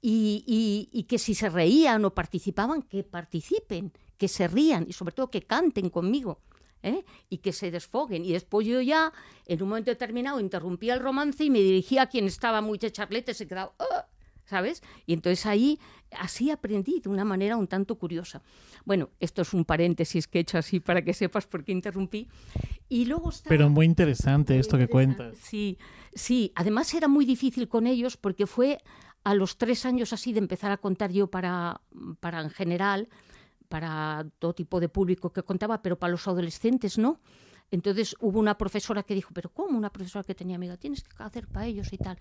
Y, 0.00 1.06
que 1.08 1.18
si 1.18 1.34
se 1.34 1.48
reían 1.48 2.04
o 2.04 2.14
participaban, 2.14 2.82
que 2.82 3.02
participen, 3.02 3.92
que 4.16 4.28
se 4.28 4.48
rían 4.48 4.86
y 4.88 4.92
sobre 4.92 5.14
todo 5.14 5.30
que 5.30 5.42
canten 5.42 5.90
conmigo. 5.90 6.40
¿eh? 6.82 7.04
y 7.28 7.38
que 7.38 7.52
se 7.52 7.72
desfoguen. 7.72 8.24
Y 8.24 8.32
después 8.32 8.64
yo 8.64 8.80
ya, 8.80 9.12
en 9.46 9.60
un 9.60 9.70
momento 9.70 9.90
determinado, 9.90 10.38
interrumpía 10.38 10.94
el 10.94 11.00
romance 11.00 11.42
y 11.42 11.50
me 11.50 11.58
dirigía 11.58 12.02
a 12.02 12.06
quien 12.06 12.26
estaba 12.26 12.60
muy 12.60 12.78
checharlete, 12.78 13.34
se 13.34 13.48
quedaba, 13.48 13.72
¡ah! 13.80 14.06
¿sabes? 14.46 14.82
Y 15.04 15.12
entonces 15.12 15.44
ahí, 15.46 15.78
así 16.12 16.50
aprendí 16.50 17.00
de 17.00 17.08
una 17.08 17.24
manera 17.24 17.56
un 17.56 17.66
tanto 17.66 17.96
curiosa. 17.96 18.42
Bueno, 18.84 19.10
esto 19.20 19.42
es 19.42 19.52
un 19.52 19.64
paréntesis 19.64 20.26
que 20.26 20.38
he 20.38 20.42
hecho 20.42 20.58
así 20.58 20.80
para 20.80 21.02
que 21.02 21.12
sepas 21.12 21.46
por 21.46 21.64
qué 21.64 21.72
interrumpí. 21.72 22.28
Y 22.88 23.04
luego 23.04 23.30
Pero 23.48 23.68
muy 23.68 23.86
interesante 23.86 24.58
esto 24.58 24.78
que 24.78 24.86
cuentas. 24.86 25.36
Sí, 25.42 25.76
sí. 26.14 26.52
Además 26.54 26.94
era 26.94 27.08
muy 27.08 27.24
difícil 27.24 27.68
con 27.68 27.86
ellos 27.86 28.16
porque 28.16 28.46
fue 28.46 28.78
a 29.26 29.34
los 29.34 29.58
tres 29.58 29.84
años 29.84 30.12
así 30.12 30.32
de 30.32 30.38
empezar 30.38 30.70
a 30.70 30.76
contar 30.76 31.10
yo 31.10 31.26
para, 31.26 31.80
para 32.20 32.42
en 32.42 32.50
general, 32.50 33.08
para 33.68 34.24
todo 34.38 34.54
tipo 34.54 34.78
de 34.78 34.88
público 34.88 35.32
que 35.32 35.42
contaba, 35.42 35.82
pero 35.82 35.98
para 35.98 36.12
los 36.12 36.28
adolescentes 36.28 36.96
no. 36.96 37.18
Entonces 37.72 38.14
hubo 38.20 38.38
una 38.38 38.56
profesora 38.56 39.02
que 39.02 39.16
dijo, 39.16 39.30
pero 39.34 39.52
¿cómo 39.52 39.76
una 39.76 39.90
profesora 39.90 40.22
que 40.22 40.36
tenía 40.36 40.54
amiga? 40.54 40.76
Tienes 40.76 41.02
que 41.02 41.10
hacer 41.18 41.48
para 41.48 41.66
ellos 41.66 41.92
y 41.92 41.98
tal. 41.98 42.16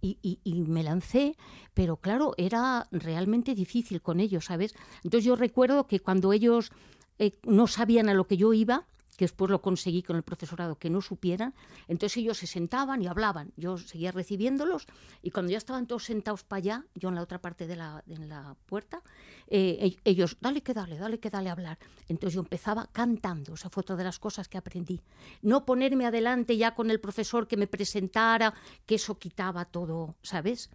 Y, 0.00 0.18
y, 0.42 0.62
me 0.62 0.82
lancé, 0.82 1.36
pero 1.74 1.98
claro, 1.98 2.34
era 2.36 2.88
realmente 2.90 3.54
difícil 3.54 4.02
con 4.02 4.18
ellos, 4.18 4.46
¿sabes? 4.46 4.74
Entonces 5.04 5.24
yo 5.26 5.36
recuerdo 5.36 5.86
que 5.86 6.00
cuando 6.00 6.32
ellos 6.32 6.72
eh, 7.20 7.38
no 7.44 7.68
sabían 7.68 8.08
a 8.08 8.14
lo 8.14 8.26
que 8.26 8.36
yo 8.36 8.52
iba, 8.52 8.84
que 9.18 9.24
después 9.24 9.50
lo 9.50 9.60
conseguí 9.60 10.04
con 10.04 10.14
el 10.14 10.22
profesorado, 10.22 10.78
que 10.78 10.90
no 10.90 11.00
supieran. 11.00 11.52
Entonces 11.88 12.18
ellos 12.18 12.38
se 12.38 12.46
sentaban 12.46 13.02
y 13.02 13.08
hablaban. 13.08 13.52
Yo 13.56 13.76
seguía 13.76 14.12
recibiéndolos 14.12 14.86
y 15.22 15.32
cuando 15.32 15.50
ya 15.50 15.58
estaban 15.58 15.88
todos 15.88 16.04
sentados 16.04 16.44
para 16.44 16.58
allá, 16.58 16.84
yo 16.94 17.08
en 17.08 17.16
la 17.16 17.22
otra 17.22 17.40
parte 17.40 17.66
de 17.66 17.74
la, 17.74 18.04
la 18.06 18.56
puerta, 18.66 19.02
eh, 19.48 19.96
ellos, 20.04 20.36
dale 20.40 20.62
que 20.62 20.72
dale, 20.72 20.98
dale 20.98 21.18
que 21.18 21.30
dale 21.30 21.48
a 21.48 21.52
hablar. 21.52 21.78
Entonces 22.08 22.34
yo 22.34 22.42
empezaba 22.42 22.88
cantando. 22.92 23.54
Esa 23.54 23.70
fue 23.70 23.80
otra 23.80 23.96
de 23.96 24.04
las 24.04 24.20
cosas 24.20 24.46
que 24.46 24.56
aprendí. 24.56 25.00
No 25.42 25.64
ponerme 25.64 26.06
adelante 26.06 26.56
ya 26.56 26.76
con 26.76 26.88
el 26.88 27.00
profesor 27.00 27.48
que 27.48 27.56
me 27.56 27.66
presentara, 27.66 28.54
que 28.86 28.94
eso 28.94 29.18
quitaba 29.18 29.64
todo, 29.64 30.14
¿sabes? 30.22 30.70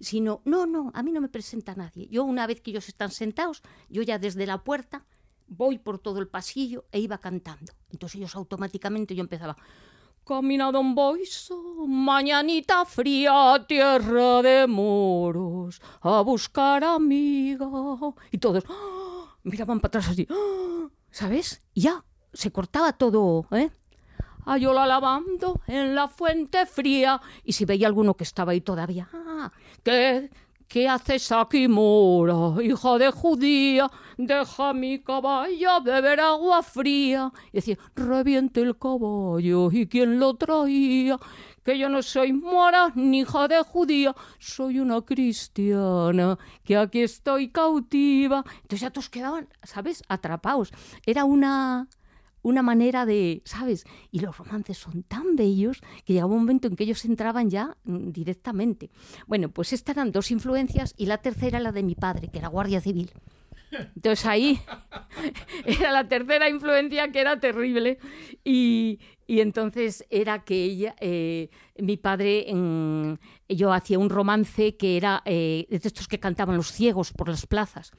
Sino, 0.00 0.40
no, 0.46 0.64
no, 0.64 0.92
a 0.94 1.02
mí 1.02 1.12
no 1.12 1.20
me 1.20 1.28
presenta 1.28 1.74
nadie. 1.74 2.08
Yo 2.08 2.24
una 2.24 2.46
vez 2.46 2.62
que 2.62 2.70
ellos 2.70 2.88
están 2.88 3.10
sentados, 3.10 3.60
yo 3.90 4.00
ya 4.00 4.18
desde 4.18 4.46
la 4.46 4.64
puerta 4.64 5.04
voy 5.52 5.78
por 5.78 5.98
todo 5.98 6.18
el 6.18 6.28
pasillo 6.28 6.84
e 6.90 6.98
iba 6.98 7.18
cantando. 7.18 7.72
Entonces 7.90 8.16
ellos 8.16 8.34
automáticamente 8.34 9.14
yo 9.14 9.22
empezaba, 9.22 9.56
Camina 10.24 10.70
don 10.70 10.94
Boiso, 10.94 11.86
mañanita 11.86 12.84
fría, 12.84 13.64
tierra 13.66 14.40
de 14.42 14.66
moros, 14.66 15.80
a 16.00 16.20
buscar 16.22 16.84
amiga. 16.84 17.68
Y 18.30 18.38
todos 18.38 18.64
¡ah! 18.68 19.36
miraban 19.42 19.80
para 19.80 19.88
atrás 19.88 20.08
así, 20.08 20.26
¡ah! 20.30 20.88
¿sabes? 21.10 21.60
Ya, 21.74 22.04
se 22.32 22.50
cortaba 22.50 22.92
todo, 22.92 23.46
¿eh? 23.50 23.70
A 24.44 24.58
yo 24.58 24.72
la 24.72 24.86
lavando 24.86 25.60
en 25.66 25.94
la 25.94 26.08
fuente 26.08 26.66
fría. 26.66 27.20
Y 27.44 27.52
si 27.52 27.64
veía 27.64 27.86
alguno 27.86 28.14
que 28.14 28.24
estaba 28.24 28.52
ahí 28.52 28.60
todavía, 28.60 29.08
¡ah! 29.12 29.52
¿Qué, 29.82 30.30
¿Qué 30.72 30.88
haces 30.88 31.30
aquí, 31.32 31.68
mora, 31.68 32.62
hija 32.64 32.96
de 32.96 33.10
judía? 33.10 33.90
Deja 34.16 34.72
mi 34.72 35.00
caballo 35.00 35.82
beber 35.82 36.18
agua 36.20 36.62
fría. 36.62 37.30
Y 37.52 37.58
decía, 37.58 37.76
reviente 37.94 38.62
el 38.62 38.78
caballo, 38.78 39.70
¿y 39.70 39.86
quién 39.86 40.18
lo 40.18 40.32
traía? 40.32 41.18
Que 41.62 41.76
yo 41.76 41.90
no 41.90 42.00
soy 42.00 42.32
mora 42.32 42.90
ni 42.94 43.20
hija 43.20 43.48
de 43.48 43.62
judía, 43.62 44.16
soy 44.38 44.78
una 44.78 45.02
cristiana, 45.02 46.38
que 46.64 46.78
aquí 46.78 47.02
estoy 47.02 47.50
cautiva. 47.50 48.42
Entonces 48.62 48.80
ya 48.80 48.90
todos 48.90 49.10
quedaban, 49.10 49.48
¿sabes?, 49.62 50.02
atrapados. 50.08 50.72
Era 51.04 51.26
una 51.26 51.86
una 52.42 52.62
manera 52.62 53.06
de, 53.06 53.42
¿sabes? 53.44 53.84
Y 54.10 54.20
los 54.20 54.36
romances 54.36 54.78
son 54.78 55.02
tan 55.04 55.36
bellos 55.36 55.80
que 56.04 56.12
llegaba 56.12 56.32
un 56.32 56.40
momento 56.40 56.68
en 56.68 56.76
que 56.76 56.84
ellos 56.84 57.04
entraban 57.04 57.50
ya 57.50 57.76
mm, 57.84 58.10
directamente. 58.10 58.90
Bueno, 59.26 59.50
pues 59.50 59.72
estas 59.72 59.96
eran 59.96 60.12
dos 60.12 60.30
influencias 60.30 60.94
y 60.96 61.06
la 61.06 61.18
tercera 61.18 61.60
la 61.60 61.72
de 61.72 61.82
mi 61.82 61.94
padre, 61.94 62.28
que 62.28 62.38
era 62.38 62.48
guardia 62.48 62.80
civil. 62.80 63.10
Entonces 63.96 64.26
ahí 64.26 64.60
era 65.64 65.92
la 65.92 66.08
tercera 66.08 66.48
influencia 66.48 67.10
que 67.10 67.20
era 67.20 67.40
terrible 67.40 67.98
y, 68.44 69.00
entonces 69.26 70.04
era 70.10 70.44
que 70.44 70.62
ella, 70.64 70.94
eh, 71.00 71.48
mi 71.78 71.96
padre, 71.96 72.46
yo 73.48 73.72
hacía 73.72 73.98
un 73.98 74.10
romance 74.10 74.76
que 74.76 74.98
era 74.98 75.22
eh, 75.24 75.66
de 75.70 75.76
estos 75.76 76.06
que 76.06 76.20
cantaban 76.20 76.56
los 76.56 76.70
ciegos 76.70 77.12
por 77.12 77.28
las 77.28 77.46
plazas 77.46 77.92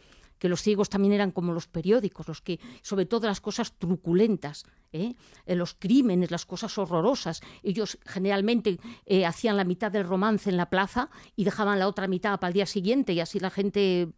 que 0.43 0.49
los 0.49 0.61
ciegos 0.61 0.89
también 0.89 1.13
eran 1.13 1.31
como 1.31 1.53
los 1.53 1.67
periódicos, 1.67 2.27
los 2.27 2.41
que, 2.41 2.59
sobre 2.81 3.05
todo 3.05 3.27
las 3.27 3.39
cosas 3.39 3.71
truculentas, 3.79 4.65
¿eh? 4.91 5.15
Eh, 5.45 5.55
los 5.55 5.73
crímenes, 5.73 6.31
las 6.31 6.45
cosas 6.45 6.77
horrorosas. 6.77 7.39
Ellos 7.63 7.97
generalmente 8.05 8.77
eh, 9.05 9.25
hacían 9.25 9.55
la 9.55 9.63
mitad 9.63 9.89
del 9.89 10.05
romance 10.05 10.49
en 10.49 10.57
la 10.57 10.69
plaza 10.69 11.09
y 11.37 11.45
dejaban 11.45 11.79
la 11.79 11.87
otra 11.87 12.09
mitad 12.09 12.37
para 12.41 12.49
el 12.49 12.55
día 12.55 12.65
siguiente 12.65 13.13
y 13.13 13.21
así 13.21 13.39
la 13.39 13.51
gente 13.51 14.09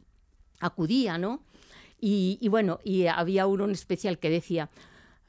acudía, 0.60 1.20
¿no? 1.20 1.44
Y, 2.02 2.40
y 2.42 2.48
bueno, 2.48 2.80
y 2.84 3.06
había 3.06 3.46
uno 3.46 3.66
en 3.66 3.72
especial 3.74 4.18
que 4.18 4.32
decía, 4.32 4.68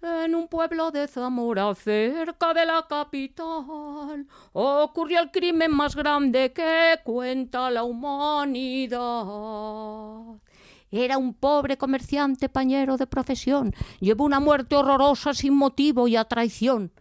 en 0.00 0.34
un 0.34 0.48
pueblo 0.48 0.90
de 0.92 1.08
Zamora, 1.08 1.74
cerca 1.74 2.54
de 2.54 2.64
la 2.64 2.86
capital, 2.88 4.26
ocurrió 4.54 5.20
el 5.20 5.30
crimen 5.30 5.76
más 5.76 5.94
grande 5.94 6.54
que 6.54 7.00
cuenta 7.04 7.70
la 7.70 7.82
humanidad. 7.82 8.96
Era 10.90 11.18
un 11.18 11.34
pobre 11.34 11.76
comerciante 11.76 12.48
pañero 12.48 12.96
de 12.96 13.06
profesión. 13.06 13.74
Llevó 14.00 14.24
una 14.24 14.40
muerte 14.40 14.76
horrorosa 14.76 15.34
sin 15.34 15.54
motivo 15.54 16.08
y 16.08 16.16
a 16.16 16.24
traición. 16.24 16.92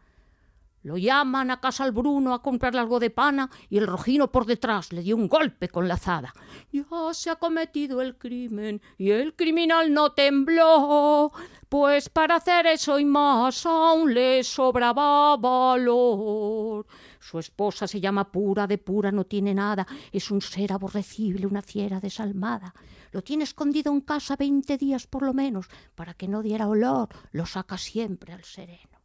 Lo 0.86 0.98
llaman 0.98 1.49
a 1.49 1.60
casa 1.60 1.84
al 1.84 1.94
Bruno 1.94 2.36
a 2.36 2.44
comprarle 2.44 2.80
algo 2.80 2.99
de 2.99 3.10
pana 3.10 3.49
y 3.72 3.80
el 3.80 3.88
rojino 3.88 4.32
por 4.32 4.45
detrás 4.45 4.94
le 4.94 5.02
dio 5.02 5.16
un 5.16 5.28
golpe 5.28 5.68
con 5.68 5.88
la 5.88 5.95
azada. 5.95 6.32
Ya 6.72 6.86
se 7.12 7.32
ha 7.32 7.38
cometido 7.38 8.03
el 8.03 8.20
crimen 8.20 8.80
y 8.95 9.10
el 9.10 9.36
criminal 9.36 9.91
no 9.91 10.12
tembló, 10.12 11.32
pues 11.70 12.10
para 12.10 12.36
hacer 12.36 12.68
eso 12.68 12.99
y 12.99 13.06
más 13.06 13.66
aún 13.66 14.14
le 14.14 14.44
sobraba 14.44 15.36
valor. 15.38 16.86
Su 17.20 17.40
esposa 17.40 17.88
se 17.88 17.99
llama 17.99 18.32
pura, 18.32 18.68
de 18.68 18.78
pura 18.78 19.12
no 19.12 19.24
tiene 19.24 19.56
nada, 19.56 19.88
es 20.12 20.30
un 20.30 20.40
ser 20.40 20.72
aborrecible, 20.72 21.48
una 21.48 21.64
fiera 21.64 21.99
desalmada. 21.99 22.76
Lo 23.16 23.24
tiene 23.24 23.46
escondido 23.46 23.94
en 23.94 24.02
casa 24.02 24.36
veinte 24.36 24.78
días 24.78 25.08
por 25.08 25.24
lo 25.24 25.34
menos, 25.34 25.70
para 25.96 26.14
que 26.14 26.28
no 26.28 26.42
diera 26.42 26.68
olor, 26.68 27.08
lo 27.32 27.46
saca 27.46 27.78
siempre 27.78 28.34
al 28.34 28.44
sereno. 28.44 29.00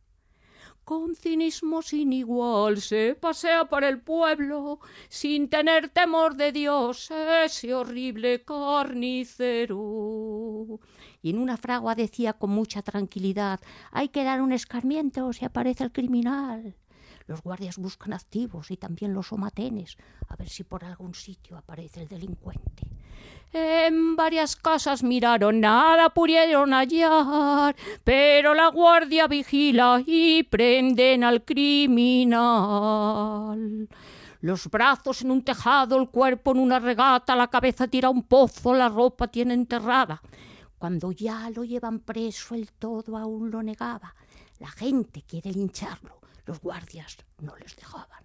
Con 0.82 1.14
cinismo 1.14 1.80
sin 1.80 2.12
igual 2.12 2.80
se 2.80 3.14
pasea 3.14 3.66
por 3.66 3.84
el 3.84 4.00
pueblo, 4.00 4.80
sin 5.08 5.48
tener 5.48 5.90
temor 5.90 6.34
de 6.34 6.50
Dios, 6.50 7.08
ese 7.44 7.72
horrible 7.72 8.42
carnicero. 8.44 9.78
Y 11.22 11.30
en 11.30 11.38
una 11.38 11.56
fragua 11.56 11.94
decía 11.94 12.32
con 12.32 12.50
mucha 12.50 12.82
tranquilidad 12.82 13.60
hay 13.92 14.08
que 14.08 14.24
dar 14.24 14.42
un 14.42 14.50
escarmiento 14.50 15.32
si 15.32 15.44
aparece 15.44 15.84
el 15.84 15.92
criminal. 15.92 16.74
Los 17.28 17.42
guardias 17.42 17.78
buscan 17.78 18.12
activos 18.12 18.72
y 18.72 18.76
también 18.76 19.14
los 19.14 19.28
somatenes, 19.28 19.98
a 20.26 20.34
ver 20.34 20.48
si 20.48 20.64
por 20.64 20.84
algún 20.84 21.14
sitio 21.14 21.56
aparece 21.56 22.02
el 22.02 22.08
delincuente. 22.08 22.88
En 23.52 24.14
varias 24.14 24.54
casas 24.54 25.02
miraron, 25.02 25.60
nada 25.60 26.10
pudieron 26.10 26.72
hallar, 26.72 27.74
pero 28.04 28.54
la 28.54 28.68
guardia 28.68 29.26
vigila 29.26 30.02
y 30.06 30.44
prenden 30.44 31.24
al 31.24 31.44
criminal. 31.44 32.38
Los 34.40 34.68
brazos 34.68 35.22
en 35.22 35.32
un 35.32 35.42
tejado, 35.42 36.00
el 36.00 36.08
cuerpo 36.08 36.52
en 36.52 36.60
una 36.60 36.78
regata, 36.78 37.34
la 37.34 37.48
cabeza 37.48 37.88
tira 37.88 38.08
un 38.08 38.22
pozo, 38.22 38.72
la 38.72 38.88
ropa 38.88 39.26
tiene 39.26 39.54
enterrada. 39.54 40.22
Cuando 40.78 41.10
ya 41.10 41.50
lo 41.50 41.64
llevan 41.64 41.98
preso, 41.98 42.54
el 42.54 42.70
todo 42.72 43.16
aún 43.16 43.50
lo 43.50 43.62
negaba. 43.62 44.14
La 44.60 44.68
gente 44.68 45.22
quiere 45.26 45.50
lincharlo 45.52 46.20
los 46.50 46.60
guardias 46.60 47.16
no 47.38 47.54
les 47.56 47.76
dejaban. 47.76 48.24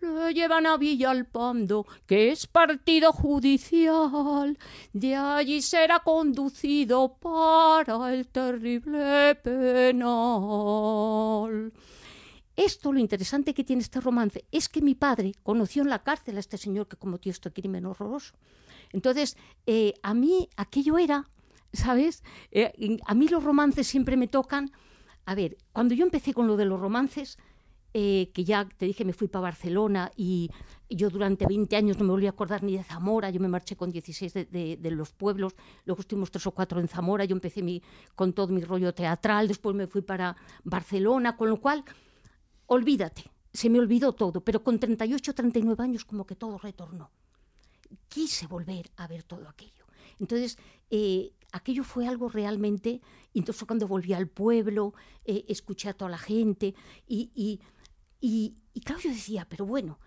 Lo 0.00 0.30
llevan 0.30 0.66
a 0.66 0.76
Villalpando, 0.78 1.86
que 2.06 2.30
es 2.30 2.46
partido 2.46 3.12
judicial. 3.12 4.58
De 4.92 5.14
allí 5.14 5.60
será 5.60 6.00
conducido 6.00 7.16
para 7.18 8.14
el 8.14 8.26
terrible 8.28 9.34
penal. 9.36 10.10
Esto, 12.56 12.92
lo 12.92 12.98
interesante 12.98 13.52
que 13.52 13.64
tiene 13.64 13.82
este 13.82 14.00
romance, 14.00 14.46
es 14.50 14.70
que 14.70 14.80
mi 14.80 14.94
padre 14.94 15.32
conoció 15.42 15.82
en 15.82 15.90
la 15.90 16.02
cárcel 16.02 16.38
a 16.38 16.40
este 16.40 16.56
señor 16.56 16.88
que 16.88 16.96
cometió 16.96 17.30
este 17.30 17.52
crimen 17.52 17.84
horroroso. 17.84 18.34
Entonces, 18.92 19.36
eh, 19.66 19.94
a 20.02 20.14
mí 20.14 20.48
aquello 20.56 20.96
era, 20.98 21.28
¿sabes? 21.72 22.22
Eh, 22.50 22.98
a 23.06 23.14
mí 23.14 23.28
los 23.28 23.44
romances 23.44 23.86
siempre 23.86 24.16
me 24.16 24.28
tocan 24.28 24.72
a 25.30 25.34
ver, 25.34 25.58
cuando 25.72 25.94
yo 25.94 26.04
empecé 26.04 26.34
con 26.34 26.46
lo 26.46 26.56
de 26.56 26.64
los 26.64 26.80
romances, 26.80 27.38
eh, 27.92 28.30
que 28.32 28.44
ya 28.44 28.64
te 28.64 28.86
dije 28.86 29.04
me 29.04 29.12
fui 29.12 29.28
para 29.28 29.42
Barcelona 29.42 30.10
y, 30.16 30.50
yo 30.92 31.08
durante 31.08 31.46
20 31.46 31.76
años 31.76 31.98
no 31.98 32.04
me 32.04 32.10
volví 32.10 32.26
a 32.26 32.30
acordar 32.30 32.64
ni 32.64 32.76
de 32.76 32.82
Zamora, 32.82 33.30
yo 33.30 33.38
me 33.38 33.46
marché 33.46 33.76
con 33.76 33.92
16 33.92 34.34
de, 34.50 34.90
los 34.90 35.12
pueblos, 35.12 35.54
luego 35.84 36.00
estuvimos 36.00 36.32
tres 36.32 36.48
o 36.48 36.50
cuatro 36.50 36.80
en 36.80 36.88
Zamora, 36.88 37.24
yo 37.24 37.36
empecé 37.36 37.62
mi, 37.62 37.80
con 38.16 38.32
todo 38.32 38.48
mi 38.48 38.60
rollo 38.62 38.92
teatral, 38.92 39.46
después 39.46 39.76
me 39.76 39.86
fui 39.86 40.02
para 40.02 40.36
Barcelona, 40.64 41.36
con 41.36 41.48
lo 41.48 41.60
cual, 41.60 41.84
olvídate, 42.66 43.30
se 43.52 43.70
me 43.70 43.78
olvidó 43.78 44.12
todo, 44.14 44.40
pero 44.40 44.64
con 44.64 44.80
38 44.80 45.32
39 45.32 45.82
años 45.82 46.04
como 46.04 46.26
que 46.26 46.34
todo 46.34 46.58
retornó. 46.58 47.10
Quise 48.08 48.48
volver 48.48 48.90
a 48.96 49.06
ver 49.06 49.22
todo 49.22 49.48
aquello. 49.48 49.86
Entonces, 50.18 50.58
eh, 50.90 51.32
aquello 51.52 51.84
fue 51.84 52.06
algo 52.06 52.28
realmente, 52.28 53.00
entonces 53.34 53.64
cuando 53.64 53.88
volví 53.88 54.12
al 54.12 54.28
pueblo, 54.28 54.94
eh, 55.24 55.44
escuché 55.48 55.88
a 55.88 55.94
toda 55.94 56.10
la 56.10 56.18
gente 56.18 56.74
y, 57.06 57.30
y, 57.34 57.60
y, 58.20 58.56
claro, 58.84 59.00
yo 59.00 59.10
decía, 59.10 59.46
pero 59.48 59.64
bueno, 59.64 59.98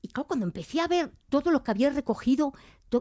y 0.00 0.08
claro, 0.08 0.26
cuando 0.26 0.46
empecé 0.46 0.80
a 0.80 0.88
ver 0.88 1.12
todo 1.28 1.50
lo 1.50 1.62
que 1.62 1.70
había 1.70 1.90
recogido, 1.90 2.52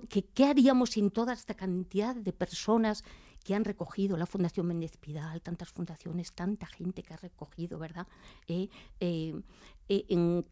que, 0.09 0.25
qué 0.25 0.45
haríamos 0.45 0.91
sin 0.91 1.09
toda 1.11 1.33
esta 1.33 1.55
cantidad 1.55 2.15
de 2.15 2.33
personas 2.33 3.03
que 3.43 3.55
han 3.55 3.65
recogido 3.65 4.17
la 4.17 4.25
Fundación 4.25 4.67
Méndez 4.67 4.97
Pidal, 4.97 5.41
tantas 5.41 5.69
fundaciones, 5.69 6.33
tanta 6.33 6.67
gente 6.67 7.01
que 7.01 7.13
ha 7.13 7.17
recogido, 7.17 7.79
¿verdad? 7.79 8.07
Eh, 8.47 8.69
eh, 8.99 9.41
en 9.87 10.45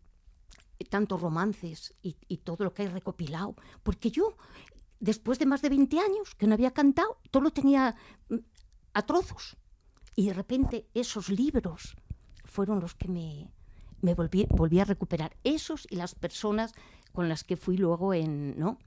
tantos 0.90 1.22
romances 1.22 1.94
y, 2.02 2.18
y, 2.28 2.38
todo 2.38 2.64
lo 2.64 2.74
que 2.74 2.84
hay 2.84 2.88
recopilado. 2.88 3.56
Porque 3.84 4.10
yo 4.10 4.36
después 5.00 5.38
de 5.40 5.46
más 5.46 5.62
de 5.62 5.70
20 5.70 6.00
años 6.00 6.36
que 6.36 6.48
no 6.48 6.54
había 6.54 6.72
cantado, 6.72 7.20
todo 7.32 7.44
lo 7.44 7.52
tenía 7.52 7.96
mm, 8.30 8.38
a 8.94 9.06
trozos. 9.06 9.58
Y 10.16 10.28
de 10.28 10.34
repente 10.34 10.88
esos 10.94 11.30
libros 11.30 11.96
fueron 12.44 12.80
los 12.80 12.96
que 12.96 13.08
me, 13.08 13.52
me 14.02 14.14
volví, 14.14 14.48
volví, 14.50 14.80
a 14.80 14.86
recuperar. 14.86 15.36
Esos 15.44 15.88
y 15.90 15.96
las 15.96 16.16
personas 16.16 16.74
con 17.12 17.30
las 17.30 17.44
que 17.44 17.58
fui 17.58 17.78
luego 17.78 18.14
en... 18.14 18.58
¿no? 18.58 18.78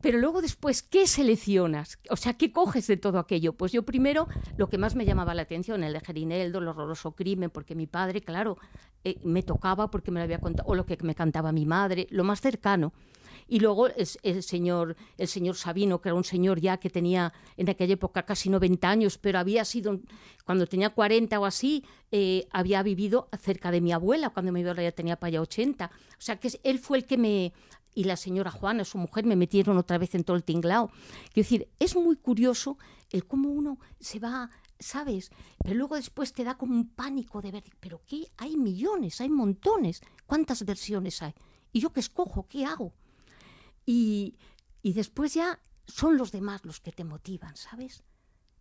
Pero 0.00 0.18
luego 0.18 0.40
después, 0.40 0.82
¿qué 0.82 1.06
seleccionas? 1.06 1.98
O 2.08 2.16
sea, 2.16 2.34
¿qué 2.34 2.50
coges 2.50 2.86
de 2.86 2.96
todo 2.96 3.18
aquello? 3.18 3.52
Pues 3.52 3.72
yo 3.72 3.82
primero, 3.82 4.26
lo 4.56 4.68
que 4.68 4.78
más 4.78 4.94
me 4.94 5.04
llamaba 5.04 5.34
la 5.34 5.42
atención, 5.42 5.84
el 5.84 5.92
de 5.92 6.00
Gerineldo, 6.00 6.60
el 6.60 6.68
horroroso 6.68 7.12
crimen, 7.12 7.50
porque 7.50 7.74
mi 7.74 7.86
padre, 7.86 8.22
claro, 8.22 8.56
eh, 9.04 9.18
me 9.22 9.42
tocaba 9.42 9.90
porque 9.90 10.10
me 10.10 10.20
lo 10.20 10.24
había 10.24 10.38
contado, 10.38 10.68
o 10.68 10.74
lo 10.74 10.86
que 10.86 10.96
me 11.02 11.14
cantaba 11.14 11.52
mi 11.52 11.66
madre, 11.66 12.06
lo 12.10 12.24
más 12.24 12.40
cercano. 12.40 12.92
Y 13.48 13.60
luego 13.60 13.88
el, 13.88 14.08
el, 14.22 14.42
señor, 14.42 14.96
el 15.18 15.28
señor 15.28 15.56
Sabino, 15.56 16.00
que 16.00 16.08
era 16.08 16.16
un 16.16 16.24
señor 16.24 16.60
ya 16.60 16.78
que 16.78 16.90
tenía 16.90 17.32
en 17.56 17.68
aquella 17.68 17.94
época 17.94 18.24
casi 18.24 18.48
90 18.48 18.88
años, 18.88 19.18
pero 19.18 19.38
había 19.38 19.64
sido, 19.64 20.00
cuando 20.44 20.66
tenía 20.66 20.90
40 20.90 21.38
o 21.38 21.44
así, 21.44 21.84
eh, 22.10 22.46
había 22.50 22.82
vivido 22.82 23.28
cerca 23.40 23.70
de 23.70 23.80
mi 23.80 23.92
abuela, 23.92 24.30
cuando 24.30 24.52
mi 24.52 24.60
abuela 24.60 24.82
ya 24.82 24.92
tenía 24.92 25.16
para 25.16 25.28
allá 25.28 25.40
80. 25.42 25.86
O 25.86 25.90
sea 26.18 26.38
que 26.38 26.50
él 26.62 26.78
fue 26.78 26.98
el 26.98 27.06
que 27.06 27.18
me, 27.18 27.52
y 27.94 28.04
la 28.04 28.16
señora 28.16 28.50
Juana, 28.50 28.84
su 28.84 28.98
mujer, 28.98 29.24
me 29.24 29.36
metieron 29.36 29.76
otra 29.76 29.98
vez 29.98 30.14
en 30.14 30.24
todo 30.24 30.36
el 30.36 30.44
tinglao. 30.44 30.88
Quiero 31.32 31.46
decir, 31.46 31.68
es 31.78 31.94
muy 31.94 32.16
curioso 32.16 32.78
el 33.10 33.26
cómo 33.26 33.50
uno 33.50 33.78
se 34.00 34.18
va, 34.18 34.50
¿sabes? 34.78 35.30
Pero 35.62 35.76
luego 35.76 35.96
después 35.96 36.32
te 36.32 36.44
da 36.44 36.56
como 36.56 36.74
un 36.74 36.88
pánico 36.88 37.42
de 37.42 37.52
ver, 37.52 37.64
pero 37.80 38.00
¿qué? 38.06 38.28
Hay 38.38 38.56
millones, 38.56 39.20
hay 39.20 39.28
montones. 39.28 40.02
¿Cuántas 40.26 40.64
versiones 40.64 41.22
hay? 41.22 41.34
¿Y 41.72 41.80
yo 41.80 41.92
qué 41.92 42.00
escojo? 42.00 42.46
¿Qué 42.48 42.64
hago? 42.64 42.92
Y, 43.84 44.36
y 44.82 44.92
después 44.92 45.34
ya 45.34 45.60
son 45.86 46.16
los 46.16 46.32
demás 46.32 46.64
los 46.64 46.80
que 46.80 46.92
te 46.92 47.04
motivan, 47.04 47.56
¿sabes? 47.56 48.04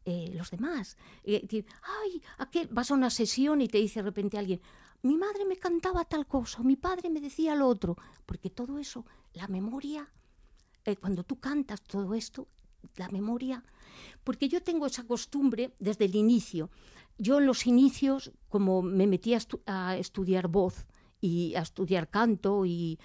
Eh, 0.03 0.31
los 0.35 0.49
demás. 0.49 0.98
Eh, 1.23 1.64
ay, 2.03 2.23
aquel, 2.39 2.68
vas 2.72 2.89
a 2.89 2.95
una 2.95 3.11
sesión 3.11 3.61
y 3.61 3.68
te 3.68 3.77
dice 3.77 3.99
de 3.99 4.06
repente 4.06 4.38
alguien, 4.38 4.60
mi 5.03 5.15
madre 5.15 5.45
me 5.45 5.57
cantaba 5.57 6.06
tal 6.06 6.26
cosa, 6.27 6.64
mi 6.64 6.76
padre 6.76 7.10
me 7.10 7.22
decía 7.22 7.56
lo 7.56 7.68
otro, 7.68 7.95
porque 8.26 8.49
todo 8.49 8.80
eso, 8.80 9.06
la 9.34 9.48
memoria, 9.48 10.11
eh, 10.85 10.95
cuando 10.95 11.23
tú 11.23 11.39
cantas 11.39 11.81
todo 11.81 12.15
esto, 12.15 12.48
la 12.95 13.10
memoria, 13.10 13.64
porque 14.23 14.49
yo 14.49 14.64
tengo 14.64 14.88
esa 14.88 15.06
costumbre 15.06 15.76
desde 15.80 16.06
el 16.06 16.15
inicio. 16.15 16.72
Yo 17.18 17.38
en 17.38 17.45
los 17.45 17.68
inicios, 17.68 18.31
como 18.49 18.81
me 18.81 19.06
metí 19.06 19.35
a, 19.35 19.98
estudiar 19.98 20.48
voz 20.48 20.88
y 21.19 21.53
a 21.53 21.61
estudiar 21.61 22.10
canto 22.10 22.65
y 22.65 22.99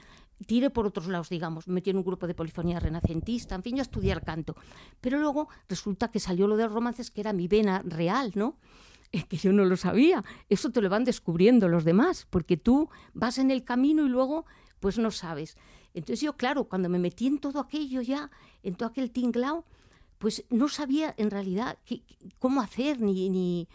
tiré 0.47 0.71
por 0.71 0.87
otros 0.87 1.07
lados, 1.07 1.29
digamos, 1.29 1.67
me 1.69 1.75
metí 1.75 1.91
en 1.91 1.97
un 1.97 2.05
grupo 2.05 2.27
de 2.27 2.35
polifonía 2.35 2.81
renacentista, 2.81 3.55
en 3.55 3.63
fin, 3.63 3.77
yo 3.77 3.81
a 3.81 3.83
estudiar 3.83 4.25
canto. 4.25 4.57
Pero 5.01 5.19
luego 5.19 5.49
resulta 5.69 6.11
que 6.11 6.21
salió 6.21 6.47
lo 6.47 6.57
de 6.57 6.65
los 6.65 6.73
romances, 6.73 7.11
que 7.11 7.23
era 7.23 7.33
mi 7.33 7.49
vena 7.49 7.83
real, 7.85 8.33
¿no? 8.35 8.57
que 9.29 9.37
yo 9.37 9.53
no 9.53 9.65
lo 9.65 9.77
sabía. 9.77 10.25
Eso 10.49 10.71
te 10.71 10.81
lo 10.81 10.91
van 10.91 11.05
descubriendo 11.05 11.69
los 11.69 11.85
demás, 11.85 12.27
porque 12.29 12.57
tú 12.57 12.91
vas 13.15 13.39
en 13.39 13.51
el 13.51 13.65
camino 13.65 14.05
y 14.05 14.09
luego 14.09 14.45
pues 14.81 14.99
no 14.99 15.11
sabes. 15.11 15.57
Entonces 15.95 16.21
yo, 16.21 16.37
claro, 16.37 16.65
cuando 16.65 16.89
me 16.89 16.99
metí 16.99 17.27
en 17.27 17.39
todo 17.39 17.61
aquello 17.61 18.03
ya, 18.03 18.31
en 18.63 18.75
todo 18.75 18.89
aquel 18.89 19.11
tinglao, 19.11 19.65
pues 20.19 20.45
no 20.51 20.69
sabía 20.69 21.15
en 21.17 21.31
realidad 21.31 21.79
cómo 22.39 22.61
hacer 22.61 23.01
ni... 23.01 23.29
ni 23.31 23.69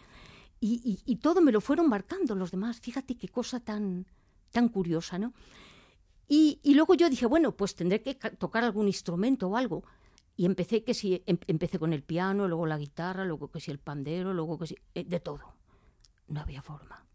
y, 0.64 1.16
todo 1.16 1.42
me 1.42 1.52
lo 1.52 1.60
fueron 1.60 1.90
marcando 1.90 2.36
los 2.36 2.52
demás. 2.52 2.80
Fíjate 2.80 3.18
qué 3.18 3.28
cosa 3.28 3.60
tan, 3.60 4.06
tan 4.52 4.70
curiosa, 4.70 5.18
¿no? 5.18 5.34
Y, 6.34 6.62
luego 6.76 6.94
yo 6.94 7.10
dije, 7.10 7.26
bueno, 7.26 7.58
pues 7.58 7.76
tendré 7.76 8.02
que 8.02 8.16
tocar 8.16 8.64
algún 8.64 8.88
instrumento 8.88 9.50
o 9.50 9.58
algo. 9.58 9.84
Y 10.38 10.46
empecé 10.46 10.82
que 10.82 10.94
si 10.94 11.22
em, 11.26 11.38
empecé 11.48 11.78
con 11.78 11.92
el 11.92 12.04
piano, 12.04 12.48
luego 12.48 12.66
la 12.66 12.78
guitarra, 12.78 13.26
luego 13.26 13.52
que 13.52 13.60
si 13.60 13.70
el 13.70 13.80
pandero, 13.80 14.34
luego 14.34 14.58
que 14.58 14.68
si 14.68 14.78
eh, 14.96 15.04
de 15.04 15.20
todo. 15.20 15.42
No 16.30 16.40
había 16.40 16.62
forma. 16.62 17.06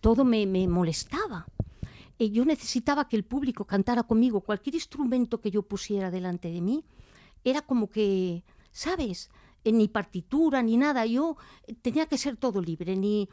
Todo 0.00 0.24
me, 0.24 0.44
me 0.44 0.66
molestaba. 0.66 1.46
Y 2.18 2.30
yo 2.30 2.44
necesitaba 2.44 3.08
que 3.08 3.14
el 3.14 3.24
público 3.24 3.64
cantara 3.64 4.02
conmigo. 4.02 4.40
Cualquier 4.40 4.74
instrumento 4.74 5.40
que 5.40 5.52
yo 5.52 5.62
pusiera 5.62 6.10
delante 6.10 6.50
de 6.50 6.60
mí 6.60 6.84
era 7.44 7.62
como 7.62 7.88
que, 7.88 8.42
¿sabes? 8.72 9.30
En 9.62 9.78
ni 9.78 9.86
partitura 9.86 10.64
ni 10.64 10.76
nada. 10.76 11.06
Yo 11.06 11.36
tenía 11.80 12.06
que 12.06 12.18
ser 12.18 12.36
todo 12.36 12.60
libre. 12.60 12.96
Ni 12.96 13.28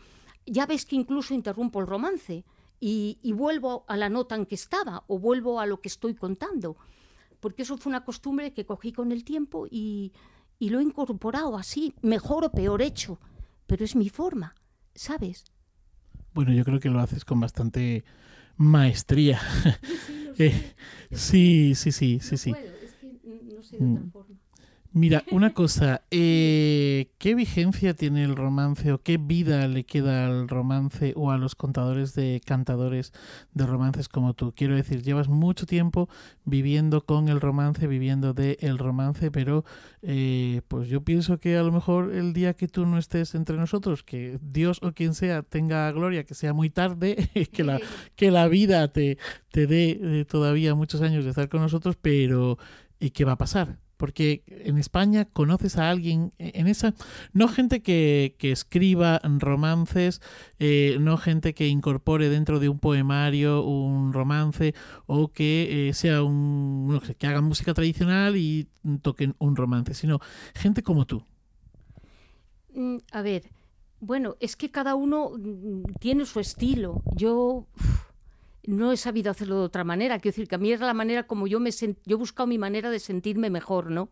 ya 0.46 0.68
ves 0.68 0.86
que 0.86 0.96
incluso 0.96 1.34
interrumpo 1.34 1.80
el 1.80 1.88
romance 1.88 2.46
y, 2.86 3.18
y 3.24 3.32
vuelvo 3.32 3.84
a 3.88 3.98
la 3.98 4.10
nota 4.10 4.36
en 4.36 4.46
que 4.46 4.56
estaba 4.56 5.04
o 5.08 5.18
vuelvo 5.18 5.60
a 5.60 5.66
lo 5.66 5.82
que 5.82 5.88
estoy 5.88 6.14
contando 6.14 6.78
porque 7.46 7.62
eso 7.62 7.78
fue 7.78 7.92
una 7.92 8.04
costumbre 8.04 8.54
que 8.54 8.66
cogí 8.66 8.92
con 8.92 9.12
el 9.12 9.24
tiempo 9.24 9.68
y, 9.70 10.12
lo 10.60 10.80
he 10.80 10.84
incorporado 10.84 11.58
así, 11.58 11.94
mejor 12.02 12.44
o 12.44 12.52
peor 12.52 12.82
hecho, 12.82 13.20
pero 13.68 13.86
es 13.86 13.96
mi 13.96 14.10
forma, 14.10 14.56
¿sabes? 14.96 15.46
Bueno, 16.34 16.52
yo 16.54 16.66
creo 16.66 16.80
que 16.80 16.90
lo 16.90 17.00
haces 17.00 17.24
con 17.24 17.40
bastante 17.40 18.04
maestría. 18.58 19.40
Sí, 20.36 20.52
sí, 21.12 21.76
sí, 21.92 22.20
sí, 22.20 22.38
sí. 22.38 22.52
no 22.52 23.62
sé 23.62 23.78
de 23.78 23.92
otra 23.92 24.06
mm. 24.06 24.12
forma. 24.12 24.40
Mira, 24.98 25.26
una 25.32 25.54
cosa, 25.54 26.06
eh, 26.10 27.10
¿qué 27.18 27.36
vigencia 27.36 27.94
tiene 27.96 28.24
el 28.24 28.38
romance 28.38 28.94
o 28.94 29.04
qué 29.04 29.18
vida 29.18 29.68
le 29.68 29.84
queda 29.84 30.26
al 30.26 30.48
romance 30.48 31.12
o 31.18 31.32
a 31.32 31.38
los 31.38 31.54
contadores 31.54 32.16
de 32.16 32.42
cantadores 32.46 33.12
de 33.54 33.66
romances 33.66 34.08
como 34.08 34.34
tú? 34.36 34.54
Quiero 34.56 34.74
decir, 34.74 35.04
llevas 35.04 35.28
mucho 35.28 35.66
tiempo 35.66 36.08
viviendo 36.46 37.06
con 37.06 37.28
el 37.28 37.42
romance, 37.42 37.88
viviendo 37.88 38.34
de 38.34 38.58
el 38.62 38.78
romance, 38.78 39.32
pero 39.32 39.66
eh, 40.02 40.62
pues 40.70 40.88
yo 40.88 41.02
pienso 41.04 41.42
que 41.42 41.58
a 41.58 41.64
lo 41.64 41.74
mejor 41.74 42.14
el 42.14 42.32
día 42.32 42.54
que 42.54 42.70
tú 42.70 42.86
no 42.86 42.98
estés 42.98 43.36
entre 43.36 43.58
nosotros, 43.58 44.02
que 44.02 44.40
Dios 44.42 44.80
o 44.82 44.94
quien 44.94 45.14
sea 45.14 45.44
tenga 45.44 45.92
gloria, 45.92 46.24
que 46.24 46.36
sea 46.36 46.54
muy 46.54 46.70
tarde, 46.70 47.30
que 47.52 47.66
la, 47.66 47.82
que 48.16 48.32
la 48.32 48.48
vida 48.48 48.88
te, 48.94 49.18
te 49.52 49.68
dé 49.68 50.00
eh, 50.02 50.24
todavía 50.24 50.74
muchos 50.74 51.02
años 51.02 51.26
de 51.26 51.32
estar 51.32 51.50
con 51.50 51.60
nosotros, 51.60 51.98
pero 52.02 52.58
¿y 52.98 53.10
qué 53.10 53.26
va 53.26 53.34
a 53.34 53.38
pasar? 53.38 53.85
Porque 54.06 54.44
en 54.46 54.78
España 54.78 55.26
conoces 55.26 55.80
a 55.80 55.90
alguien, 55.90 56.32
e, 56.38 56.52
en 56.60 56.68
esa, 56.68 56.94
no 57.34 57.48
gente 57.48 57.82
que, 57.82 58.36
que 58.38 58.52
escriba 58.52 59.20
romances, 59.40 60.22
eh, 60.60 60.98
no 61.00 61.18
gente 61.18 61.56
que 61.56 61.68
incorpore 61.68 62.30
dentro 62.30 62.60
de 62.60 62.70
un 62.70 62.78
poemario 62.78 63.64
un 63.64 64.14
romance 64.14 64.76
o 65.08 65.30
que 65.30 65.90
eh, 65.90 65.94
sea 65.96 66.22
un, 66.22 66.88
no 66.88 67.00
sé, 67.00 67.16
que 67.16 67.26
haga 67.26 67.42
música 67.42 67.74
tradicional 67.74 68.38
y 68.38 68.68
toquen 69.02 69.34
un 69.40 69.56
romance, 69.56 69.96
sino 69.96 70.20
gente 70.54 70.84
como 70.84 71.08
tú. 71.08 71.24
Mm, 72.76 72.98
a 73.12 73.24
ver, 73.24 73.50
bueno, 74.02 74.36
es 74.40 74.56
que 74.56 74.70
cada 74.70 74.94
uno 74.94 75.32
mm, 75.36 75.96
tiene 76.00 76.28
su 76.28 76.40
estilo. 76.40 77.02
Yo 77.16 77.66
no 78.68 78.92
he 78.92 78.98
sabido 78.98 79.32
hacerlo 79.32 79.60
de 79.60 79.66
otra 79.66 79.84
manera. 79.84 80.20
Quiero 80.20 80.34
decir 80.34 80.48
que 80.48 80.56
a 80.56 80.58
mí 80.58 80.72
era 80.72 80.86
la 80.86 80.94
manera 80.94 81.24
como 81.24 81.48
yo 81.48 81.60
me 81.60 81.72
yo 81.72 81.96
he 82.08 82.16
buscado 82.16 82.48
mi 82.48 82.58
manera 82.58 82.90
de 82.90 83.00
sentirme 83.00 83.50
mejor, 83.50 83.92
¿no? 83.92 84.10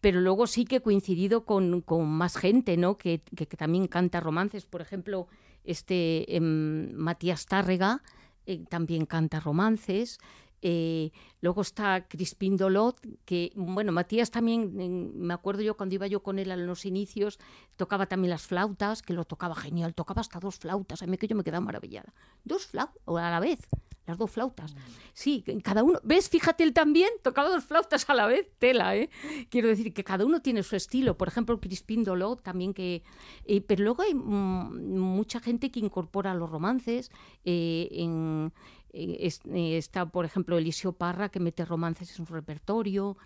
Pero 0.00 0.20
luego 0.20 0.46
sí 0.46 0.64
que 0.64 0.76
he 0.76 0.80
coincidido 0.80 1.44
con, 1.44 1.84
más 2.06 2.36
gente, 2.36 2.76
¿no? 2.76 2.96
Que, 2.96 3.20
que, 3.20 3.46
también 3.46 3.88
canta 3.88 4.20
romances. 4.20 4.64
Por 4.64 4.80
ejemplo, 4.80 5.26
este 5.64 6.36
em, 6.36 6.92
Matías 6.94 7.46
Tárrega 7.46 8.02
eh, 8.46 8.64
también 8.68 9.06
canta 9.06 9.40
romances. 9.40 10.18
Eh, 10.62 11.10
luego 11.40 11.62
está 11.62 12.06
Crispín 12.08 12.56
Dolot, 12.56 13.00
que, 13.24 13.52
bueno, 13.54 13.92
Matías 13.92 14.30
también, 14.30 15.16
me 15.16 15.34
acuerdo 15.34 15.62
yo 15.62 15.76
cuando 15.76 15.94
iba 15.94 16.06
yo 16.06 16.22
con 16.22 16.38
él 16.38 16.50
en 16.50 16.66
los 16.66 16.84
inicios, 16.84 17.38
tocaba 17.76 18.06
también 18.06 18.30
las 18.30 18.42
flautas, 18.42 19.02
que 19.02 19.12
lo 19.12 19.24
tocaba 19.24 19.54
genial, 19.54 19.94
tocaba 19.94 20.20
hasta 20.20 20.40
dos 20.40 20.56
flautas, 20.56 21.02
a 21.02 21.06
mí 21.06 21.16
que 21.16 21.28
yo 21.28 21.36
me 21.36 21.44
quedaba 21.44 21.64
maravillada. 21.64 22.12
Dos 22.44 22.66
flautas, 22.66 23.02
a 23.06 23.30
la 23.30 23.40
vez, 23.40 23.60
las 24.08 24.18
dos 24.18 24.30
flautas. 24.30 24.74
Sí, 25.12 25.44
cada 25.62 25.82
uno, 25.82 26.00
¿ves? 26.02 26.28
Fíjate, 26.28 26.64
él 26.64 26.72
también 26.72 27.10
tocaba 27.22 27.50
dos 27.50 27.64
flautas 27.64 28.08
a 28.08 28.14
la 28.14 28.26
vez, 28.26 28.50
tela, 28.58 28.96
¿eh? 28.96 29.10
Quiero 29.50 29.68
decir 29.68 29.92
que 29.92 30.02
cada 30.02 30.24
uno 30.24 30.40
tiene 30.40 30.62
su 30.62 30.76
estilo, 30.76 31.16
por 31.16 31.28
ejemplo, 31.28 31.60
Crispín 31.60 32.04
Dolot 32.04 32.42
también 32.42 32.72
que... 32.72 33.02
Eh, 33.44 33.60
pero 33.60 33.84
luego 33.84 34.02
hay 34.02 34.14
mm, 34.14 34.98
mucha 34.98 35.40
gente 35.40 35.70
que 35.70 35.80
incorpora 35.80 36.34
los 36.34 36.50
romances 36.50 37.10
eh, 37.44 37.88
en 37.92 38.52
eh, 38.98 39.30
eh, 39.54 39.78
está, 39.78 40.06
por 40.06 40.24
ejemplo, 40.24 40.58
Eliseo 40.58 40.92
Parra, 40.92 41.28
que 41.28 41.38
mete 41.38 41.64
romances 41.64 42.10
en 42.18 42.26
su 42.26 42.32
repertorio, 42.34 43.16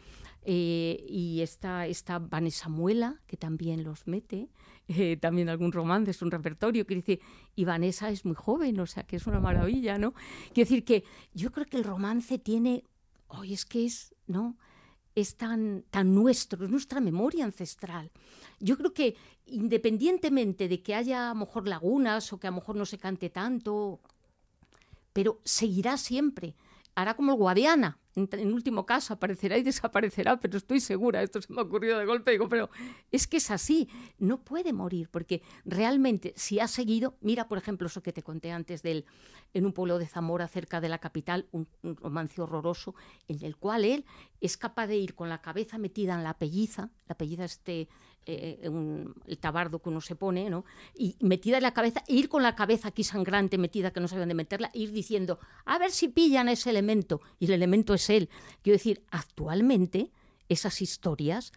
eh, 0.45 1.05
y 1.09 1.41
está, 1.41 1.87
está 1.87 2.19
Vanessa 2.19 2.69
Muela, 2.69 3.21
que 3.27 3.37
también 3.37 3.83
los 3.85 4.07
mete, 4.07 4.49
también 5.21 5.49
algún 5.49 5.73
romance 5.73 6.11
en 6.11 6.15
su 6.15 6.29
repertorio, 6.29 6.87
que 6.87 6.97
dice, 6.97 7.21
y 7.57 7.65
Vanessa 7.65 8.11
es 8.11 8.25
muy 8.25 8.35
joven, 8.35 8.79
o 8.81 8.87
sea, 8.87 9.05
que 9.05 9.17
es 9.17 9.27
una 9.27 9.41
maravilla, 9.41 9.97
¿no? 9.97 10.13
Quiero 10.53 10.69
decir 10.69 10.85
que 10.85 11.05
yo 11.33 11.51
creo 11.53 11.67
que 11.67 11.79
el 11.79 11.85
romance 11.85 12.39
tiene, 12.39 12.85
hoy 13.29 13.55
es 13.55 13.65
que 13.65 13.87
es, 13.87 14.15
¿no? 14.27 14.59
es 15.15 15.37
tan, 15.37 15.85
tan 15.91 16.15
nuestro, 16.15 16.65
es 16.65 16.71
nuestra 16.71 17.01
memoria 17.01 17.45
ancestral. 17.45 18.11
Yo 18.61 18.77
creo 18.77 18.93
que 18.95 19.17
independientemente 19.47 20.69
de 20.69 20.83
que 20.83 20.95
haya 20.95 21.31
a 21.31 21.35
lo 21.35 21.41
mejor 21.41 21.69
lagunas 21.69 22.33
o 22.33 22.39
que 22.39 22.47
a 22.47 22.51
lo 22.51 22.57
mejor 22.57 22.77
no 22.77 22.87
se 22.87 22.99
cante 22.99 23.29
tanto, 23.31 24.01
pero 25.13 25.41
seguirá 25.45 25.97
siempre. 25.97 26.55
Hará 26.95 27.15
como 27.15 27.33
el 27.33 27.39
Guadiana, 27.39 27.99
en, 28.15 28.53
último 28.53 28.85
caso, 28.85 29.15
aparecerá 29.15 29.57
y 29.57 29.63
desaparecerá, 29.63 30.39
pero 30.39 30.59
estoy 30.59 30.81
segura, 30.81 31.23
esto 31.23 31.41
se 31.41 31.53
me 31.53 31.61
ha 31.61 31.65
ocurrido 31.65 31.99
de 31.99 32.05
golpe, 32.05 32.33
digo, 32.33 32.49
pero 32.49 32.69
es 33.11 33.27
que 33.27 33.39
es 33.39 33.51
así, 33.51 33.89
no 34.19 34.45
puede 34.45 34.73
morir, 34.73 35.09
porque 35.11 35.43
realmente 35.65 36.35
si 36.37 36.61
ha 36.61 36.69
seguido, 36.69 37.17
mira 37.21 37.49
por 37.49 37.57
ejemplo 37.57 37.87
eso 37.87 38.03
que 38.03 38.13
te 38.13 38.23
conté 38.23 38.53
antes 38.53 38.83
del, 38.83 39.07
en 39.55 39.65
un 39.65 39.73
pueblo 39.73 39.99
de 39.99 40.07
Zamora, 40.07 40.47
cerca 40.49 40.81
de 40.81 40.91
la 40.91 40.99
capital, 40.99 41.49
un, 41.53 41.67
romance 41.83 42.41
horroroso, 42.41 42.95
en 43.29 43.43
el 43.45 43.57
cual 43.57 43.85
él 43.85 44.05
es 44.41 44.59
capaz 44.59 44.89
de 44.89 44.97
ir 44.97 45.15
con 45.15 45.31
la 45.31 45.41
cabeza 45.41 45.79
metida 45.79 46.15
en 46.15 46.25
la 46.25 46.37
pelliza, 46.37 46.91
la 47.09 47.17
pelliza 47.17 47.45
este 47.45 47.89
eh, 48.27 48.69
un- 48.69 49.15
el 49.27 49.39
tabardo 49.39 49.81
que 49.81 49.89
uno 49.89 50.01
se 50.01 50.15
pone, 50.15 50.49
¿no? 50.49 50.65
Y 50.95 51.17
metida 51.21 51.57
en 51.57 51.63
la 51.65 51.75
cabeza, 51.75 52.03
e 52.07 52.15
ir 52.15 52.29
con 52.29 52.43
la 52.43 52.55
cabeza 52.55 52.89
aquí 52.89 53.05
sangrante 53.05 53.59
metida 53.59 53.93
que 53.93 54.01
no 54.01 54.09
sabían 54.09 54.29
de 54.29 54.35
meterla, 54.35 54.71
ir 54.75 54.93
diciendo, 54.93 55.39
a 55.65 55.79
ver 55.79 55.91
si 55.91 56.09
pillan 56.09 56.49
ese 56.49 56.71
elemento, 56.71 57.21
y 57.39 57.47
el 57.47 57.53
elemento 57.53 57.95
es 57.95 58.09
él. 58.11 58.29
Quiero 58.63 58.77
decir, 58.77 59.03
actualmente 59.11 60.11
esas 60.49 60.83
historias, 60.83 61.53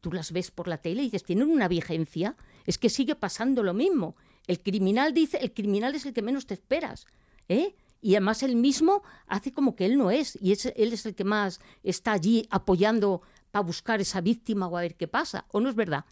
tú 0.00 0.12
las 0.12 0.32
ves 0.32 0.50
por 0.50 0.68
la 0.68 0.78
tele 0.78 1.02
y 1.02 1.06
dices, 1.06 1.24
tienen 1.24 1.50
una 1.50 1.68
vigencia, 1.68 2.36
es 2.64 2.78
que 2.78 2.88
sigue 2.88 3.14
pasando 3.14 3.62
lo 3.62 3.74
mismo. 3.74 4.16
El 4.46 4.60
criminal 4.60 5.12
dice, 5.12 5.38
el 5.38 5.52
criminal 5.52 5.94
es 5.94 6.06
el 6.06 6.12
que 6.12 6.22
menos 6.22 6.46
te 6.46 6.54
esperas, 6.54 7.06
¿eh? 7.48 7.74
Y 8.02 8.14
además 8.14 8.42
él 8.42 8.54
mismo 8.56 9.02
hace 9.26 9.52
como 9.52 9.74
que 9.74 9.86
él 9.86 9.96
no 9.96 10.10
es, 10.10 10.38
y 10.40 10.52
es, 10.52 10.66
él 10.66 10.92
es 10.92 11.06
el 11.06 11.14
que 11.14 11.24
más 11.24 11.60
está 11.82 12.12
allí 12.12 12.46
apoyando 12.50 13.22
para 13.56 13.64
buscar 13.66 14.00
esa 14.02 14.20
víctima 14.20 14.66
o 14.68 14.76
a 14.76 14.82
ver 14.82 14.96
qué 14.96 15.08
pasa, 15.08 15.46
¿o 15.50 15.60
no 15.60 15.70
es 15.70 15.74
verdad? 15.74 16.04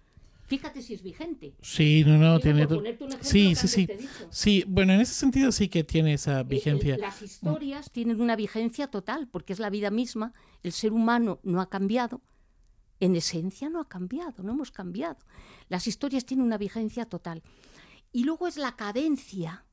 Fíjate 0.47 0.81
si 0.81 0.95
es 0.95 1.03
vigente. 1.03 1.53
Sí, 1.61 2.03
no, 2.07 2.17
no, 2.17 2.41
tiene... 2.41 2.65
un 2.67 2.83
Sí, 3.21 3.55
sí, 3.55 3.69
sí. 3.69 3.87
Sí, 4.31 4.65
bueno, 4.67 4.95
en 4.95 5.01
ese 5.03 5.13
sentido 5.13 5.53
sí 5.53 5.69
que 5.69 5.85
tiene 5.85 6.15
esa 6.15 6.33
El- 6.33 6.39
el- 6.41 6.45
vigencia. 6.47 6.97
las 6.97 7.21
historias 7.21 7.91
tienen 7.91 8.23
una 8.23 8.35
vigencia 8.35 8.87
total, 8.87 9.29
porque 9.29 9.53
es 9.53 9.59
la 9.59 9.69
vida 9.69 9.91
misma, 9.91 10.33
el 10.63 10.73
ser 10.73 10.93
humano 10.93 11.39
no 11.43 11.61
ha 11.61 11.69
cambiado, 11.69 12.23
en 13.01 13.15
esencia 13.15 13.69
no 13.69 13.79
ha 13.81 13.89
cambiado, 13.89 14.43
no 14.43 14.53
hemos 14.53 14.71
cambiado. 14.71 15.19
Las 15.69 15.87
historias 15.87 16.25
tienen 16.25 16.47
una 16.47 16.57
vigencia 16.57 17.05
total. 17.05 17.43
Y 18.11 18.25
luego 18.25 18.47
es 18.49 18.57
la 18.57 18.75
cadencia, 18.75 19.65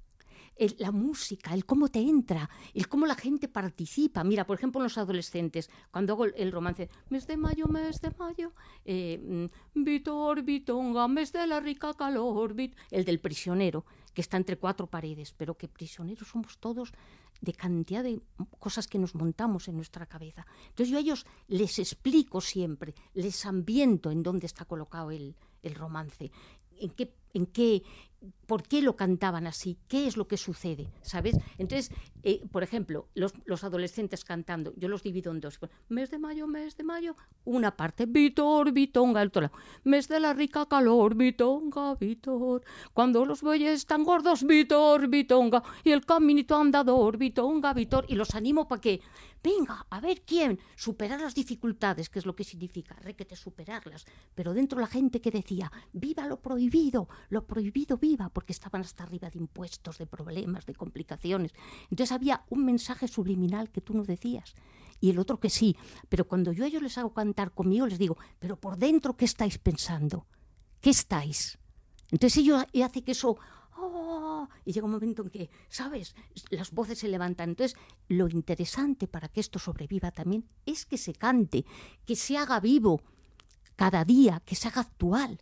la 0.77 0.91
música, 0.91 1.53
el 1.53 1.65
cómo 1.65 1.87
te 1.87 1.99
entra, 1.99 2.49
el 2.73 2.87
cómo 2.87 3.05
la 3.05 3.15
gente 3.15 3.47
participa. 3.47 4.23
Mira, 4.23 4.45
por 4.45 4.57
ejemplo, 4.57 4.81
los 4.81 4.97
adolescentes, 4.97 5.69
cuando 5.91 6.13
hago 6.13 6.25
el, 6.25 6.33
el 6.37 6.51
romance, 6.51 6.89
mes 7.09 7.25
de 7.27 7.37
mayo, 7.37 7.67
mes 7.67 7.99
de 8.01 8.11
mayo, 8.17 8.53
eh, 8.85 9.19
mm, 9.75 9.83
Vitor, 9.83 10.43
Vitonga, 10.43 11.07
mes 11.07 11.31
de 11.33 11.47
la 11.47 11.59
rica 11.59 11.93
calor, 11.93 12.53
Vit- 12.55 12.75
el 12.91 13.05
del 13.05 13.19
prisionero, 13.19 13.85
que 14.13 14.21
está 14.21 14.37
entre 14.37 14.57
cuatro 14.57 14.87
paredes, 14.87 15.33
pero 15.33 15.57
que 15.57 15.67
prisioneros 15.67 16.27
somos 16.27 16.57
todos 16.59 16.91
de 17.39 17.53
cantidad 17.53 18.03
de 18.03 18.21
cosas 18.59 18.87
que 18.87 18.99
nos 18.99 19.15
montamos 19.15 19.67
en 19.67 19.75
nuestra 19.75 20.05
cabeza. 20.05 20.45
Entonces 20.69 20.89
yo 20.89 20.97
a 20.97 21.01
ellos 21.01 21.25
les 21.47 21.79
explico 21.79 22.39
siempre, 22.39 22.93
les 23.13 23.45
ambiento 23.45 24.11
en 24.11 24.21
dónde 24.21 24.45
está 24.45 24.65
colocado 24.65 25.09
el, 25.09 25.35
el 25.63 25.73
romance, 25.73 26.31
en 26.77 26.89
qué, 26.91 27.15
en 27.33 27.45
qué, 27.47 27.83
por 28.45 28.63
qué 28.63 28.81
lo 28.81 28.95
cantaban 28.95 29.47
así, 29.47 29.77
qué 29.87 30.07
es 30.07 30.17
lo 30.17 30.27
que 30.27 30.37
sucede, 30.37 30.91
¿sabes? 31.01 31.37
Entonces, 31.57 31.91
eh, 32.23 32.41
por 32.51 32.63
ejemplo, 32.63 33.07
los, 33.15 33.33
los 33.45 33.63
adolescentes 33.63 34.23
cantando, 34.23 34.73
yo 34.75 34.89
los 34.89 35.03
divido 35.03 35.31
en 35.31 35.39
dos. 35.39 35.57
Pues, 35.57 35.71
mes 35.89 36.11
de 36.11 36.19
mayo, 36.19 36.47
mes 36.47 36.75
de 36.77 36.83
mayo, 36.83 37.15
una 37.45 37.75
parte, 37.75 38.05
Vitor, 38.05 38.71
Vitonga, 38.71 39.21
el 39.21 39.29
otro 39.29 39.43
lado. 39.43 39.55
Mes 39.83 40.07
de 40.07 40.19
la 40.19 40.33
rica 40.33 40.65
calor, 40.65 41.15
Vitonga, 41.15 41.95
Vitor. 41.95 42.63
Cuando 42.93 43.25
los 43.25 43.41
bueyes 43.41 43.73
están 43.73 44.03
gordos, 44.03 44.43
Vitor, 44.43 45.07
Vitonga. 45.07 45.63
Y 45.83 45.91
el 45.91 46.05
caminito 46.05 46.57
andador, 46.57 47.17
Vitonga, 47.17 47.73
Vitor. 47.73 48.05
Y 48.07 48.15
los 48.15 48.35
animo 48.35 48.67
para 48.67 48.81
que, 48.81 49.01
venga, 49.41 49.87
a 49.89 49.99
ver 49.99 50.21
quién, 50.21 50.59
superar 50.75 51.21
las 51.21 51.33
dificultades, 51.33 52.09
que 52.09 52.19
es 52.19 52.25
lo 52.25 52.35
que 52.35 52.43
significa, 52.43 52.95
requete 52.95 53.35
superarlas. 53.35 54.05
Pero 54.35 54.53
dentro 54.53 54.79
la 54.79 54.87
gente 54.87 55.21
que 55.21 55.31
decía, 55.31 55.71
viva 55.93 56.27
lo 56.27 56.39
prohibido, 56.41 57.07
lo 57.29 57.45
prohibido 57.47 57.97
viva, 57.97 58.10
porque 58.29 58.53
estaban 58.53 58.81
hasta 58.81 59.03
arriba 59.03 59.29
de 59.29 59.39
impuestos, 59.39 59.97
de 59.97 60.05
problemas, 60.05 60.65
de 60.65 60.75
complicaciones. 60.75 61.53
Entonces 61.89 62.11
había 62.11 62.43
un 62.49 62.65
mensaje 62.65 63.07
subliminal 63.07 63.69
que 63.69 63.81
tú 63.81 63.93
no 63.93 64.03
decías 64.03 64.55
y 64.99 65.09
el 65.09 65.19
otro 65.19 65.39
que 65.39 65.49
sí. 65.49 65.75
Pero 66.09 66.27
cuando 66.27 66.51
yo 66.51 66.63
a 66.63 66.67
ellos 66.67 66.81
les 66.81 66.97
hago 66.97 67.13
cantar 67.13 67.51
conmigo, 67.51 67.87
les 67.87 67.99
digo, 67.99 68.17
pero 68.39 68.55
por 68.55 68.77
dentro, 68.77 69.17
¿qué 69.17 69.25
estáis 69.25 69.57
pensando? 69.57 70.25
¿Qué 70.79 70.91
estáis? 70.91 71.57
Entonces 72.11 72.37
ellos 72.37 72.63
hace 72.83 73.03
que 73.03 73.11
eso... 73.11 73.37
¡oh! 73.77 74.47
y 74.65 74.73
llega 74.73 74.85
un 74.85 74.91
momento 74.91 75.23
en 75.23 75.29
que, 75.29 75.49
¿sabes? 75.69 76.15
Las 76.49 76.71
voces 76.71 76.99
se 76.99 77.07
levantan. 77.07 77.49
Entonces, 77.49 77.77
lo 78.07 78.27
interesante 78.29 79.07
para 79.07 79.27
que 79.27 79.39
esto 79.39 79.59
sobreviva 79.59 80.11
también 80.11 80.45
es 80.65 80.85
que 80.85 80.97
se 80.97 81.13
cante, 81.13 81.65
que 82.05 82.15
se 82.15 82.37
haga 82.37 82.59
vivo 82.59 83.01
cada 83.75 84.05
día, 84.05 84.41
que 84.45 84.55
se 84.55 84.67
haga 84.67 84.81
actual. 84.81 85.39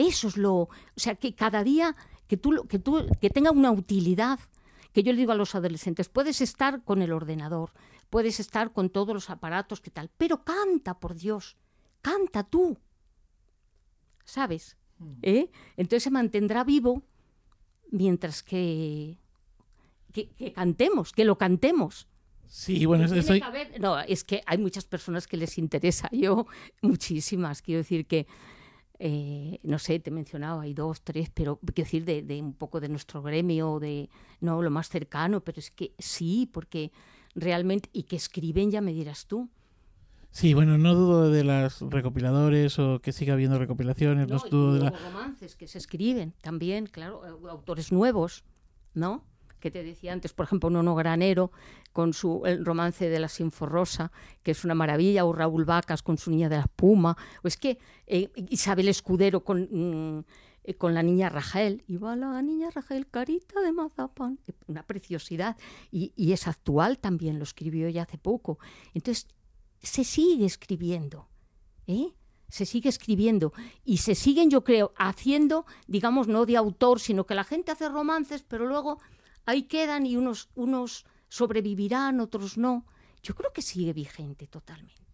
Eso 0.00 0.28
es 0.28 0.36
lo, 0.36 0.54
o 0.54 0.68
sea, 0.96 1.14
que 1.14 1.34
cada 1.34 1.62
día 1.64 1.94
que 2.26 2.36
tú 2.36 2.52
lo- 2.52 2.64
que 2.64 2.78
tú 2.78 3.06
que 3.20 3.28
tenga 3.30 3.50
una 3.50 3.70
utilidad, 3.70 4.38
que 4.92 5.02
yo 5.02 5.12
le 5.12 5.18
digo 5.18 5.32
a 5.32 5.36
los 5.36 5.54
adolescentes, 5.54 6.08
puedes 6.08 6.40
estar 6.40 6.82
con 6.84 7.02
el 7.02 7.12
ordenador, 7.12 7.70
puedes 8.08 8.40
estar 8.40 8.72
con 8.72 8.88
todos 8.90 9.14
los 9.14 9.30
aparatos 9.30 9.80
que 9.80 9.90
tal, 9.90 10.10
pero 10.16 10.42
canta, 10.44 10.98
por 10.98 11.14
Dios, 11.14 11.56
canta 12.02 12.42
tú. 12.44 12.78
¿Sabes? 14.24 14.76
¿Eh? 15.22 15.50
Entonces 15.76 16.02
se 16.04 16.10
mantendrá 16.10 16.62
vivo 16.64 17.02
mientras 17.90 18.42
que 18.42 19.18
que, 20.12 20.28
que 20.30 20.52
cantemos, 20.52 21.12
que 21.12 21.24
lo 21.24 21.38
cantemos. 21.38 22.08
Sí, 22.48 22.84
bueno, 22.84 23.04
haber- 23.44 23.80
no, 23.80 24.00
es 24.00 24.24
que 24.24 24.42
hay 24.44 24.58
muchas 24.58 24.84
personas 24.84 25.28
que 25.28 25.36
les 25.36 25.56
interesa, 25.56 26.08
yo 26.12 26.46
muchísimas, 26.82 27.62
quiero 27.62 27.78
decir 27.78 28.06
que, 28.06 28.26
eh, 29.02 29.58
no 29.62 29.78
sé, 29.78 29.98
te 29.98 30.10
he 30.10 30.12
mencionado, 30.12 30.60
hay 30.60 30.74
dos, 30.74 31.00
tres, 31.00 31.30
pero 31.32 31.58
quiero 31.58 31.86
decir 31.86 32.04
de, 32.04 32.22
de 32.22 32.40
un 32.40 32.52
poco 32.52 32.80
de 32.80 32.88
nuestro 32.90 33.22
gremio, 33.22 33.80
de 33.80 34.10
no 34.40 34.62
lo 34.62 34.70
más 34.70 34.90
cercano, 34.90 35.40
pero 35.40 35.58
es 35.58 35.70
que 35.70 35.94
sí, 35.98 36.48
porque 36.52 36.92
realmente, 37.34 37.88
y 37.94 38.02
que 38.02 38.16
escriben, 38.16 38.70
ya 38.70 38.82
me 38.82 38.92
dirás 38.92 39.26
tú. 39.26 39.48
Sí, 40.32 40.54
bueno, 40.54 40.78
no 40.78 40.94
dudo 40.94 41.30
de 41.30 41.42
las 41.44 41.80
recopiladores 41.80 42.78
o 42.78 43.00
que 43.00 43.12
siga 43.12 43.32
habiendo 43.32 43.58
recopilaciones, 43.58 44.28
no, 44.28 44.36
No, 44.36 44.46
y 44.46 44.50
dudo 44.50 44.74
de 44.74 44.80
la... 44.80 44.90
luego 44.90 45.04
romances 45.04 45.56
que 45.56 45.66
se 45.66 45.78
escriben 45.78 46.34
también, 46.42 46.86
claro, 46.86 47.26
eh, 47.26 47.50
autores 47.50 47.90
nuevos, 47.90 48.44
¿no? 48.94 49.24
Que 49.60 49.70
te 49.70 49.82
decía 49.82 50.12
antes, 50.12 50.32
por 50.32 50.46
ejemplo, 50.46 50.70
Nono 50.70 50.94
Granero 50.94 51.52
con 51.92 52.12
su 52.12 52.42
el 52.46 52.64
romance 52.64 53.08
de 53.08 53.18
la 53.18 53.28
Sinforrosa, 53.28 54.10
que 54.42 54.52
es 54.52 54.64
una 54.64 54.74
maravilla, 54.74 55.24
o 55.24 55.32
Raúl 55.32 55.64
Vacas 55.64 56.02
con 56.02 56.18
su 56.18 56.30
Niña 56.30 56.48
de 56.48 56.56
la 56.56 56.62
Espuma, 56.62 57.16
o 57.42 57.48
es 57.48 57.56
que 57.56 57.78
eh, 58.06 58.30
Isabel 58.48 58.88
Escudero 58.88 59.44
con, 59.44 59.68
mm, 59.70 60.24
eh, 60.64 60.74
con 60.74 60.94
la 60.94 61.02
niña 61.02 61.28
Rachel, 61.28 61.84
y 61.86 61.96
va 61.96 62.16
la 62.16 62.40
niña 62.42 62.70
Rachel, 62.70 63.06
carita 63.06 63.60
de 63.60 63.72
mazapán, 63.72 64.38
eh, 64.46 64.52
una 64.66 64.82
preciosidad, 64.82 65.56
y, 65.90 66.12
y 66.16 66.32
es 66.32 66.48
actual 66.48 66.98
también, 66.98 67.38
lo 67.38 67.44
escribió 67.44 67.88
ya 67.88 68.02
hace 68.02 68.18
poco. 68.18 68.58
Entonces, 68.94 69.28
se 69.82 70.04
sigue 70.04 70.46
escribiendo, 70.46 71.28
¿eh? 71.86 72.14
se 72.50 72.66
sigue 72.66 72.88
escribiendo 72.88 73.52
y 73.84 73.98
se 73.98 74.14
siguen, 74.14 74.50
yo 74.50 74.64
creo, 74.64 74.92
haciendo, 74.96 75.64
digamos, 75.86 76.28
no 76.28 76.46
de 76.46 76.56
autor, 76.56 77.00
sino 77.00 77.24
que 77.24 77.34
la 77.34 77.44
gente 77.44 77.72
hace 77.72 77.88
romances, 77.88 78.42
pero 78.42 78.66
luego 78.66 78.98
ahí 79.50 79.64
quedan 79.64 80.06
y 80.06 80.16
unos, 80.16 80.48
unos 80.54 81.04
sobrevivirán, 81.28 82.20
otros 82.20 82.56
no. 82.56 82.86
Yo 83.22 83.34
creo 83.34 83.52
que 83.52 83.62
sigue 83.62 83.92
vigente 83.92 84.46
totalmente. 84.46 85.09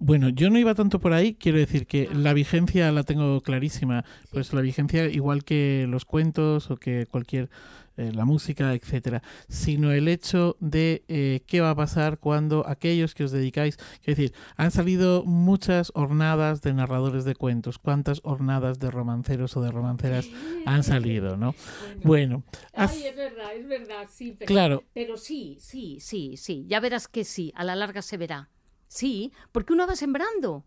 Bueno, 0.00 0.28
yo 0.28 0.48
no 0.48 0.58
iba 0.58 0.74
tanto 0.74 1.00
por 1.00 1.12
ahí, 1.12 1.34
quiero 1.34 1.58
decir 1.58 1.86
que 1.86 2.08
la 2.14 2.32
vigencia 2.32 2.90
la 2.92 3.02
tengo 3.02 3.40
clarísima, 3.40 4.04
pues 4.30 4.52
la 4.52 4.60
vigencia 4.60 5.06
igual 5.06 5.44
que 5.44 5.86
los 5.88 6.04
cuentos 6.04 6.70
o 6.70 6.76
que 6.76 7.06
cualquier 7.06 7.50
eh, 7.96 8.12
la 8.14 8.24
música, 8.24 8.74
etcétera, 8.74 9.24
sino 9.48 9.90
el 9.90 10.06
hecho 10.06 10.56
de 10.60 11.02
eh, 11.08 11.40
qué 11.48 11.60
va 11.60 11.70
a 11.70 11.74
pasar 11.74 12.18
cuando 12.18 12.64
aquellos 12.68 13.12
que 13.12 13.24
os 13.24 13.32
dedicáis, 13.32 13.76
quiero 14.04 14.16
decir, 14.16 14.34
han 14.56 14.70
salido 14.70 15.24
muchas 15.24 15.90
hornadas 15.96 16.62
de 16.62 16.74
narradores 16.74 17.24
de 17.24 17.34
cuentos, 17.34 17.80
cuántas 17.80 18.20
hornadas 18.22 18.78
de 18.78 18.92
romanceros 18.92 19.56
o 19.56 19.62
de 19.62 19.72
romanceras 19.72 20.30
han 20.64 20.84
salido, 20.84 21.36
¿no? 21.36 21.56
Bueno, 22.04 22.44
Ay, 22.72 23.02
es 23.04 23.16
verdad, 23.16 23.56
es 23.56 23.66
verdad, 23.66 24.08
sí. 24.08 24.32
Pero, 24.38 24.46
Claro. 24.46 24.84
Pero 24.94 25.16
sí, 25.16 25.56
sí, 25.58 25.98
sí, 25.98 26.36
sí. 26.36 26.66
Ya 26.68 26.78
verás 26.78 27.08
que 27.08 27.24
sí, 27.24 27.52
a 27.56 27.64
la 27.64 27.74
larga 27.74 28.00
se 28.02 28.16
verá. 28.16 28.48
Sí, 28.88 29.32
porque 29.52 29.72
uno 29.72 29.86
va 29.86 29.94
sembrando. 29.96 30.64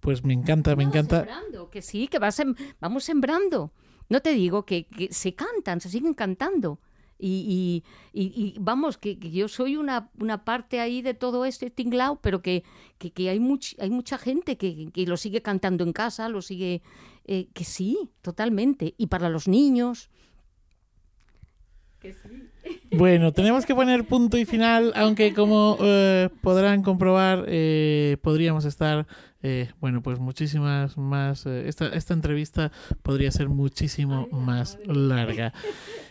pues 0.00 0.24
me 0.24 0.32
encanta, 0.32 0.74
me 0.76 0.84
Uno 0.84 0.92
encanta. 0.92 1.18
sembrando, 1.24 1.68
que 1.70 1.82
sí, 1.82 2.06
que 2.08 2.18
va 2.18 2.28
sem- 2.28 2.56
vamos 2.80 3.04
sembrando. 3.04 3.72
No 4.08 4.20
te 4.22 4.32
digo 4.32 4.64
que, 4.64 4.86
que 4.86 5.12
se 5.12 5.34
cantan, 5.34 5.80
se 5.80 5.88
siguen 5.90 6.14
cantando. 6.14 6.80
Y, 7.18 7.82
y- 8.14 8.18
y- 8.18 8.54
y 8.54 8.58
vamos, 8.58 8.96
que, 8.96 9.18
que 9.18 9.30
yo 9.30 9.46
soy 9.46 9.76
una, 9.76 10.10
una 10.18 10.42
parte 10.44 10.80
ahí 10.80 11.02
de 11.02 11.12
todo 11.12 11.44
este 11.44 11.68
tinglao, 11.70 12.18
pero 12.22 12.40
que, 12.40 12.64
que, 12.96 13.10
que 13.12 13.28
hay, 13.28 13.38
much- 13.40 13.76
hay 13.78 13.90
mucha 13.90 14.16
gente 14.16 14.56
que, 14.56 14.90
que 14.90 15.04
lo 15.06 15.18
sigue 15.18 15.42
cantando 15.42 15.84
en 15.84 15.92
casa, 15.92 16.30
lo 16.30 16.40
sigue... 16.40 16.80
eh, 17.26 17.48
que 17.52 17.64
sí, 17.64 18.10
totalmente. 18.22 18.94
Y 18.96 19.08
para 19.08 19.28
los 19.28 19.48
niños. 19.48 20.08
Que 22.00 22.14
sí. 22.14 22.48
Bueno, 22.92 23.32
tenemos 23.32 23.66
que 23.66 23.74
poner 23.74 24.04
punto 24.04 24.36
y 24.36 24.44
final, 24.44 24.92
aunque 24.96 25.32
como 25.32 25.76
eh, 25.80 26.28
podrán 26.42 26.82
comprobar, 26.82 27.44
eh, 27.46 28.16
podríamos 28.22 28.64
estar, 28.64 29.06
eh, 29.42 29.70
bueno, 29.80 30.02
pues 30.02 30.18
muchísimas 30.18 30.98
más, 30.98 31.46
eh, 31.46 31.68
esta, 31.68 31.86
esta 31.86 32.14
entrevista 32.14 32.72
podría 33.02 33.30
ser 33.30 33.48
muchísimo 33.48 34.26
más 34.32 34.78
larga. 34.86 35.52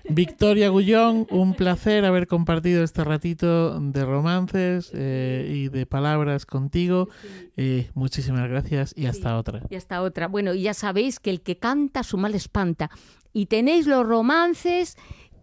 Victoria 0.08 0.70
Gullón, 0.70 1.28
un 1.30 1.54
placer 1.54 2.06
haber 2.06 2.28
compartido 2.28 2.84
este 2.84 3.04
ratito 3.04 3.80
de 3.80 4.06
romances 4.06 4.90
eh, 4.94 5.52
y 5.54 5.68
de 5.68 5.86
palabras 5.86 6.46
contigo. 6.46 7.10
Eh, 7.58 7.90
muchísimas 7.94 8.50
gracias 8.50 8.94
y 8.98 9.06
hasta 9.06 9.38
otra. 9.38 9.62
Y 9.70 9.76
hasta 9.76 10.02
otra. 10.02 10.28
Bueno, 10.28 10.54
y 10.54 10.64
ya 10.64 10.74
sabéis 10.74 11.20
que 11.20 11.30
el 11.30 11.42
que 11.42 11.58
canta 11.58 12.04
su 12.04 12.18
mal 12.18 12.34
espanta. 12.34 12.90
Y 13.32 13.46
tenéis 13.46 13.86
los 13.86 14.08
romances 14.08 14.98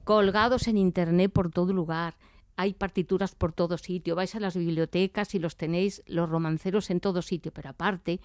colgados 0.07 0.69
en 0.69 0.79
internet 0.79 1.33
por 1.33 1.51
todo 1.51 1.73
lugar. 1.73 2.17
Hay 2.57 2.75
partituras 2.75 3.35
por 3.35 3.53
todo 3.53 3.77
sitio. 3.77 4.15
Vais 4.15 4.35
a 4.37 4.41
las 4.41 4.57
bibliotecas 4.57 5.35
y 5.35 5.39
los 5.41 5.57
tenéis, 5.57 6.03
los 6.07 6.31
romanceros 6.31 6.89
en 6.91 7.01
todo 7.01 7.21
sitio. 7.23 7.53
Pero 7.53 7.71
aparte, 7.71 8.21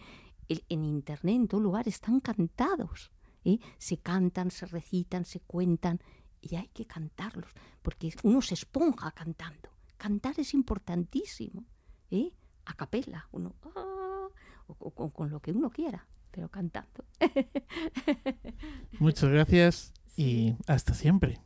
el- 0.47 0.63
en 0.69 0.85
internet, 0.85 1.35
en 1.35 1.47
todo 1.47 1.59
lugar, 1.59 1.87
están 1.87 2.19
cantados. 2.19 3.11
¿eh? 3.43 3.57
Se 3.79 3.97
cantan, 3.97 4.51
se 4.51 4.67
recitan, 4.67 5.25
se 5.25 5.39
cuentan. 5.41 5.99
Y 6.39 6.55
hay 6.55 6.67
que 6.69 6.85
cantarlos. 6.85 7.51
Porque 7.81 8.13
uno 8.23 8.41
se 8.41 8.53
esponja 8.53 9.11
cantando. 9.11 9.69
Cantar 9.97 10.39
es 10.39 10.53
importantísimo. 10.53 11.65
¿eh? 12.11 12.31
A 12.65 12.75
capela. 12.75 13.27
Uno. 13.31 13.55
ah, 13.75 14.27
o, 14.67 14.75
o 14.79 14.91
con- 14.91 15.09
con 15.09 15.29
lo 15.31 15.39
que 15.41 15.51
uno 15.51 15.71
quiera, 15.71 16.07
pero 16.29 16.47
cantando. 16.49 17.03
Muchas 18.99 19.29
gracias 19.31 19.93
y 20.15 20.53
hasta 20.67 20.93
siempre. 20.93 21.41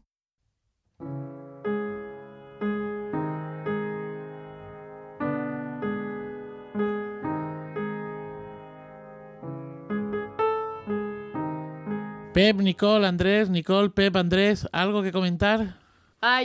Pep, 12.36 12.58
Nicole, 12.58 13.08
Andrés, 13.08 13.50
Nicole, 13.50 13.92
Pep, 13.92 14.14
Andrés, 14.18 14.68
¿algo 14.74 15.02
que 15.02 15.14
comentar? 15.14 15.78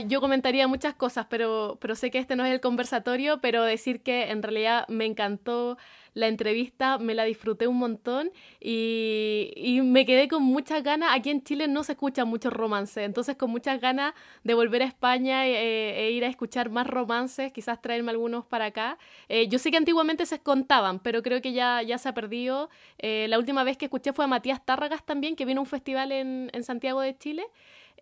Yo 0.09 0.20
comentaría 0.20 0.66
muchas 0.69 0.94
cosas, 0.94 1.27
pero, 1.31 1.78
pero 1.81 1.94
sé 1.94 2.11
que 2.11 2.19
este 2.19 2.36
no 2.36 2.44
es 2.44 2.52
el 2.52 2.61
conversatorio, 2.61 3.40
pero 3.40 3.62
decir 3.65 4.02
que 4.02 4.31
en 4.31 4.43
realidad 4.43 4.86
me 4.89 5.07
encantó 5.07 5.78
la 6.12 6.27
entrevista, 6.27 6.98
me 6.98 7.15
la 7.15 7.23
disfruté 7.24 7.69
un 7.69 7.77
montón 7.77 8.32
y, 8.61 9.52
y 9.57 9.81
me 9.81 10.05
quedé 10.05 10.27
con 10.28 10.43
muchas 10.43 10.82
ganas. 10.82 11.11
Aquí 11.15 11.31
en 11.31 11.43
Chile 11.44 11.69
no 11.69 11.85
se 11.85 11.93
escucha 11.93 12.24
mucho 12.24 12.51
romance, 12.51 13.05
entonces 13.05 13.36
con 13.36 13.51
muchas 13.51 13.81
ganas 13.81 14.12
de 14.43 14.55
volver 14.55 14.82
a 14.82 14.86
España 14.86 15.47
e, 15.47 16.07
e 16.07 16.11
ir 16.11 16.24
a 16.24 16.28
escuchar 16.28 16.69
más 16.69 16.86
romances, 16.86 17.52
quizás 17.52 17.81
traerme 17.81 18.11
algunos 18.11 18.44
para 18.44 18.66
acá. 18.66 18.98
Eh, 19.28 19.48
yo 19.48 19.59
sé 19.59 19.70
que 19.70 19.77
antiguamente 19.77 20.27
se 20.27 20.40
contaban, 20.40 20.98
pero 20.98 21.23
creo 21.23 21.40
que 21.40 21.52
ya, 21.52 21.81
ya 21.82 21.97
se 21.98 22.09
ha 22.09 22.15
perdido. 22.15 22.70
Eh, 22.98 23.27
la 23.28 23.39
última 23.39 23.62
vez 23.65 23.77
que 23.78 23.86
escuché 23.86 24.12
fue 24.12 24.24
a 24.24 24.28
Matías 24.28 24.65
Tárragas 24.65 25.07
también, 25.07 25.36
que 25.36 25.44
vino 25.44 25.61
a 25.61 25.62
un 25.62 25.66
festival 25.66 26.12
en, 26.12 26.51
en 26.52 26.65
Santiago 26.65 27.01
de 27.01 27.16
Chile. 27.16 27.44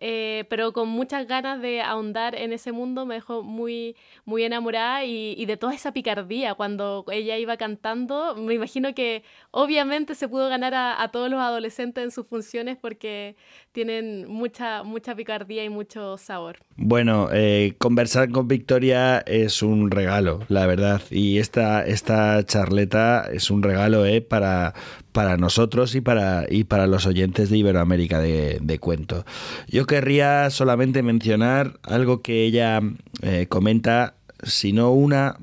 Eh, 0.01 0.45
pero 0.49 0.71
con 0.73 0.87
muchas 0.89 1.27
ganas 1.27 1.61
de 1.61 1.81
ahondar 1.81 2.35
en 2.35 2.53
ese 2.53 2.71
mundo, 2.71 3.05
me 3.05 3.15
dejó 3.15 3.43
muy, 3.43 3.95
muy 4.25 4.43
enamorada 4.43 5.03
y, 5.05 5.33
y 5.37 5.45
de 5.45 5.57
toda 5.57 5.73
esa 5.73 5.91
picardía 5.93 6.53
cuando 6.55 7.05
ella 7.11 7.37
iba 7.37 7.57
cantando. 7.57 8.35
Me 8.35 8.53
imagino 8.53 8.93
que 8.93 9.23
obviamente 9.51 10.15
se 10.15 10.27
pudo 10.29 10.49
ganar 10.49 10.73
a, 10.73 11.01
a 11.01 11.09
todos 11.11 11.29
los 11.29 11.39
adolescentes 11.41 12.03
en 12.03 12.11
sus 12.11 12.27
funciones 12.27 12.77
porque 12.77 13.35
tienen 13.71 14.27
mucha, 14.27 14.83
mucha 14.83 15.15
picardía 15.15 15.63
y 15.63 15.69
mucho 15.69 16.17
sabor. 16.17 16.59
Bueno, 16.81 17.27
eh, 17.33 17.75
conversar 17.77 18.31
con 18.31 18.47
Victoria 18.47 19.19
es 19.19 19.61
un 19.61 19.91
regalo, 19.91 20.45
la 20.47 20.65
verdad. 20.65 21.01
Y 21.11 21.39
esta, 21.39 21.85
esta 21.85 22.45
charleta 22.45 23.27
es 23.33 23.51
un 23.51 23.63
regalo 23.63 24.05
eh, 24.05 24.21
para, 24.21 24.73
para 25.11 25.35
nosotros 25.35 25.93
y 25.95 25.99
para, 25.99 26.45
y 26.49 26.63
para 26.63 26.87
los 26.87 27.05
oyentes 27.05 27.49
de 27.49 27.57
Iberoamérica 27.57 28.19
de, 28.21 28.79
Cuento. 28.79 29.25
Yo 29.67 29.85
querría 29.85 30.49
solamente 30.51 31.03
mencionar 31.03 31.81
algo 31.83 32.21
que 32.21 32.45
ella 32.45 32.79
eh, 33.23 33.47
comenta, 33.49 34.15
si 34.43 34.71
no 34.71 34.91
una, 34.91 35.37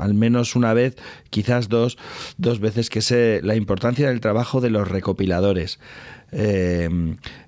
al 0.00 0.14
menos 0.14 0.56
una 0.56 0.74
vez, 0.74 0.96
quizás 1.30 1.68
dos, 1.68 1.96
dos 2.38 2.58
veces, 2.58 2.90
que 2.90 2.98
es 2.98 3.12
eh, 3.12 3.40
la 3.44 3.54
importancia 3.54 4.08
del 4.08 4.20
trabajo 4.20 4.60
de 4.60 4.70
los 4.70 4.88
recopiladores. 4.88 5.78
Eh, 6.34 6.88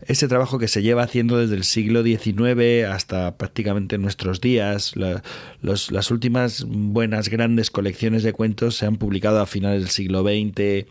ese 0.06 0.28
trabajo 0.28 0.58
que 0.58 0.68
se 0.68 0.82
lleva 0.82 1.02
haciendo 1.02 1.38
desde 1.38 1.56
el 1.56 1.64
siglo 1.64 2.02
XIX 2.02 2.84
hasta 2.86 3.36
prácticamente 3.36 3.96
nuestros 3.96 4.40
días. 4.40 4.94
Las 4.96 6.10
últimas 6.10 6.64
buenas 6.68 7.30
grandes 7.30 7.70
colecciones 7.70 8.22
de 8.22 8.34
cuentos 8.34 8.76
se 8.76 8.86
han 8.86 8.96
publicado 8.96 9.40
a 9.40 9.46
finales 9.46 9.80
del 9.80 9.90
siglo 9.90 10.22
XX, 10.22 10.86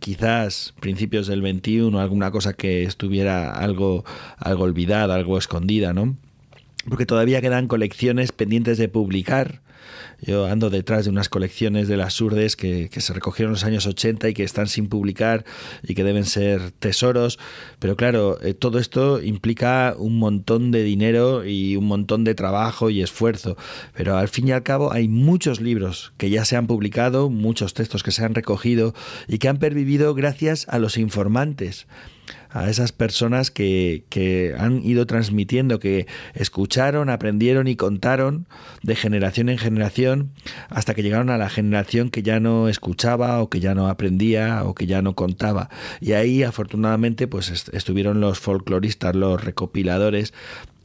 quizás 0.00 0.74
principios 0.80 1.28
del 1.28 1.40
XXI, 1.40 1.96
alguna 1.98 2.32
cosa 2.32 2.52
que 2.52 2.82
estuviera 2.82 3.52
algo, 3.52 4.04
algo 4.38 4.64
olvidada, 4.64 5.14
algo 5.14 5.38
escondida, 5.38 5.92
¿no? 5.92 6.16
Porque 6.88 7.06
todavía 7.06 7.40
quedan 7.40 7.68
colecciones 7.68 8.32
pendientes 8.32 8.78
de 8.78 8.88
publicar. 8.88 9.60
Yo 10.20 10.46
ando 10.46 10.70
detrás 10.70 11.04
de 11.04 11.10
unas 11.10 11.28
colecciones 11.28 11.88
de 11.88 11.96
las 11.96 12.14
Surdes 12.14 12.56
que, 12.56 12.88
que, 12.90 13.00
se 13.00 13.12
recogieron 13.12 13.50
en 13.50 13.54
los 13.54 13.64
años 13.64 13.86
80 13.86 14.30
y 14.30 14.34
que 14.34 14.44
están 14.44 14.66
sin 14.66 14.88
publicar 14.88 15.44
y 15.82 15.94
que 15.94 16.04
deben 16.04 16.24
ser 16.24 16.70
tesoros. 16.70 17.38
Pero 17.78 17.96
claro, 17.96 18.40
eh, 18.42 18.54
todo 18.54 18.78
esto 18.78 19.22
implica 19.22 19.94
un 19.98 20.18
montón 20.18 20.70
de 20.70 20.82
dinero 20.82 21.44
y 21.44 21.76
un 21.76 21.86
montón 21.86 22.24
de 22.24 22.34
trabajo 22.34 22.88
y 22.88 23.02
esfuerzo. 23.02 23.56
Pero 23.94 24.16
al 24.16 24.28
fin 24.28 24.48
y 24.48 24.52
al 24.52 24.62
cabo 24.62 24.92
hay 24.92 25.08
muchos 25.08 25.60
libros 25.60 26.12
que 26.16 26.30
ya 26.30 26.44
se 26.44 26.56
han 26.56 26.66
publicado, 26.66 27.28
muchos 27.28 27.74
textos 27.74 28.02
que 28.02 28.12
se 28.12 28.24
han 28.24 28.34
recogido 28.34 28.94
y 29.28 29.38
que 29.38 29.48
han 29.48 29.58
pervivido 29.58 30.14
gracias 30.14 30.66
a 30.68 30.78
los 30.78 30.96
informantes 30.96 31.86
a 32.50 32.68
esas 32.70 32.92
personas 32.92 33.50
que, 33.50 34.04
que, 34.08 34.54
han 34.58 34.84
ido 34.84 35.06
transmitiendo, 35.06 35.78
que 35.78 36.06
escucharon, 36.34 37.10
aprendieron 37.10 37.68
y 37.68 37.76
contaron 37.76 38.46
de 38.82 38.96
generación 38.96 39.48
en 39.48 39.58
generación 39.58 40.30
hasta 40.68 40.94
que 40.94 41.02
llegaron 41.02 41.30
a 41.30 41.38
la 41.38 41.48
generación 41.48 42.10
que 42.10 42.22
ya 42.22 42.40
no 42.40 42.68
escuchaba 42.68 43.42
o 43.42 43.48
que 43.48 43.60
ya 43.60 43.74
no 43.74 43.88
aprendía 43.88 44.64
o 44.64 44.74
que 44.74 44.86
ya 44.86 45.02
no 45.02 45.14
contaba. 45.14 45.70
Y 46.00 46.12
ahí 46.12 46.42
afortunadamente 46.42 47.26
pues 47.26 47.50
est 47.50 47.72
estuvieron 47.74 48.20
los 48.20 48.38
folcloristas, 48.38 49.14
los 49.14 49.42
recopiladores 49.42 50.32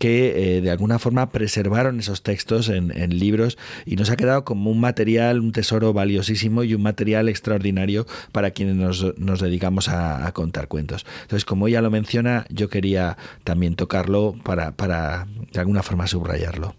que 0.01 0.57
eh, 0.57 0.61
de 0.61 0.71
alguna 0.71 0.97
forma 0.97 1.29
preservaron 1.29 1.99
esos 1.99 2.23
textos 2.23 2.69
en, 2.69 2.89
libros 3.19 3.59
y 3.85 3.97
nos 3.97 4.09
ha 4.09 4.15
quedado 4.15 4.43
como 4.43 4.71
un 4.71 4.79
material, 4.79 5.39
un 5.39 5.51
tesoro 5.51 5.93
valiosísimo 5.93 6.63
y 6.63 6.73
un 6.73 6.81
material 6.81 7.29
extraordinario 7.29 8.07
para 8.31 8.49
quienes 8.49 8.77
nos, 8.77 9.15
nos 9.19 9.39
dedicamos 9.39 9.89
a, 9.89 10.25
a, 10.25 10.31
contar 10.31 10.67
cuentos. 10.67 11.05
Entonces, 11.21 11.45
como 11.45 11.67
ella 11.67 11.83
lo 11.83 11.91
menciona, 11.91 12.47
yo 12.49 12.67
quería 12.67 13.15
también 13.43 13.75
tocarlo 13.75 14.33
para, 14.43 14.71
para 14.71 15.27
de 15.51 15.59
alguna 15.59 15.83
forma 15.83 16.07
subrayarlo. 16.07 16.75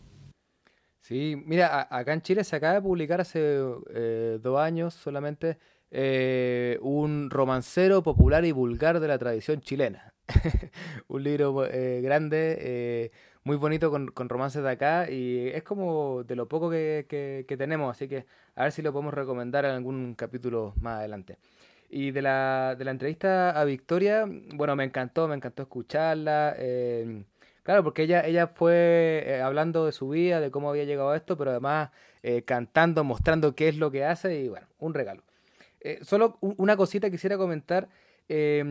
Sí, 0.99 1.40
mira, 1.47 1.86
acá 1.90 2.15
en 2.15 2.23
Chile 2.23 2.43
se 2.43 2.57
acaba 2.57 2.74
de 2.74 2.82
publicar 2.82 3.20
hace 3.20 3.62
eh, 3.94 4.40
dos 4.43 4.59
años 4.59 4.94
solamente 4.94 5.59
eh, 5.93 6.77
un 6.82 7.31
romancero 7.31 8.03
popular 8.03 8.44
y 8.44 8.51
vulgar 8.51 8.99
de 8.99 9.07
la 9.07 9.19
tradición 9.19 9.61
chilena. 9.61 10.11
un 11.09 11.23
libro 11.23 11.66
eh, 11.66 12.01
grande, 12.03 12.57
eh, 12.61 13.11
muy 13.44 13.57
bonito 13.57 13.90
con, 13.90 14.28
romances 14.28 14.62
de 14.62 14.70
acá 14.70 15.11
y 15.11 15.49
es 15.49 15.62
como 15.62 16.23
de 16.24 16.36
lo 16.36 16.49
poco 16.49 16.70
que, 16.70 17.07
que, 17.09 17.57
tenemos, 17.57 17.90
así 17.90 18.09
que 18.09 18.24
a 18.55 18.65
ver 18.65 18.73
si 18.73 18.82
lo 18.82 18.93
podemos 18.93 19.15
recomendar 19.15 19.65
en 19.65 19.73
algún 19.73 20.15
capítulo 20.15 20.74
más 20.81 20.99
adelante. 20.99 21.39
Y 21.90 22.11
de 22.11 22.23
la, 22.23 22.74
de 22.78 22.85
la 22.85 22.90
entrevista 22.90 23.51
a 23.51 23.65
Victoria, 23.65 24.24
bueno, 24.55 24.77
me 24.77 24.85
encantó, 24.85 25.28
me 25.28 25.35
encantó 25.35 25.62
escucharla. 25.62 26.55
Eh, 26.57 27.24
claro, 27.62 27.85
porque 27.85 28.05
ella, 28.05 28.24
ella 28.27 28.47
fue 28.47 29.43
hablando 29.44 29.85
de 29.85 29.93
su 29.93 30.09
vida, 30.09 30.40
de 30.40 30.51
cómo 30.51 30.70
había 30.70 30.85
llegado 30.85 31.11
a 31.11 31.16
esto, 31.16 31.36
pero 31.36 31.51
además 31.51 31.90
cantando, 32.47 33.05
mostrando 33.05 33.55
qué 33.55 33.69
es 33.69 33.77
lo 33.77 33.90
que 33.90 34.05
hace 34.05 34.40
y 34.40 34.49
bueno, 34.49 34.69
un 34.78 34.94
regalo. 34.94 35.23
solo 36.03 36.39
una 36.40 36.77
cosita 36.77 37.11
quisiera 37.11 37.36
comentar 37.36 37.89
eh, 38.28 38.62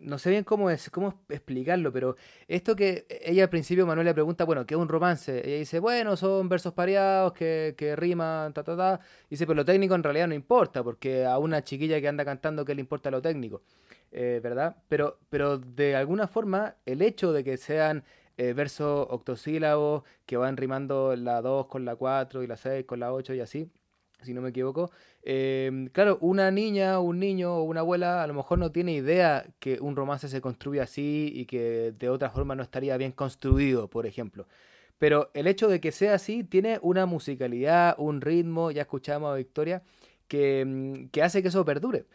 no 0.00 0.18
sé 0.18 0.30
bien 0.30 0.44
cómo 0.44 0.70
es, 0.70 0.90
cómo 0.90 1.22
explicarlo, 1.28 1.92
pero 1.92 2.16
esto 2.46 2.76
que 2.76 3.06
ella 3.22 3.44
al 3.44 3.50
principio 3.50 3.86
Manuel 3.86 4.06
le 4.06 4.14
pregunta, 4.14 4.44
bueno, 4.44 4.66
¿qué 4.66 4.74
es 4.74 4.80
un 4.80 4.88
romance? 4.88 5.40
Ella 5.46 5.58
dice, 5.58 5.80
bueno, 5.80 6.16
son 6.16 6.48
versos 6.48 6.72
pareados 6.74 7.32
que, 7.32 7.74
que 7.76 7.96
riman, 7.96 8.52
ta, 8.52 8.62
ta, 8.62 8.76
ta. 8.76 9.00
Dice, 9.28 9.46
pero 9.46 9.56
lo 9.56 9.64
técnico 9.64 9.94
en 9.94 10.02
realidad 10.02 10.28
no 10.28 10.34
importa, 10.34 10.84
porque 10.84 11.24
a 11.24 11.38
una 11.38 11.62
chiquilla 11.64 12.00
que 12.00 12.08
anda 12.08 12.24
cantando, 12.24 12.64
¿qué 12.64 12.74
le 12.74 12.80
importa 12.80 13.10
lo 13.10 13.22
técnico? 13.22 13.62
Eh, 14.12 14.40
¿Verdad? 14.42 14.76
Pero, 14.88 15.18
pero 15.30 15.58
de 15.58 15.96
alguna 15.96 16.28
forma, 16.28 16.76
el 16.86 17.02
hecho 17.02 17.32
de 17.32 17.44
que 17.44 17.56
sean 17.56 18.04
eh, 18.36 18.52
versos 18.52 19.06
octosílabos 19.10 20.04
que 20.24 20.36
van 20.36 20.56
rimando 20.56 21.16
la 21.16 21.42
2 21.42 21.66
con 21.66 21.84
la 21.84 21.96
4 21.96 22.42
y 22.42 22.46
la 22.46 22.56
6 22.56 22.86
con 22.86 23.00
la 23.00 23.12
8 23.12 23.34
y 23.34 23.40
así, 23.40 23.70
si 24.22 24.34
no 24.34 24.40
me 24.40 24.50
equivoco. 24.50 24.90
Eh, 25.22 25.88
claro, 25.92 26.18
una 26.20 26.50
niña, 26.50 27.00
un 27.00 27.18
niño 27.18 27.56
o 27.56 27.62
una 27.64 27.80
abuela 27.80 28.22
a 28.22 28.26
lo 28.26 28.34
mejor 28.34 28.58
no 28.58 28.72
tiene 28.72 28.92
idea 28.92 29.46
que 29.58 29.78
un 29.80 29.96
romance 29.96 30.28
se 30.28 30.40
construye 30.40 30.80
así 30.80 31.30
y 31.34 31.46
que 31.46 31.92
de 31.98 32.08
otra 32.08 32.30
forma 32.30 32.54
no 32.54 32.62
estaría 32.62 32.96
bien 32.96 33.12
construido, 33.12 33.88
por 33.88 34.06
ejemplo. 34.06 34.46
Pero 34.98 35.30
el 35.34 35.46
hecho 35.46 35.68
de 35.68 35.80
que 35.80 35.92
sea 35.92 36.14
así 36.14 36.44
tiene 36.44 36.78
una 36.82 37.06
musicalidad, 37.06 37.94
un 37.98 38.20
ritmo, 38.20 38.70
ya 38.70 38.82
escuchamos 38.82 39.32
a 39.32 39.36
Victoria, 39.36 39.82
que, 40.26 40.64
mm, 40.66 41.08
que 41.10 41.22
hace 41.22 41.42
que 41.42 41.48
eso 41.48 41.64
perdure. 41.64 42.06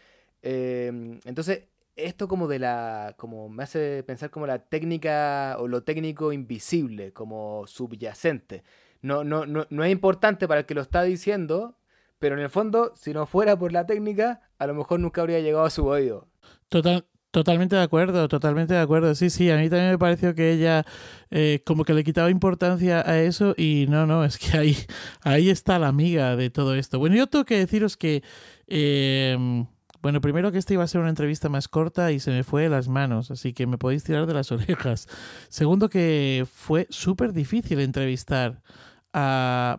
Eh, 0.41 1.19
entonces, 1.25 1.63
esto 1.95 2.27
como 2.27 2.47
de 2.47 2.59
la, 2.59 3.15
como 3.17 3.49
me 3.49 3.63
hace 3.63 4.03
pensar 4.03 4.29
como 4.31 4.47
la 4.47 4.59
técnica 4.59 5.57
o 5.59 5.67
lo 5.67 5.83
técnico 5.83 6.33
invisible, 6.33 7.13
como 7.13 7.65
subyacente. 7.67 8.63
No, 9.01 9.23
no, 9.23 9.45
no, 9.45 9.67
no 9.69 9.83
es 9.83 9.91
importante 9.91 10.47
para 10.47 10.61
el 10.61 10.65
que 10.65 10.75
lo 10.75 10.81
está 10.81 11.03
diciendo, 11.03 11.75
pero 12.23 12.37
en 12.37 12.41
el 12.41 12.49
fondo, 12.49 12.93
si 12.95 13.11
no 13.11 13.25
fuera 13.25 13.59
por 13.59 13.73
la 13.73 13.85
técnica, 13.85 14.39
a 14.57 14.65
lo 14.65 14.73
mejor 14.73 14.97
nunca 15.01 15.19
habría 15.19 15.41
llegado 15.41 15.65
a 15.65 15.69
su 15.69 15.85
oído. 15.85 16.29
Total, 16.69 17.05
Totalmente 17.31 17.75
de 17.75 17.81
acuerdo, 17.81 18.29
totalmente 18.29 18.75
de 18.75 18.79
acuerdo. 18.79 19.13
Sí, 19.13 19.29
sí, 19.29 19.51
a 19.51 19.57
mí 19.57 19.67
también 19.67 19.91
me 19.91 19.97
pareció 19.97 20.33
que 20.33 20.53
ella 20.53 20.85
eh, 21.31 21.61
como 21.65 21.83
que 21.83 21.93
le 21.93 22.05
quitaba 22.05 22.29
importancia 22.29 23.01
a 23.05 23.19
eso 23.19 23.55
y 23.57 23.87
no, 23.89 24.05
no, 24.07 24.23
es 24.23 24.37
que 24.37 24.57
ahí, 24.57 24.77
ahí 25.21 25.49
está 25.49 25.79
la 25.79 25.89
amiga 25.89 26.37
de 26.37 26.49
todo 26.49 26.75
esto. 26.75 26.97
Bueno, 26.97 27.17
yo 27.17 27.27
tengo 27.27 27.43
que 27.43 27.57
deciros 27.57 27.97
que, 27.97 28.23
eh, 28.67 29.65
bueno, 30.01 30.21
primero 30.21 30.53
que 30.53 30.59
esta 30.59 30.73
iba 30.75 30.85
a 30.85 30.87
ser 30.87 31.01
una 31.01 31.09
entrevista 31.09 31.49
más 31.49 31.67
corta 31.67 32.13
y 32.13 32.21
se 32.21 32.31
me 32.31 32.45
fue 32.45 32.61
de 32.61 32.69
las 32.69 32.87
manos, 32.87 33.31
así 33.31 33.51
que 33.51 33.67
me 33.67 33.77
podéis 33.77 34.05
tirar 34.05 34.27
de 34.27 34.33
las 34.33 34.49
orejas. 34.53 35.09
Segundo 35.49 35.89
que 35.89 36.45
fue 36.49 36.87
súper 36.89 37.33
difícil 37.33 37.81
entrevistar 37.81 38.61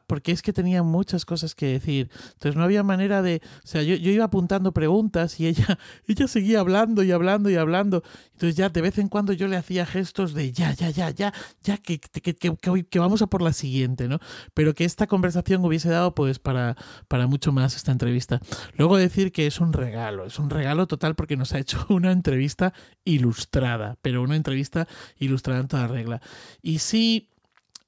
porque 0.07 0.31
es 0.31 0.43
que 0.43 0.53
tenía 0.53 0.83
muchas 0.83 1.25
cosas 1.25 1.55
que 1.55 1.67
decir. 1.67 2.11
Entonces 2.35 2.57
no 2.57 2.63
había 2.63 2.83
manera 2.83 3.21
de... 3.21 3.43
O 3.65 3.67
sea, 3.67 3.83
yo, 3.83 3.97
yo, 3.97 4.11
iba 4.13 4.25
apuntando 4.25 4.73
preguntas 4.73 5.41
y 5.41 5.49
ella, 5.49 5.79
ella 6.07 6.29
seguía 6.29 6.61
hablando 6.61 7.03
y 7.03 7.11
hablando 7.11 7.51
y 7.51 7.57
hablando. 7.57 8.03
Entonces 8.33 8.57
ya 8.57 8.69
de 8.69 8.81
vez 8.81 8.99
en 8.99 9.09
cuando 9.09 9.33
yo 9.33 9.49
le 9.49 9.57
hacía 9.57 9.87
gestos 9.87 10.35
de 10.35 10.53
ya, 10.53 10.73
ya, 10.73 10.91
ya, 10.91 11.11
ya, 11.11 11.33
ya, 11.63 11.79
que, 11.79 11.99
que, 11.99 12.35
que, 12.35 12.85
que, 12.85 12.99
vamos 12.99 13.23
a 13.23 13.27
por 13.27 13.43
la 13.43 13.53
siguiente, 13.53 14.09
¿no? 14.09 14.21
Pero 14.55 14.75
que 14.75 14.85
esta 14.85 15.07
conversación 15.07 15.65
hubiese 15.65 15.89
dado 15.89 16.15
pues 16.15 16.39
para, 16.39 16.77
para 17.09 17.27
mucho 17.27 17.51
más 17.51 17.75
esta 17.75 17.91
entrevista. 17.93 18.41
Luego 18.77 18.97
decir 18.97 19.33
que 19.33 19.47
es 19.47 19.61
un 19.61 19.73
regalo, 19.73 20.27
es 20.27 20.39
un 20.39 20.51
regalo 20.51 20.87
total 20.87 21.17
porque 21.17 21.37
nos 21.37 21.53
ha 21.55 21.59
hecho 21.59 21.85
una 21.89 22.13
entrevista 22.13 22.73
ilustrada, 23.05 23.97
pero 24.01 24.23
una 24.23 24.37
entrevista 24.37 24.87
ilustrada 25.19 25.61
en 25.61 25.69
toda 25.69 25.89
regla. 25.89 26.21
Y 26.63 26.79
sí 26.79 27.34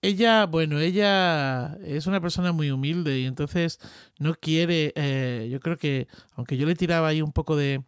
ella, 0.06 0.46
bueno, 0.46 0.78
ella 0.80 1.76
es 1.84 2.06
una 2.06 2.20
persona 2.20 2.52
muy 2.52 2.70
humilde 2.70 3.18
y 3.18 3.26
entonces 3.26 3.78
no 4.18 4.34
quiere, 4.34 4.92
eh, 4.96 5.48
yo 5.50 5.60
creo 5.60 5.76
que, 5.76 6.08
aunque 6.34 6.56
yo 6.56 6.66
le 6.66 6.74
tiraba 6.74 7.08
ahí 7.08 7.22
un 7.22 7.32
poco 7.32 7.56
de, 7.56 7.84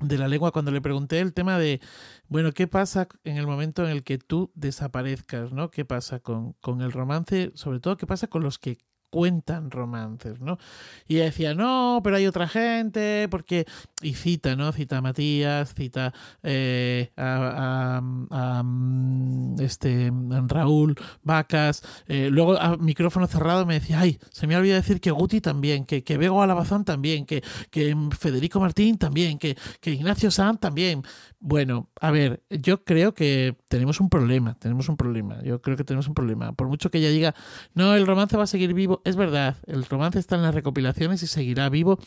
de 0.00 0.18
la 0.18 0.28
lengua 0.28 0.52
cuando 0.52 0.70
le 0.70 0.80
pregunté 0.80 1.20
el 1.20 1.34
tema 1.34 1.58
de, 1.58 1.80
bueno, 2.28 2.52
¿qué 2.52 2.66
pasa 2.66 3.08
en 3.24 3.36
el 3.36 3.46
momento 3.46 3.84
en 3.84 3.90
el 3.90 4.02
que 4.02 4.18
tú 4.18 4.50
desaparezcas, 4.54 5.52
¿no? 5.52 5.70
¿Qué 5.70 5.84
pasa 5.84 6.20
con, 6.20 6.54
con 6.54 6.80
el 6.82 6.92
romance? 6.92 7.52
Sobre 7.54 7.80
todo, 7.80 7.96
¿qué 7.96 8.06
pasa 8.06 8.26
con 8.26 8.42
los 8.42 8.58
que 8.58 8.78
cuentan 9.14 9.70
romances, 9.70 10.40
¿no? 10.40 10.58
Y 11.06 11.14
decía, 11.14 11.54
no, 11.54 12.00
pero 12.02 12.16
hay 12.16 12.26
otra 12.26 12.48
gente, 12.48 13.28
porque... 13.30 13.64
Y 14.02 14.14
cita, 14.14 14.56
¿no? 14.56 14.72
Cita 14.72 14.98
a 14.98 15.02
Matías, 15.02 15.72
cita 15.72 16.12
eh, 16.42 17.12
a, 17.16 18.00
mm, 18.02 19.60
este, 19.60 20.12
Raúl, 20.48 20.96
Vacas. 21.22 21.84
Eh, 22.08 22.28
luego, 22.28 22.60
a 22.60 22.76
micrófono 22.76 23.28
cerrado, 23.28 23.64
me 23.66 23.74
decía, 23.74 24.00
ay, 24.00 24.18
se 24.32 24.48
me 24.48 24.56
olvidado 24.56 24.82
decir 24.82 25.00
que 25.00 25.12
Guti 25.12 25.40
también, 25.40 25.84
que, 25.86 26.02
que 26.02 26.18
Bego 26.18 26.42
Alabazán 26.42 26.84
también, 26.84 27.24
que, 27.24 27.44
que 27.70 27.96
Federico 28.18 28.58
Martín 28.58 28.98
también, 28.98 29.38
que, 29.38 29.56
que 29.80 29.92
Ignacio 29.92 30.32
Sanz 30.32 30.58
también. 30.58 31.04
Bueno, 31.38 31.88
a 32.00 32.10
ver, 32.10 32.42
yo 32.50 32.82
creo 32.82 33.14
que 33.14 33.56
tenemos 33.74 33.98
un 33.98 34.08
problema, 34.08 34.54
tenemos 34.54 34.88
un 34.88 34.96
problema, 34.96 35.42
yo 35.42 35.60
creo 35.60 35.76
que 35.76 35.82
tenemos 35.82 36.06
un 36.06 36.14
problema. 36.14 36.52
Por 36.52 36.68
mucho 36.68 36.92
que 36.92 36.98
ella 36.98 37.08
diga, 37.08 37.34
no, 37.74 37.96
el 37.96 38.06
romance 38.06 38.36
va 38.36 38.44
a 38.44 38.46
seguir 38.46 38.72
vivo, 38.72 39.02
es 39.04 39.16
verdad, 39.16 39.56
el 39.66 39.84
romance 39.84 40.20
está 40.20 40.36
en 40.36 40.42
las 40.42 40.54
recopilaciones 40.54 41.24
y 41.24 41.26
seguirá 41.26 41.68
vivo 41.70 41.98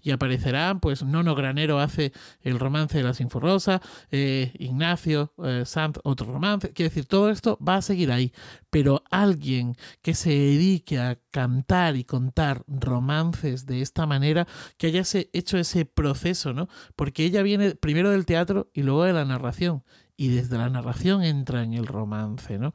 y 0.00 0.12
aparecerá, 0.12 0.78
pues 0.80 1.02
Nono 1.02 1.34
Granero 1.34 1.78
hace 1.78 2.14
el 2.40 2.58
romance 2.58 2.96
de 2.96 3.04
la 3.04 3.12
Sinforosa, 3.12 3.82
eh, 4.10 4.54
Ignacio 4.58 5.34
eh, 5.44 5.64
Sanz 5.66 5.98
otro 6.04 6.32
romance, 6.32 6.72
quiere 6.72 6.88
decir, 6.88 7.04
todo 7.04 7.28
esto 7.28 7.58
va 7.58 7.76
a 7.76 7.82
seguir 7.82 8.12
ahí, 8.12 8.32
pero 8.70 9.04
alguien 9.10 9.76
que 10.00 10.14
se 10.14 10.30
dedique 10.30 10.98
a 10.98 11.18
cantar 11.30 11.96
y 11.96 12.04
contar 12.04 12.64
romances 12.66 13.66
de 13.66 13.82
esta 13.82 14.06
manera, 14.06 14.46
que 14.78 14.86
haya 14.86 15.02
hecho 15.34 15.58
ese 15.58 15.84
proceso, 15.84 16.54
¿no? 16.54 16.70
Porque 16.96 17.26
ella 17.26 17.42
viene 17.42 17.74
primero 17.74 18.08
del 18.08 18.24
teatro 18.24 18.70
y 18.72 18.84
luego 18.84 19.04
de 19.04 19.12
la 19.12 19.26
narración, 19.26 19.82
y 20.20 20.28
desde 20.28 20.58
la 20.58 20.68
narración 20.68 21.24
entra 21.24 21.62
en 21.62 21.72
el 21.72 21.86
romance, 21.86 22.58
¿no? 22.58 22.74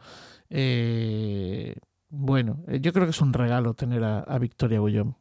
Eh, 0.49 1.75
bueno, 2.09 2.63
yo 2.81 2.91
creo 2.91 3.05
que 3.05 3.11
es 3.11 3.21
un 3.21 3.33
regalo 3.33 3.75
tener 3.75 4.03
a, 4.03 4.21
a 4.21 4.39
Victoria 4.39 4.79
Gullón. 4.79 5.15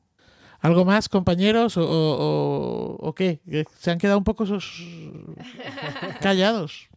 ¿Algo 0.61 0.87
más, 0.87 1.11
compañeros? 1.11 1.77
¿O, 1.77 1.85
o, 1.87 3.15
qué? 3.15 3.43
¿Se 3.79 3.91
han 3.91 3.99
quedado 3.99 4.17
un 4.17 4.25
poco 4.25 4.47
callados? 6.23 6.89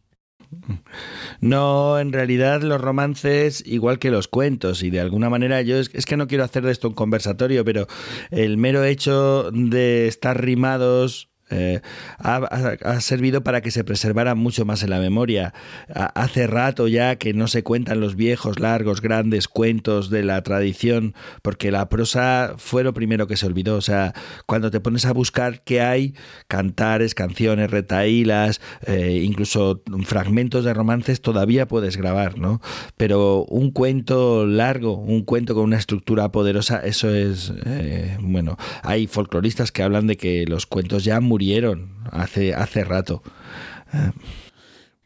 No, 1.42 2.00
en 2.00 2.14
realidad 2.14 2.62
los 2.62 2.80
romances, 2.80 3.62
igual 3.68 4.00
que 4.00 4.12
los 4.12 4.30
cuentos, 4.30 4.82
y 4.82 4.92
de 4.92 5.02
alguna 5.02 5.30
manera 5.30 5.62
yo 5.62 5.78
es, 5.78 5.90
que 5.90 6.16
no 6.16 6.28
quiero 6.28 6.46
hacer 6.46 6.64
de 6.64 6.72
esto 6.72 6.88
un 6.88 6.94
conversatorio, 6.94 7.66
pero 7.66 7.88
el 8.32 8.56
mero 8.56 8.86
hecho 8.86 9.52
de 9.52 10.08
estar 10.08 10.42
rimados 10.42 11.28
eh, 11.50 11.82
ha, 12.18 13.00
servido 13.00 13.44
para 13.44 13.62
que 13.62 13.72
se 13.72 13.84
preservara 13.84 14.36
mucho 14.36 14.66
más 14.66 14.84
en 14.84 14.90
la 14.90 15.00
memoria. 15.00 15.54
hace 15.88 16.48
rato 16.48 16.88
ya 16.88 17.16
que 17.16 17.34
no 17.34 17.48
se 17.48 17.64
cuentan 17.64 18.00
los 18.00 18.16
viejos, 18.16 18.60
largos, 18.60 19.02
grandes 19.02 19.48
cuentos 19.48 20.10
de 20.10 20.24
la 20.24 20.42
tradición, 20.42 21.14
porque 21.42 21.72
la 21.72 21.90
prosa 21.90 22.56
fue 22.58 22.84
lo 22.84 22.94
primero 22.94 23.28
que 23.28 23.38
se 23.38 23.46
olvidó. 23.46 23.76
O 23.76 23.82
sea, 23.82 24.14
cuando 24.46 24.72
te 24.72 24.80
pones 24.80 25.06
a 25.06 25.14
buscar 25.14 25.62
qué 25.62 25.82
hay, 25.82 26.14
cantares, 26.48 27.16
canciones, 27.16 27.72
retaílas, 27.72 28.62
eh, 28.86 29.22
incluso 29.24 29.82
fragmentos 30.06 30.66
de 30.66 30.74
romances, 30.74 31.22
todavía 31.22 31.68
puedes 31.68 31.98
grabar, 31.98 32.38
¿no? 32.38 32.62
Pero 32.98 33.46
un 33.46 33.72
cuento 33.72 34.46
largo, 34.46 34.96
un 34.98 35.24
cuento 35.24 35.56
con 35.56 35.64
una 35.64 35.78
estructura 35.78 36.32
poderosa, 36.32 36.80
eso 36.80 37.14
es, 37.14 37.54
eh, 37.66 38.18
bueno, 38.20 38.58
hay 38.84 39.08
folcloristas 39.08 39.72
que 39.72 39.84
hablan 39.84 40.08
de 40.08 40.18
que 40.18 40.46
los 40.48 40.66
cuentos 40.66 41.04
ya 41.04 41.18
han 41.18 41.24
murieron 41.38 41.96
hace, 42.12 42.56
hace 42.56 42.84
rato. 42.84 43.22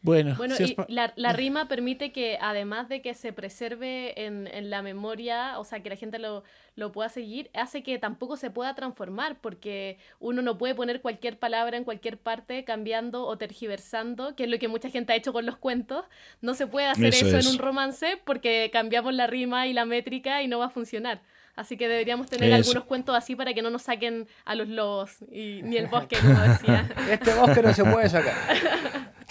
Bueno, 0.03 0.35
y 0.59 0.75
la, 0.87 1.33
rima 1.33 1.67
permite 1.67 2.11
que 2.11 2.37
además 2.41 2.89
de 2.89 3.03
que 3.03 3.13
se 3.13 3.33
preserve 3.33 4.25
en, 4.25 4.69
la 4.69 4.81
memoria, 4.81 5.59
o 5.59 5.63
sea, 5.63 5.83
que 5.83 5.89
la 5.89 5.95
gente 5.95 6.17
lo, 6.17 6.43
lo, 6.75 6.91
pueda 6.91 7.09
seguir, 7.09 7.51
hace 7.53 7.83
que 7.83 7.99
tampoco 7.99 8.35
se 8.35 8.49
pueda 8.49 8.73
transformar, 8.73 9.39
porque 9.41 9.99
uno 10.19 10.41
no 10.41 10.57
puede 10.57 10.73
poner 10.73 11.01
cualquier 11.01 11.37
palabra 11.37 11.77
en 11.77 11.83
cualquier 11.83 12.17
parte 12.17 12.63
cambiando 12.63 13.27
o 13.27 13.37
tergiversando, 13.37 14.35
que 14.35 14.45
es 14.45 14.49
lo 14.49 14.57
que 14.57 14.69
mucha 14.69 14.89
gente 14.89 15.13
ha 15.13 15.17
hecho 15.17 15.33
con 15.33 15.45
los 15.45 15.57
cuentos. 15.57 16.05
No 16.39 16.55
se 16.55 16.65
puede 16.65 16.87
hacer 16.87 17.13
eso, 17.13 17.37
en 17.37 17.47
un 17.47 17.59
romance 17.59 18.19
porque 18.25 18.71
cambiamos 18.73 19.13
la 19.13 19.27
rima 19.27 19.67
y 19.67 19.73
la 19.73 19.85
métrica 19.85 20.41
y 20.41 20.47
no 20.47 20.57
va 20.59 20.67
a 20.67 20.69
funcionar. 20.69 21.21
Así 21.55 21.77
que 21.77 21.87
deberíamos 21.87 22.27
tener 22.27 22.53
algunos 22.53 22.85
cuentos 22.85 23.15
así 23.15 23.35
para 23.35 23.53
que 23.53 23.61
no 23.61 23.69
nos 23.69 23.83
saquen 23.83 24.27
a 24.45 24.55
los 24.55 24.67
lobos 24.67 25.17
y 25.31 25.61
ni 25.63 25.77
el 25.77 25.87
bosque, 25.91 26.17
como 26.21 26.39
decía. 26.39 26.89
Este 27.11 27.33
bosque 27.33 27.61
no 27.61 27.73
se 27.73 27.83
puede 27.83 28.09
sacar. 28.09 28.35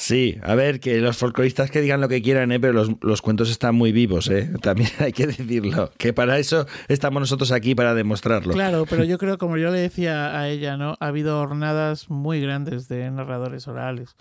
Sí, 0.01 0.39
a 0.43 0.55
ver, 0.55 0.81
que 0.81 0.99
los 0.99 1.19
folcloristas 1.19 1.71
que 1.71 1.83
digan 1.83 2.01
lo 2.01 2.09
que 2.09 2.23
quieran, 2.23 2.51
¿eh? 2.53 2.59
pero 2.59 2.73
los, 2.73 2.91
los, 3.03 3.21
cuentos 3.21 3.51
están 3.51 3.75
muy 3.75 3.93
vivos, 3.93 4.31
¿eh? 4.31 4.51
también 4.63 4.89
hay 4.99 5.13
que 5.13 5.27
decirlo, 5.27 5.91
que 5.99 6.15
para 6.15 6.39
eso 6.39 6.67
estamos 6.89 7.21
nosotros 7.21 7.53
aquí, 7.53 7.75
para 7.75 7.93
demostrarlo. 7.95 8.55
Claro, 8.55 8.87
pero 8.89 9.05
yo 9.05 9.19
creo, 9.19 9.37
como 9.37 9.59
yo 9.59 9.71
le 9.71 9.79
decía 9.79 10.39
a 10.39 10.49
ella, 10.49 10.79
¿no? 10.79 10.97
Ha 11.01 11.09
habido 11.09 11.39
jornadas 11.47 12.09
muy 12.09 12.41
grandes 12.41 12.89
de 12.89 13.11
narradores 13.11 13.69
orales, 13.69 14.17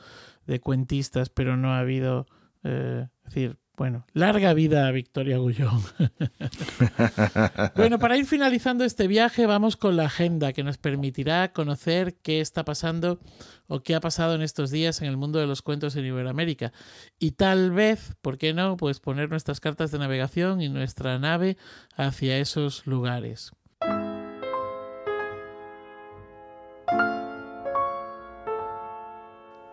de 0.45 0.59
cuentistas, 0.59 1.29
pero 1.29 1.55
no 1.55 1.73
ha 1.73 1.79
habido, 1.79 2.27
eh, 2.65 3.07
es 3.25 3.33
decir, 3.33 3.57
bueno, 3.79 4.05
larga 4.11 4.53
vida 4.53 4.87
a 4.87 4.91
Victoria 4.91 5.37
Gullón. 5.37 5.81
bueno, 7.77 7.97
para 7.97 8.17
ir 8.17 8.25
finalizando 8.25 8.83
este 8.83 9.07
viaje, 9.07 9.45
vamos 9.45 9.77
con 9.77 9.95
la 9.95 10.07
agenda 10.07 10.51
que 10.51 10.65
nos 10.65 10.77
permitirá 10.77 11.53
conocer 11.53 12.15
qué 12.15 12.41
está 12.41 12.65
pasando 12.65 13.21
o 13.67 13.81
qué 13.81 13.95
ha 13.95 14.01
pasado 14.01 14.35
en 14.35 14.41
estos 14.41 14.69
días 14.69 15.01
en 15.01 15.07
el 15.07 15.15
mundo 15.15 15.39
de 15.39 15.47
los 15.47 15.61
cuentos 15.61 15.95
en 15.95 16.05
Iberoamérica. 16.05 16.73
Y 17.19 17.31
tal 17.31 17.71
vez, 17.71 18.17
¿por 18.21 18.37
qué 18.37 18.53
no? 18.53 18.75
Pues 18.75 18.99
poner 18.99 19.29
nuestras 19.29 19.61
cartas 19.61 19.91
de 19.91 19.99
navegación 19.99 20.61
y 20.61 20.67
nuestra 20.67 21.17
nave 21.17 21.55
hacia 21.95 22.37
esos 22.37 22.85
lugares. 22.85 23.53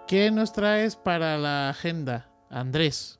¿Qué 0.07 0.31
nos 0.31 0.53
traes 0.53 0.95
para 0.95 1.37
la 1.39 1.71
agenda, 1.71 2.31
Andrés? 2.51 3.19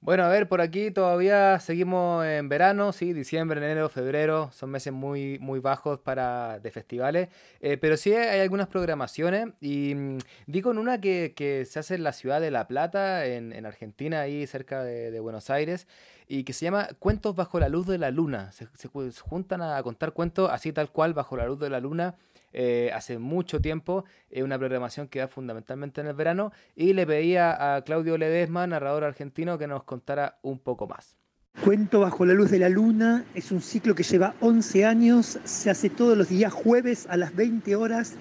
Bueno, 0.00 0.22
a 0.22 0.28
ver, 0.28 0.48
por 0.48 0.60
aquí 0.60 0.92
todavía 0.92 1.58
seguimos 1.58 2.24
en 2.24 2.48
verano, 2.48 2.92
sí, 2.92 3.12
diciembre, 3.12 3.58
enero, 3.58 3.88
febrero, 3.88 4.48
son 4.52 4.70
meses 4.70 4.92
muy, 4.92 5.40
muy 5.40 5.58
bajos 5.58 5.98
para 5.98 6.60
de 6.60 6.70
festivales, 6.70 7.28
eh, 7.60 7.76
pero 7.78 7.96
sí 7.96 8.12
hay 8.14 8.38
algunas 8.40 8.68
programaciones 8.68 9.48
y 9.60 9.96
mm, 9.96 10.18
vi 10.46 10.62
con 10.62 10.78
una 10.78 11.00
que, 11.00 11.34
que, 11.34 11.64
se 11.64 11.80
hace 11.80 11.96
en 11.96 12.04
la 12.04 12.12
ciudad 12.12 12.40
de 12.40 12.52
La 12.52 12.68
Plata, 12.68 13.26
en, 13.26 13.52
en 13.52 13.66
Argentina, 13.66 14.20
ahí 14.20 14.46
cerca 14.46 14.84
de, 14.84 15.18
Buenos 15.18 15.50
Aires, 15.50 15.88
y 16.28 16.44
que 16.44 16.52
se 16.52 16.66
llama 16.66 16.88
Cuentos 17.00 17.34
bajo 17.34 17.58
la 17.58 17.68
luz 17.68 17.88
de 17.88 17.98
la 17.98 18.12
luna. 18.12 18.52
Se 18.52 18.88
juntan 19.20 19.62
a 19.62 19.82
contar 19.82 20.12
cuentos 20.12 20.48
así 20.52 20.72
tal 20.72 20.92
cual 20.92 21.12
bajo 21.12 21.36
la 21.36 21.46
luz 21.46 21.58
de 21.58 21.70
la 21.70 21.80
luna 21.80 22.14
eh, 22.52 22.90
hace 22.94 23.18
mucho 23.18 23.60
tiempo, 23.60 24.04
es 24.30 24.42
una 24.42 24.58
programación 24.58 25.08
que 25.08 25.18
da 25.18 25.28
fundamentalmente 25.28 26.00
en 26.00 26.06
el 26.06 26.14
verano, 26.14 26.52
y 26.74 26.92
le 26.92 27.06
pedía 27.06 27.76
a 27.76 27.82
Claudio 27.82 28.18
Ledesma, 28.18 28.66
narrador 28.66 29.04
argentino, 29.04 29.58
que 29.58 29.66
nos 29.66 29.84
contara 29.84 30.38
un 30.42 30.58
poco 30.58 30.86
más. 30.86 31.16
Cuento 31.64 32.00
bajo 32.00 32.24
la 32.24 32.34
luz 32.34 32.52
de 32.52 32.60
la 32.60 32.68
luna 32.68 33.24
es 33.34 33.50
un 33.50 33.60
ciclo 33.60 33.96
que 33.96 34.04
lleva 34.04 34.34
11 34.40 34.84
años, 34.84 35.40
se 35.42 35.70
hace 35.70 35.90
todos 35.90 36.16
los 36.16 36.28
días 36.28 36.52
jueves 36.52 37.08
a 37.10 37.16
las 37.16 37.34
20 37.34 37.74
horas 37.74 38.14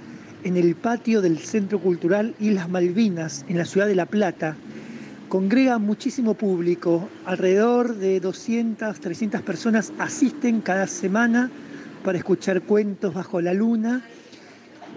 en 0.43 0.57
el 0.57 0.75
patio 0.75 1.21
del 1.21 1.37
Centro 1.37 1.79
Cultural 1.79 2.33
Islas 2.39 2.67
Malvinas, 2.67 3.45
en 3.47 3.59
la 3.59 3.65
ciudad 3.65 3.85
de 3.85 3.93
La 3.93 4.07
Plata. 4.07 4.55
Congrega 5.29 5.77
muchísimo 5.77 6.33
público, 6.33 7.09
alrededor 7.25 7.95
de 7.95 8.19
200, 8.19 8.99
300 8.99 9.41
personas 9.43 9.93
asisten 9.99 10.61
cada 10.61 10.87
semana 10.87 11.51
para 12.03 12.17
escuchar 12.17 12.61
cuentos 12.63 13.13
bajo 13.13 13.39
la 13.39 13.53
luna. 13.53 14.03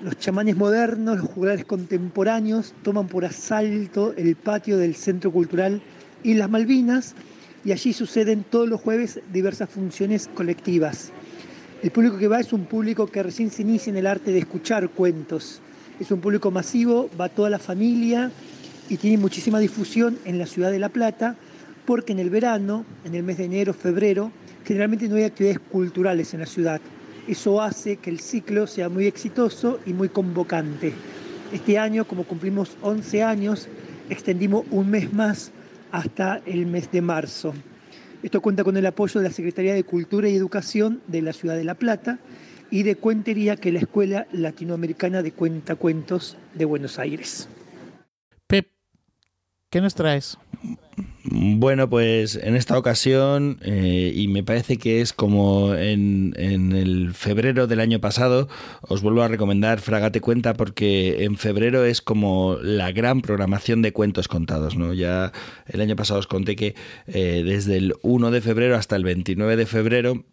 Los 0.02 0.16
chamanes 0.16 0.56
modernos, 0.56 1.18
los 1.18 1.28
juglares 1.28 1.66
contemporáneos 1.66 2.72
toman 2.82 3.06
por 3.06 3.26
asalto 3.26 4.14
el 4.16 4.34
patio 4.34 4.78
del 4.78 4.94
Centro 4.94 5.30
Cultural 5.30 5.82
Islas 6.22 6.48
Malvinas 6.48 7.14
y 7.66 7.72
allí 7.72 7.92
suceden 7.92 8.42
todos 8.48 8.66
los 8.66 8.80
jueves 8.80 9.20
diversas 9.30 9.68
funciones 9.68 10.30
colectivas. 10.32 11.12
El 11.82 11.90
público 11.90 12.16
que 12.16 12.28
va 12.28 12.40
es 12.40 12.54
un 12.54 12.64
público 12.64 13.08
que 13.08 13.22
recién 13.22 13.50
se 13.50 13.60
inicia 13.60 13.90
en 13.90 13.98
el 13.98 14.06
arte 14.06 14.32
de 14.32 14.38
escuchar 14.38 14.88
cuentos. 14.88 15.60
Es 16.00 16.10
un 16.10 16.22
público 16.22 16.50
masivo, 16.50 17.10
va 17.20 17.28
toda 17.28 17.50
la 17.50 17.58
familia 17.58 18.30
y 18.88 18.96
tiene 18.96 19.18
muchísima 19.18 19.58
difusión 19.58 20.18
en 20.24 20.38
la 20.38 20.46
ciudad 20.46 20.70
de 20.70 20.78
La 20.78 20.88
Plata 20.88 21.36
porque 21.84 22.12
en 22.12 22.20
el 22.20 22.30
verano, 22.30 22.86
en 23.04 23.14
el 23.14 23.22
mes 23.22 23.36
de 23.36 23.44
enero, 23.44 23.74
febrero, 23.74 24.32
generalmente 24.64 25.10
no 25.10 25.16
hay 25.16 25.24
actividades 25.24 25.58
culturales 25.58 26.32
en 26.32 26.40
la 26.40 26.46
ciudad. 26.46 26.80
Eso 27.30 27.62
hace 27.62 27.98
que 27.98 28.10
el 28.10 28.18
ciclo 28.18 28.66
sea 28.66 28.88
muy 28.88 29.06
exitoso 29.06 29.78
y 29.86 29.92
muy 29.92 30.08
convocante. 30.08 30.92
Este 31.52 31.78
año, 31.78 32.04
como 32.04 32.24
cumplimos 32.24 32.76
11 32.82 33.22
años, 33.22 33.68
extendimos 34.08 34.66
un 34.72 34.90
mes 34.90 35.12
más 35.12 35.52
hasta 35.92 36.42
el 36.44 36.66
mes 36.66 36.90
de 36.90 37.00
marzo. 37.00 37.54
Esto 38.24 38.40
cuenta 38.40 38.64
con 38.64 38.76
el 38.76 38.84
apoyo 38.84 39.20
de 39.20 39.28
la 39.28 39.32
Secretaría 39.32 39.74
de 39.74 39.84
Cultura 39.84 40.28
y 40.28 40.34
Educación 40.34 41.02
de 41.06 41.22
la 41.22 41.32
Ciudad 41.32 41.54
de 41.54 41.62
La 41.62 41.76
Plata 41.76 42.18
y 42.68 42.82
de 42.82 42.96
Cuentería, 42.96 43.54
que 43.54 43.68
es 43.68 43.74
la 43.74 43.80
Escuela 43.82 44.26
Latinoamericana 44.32 45.22
de 45.22 45.30
Cuentacuentos 45.30 46.36
de 46.54 46.64
Buenos 46.64 46.98
Aires. 46.98 47.48
Pep, 48.48 48.72
¿qué 49.70 49.80
nos 49.80 49.94
traes? 49.94 50.36
Bueno, 51.24 51.90
pues 51.90 52.36
en 52.36 52.56
esta 52.56 52.78
ocasión, 52.78 53.58
eh, 53.62 54.10
y 54.14 54.28
me 54.28 54.42
parece 54.42 54.78
que 54.78 55.02
es 55.02 55.12
como 55.12 55.74
en, 55.74 56.34
en, 56.38 56.72
el 56.72 57.12
febrero 57.12 57.66
del 57.66 57.80
año 57.80 58.00
pasado, 58.00 58.48
os 58.80 59.02
vuelvo 59.02 59.22
a 59.22 59.28
recomendar 59.28 59.80
Fragate 59.80 60.22
Cuenta 60.22 60.54
porque 60.54 61.24
en 61.24 61.36
febrero 61.36 61.84
es 61.84 62.00
como 62.00 62.56
la 62.62 62.90
gran 62.92 63.20
programación 63.20 63.82
de 63.82 63.92
cuentos 63.92 64.28
contados. 64.28 64.76
¿no? 64.76 64.94
Ya 64.94 65.32
el 65.66 65.82
año 65.82 65.94
pasado 65.94 66.20
os 66.20 66.26
conté 66.26 66.56
que 66.56 66.74
eh, 67.06 67.42
desde 67.44 67.76
el 67.76 67.94
1 68.02 68.30
de 68.30 68.40
febrero 68.40 68.76
hasta 68.76 68.96
el 68.96 69.04
29 69.04 69.56
de 69.56 69.66
febrero 69.66 70.24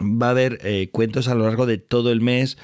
va 0.00 0.28
a 0.28 0.30
haber 0.30 0.58
eh, 0.62 0.88
cuentos 0.90 1.28
a 1.28 1.34
lo 1.34 1.44
largo 1.44 1.66
de 1.66 1.78
todo 1.78 2.12
el 2.12 2.20
mes, 2.20 2.58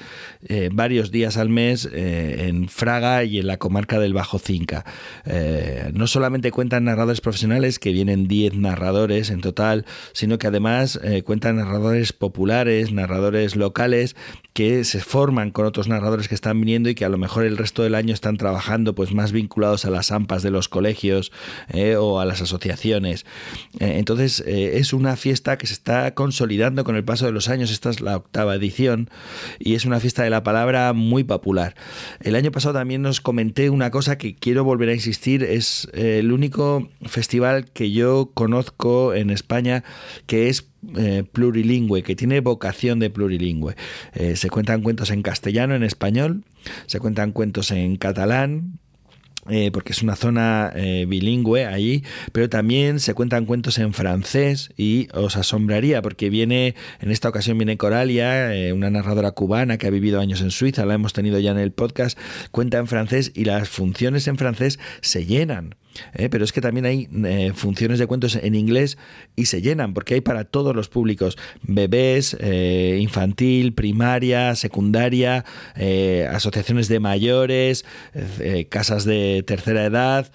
eh, 0.47 0.69
varios 0.71 1.11
días 1.11 1.37
al 1.37 1.49
mes, 1.49 1.87
eh, 1.91 2.47
en 2.47 2.67
Fraga 2.69 3.23
y 3.23 3.39
en 3.39 3.47
la 3.47 3.57
comarca 3.57 3.99
del 3.99 4.13
Bajo 4.13 4.39
Cinca. 4.39 4.85
No 5.93 6.07
solamente 6.07 6.51
cuentan 6.51 6.85
narradores 6.85 7.21
profesionales, 7.21 7.79
que 7.79 7.91
vienen 7.91 8.27
10 8.27 8.55
narradores 8.55 9.29
en 9.29 9.41
total, 9.41 9.85
sino 10.13 10.37
que 10.37 10.47
además 10.47 10.99
cuentan 11.23 11.57
narradores 11.57 12.13
populares, 12.13 12.91
narradores 12.91 13.55
locales, 13.55 14.15
que 14.53 14.83
se 14.83 14.99
forman 14.99 15.51
con 15.51 15.65
otros 15.65 15.87
narradores 15.87 16.27
que 16.27 16.35
están 16.35 16.59
viniendo 16.59 16.89
y 16.89 16.95
que 16.95 17.05
a 17.05 17.09
lo 17.09 17.17
mejor 17.17 17.45
el 17.45 17.57
resto 17.57 17.83
del 17.83 17.95
año 17.95 18.13
están 18.13 18.37
trabajando 18.37 18.95
pues 18.95 19.13
más 19.13 19.31
vinculados 19.31 19.85
a 19.85 19.89
las 19.89 20.11
AMPAs 20.11 20.43
de 20.43 20.51
los 20.51 20.69
colegios 20.69 21.31
o 21.99 22.19
a 22.19 22.25
las 22.25 22.41
asociaciones. 22.41 23.25
Entonces 23.79 24.43
es 24.45 24.93
una 24.93 25.15
fiesta 25.15 25.57
que 25.57 25.67
se 25.67 25.73
está 25.73 26.13
consolidando 26.13 26.83
con 26.83 26.95
el 26.95 27.03
paso 27.03 27.18
de 27.25 27.31
los 27.31 27.49
años. 27.49 27.71
Esta 27.71 27.89
es 27.89 28.01
la 28.01 28.17
octava 28.17 28.55
edición 28.55 29.09
y 29.59 29.75
es 29.75 29.85
una 29.85 29.99
fiesta 29.99 30.23
de 30.23 30.29
la 30.29 30.43
palabra 30.43 30.93
muy 30.93 31.23
popular. 31.23 31.75
El 32.19 32.35
año 32.35 32.51
pasado 32.51 32.73
también 32.73 33.01
nos 33.01 33.21
comenté 33.21 33.69
una 33.69 33.91
cosa 33.91 34.17
que 34.17 34.35
quiero 34.35 34.63
volver 34.63 34.89
a 34.89 34.93
insistir. 34.93 35.43
Es 35.43 35.87
el 35.93 36.31
único 36.31 36.89
festival 37.03 37.65
que 37.71 37.91
yo 37.91 38.31
conozco 38.33 39.13
en 39.13 39.29
España 39.29 39.83
que 40.25 40.49
es 40.49 40.69
eh, 40.97 41.23
plurilingüe, 41.29 42.03
que 42.03 42.15
tiene 42.15 42.39
vocación 42.39 42.99
de 42.99 43.09
plurilingüe. 43.09 43.75
Eh, 44.13 44.35
se 44.37 44.49
cuentan 44.49 44.81
cuentos 44.81 45.11
en 45.11 45.21
castellano, 45.21 45.75
en 45.75 45.83
español, 45.83 46.45
se 46.85 46.99
cuentan 46.99 47.33
cuentos 47.33 47.71
en 47.71 47.97
catalán, 47.97 48.79
eh, 49.49 49.71
porque 49.71 49.93
es 49.93 50.01
una 50.01 50.15
zona 50.15 50.71
eh, 50.75 51.05
bilingüe 51.07 51.65
allí, 51.65 52.03
pero 52.31 52.49
también 52.49 52.99
se 52.99 53.13
cuentan 53.13 53.45
cuentos 53.45 53.77
en 53.79 53.93
francés 53.93 54.71
y 54.77 55.07
os 55.13 55.37
asombraría 55.37 56.01
porque 56.01 56.29
viene, 56.29 56.75
en 56.99 57.11
esta 57.11 57.29
ocasión 57.29 57.57
viene 57.57 57.77
Coralia, 57.77 58.55
eh, 58.55 58.73
una 58.73 58.89
narradora 58.89 59.31
cubana 59.31 59.77
que 59.77 59.87
ha 59.87 59.91
vivido 59.91 60.19
años 60.19 60.41
en 60.41 60.51
Suiza, 60.51 60.85
la 60.85 60.93
hemos 60.93 61.13
tenido 61.13 61.39
ya 61.39 61.51
en 61.51 61.57
el 61.57 61.71
podcast, 61.71 62.17
cuenta 62.51 62.77
en 62.77 62.87
francés 62.87 63.31
y 63.35 63.45
las 63.45 63.69
funciones 63.69 64.27
en 64.27 64.37
francés 64.37 64.79
se 65.01 65.25
llenan. 65.25 65.75
¿Eh? 66.13 66.29
pero 66.29 66.43
es 66.43 66.51
que 66.51 66.61
también 66.61 66.85
hay 66.85 67.07
eh, 67.25 67.51
funciones 67.55 67.99
de 67.99 68.07
cuentos 68.07 68.35
en 68.35 68.55
inglés 68.55 68.97
y 69.35 69.45
se 69.45 69.61
llenan 69.61 69.93
porque 69.93 70.15
hay 70.15 70.21
para 70.21 70.43
todos 70.43 70.75
los 70.75 70.89
públicos 70.89 71.37
bebés 71.61 72.37
eh, 72.39 72.97
infantil 73.01 73.73
primaria 73.73 74.55
secundaria 74.55 75.45
asociaciones 76.29 76.87
de 76.87 76.99
mayores 76.99 77.85
casas 78.69 79.05
de 79.05 79.43
tercera 79.45 79.85
edad 79.85 80.31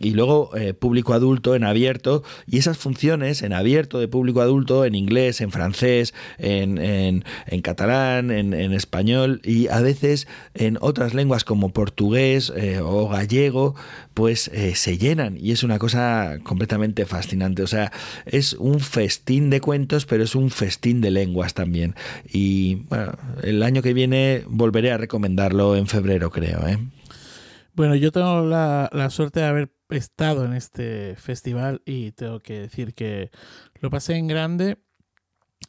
y 0.00 0.10
luego 0.10 0.50
público 0.78 1.14
adulto 1.14 1.54
en 1.54 1.64
abierto 1.64 2.22
y 2.46 2.58
esas 2.58 2.78
funciones 2.78 3.42
en 3.42 3.52
abierto 3.52 3.98
de 3.98 4.08
público 4.08 4.40
adulto 4.40 4.84
en 4.84 4.94
inglés 4.94 5.40
en 5.40 5.50
francés 5.50 6.14
en, 6.38 6.78
en, 6.78 7.62
catalán 7.62 8.30
en, 8.30 8.54
español 8.72 9.40
y 9.44 9.68
a 9.68 9.80
veces 9.80 10.28
en 10.54 10.78
otras 10.80 11.14
lenguas 11.14 11.44
como 11.44 11.72
portugués 11.72 12.52
o 12.82 13.08
gallego 13.08 13.74
pues 14.16 14.50
se 14.74 14.96
llenan 14.96 15.36
y 15.38 15.52
es 15.52 15.62
una 15.62 15.78
cosa 15.78 16.38
completamente 16.42 17.04
fascinante. 17.04 17.62
O 17.62 17.66
sea, 17.66 17.92
es 18.24 18.54
un 18.54 18.80
festín 18.80 19.50
de 19.50 19.60
cuentos, 19.60 20.06
pero 20.06 20.24
es 20.24 20.34
un 20.34 20.48
festín 20.48 21.02
de 21.02 21.10
lenguas 21.10 21.52
también. 21.52 21.94
Y 22.26 22.76
bueno, 22.88 23.12
el 23.42 23.62
año 23.62 23.82
que 23.82 23.92
viene 23.92 24.42
volveré 24.48 24.90
a 24.90 24.96
recomendarlo 24.96 25.76
en 25.76 25.86
febrero, 25.86 26.30
creo. 26.30 26.66
¿eh? 26.66 26.78
Bueno, 27.74 27.94
yo 27.94 28.10
tengo 28.10 28.40
la, 28.40 28.88
la 28.90 29.10
suerte 29.10 29.40
de 29.40 29.46
haber 29.46 29.76
estado 29.90 30.46
en 30.46 30.54
este 30.54 31.14
festival 31.16 31.82
y 31.84 32.12
tengo 32.12 32.40
que 32.40 32.60
decir 32.60 32.94
que 32.94 33.30
lo 33.82 33.90
pasé 33.90 34.14
en 34.14 34.28
grande 34.28 34.78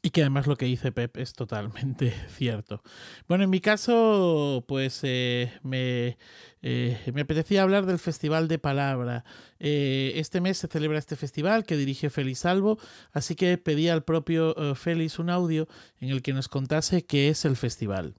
y 0.02 0.12
que 0.12 0.22
además 0.22 0.48
lo 0.48 0.56
que 0.56 0.66
dice 0.66 0.92
Pep 0.92 1.18
es 1.18 1.34
totalmente 1.34 2.12
cierto. 2.30 2.82
Bueno, 3.28 3.44
en 3.44 3.50
mi 3.50 3.60
caso, 3.60 4.64
pues 4.68 5.02
eh, 5.04 5.52
me, 5.64 6.18
eh, 6.62 6.98
me 7.14 7.22
apetecía 7.22 7.64
hablar 7.64 7.86
del 7.86 8.00
Festival 8.00 8.48
de 8.48 8.60
Palabra. 8.60 9.24
Eh, 9.60 10.14
este 10.16 10.42
mes 10.42 10.58
se 10.58 10.68
celebra 10.68 10.98
este 10.98 11.16
festival 11.16 11.66
que 11.66 11.78
dirige 11.78 12.10
Félix 12.10 12.40
Salvo, 12.40 12.80
así 13.12 13.36
que 13.36 13.58
pedí 13.58 13.90
al 13.90 14.04
propio 14.04 14.56
uh, 14.56 14.76
Félix 14.76 15.20
un 15.20 15.30
audio 15.30 15.68
en 16.00 16.10
el 16.10 16.22
que 16.22 16.34
nos 16.34 16.48
contase 16.48 17.06
qué 17.06 17.30
es 17.30 17.46
el 17.46 17.56
festival. 17.56 18.16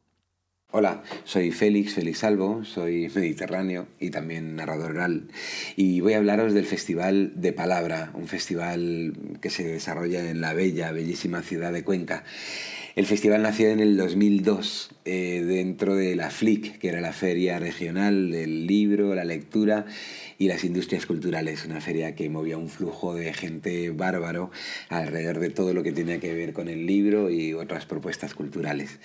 Hola, 0.71 1.03
soy 1.25 1.51
Félix, 1.51 1.95
Félix 1.95 2.19
Salvo, 2.19 2.63
soy 2.63 3.11
mediterráneo 3.15 3.89
y 3.99 4.11
también 4.11 4.55
narrador 4.55 4.91
oral 4.91 5.29
y 5.77 6.01
voy 6.03 6.13
a 6.13 6.19
hablaros 6.19 6.53
del 6.53 6.67
Festival 6.67 7.33
de 7.37 7.55
Palabra, 7.55 8.11
un 8.13 8.29
festival 8.29 9.15
que 9.41 9.49
se 9.49 9.65
desarrolla 9.65 10.29
en 10.29 10.43
la 10.43 10.53
bella, 10.53 10.93
bellísima 10.93 11.41
ciudad 11.41 11.73
de 11.73 11.85
Cuenca. 11.85 12.23
El 12.97 13.07
festival 13.07 13.43
nació 13.43 13.71
en 13.71 13.81
el 13.81 13.97
2002 13.97 14.91
eh, 15.11 15.43
dentro 15.43 15.97
de 15.97 16.15
la 16.17 16.29
FLIC, 16.29 16.77
que 16.79 16.89
era 16.89 17.01
la 17.01 17.15
feria 17.15 17.59
regional 17.59 18.31
del 18.31 18.67
libro, 18.67 19.15
la 19.15 19.25
lectura 19.25 19.87
y 20.37 20.49
las 20.49 20.65
industrias 20.65 21.07
culturales, 21.07 21.65
una 21.65 21.81
feria 21.81 22.15
que 22.15 22.29
movía 22.29 22.59
un 22.59 22.69
flujo 22.69 23.15
de 23.15 23.33
gente 23.33 23.91
bárbaro 23.91 24.51
alrededor 24.91 25.41
de 25.41 25.49
todo 25.49 25.73
lo 25.73 25.83
que 25.83 25.93
tenía 25.93 26.21
que 26.21 26.35
ver 26.35 26.53
con 26.53 26.69
el 26.69 26.87
libro 26.87 27.31
y 27.31 27.55
otras 27.55 27.87
propuestas 27.87 28.35
culturales. 28.35 29.01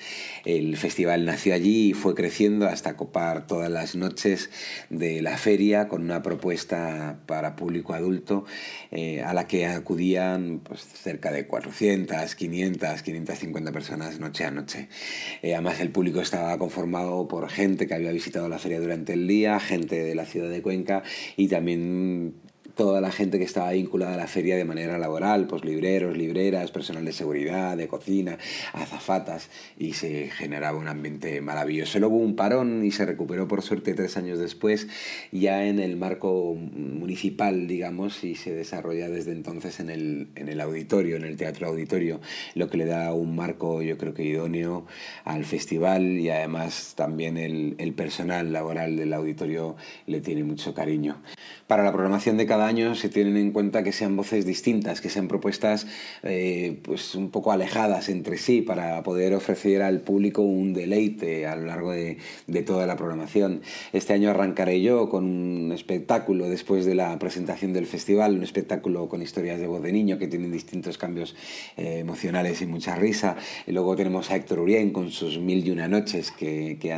El 0.45 0.75
festival 0.77 1.25
nació 1.25 1.55
allí 1.55 1.89
y 1.89 1.93
fue 1.93 2.13
creciendo 2.15 2.67
hasta 2.67 2.97
copar 2.97 3.47
todas 3.47 3.71
las 3.71 3.95
noches 3.95 4.49
de 4.89 5.21
la 5.21 5.37
feria 5.37 5.87
con 5.87 6.03
una 6.03 6.21
propuesta 6.21 7.21
para 7.25 7.55
público 7.55 7.93
adulto 7.93 8.45
eh, 8.91 9.21
a 9.21 9.33
la 9.33 9.47
que 9.47 9.65
acudían 9.65 10.59
pues, 10.63 10.81
cerca 10.81 11.31
de 11.31 11.47
400, 11.47 12.35
500, 12.35 13.01
550 13.01 13.71
personas 13.71 14.19
noche 14.19 14.43
a 14.43 14.51
noche. 14.51 14.89
Eh, 15.41 15.53
además 15.53 15.79
el 15.79 15.92
público 15.93 16.19
estaba 16.19 16.57
conformado 16.57 17.27
por 17.29 17.49
gente 17.49 17.87
que 17.87 17.93
había 17.93 18.11
visitado 18.11 18.49
la 18.49 18.59
feria 18.59 18.81
durante 18.81 19.13
el 19.13 19.27
día, 19.27 19.59
gente 19.59 20.03
de 20.03 20.15
la 20.15 20.25
ciudad 20.25 20.49
de 20.49 20.61
Cuenca 20.61 21.03
y 21.37 21.47
también 21.47 22.35
toda 22.75 23.01
la 23.01 23.11
gente 23.11 23.37
que 23.37 23.43
estaba 23.43 23.71
vinculada 23.71 24.15
a 24.15 24.17
la 24.17 24.27
feria 24.27 24.55
de 24.55 24.65
manera 24.65 24.97
laboral, 24.97 25.47
pues 25.47 25.63
libreros, 25.63 26.17
libreras, 26.17 26.71
personal 26.71 27.05
de 27.05 27.13
seguridad, 27.13 27.77
de 27.77 27.87
cocina, 27.87 28.37
azafatas, 28.73 29.49
y 29.77 29.93
se 29.93 30.29
generaba 30.29 30.77
un 30.77 30.87
ambiente 30.87 31.41
maravilloso. 31.41 31.99
Luego 31.99 32.17
hubo 32.17 32.23
un 32.23 32.35
parón 32.35 32.83
y 32.83 32.91
se 32.91 33.05
recuperó 33.05 33.47
por 33.47 33.61
suerte 33.61 33.93
tres 33.93 34.17
años 34.17 34.39
después, 34.39 34.87
ya 35.31 35.65
en 35.65 35.79
el 35.79 35.97
marco 35.97 36.55
municipal, 36.55 37.67
digamos, 37.67 38.23
y 38.23 38.35
se 38.35 38.53
desarrolla 38.53 39.09
desde 39.09 39.31
entonces 39.31 39.79
en 39.79 39.89
el, 39.89 40.29
en 40.35 40.49
el 40.49 40.61
auditorio, 40.61 41.15
en 41.15 41.23
el 41.23 41.37
teatro 41.37 41.67
auditorio, 41.67 42.21
lo 42.55 42.69
que 42.69 42.77
le 42.77 42.85
da 42.85 43.13
un 43.13 43.35
marco, 43.35 43.81
yo 43.81 43.97
creo 43.97 44.13
que 44.13 44.23
idóneo 44.23 44.85
al 45.25 45.45
festival 45.45 46.03
y 46.19 46.29
además 46.29 46.93
también 46.95 47.37
el, 47.37 47.75
el 47.77 47.93
personal 47.93 48.51
laboral 48.51 48.95
del 48.95 49.13
auditorio 49.13 49.75
le 50.07 50.21
tiene 50.21 50.43
mucho 50.43 50.73
cariño. 50.73 51.21
Para 51.67 51.83
la 51.83 51.91
programación 51.91 52.37
de 52.37 52.45
cada 52.45 52.62
año 52.63 52.95
se 52.95 53.09
tienen 53.09 53.37
en 53.37 53.51
cuenta 53.51 53.83
que 53.83 53.91
sean 53.91 54.15
voces 54.15 54.45
distintas, 54.45 55.01
que 55.01 55.09
sean 55.09 55.27
propuestas 55.27 55.87
eh, 56.23 56.79
pues 56.83 57.15
un 57.15 57.29
poco 57.29 57.51
alejadas 57.51 58.09
entre 58.09 58.37
sí 58.37 58.61
para 58.61 59.03
poder 59.03 59.33
ofrecer 59.33 59.81
al 59.81 60.01
público 60.01 60.41
un 60.41 60.73
deleite 60.73 61.45
a 61.45 61.55
lo 61.55 61.65
largo 61.65 61.91
de, 61.91 62.17
de 62.47 62.63
toda 62.63 62.85
la 62.87 62.95
programación. 62.95 63.61
Este 63.91 64.13
año 64.13 64.29
arrancaré 64.29 64.81
yo 64.81 65.09
con 65.09 65.25
un 65.25 65.71
espectáculo 65.71 66.49
después 66.49 66.85
de 66.85 66.95
la 66.95 67.17
presentación 67.19 67.73
del 67.73 67.85
festival, 67.85 68.35
un 68.35 68.43
espectáculo 68.43 69.07
con 69.07 69.21
historias 69.21 69.59
de 69.59 69.67
voz 69.67 69.81
de 69.83 69.91
niño 69.91 70.17
que 70.17 70.27
tienen 70.27 70.51
distintos 70.51 70.97
cambios 70.97 71.35
eh, 71.77 71.99
emocionales 71.99 72.61
y 72.61 72.65
mucha 72.65 72.95
risa. 72.95 73.35
Y 73.67 73.71
luego 73.71 73.95
tenemos 73.95 74.31
a 74.31 74.35
Héctor 74.35 74.59
Urien 74.59 74.91
con 74.91 75.11
sus 75.11 75.37
Mil 75.37 75.65
y 75.65 75.71
una 75.71 75.87
noches 75.87 76.31
que, 76.31 76.77
que 76.79 76.93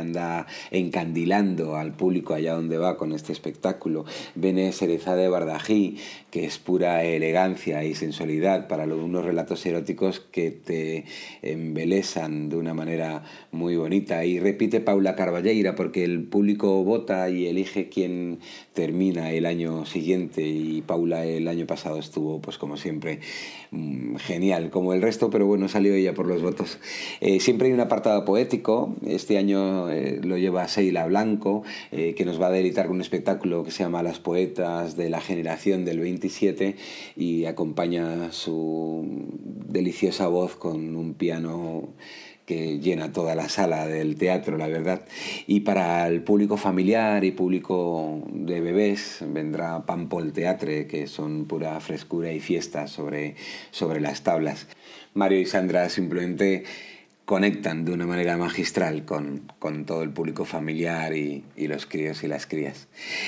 encandilando 0.70 1.76
al 1.76 1.92
público 1.92 2.34
allá 2.34 2.54
donde 2.54 2.78
va 2.78 2.96
con 2.96 3.12
este 3.12 3.32
espectáculo. 3.32 4.04
Viene 4.34 4.72
Cereza 4.72 5.16
de 5.16 5.28
Que 5.64 6.44
es 6.44 6.58
pura 6.58 7.04
elegancia 7.04 7.84
y 7.84 7.94
sensualidad 7.94 8.68
para 8.68 8.84
unos 8.84 9.24
relatos 9.24 9.64
eróticos 9.64 10.20
que 10.20 10.50
te 10.50 11.04
embelesan 11.42 12.48
de 12.48 12.56
una 12.56 12.74
manera 12.74 13.24
muy 13.52 13.76
bonita. 13.76 14.24
Y 14.24 14.38
repite 14.38 14.80
Paula 14.80 15.14
Carballeira, 15.16 15.74
porque 15.74 16.04
el 16.04 16.24
público 16.24 16.84
vota 16.84 17.30
y 17.30 17.46
elige 17.46 17.88
quién 17.88 18.40
termina 18.74 19.32
el 19.32 19.46
año 19.46 19.86
siguiente. 19.86 20.42
Y 20.42 20.82
Paula 20.82 21.24
el 21.24 21.48
año 21.48 21.66
pasado 21.66 21.98
estuvo, 21.98 22.40
pues 22.40 22.58
como 22.58 22.76
siempre, 22.76 23.20
mm, 23.76 24.16
genial, 24.16 24.70
como 24.70 24.92
el 24.92 25.02
resto, 25.02 25.30
pero 25.30 25.46
bueno, 25.46 25.68
salió 25.68 25.94
ella 25.94 26.14
por 26.14 26.26
los 26.26 26.42
votos. 26.42 26.78
Eh, 27.20 27.40
siempre 27.40 27.68
hay 27.68 27.74
un 27.74 27.80
apartado 27.80 28.24
poético. 28.24 28.94
Este 29.06 29.38
año 29.38 29.90
eh, 29.90 30.20
lo 30.22 30.38
lleva 30.38 30.66
Seila 30.68 31.06
Blanco, 31.06 31.62
eh, 31.92 32.14
que 32.14 32.24
nos 32.24 32.40
va 32.40 32.48
a 32.48 32.50
deleitar 32.50 32.86
con 32.86 32.96
un 32.96 33.02
espectáculo 33.02 33.64
que 33.64 33.70
se 33.70 33.82
llama 33.82 34.02
Las 34.02 34.18
Poetas 34.18 34.96
de 34.96 35.10
la 35.10 35.20
Generación 35.20 35.84
del 35.84 36.00
27 36.00 36.76
y 37.16 37.44
acompaña 37.44 38.32
su 38.32 39.06
deliciosa 39.68 40.28
voz 40.28 40.56
con 40.56 40.96
un 40.96 41.14
piano 41.14 41.88
que 42.46 42.78
llena 42.78 43.12
toda 43.12 43.34
la 43.34 43.48
sala 43.48 43.86
del 43.86 44.16
teatro, 44.16 44.56
la 44.56 44.68
verdad. 44.68 45.02
Y 45.46 45.60
para 45.60 46.06
el 46.06 46.22
público 46.22 46.56
familiar 46.56 47.24
y 47.24 47.32
público 47.32 48.22
de 48.30 48.60
bebés 48.60 49.18
vendrá 49.20 49.84
Pampol 49.84 50.32
Teatre, 50.32 50.86
que 50.86 51.08
son 51.08 51.46
pura 51.46 51.78
frescura 51.80 52.32
y 52.32 52.40
fiesta 52.40 52.86
sobre, 52.86 53.34
sobre 53.72 54.00
las 54.00 54.22
tablas. 54.22 54.68
Mario 55.12 55.40
y 55.40 55.46
Sandra 55.46 55.88
simplemente 55.88 56.64
conectan 57.26 57.84
de 57.84 57.92
una 57.92 58.06
manera 58.06 58.36
magistral 58.36 59.04
con, 59.04 59.42
todo 59.84 60.04
el 60.04 60.10
público 60.10 60.44
familiar 60.44 61.12
y, 61.12 61.44
los 61.56 61.84
críos 61.84 62.22
y 62.22 62.28
las 62.28 62.46
crías. 62.46 62.86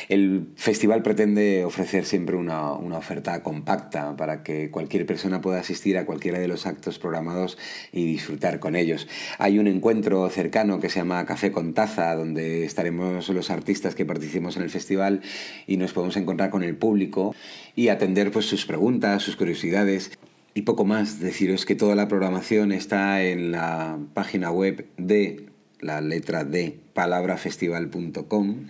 El 0.09 0.47
festival 0.55 1.03
pretende 1.03 1.65
ofrecer 1.65 2.05
siempre 2.05 2.37
una, 2.37 2.70
oferta 2.73 3.43
compacta 3.43 4.16
para 4.16 4.45
que 4.45 4.70
cualquier 4.70 5.05
persona 5.05 5.41
pueda 5.41 5.59
asistir 5.59 5.99
a 5.99 6.07
cualquiera 6.07 6.39
de 6.39 6.47
los 6.47 6.65
actos 6.65 7.01
programados 7.01 7.59
y 7.93 8.07
disfrutar 8.07 8.61
con 8.61 8.77
ellos. 8.77 9.09
Hay 9.39 9.59
un 9.59 9.66
encuentro 9.66 10.29
cercano 10.31 10.79
que 10.79 10.91
se 10.91 11.01
llama 11.01 11.27
Café 11.27 11.51
con 11.51 11.75
Taza, 11.75 12.15
donde 12.15 12.65
estaremos 12.65 13.29
los 13.29 13.51
artistas 13.51 13.97
que 13.97 14.07
participemos 14.07 14.57
en 14.57 14.62
el 14.62 14.70
festival 14.70 15.23
y 15.66 15.77
nos 15.77 15.93
podemos 15.93 16.16
encontrar 16.16 16.51
con 16.51 16.62
el 16.62 16.77
público 16.77 17.35
y 17.75 17.89
atender 17.89 18.31
pues, 18.31 18.47
sus 18.47 18.65
preguntas, 18.65 19.25
sus 19.25 19.35
curiosidades. 19.35 20.12
Y 20.59 20.62
poco 20.62 20.85
más, 20.85 21.20
deciros 21.20 21.64
que 21.64 21.76
toda 21.76 21.94
la 21.94 22.09
programación 22.09 22.72
está 22.72 23.22
en 23.22 23.52
la 23.52 23.97
página 24.12 24.51
web 24.51 24.89
de 24.97 25.47
la 25.78 26.01
letra 26.01 26.43
D, 26.43 26.80
palabrafestival.com, 26.94 28.66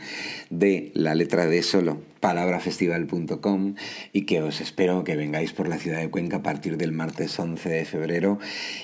de 0.50 0.90
la 0.92 1.14
letra 1.14 1.46
D 1.46 1.62
solo, 1.62 2.02
palabrafestival.com, 2.20 3.74
y 4.12 4.26
que 4.26 4.42
os 4.42 4.60
espero 4.60 5.02
que 5.02 5.16
vengáis 5.16 5.54
por 5.54 5.66
la 5.66 5.78
ciudad 5.78 6.00
de 6.00 6.10
Cuenca 6.10 6.36
a 6.36 6.42
partir 6.42 6.76
del 6.76 6.92
martes 6.92 7.38
11 7.38 7.70
de 7.70 7.86
febrero 7.86 8.38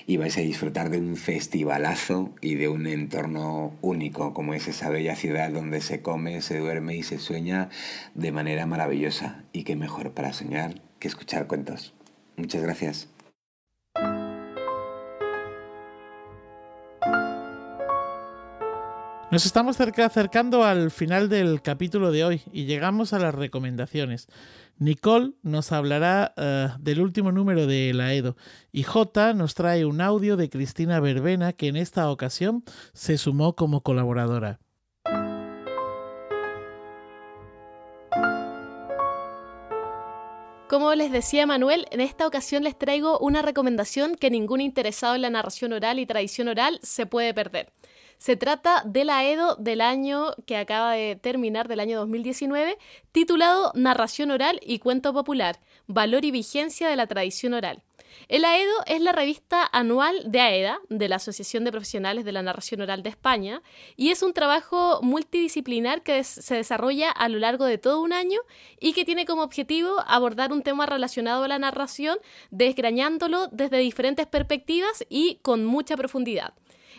y 0.07 0.17
vais 0.17 0.39
a 0.39 0.41
disfrutar 0.41 0.89
de 0.89 0.97
un 0.97 1.17
festivalazo 1.17 2.33
y 2.41 2.55
de 2.55 2.69
un 2.69 2.87
entorno 2.87 3.75
único, 3.83 4.33
como 4.33 4.55
es 4.55 4.67
esa 4.67 4.89
bella 4.89 5.15
ciudad 5.15 5.51
donde 5.51 5.83
se 5.83 6.01
come, 6.01 6.41
se 6.41 6.59
duerme 6.59 6.97
y 6.97 7.03
se 7.03 7.19
sueña 7.19 7.69
de 8.15 8.33
manera 8.33 8.65
maravillosa. 8.65 9.45
Y 9.53 9.65
qué 9.65 9.77
mejor 9.77 10.13
para 10.13 10.33
soñar 10.33 10.81
que 10.99 11.09
escuchar 11.09 11.47
cuentos. 11.47 11.94
Muchas 12.37 12.63
gracias. 12.63 13.09
Nos 19.35 19.47
estamos 19.47 19.81
acercando 19.81 20.63
al 20.63 20.93
final 20.93 21.29
del 21.29 21.61
capítulo 21.61 22.13
de 22.13 22.25
hoy 22.25 22.43
y 22.53 22.67
llegamos 22.67 23.13
a 23.13 23.19
las 23.19 23.35
recomendaciones. 23.35 24.29
Nicole 24.79 25.33
nos 25.43 25.73
hablará 25.73 26.33
eh, 26.37 26.69
del 26.79 27.01
último 27.01 27.33
número 27.33 27.67
de 27.67 27.93
la 27.95 28.15
Edo 28.15 28.37
y 28.71 28.85
J 28.85 29.35
nos 29.35 29.55
trae 29.55 29.87
un 29.87 30.01
audio 30.01 30.37
de 30.37 30.51
Cristina 30.51 31.01
Verbena 31.01 31.53
que 31.53 31.67
en 31.67 31.75
esta 31.77 32.11
ocasión 32.11 32.63
se 32.93 33.19
sumó 33.19 33.57
como 33.57 33.83
colaboradora. 33.83 34.61
Como 40.75 40.93
les 40.97 41.13
decía 41.13 41.47
Manuel, 41.47 41.87
en 41.93 42.01
esta 42.01 42.27
ocasión 42.27 42.65
les 42.65 42.77
traigo 42.77 43.21
una 43.21 43.43
recomendación 43.43 44.17
que 44.17 44.29
ningún 44.29 44.61
interesado 44.61 45.15
en 45.15 45.23
la 45.23 45.31
narración 45.31 45.73
oral 45.73 46.01
y 46.01 46.05
tradición 46.05 46.49
oral 46.49 46.81
se 46.83 47.07
puede 47.07 47.33
perder. 47.33 47.71
Se 48.19 48.37
trata 48.37 48.83
de 48.85 49.05
la 49.05 49.25
Edo 49.25 49.57
del 49.57 49.81
año 49.81 50.35
que 50.47 50.57
acaba 50.57 50.93
de 50.93 51.17
terminar, 51.17 51.69
del 51.69 51.81
año 51.81 51.99
2019, 51.99 52.79
titulado 53.13 53.73
Narración 53.75 54.31
oral 54.31 54.61
y 54.63 54.79
cuento 54.79 55.13
popular, 55.13 55.61
valor 55.87 56.25
y 56.25 56.31
vigencia 56.31 56.89
de 56.89 56.97
la 56.97 57.07
tradición 57.07 57.55
oral. 57.55 57.83
El 58.29 58.45
AEDO 58.45 58.73
es 58.87 59.01
la 59.01 59.13
revista 59.13 59.69
anual 59.73 60.31
de 60.31 60.41
AEDA, 60.41 60.79
de 60.89 61.09
la 61.09 61.17
Asociación 61.17 61.65
de 61.65 61.73
Profesionales 61.73 62.25
de 62.25 62.33
la 62.33 62.43
Narración 62.43 62.81
Oral 62.81 63.03
de 63.03 63.11
España, 63.11 63.63
y 63.97 64.11
es 64.11 64.23
un 64.23 64.33
trabajo 64.33 65.01
multidisciplinar 65.03 66.03
que 66.03 66.25
se 66.25 66.55
desarrolla 66.55 67.11
a 67.11 67.29
lo 67.29 67.39
largo 67.39 67.65
de 67.65 67.79
todo 67.79 68.01
un 68.01 68.13
año 68.13 68.41
y 68.81 68.93
que 68.93 69.05
tiene 69.05 69.27
como 69.27 69.43
objetivo 69.43 69.97
abordar 70.07 70.53
un 70.53 70.63
tema 70.63 70.87
relacionado 70.87 71.45
a 71.45 71.49
la 71.49 71.59
narración, 71.59 72.19
desgrañándolo 72.51 73.49
desde 73.49 73.79
diferentes 73.79 74.27
perspectivas 74.27 75.05
y 75.09 75.37
con 75.43 75.65
mucha 75.65 75.97
profundidad. 75.97 76.55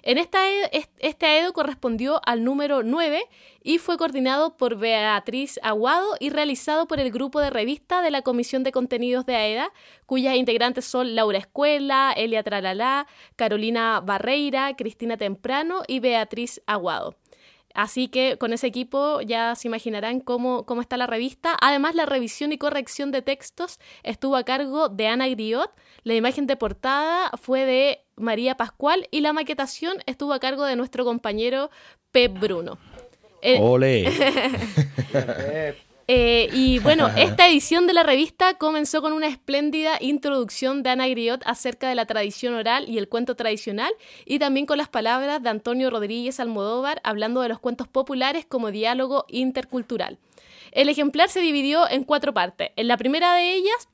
En 0.07 0.19
esta, 0.19 0.47
e, 0.47 0.87
este 0.99 1.25
AEDO 1.25 1.51
correspondió 1.51 2.21
al 2.27 2.43
número 2.43 2.83
9 2.83 3.27
y 3.63 3.79
fue 3.79 3.97
coordinado 3.97 4.55
por 4.55 4.77
Beatriz 4.77 5.59
Aguado 5.63 6.15
y 6.19 6.29
realizado 6.29 6.87
por 6.87 6.99
el 6.99 7.09
grupo 7.09 7.41
de 7.41 7.49
revista 7.49 8.03
de 8.03 8.11
la 8.11 8.21
Comisión 8.21 8.63
de 8.63 8.71
Contenidos 8.71 9.25
de 9.25 9.35
AEDA, 9.35 9.73
cuyas 10.05 10.35
integrantes 10.35 10.85
son 10.85 11.15
Laura 11.15 11.39
Escuela, 11.39 12.13
Elia 12.15 12.43
Tralalá, 12.43 13.07
Carolina 13.35 13.99
Barreira, 13.99 14.75
Cristina 14.75 15.17
Temprano 15.17 15.81
y 15.87 16.01
Beatriz 16.01 16.61
Aguado. 16.67 17.15
Así 17.75 18.07
que 18.07 18.37
con 18.37 18.53
ese 18.53 18.67
equipo 18.67 19.19
ya 19.21 19.53
se 19.55 19.67
imaginarán 19.67 20.21
cómo, 20.21 20.65
cómo, 20.65 20.81
está 20.81 20.95
la 20.95 21.07
revista. 21.07 21.57
Además, 21.61 21.93
la 21.93 22.05
revisión 22.05 22.53
y 22.53 22.57
corrección 22.57 23.11
de 23.11 23.21
textos 23.21 23.79
estuvo 24.03 24.37
a 24.37 24.43
cargo 24.43 24.89
de 24.89 25.07
Ana 25.07 25.27
Griot. 25.27 25.69
La 26.03 26.15
imagen 26.15 26.47
de 26.47 26.55
portada 26.55 27.31
fue 27.41 27.65
de 27.65 27.99
María 28.15 28.55
Pascual 28.55 29.07
y 29.11 29.19
la 29.19 29.33
maquetación 29.33 29.97
estuvo 30.05 30.33
a 30.33 30.39
cargo 30.39 30.63
de 30.63 30.77
nuestro 30.77 31.03
compañero 31.03 31.69
Pep 32.11 32.39
Bruno. 32.39 32.79
¡Ole! 33.59 34.09
Eh, 36.07 36.49
y 36.53 36.79
bueno, 36.83 37.09
esta 37.15 37.47
edición 37.47 37.87
de 37.87 37.93
la 37.93 38.03
revista 38.03 38.55
comenzó 38.55 39.01
con 39.01 39.13
una 39.13 39.27
espléndida 39.27 39.97
introducción 39.99 40.83
de 40.83 40.91
Ana 40.91 41.07
Griot 41.07 41.41
acerca 41.45 41.89
de 41.89 41.95
la 41.95 42.05
tradición 42.05 42.53
oral 42.53 42.89
y 42.89 42.97
el 42.97 43.09
cuento 43.09 43.35
tradicional, 43.35 43.91
y 44.25 44.39
también 44.39 44.65
con 44.65 44.77
las 44.77 44.89
palabras 44.89 45.41
de 45.41 45.49
Antonio 45.49 45.89
Rodríguez 45.89 46.39
Almodóvar 46.39 47.01
hablando 47.03 47.41
de 47.41 47.49
los 47.49 47.59
cuentos 47.59 47.87
populares 47.87 48.45
como 48.45 48.71
diálogo 48.71 49.25
intercultural. 49.29 50.19
El 50.71 50.89
ejemplar 50.89 51.29
se 51.29 51.39
dividió 51.39 51.89
en 51.89 52.03
cuatro 52.03 52.33
partes. 52.33 52.71
En 52.75 52.87
la 52.87 52.97
primera 52.97 53.33
de 53.33 53.53
ellas 53.53 53.89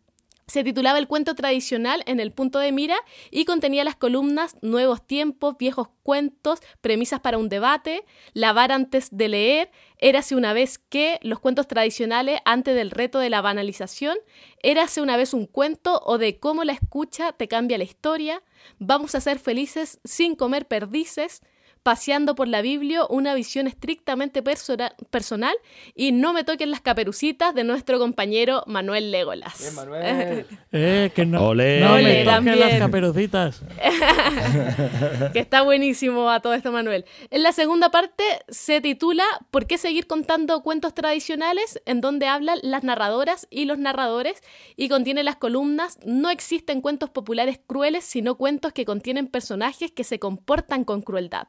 se 0.52 0.66
titulaba 0.66 1.00
El 1.00 1.08
cuento 1.08 1.34
tradicional 1.34 2.04
en 2.06 2.20
el 2.20 2.34
punto 2.34 2.60
de 2.60 2.74
mira 2.74 2.98
y 3.30 3.46
contenía 3.46 3.86
las 3.86 3.96
columnas 3.96 4.58
Nuevos 4.62 5.06
tiempos, 5.08 5.58
viejos 5.58 5.88
cuentos, 6.04 6.60
premisas 6.82 7.22
para 7.22 7.38
un 7.38 7.48
debate, 7.48 8.04
Lavar 8.34 8.74
antes 8.74 9.16
de 9.16 9.30
leer, 9.30 9.72
Érase 9.98 10.36
una 10.36 10.52
vez 10.52 10.78
que, 10.78 11.20
los 11.22 11.40
cuentos 11.40 11.68
tradicionales 11.68 12.42
antes 12.44 12.76
del 12.76 12.92
reto 12.92 13.20
de 13.20 13.30
la 13.30 13.40
banalización, 13.42 14.18
Érase 14.62 15.02
una 15.02 15.16
vez 15.16 15.34
un 15.34 15.46
cuento 15.46 16.02
o 16.06 16.18
de 16.18 16.38
cómo 16.38 16.66
la 16.66 16.74
escucha 16.74 17.32
te 17.32 17.48
cambia 17.48 17.78
la 17.78 17.86
historia, 17.86 18.44
Vamos 18.78 19.16
a 19.16 19.22
ser 19.22 19.40
felices 19.40 20.00
sin 20.04 20.36
comer 20.36 20.68
perdices, 20.68 21.42
paseando 21.84 22.36
por 22.36 22.48
la 22.48 22.62
Biblia 22.62 23.06
una 23.10 23.34
visión 23.34 23.68
estrictamente 23.68 24.44
personal 24.44 25.56
y 25.96 26.12
no 26.12 26.34
me 26.34 26.44
toquen 26.44 26.72
las 26.72 26.82
caperucitas 26.82 27.56
de 27.56 27.64
nuestro 27.64 28.00
compañero 28.00 28.64
Manuel 28.68 29.12
Legolas. 29.12 29.74
Manuel. 29.76 30.46
eh, 30.72 31.12
que 31.16 31.26
no, 31.26 31.40
no 31.54 31.54
me 31.54 32.24
toquen 32.24 32.60
las 32.60 32.80
caperucitas. 32.80 33.62
que 35.34 35.40
está 35.40 35.62
buenísimo 35.64 36.30
a 36.30 36.40
todo 36.40 36.54
esto, 36.54 36.72
Manuel. 36.72 37.06
En 37.30 37.44
la 37.44 37.52
segunda 37.52 37.90
parte 37.90 38.24
se 38.50 38.82
titula 38.82 39.24
¿Por 39.50 39.66
qué 39.68 39.78
seguir 39.78 40.08
contando 40.08 40.62
cuentos 40.62 40.94
tradicionales? 40.94 41.82
en 41.86 42.02
donde 42.02 42.28
hablan 42.28 42.60
las 42.62 42.84
narradoras 42.84 43.48
y 43.50 43.66
los 43.66 43.78
narradores 43.78 44.42
y 44.76 44.90
contiene 44.90 45.24
las 45.24 45.36
columnas 45.36 46.00
No 46.06 46.30
existen 46.30 46.82
cuentos 46.82 47.10
populares 47.10 47.60
crueles, 47.66 48.04
sino 48.04 48.36
cuentos 48.36 48.74
que 48.74 48.86
contienen 48.86 49.28
personajes 49.28 49.92
que 49.92 50.04
se 50.04 50.20
comportan 50.20 50.84
con 50.84 51.02
crueldad. 51.02 51.48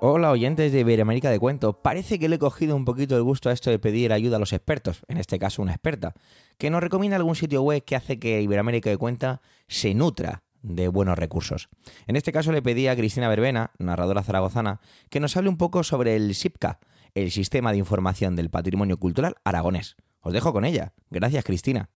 Hola 0.05 0.31
oyentes 0.31 0.73
de 0.73 0.81
Iberoamérica 0.81 1.29
de 1.29 1.39
Cuento. 1.39 1.81
Parece 1.81 2.19
que 2.19 2.27
le 2.27 2.35
he 2.35 2.39
cogido 2.39 2.75
un 2.75 2.83
poquito 2.83 3.15
el 3.15 3.23
gusto 3.23 3.49
a 3.49 3.53
esto 3.53 3.69
de 3.69 3.79
pedir 3.79 4.11
ayuda 4.11 4.35
a 4.35 4.39
los 4.39 4.51
expertos, 4.51 5.01
en 5.07 5.17
este 5.17 5.39
caso 5.39 5.61
una 5.61 5.71
experta, 5.71 6.13
que 6.57 6.69
nos 6.69 6.83
recomienda 6.83 7.15
algún 7.15 7.37
sitio 7.37 7.61
web 7.61 7.85
que 7.85 7.95
hace 7.95 8.19
que 8.19 8.41
Iberoamérica 8.41 8.89
de 8.89 8.97
Cuenta 8.97 9.41
se 9.69 9.93
nutra 9.93 10.42
de 10.63 10.87
buenos 10.87 11.19
recursos. 11.19 11.69
En 12.07 12.15
este 12.15 12.31
caso 12.31 12.51
le 12.51 12.63
pedí 12.63 12.87
a 12.87 12.95
Cristina 12.95 13.29
Verbena, 13.29 13.71
narradora 13.77 14.23
zaragozana, 14.23 14.79
que 15.11 15.19
nos 15.19 15.37
hable 15.37 15.49
un 15.49 15.57
poco 15.57 15.83
sobre 15.83 16.15
el 16.15 16.33
SIPCA, 16.33 16.79
el 17.13 17.29
Sistema 17.29 17.71
de 17.71 17.77
Información 17.77 18.35
del 18.35 18.49
Patrimonio 18.49 18.97
Cultural 18.97 19.35
Aragonés. 19.43 19.95
Os 20.21 20.33
dejo 20.33 20.51
con 20.53 20.65
ella. 20.65 20.93
Gracias, 21.11 21.43
Cristina. 21.43 21.91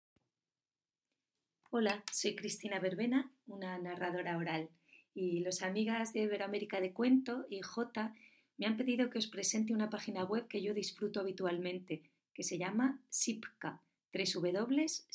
Hola, 1.71 2.03
soy 2.11 2.35
Cristina 2.35 2.79
Verbena, 2.79 3.31
una 3.47 3.79
narradora 3.79 4.37
oral, 4.37 4.69
y 5.13 5.39
los 5.39 5.63
amigas 5.63 6.13
de 6.13 6.21
Iberoamérica 6.21 6.79
de 6.79 6.93
Cuento 6.93 7.45
y 7.49 7.61
J 7.61 8.13
me 8.57 8.65
han 8.65 8.77
pedido 8.77 9.09
que 9.09 9.19
os 9.19 9.27
presente 9.27 9.73
una 9.73 9.89
página 9.89 10.23
web 10.23 10.47
que 10.47 10.61
yo 10.61 10.73
disfruto 10.73 11.19
habitualmente, 11.19 12.03
que 12.33 12.43
se 12.43 12.57
llama 12.57 13.01
SIPCA, 13.09 13.81
www.sipca.es 14.13 15.07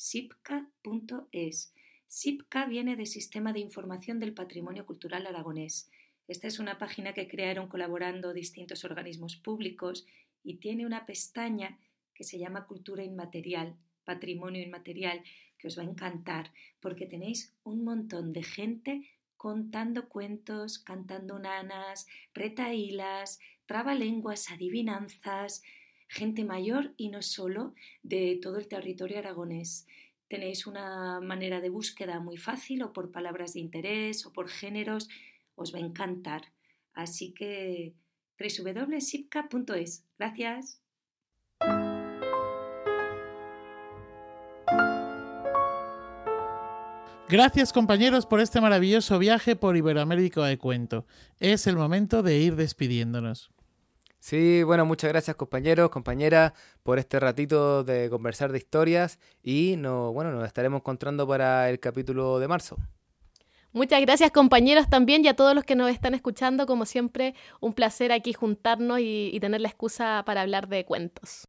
SIPCA 2.15 2.67
viene 2.67 2.95
de 2.95 3.07
Sistema 3.07 3.53
de 3.53 3.59
Información 3.59 4.19
del 4.19 4.35
Patrimonio 4.35 4.85
Cultural 4.85 5.25
Aragonés. 5.25 5.89
Esta 6.27 6.47
es 6.47 6.59
una 6.59 6.77
página 6.77 7.11
que 7.13 7.27
crearon 7.27 7.67
colaborando 7.67 8.33
distintos 8.33 8.85
organismos 8.85 9.35
públicos 9.35 10.05
y 10.43 10.57
tiene 10.57 10.85
una 10.85 11.07
pestaña 11.07 11.79
que 12.13 12.23
se 12.23 12.37
llama 12.37 12.67
Cultura 12.67 13.03
Inmaterial, 13.03 13.75
Patrimonio 14.05 14.61
Inmaterial, 14.61 15.23
que 15.57 15.69
os 15.69 15.75
va 15.75 15.81
a 15.81 15.87
encantar 15.87 16.53
porque 16.79 17.07
tenéis 17.07 17.51
un 17.63 17.83
montón 17.83 18.31
de 18.31 18.43
gente 18.43 19.09
contando 19.35 20.07
cuentos, 20.07 20.77
cantando 20.77 21.39
nanas, 21.39 22.05
retaílas, 22.35 23.39
trabalenguas, 23.65 24.51
adivinanzas, 24.51 25.63
gente 26.07 26.45
mayor 26.45 26.93
y 26.95 27.09
no 27.09 27.23
solo 27.23 27.73
de 28.03 28.37
todo 28.39 28.59
el 28.59 28.67
territorio 28.67 29.17
aragonés 29.17 29.87
tenéis 30.27 30.67
una 30.67 31.19
manera 31.21 31.61
de 31.61 31.69
búsqueda 31.69 32.19
muy 32.19 32.37
fácil 32.37 32.83
o 32.83 32.93
por 32.93 33.11
palabras 33.11 33.53
de 33.53 33.59
interés 33.59 34.25
o 34.25 34.33
por 34.33 34.49
géneros, 34.49 35.09
os 35.55 35.73
va 35.73 35.79
a 35.79 35.81
encantar. 35.81 36.51
Así 36.93 37.33
que 37.33 37.93
www.sipca.es. 38.39 40.05
Gracias. 40.17 40.79
Gracias 47.29 47.73
compañeros 47.73 48.27
por 48.27 48.41
este 48.41 48.61
maravilloso 48.61 49.17
viaje 49.17 49.55
por 49.55 49.75
Iberoamérica 49.75 50.45
de 50.45 50.57
Cuento. 50.59 51.07
Es 51.39 51.65
el 51.65 51.75
momento 51.75 52.21
de 52.21 52.37
ir 52.37 52.55
despidiéndonos. 52.55 53.49
Sí, 54.23 54.63
bueno, 54.63 54.85
muchas 54.85 55.09
gracias 55.09 55.35
compañeros, 55.35 55.89
compañeras, 55.89 56.53
por 56.81 56.97
este 56.97 57.19
ratito 57.19 57.83
de 57.83 58.09
conversar 58.09 58.53
de 58.53 58.57
historias 58.57 59.19
y 59.43 59.75
no, 59.77 60.13
bueno, 60.13 60.31
nos 60.31 60.47
estaremos 60.47 60.79
encontrando 60.79 61.27
para 61.27 61.69
el 61.69 61.81
capítulo 61.81 62.39
de 62.39 62.47
marzo. 62.47 62.77
Muchas 63.73 63.99
gracias 63.99 64.31
compañeros 64.31 64.89
también 64.89 65.25
y 65.25 65.27
a 65.27 65.35
todos 65.35 65.53
los 65.53 65.65
que 65.65 65.75
nos 65.75 65.91
están 65.91 66.13
escuchando, 66.13 66.65
como 66.65 66.85
siempre, 66.85 67.35
un 67.59 67.73
placer 67.73 68.13
aquí 68.13 68.31
juntarnos 68.31 69.01
y, 69.01 69.29
y 69.33 69.41
tener 69.41 69.59
la 69.59 69.67
excusa 69.67 70.23
para 70.25 70.39
hablar 70.39 70.69
de 70.69 70.85
cuentos. 70.85 71.43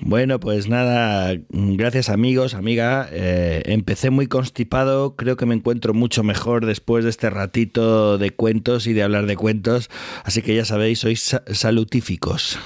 Bueno, 0.00 0.38
pues 0.38 0.68
nada, 0.68 1.34
gracias 1.48 2.08
amigos, 2.08 2.54
amiga. 2.54 3.08
Eh, 3.10 3.62
empecé 3.66 4.10
muy 4.10 4.28
constipado, 4.28 5.16
creo 5.16 5.36
que 5.36 5.44
me 5.44 5.56
encuentro 5.56 5.92
mucho 5.92 6.22
mejor 6.22 6.66
después 6.66 7.04
de 7.04 7.10
este 7.10 7.30
ratito 7.30 8.16
de 8.16 8.30
cuentos 8.30 8.86
y 8.86 8.92
de 8.92 9.02
hablar 9.02 9.26
de 9.26 9.36
cuentos, 9.36 9.90
así 10.22 10.40
que 10.40 10.54
ya 10.54 10.64
sabéis, 10.64 11.00
sois 11.00 11.36
salutíficos. 11.52 12.58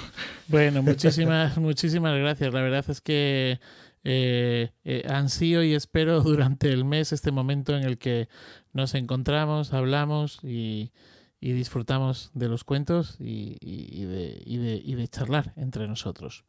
Bueno, 0.49 0.83
muchísimas, 0.83 1.57
muchísimas 1.57 2.19
gracias. 2.19 2.53
La 2.53 2.61
verdad 2.61 2.85
es 2.89 3.01
que 3.01 3.59
eh, 4.05 4.71
eh, 4.85 5.03
ansío 5.09 5.63
y 5.63 5.75
espero 5.75 6.21
durante 6.23 6.71
el 6.71 6.85
mes 6.85 7.13
este 7.13 7.31
momento 7.31 7.75
en 7.75 7.85
el 7.85 7.97
que 7.97 8.29
nos 8.75 8.95
encontramos, 8.95 9.73
hablamos 9.73 10.39
y, 10.43 10.93
disfrutamos 11.41 12.31
de 12.35 12.49
los 12.49 12.63
cuentos 12.63 13.17
y, 13.19 13.57
de, 14.05 14.41
y 14.45 14.95
de 14.95 15.09
charlar 15.09 15.53
entre 15.57 15.89
nosotros. 15.89 16.45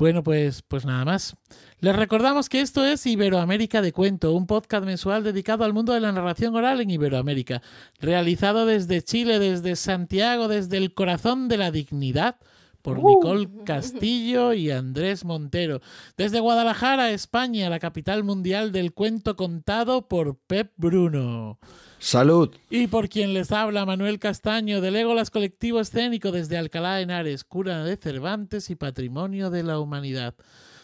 Bueno, 0.00 0.22
pues, 0.22 0.62
pues 0.62 0.86
nada 0.86 1.04
más. 1.04 1.36
Les 1.80 1.94
recordamos 1.94 2.48
que 2.48 2.62
esto 2.62 2.86
es 2.86 3.04
Iberoamérica 3.04 3.82
de 3.82 3.92
Cuento, 3.92 4.32
un 4.32 4.46
podcast 4.46 4.86
mensual 4.86 5.22
dedicado 5.22 5.62
al 5.62 5.74
mundo 5.74 5.92
de 5.92 6.00
la 6.00 6.10
narración 6.10 6.56
oral 6.56 6.80
en 6.80 6.88
Iberoamérica, 6.88 7.60
realizado 8.00 8.64
desde 8.64 9.02
Chile, 9.02 9.38
desde 9.38 9.76
Santiago, 9.76 10.48
desde 10.48 10.78
el 10.78 10.94
corazón 10.94 11.48
de 11.48 11.58
la 11.58 11.70
dignidad 11.70 12.36
por 12.82 12.98
Uh. 12.98 13.08
Nicole 13.08 13.48
Castillo 13.64 14.52
y 14.52 14.70
Andrés 14.70 15.24
Montero. 15.24 15.80
Desde 16.16 16.40
Guadalajara, 16.40 17.10
España, 17.10 17.70
la 17.70 17.78
capital 17.78 18.24
mundial 18.24 18.72
del 18.72 18.92
cuento 18.92 19.36
contado 19.36 20.08
por 20.08 20.36
Pep 20.46 20.72
Bruno. 20.76 21.58
Salud. 21.98 22.50
Y 22.70 22.86
por 22.86 23.08
quien 23.08 23.34
les 23.34 23.52
habla 23.52 23.84
Manuel 23.84 24.18
Castaño, 24.18 24.80
del 24.80 24.96
Égolas 24.96 25.30
Colectivo 25.30 25.80
Escénico 25.80 26.32
desde 26.32 26.56
Alcalá 26.56 26.96
de 26.96 27.02
Henares, 27.02 27.44
cura 27.44 27.84
de 27.84 27.96
Cervantes 27.96 28.70
y 28.70 28.74
Patrimonio 28.74 29.50
de 29.50 29.62
la 29.62 29.78
Humanidad. 29.78 30.34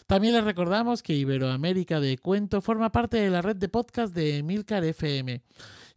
También 0.05 0.35
les 0.35 0.43
recordamos 0.43 1.03
que 1.03 1.15
Iberoamérica 1.15 1.99
de 1.99 2.17
Cuento 2.17 2.61
forma 2.61 2.91
parte 2.91 3.17
de 3.17 3.29
la 3.29 3.41
red 3.41 3.57
de 3.57 3.67
podcast 3.67 4.13
de 4.13 4.37
Emilcar 4.37 4.83
FM 4.83 5.41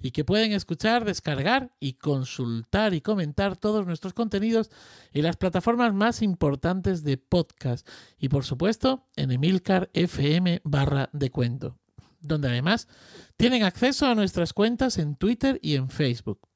y 0.00 0.10
que 0.10 0.24
pueden 0.24 0.52
escuchar, 0.52 1.04
descargar 1.04 1.72
y 1.80 1.94
consultar 1.94 2.94
y 2.94 3.00
comentar 3.00 3.56
todos 3.56 3.86
nuestros 3.86 4.14
contenidos 4.14 4.70
en 5.12 5.24
las 5.24 5.36
plataformas 5.36 5.94
más 5.94 6.22
importantes 6.22 7.04
de 7.04 7.16
podcast 7.16 7.88
y 8.18 8.28
por 8.28 8.44
supuesto 8.44 9.06
en 9.16 9.30
Emilcar 9.30 9.90
FM 9.92 10.62
barra 10.64 11.10
de 11.12 11.30
cuento, 11.30 11.78
donde 12.20 12.48
además 12.48 12.88
tienen 13.36 13.62
acceso 13.62 14.06
a 14.06 14.14
nuestras 14.14 14.52
cuentas 14.52 14.98
en 14.98 15.16
Twitter 15.16 15.58
y 15.62 15.76
en 15.76 15.90
Facebook. 15.90 16.49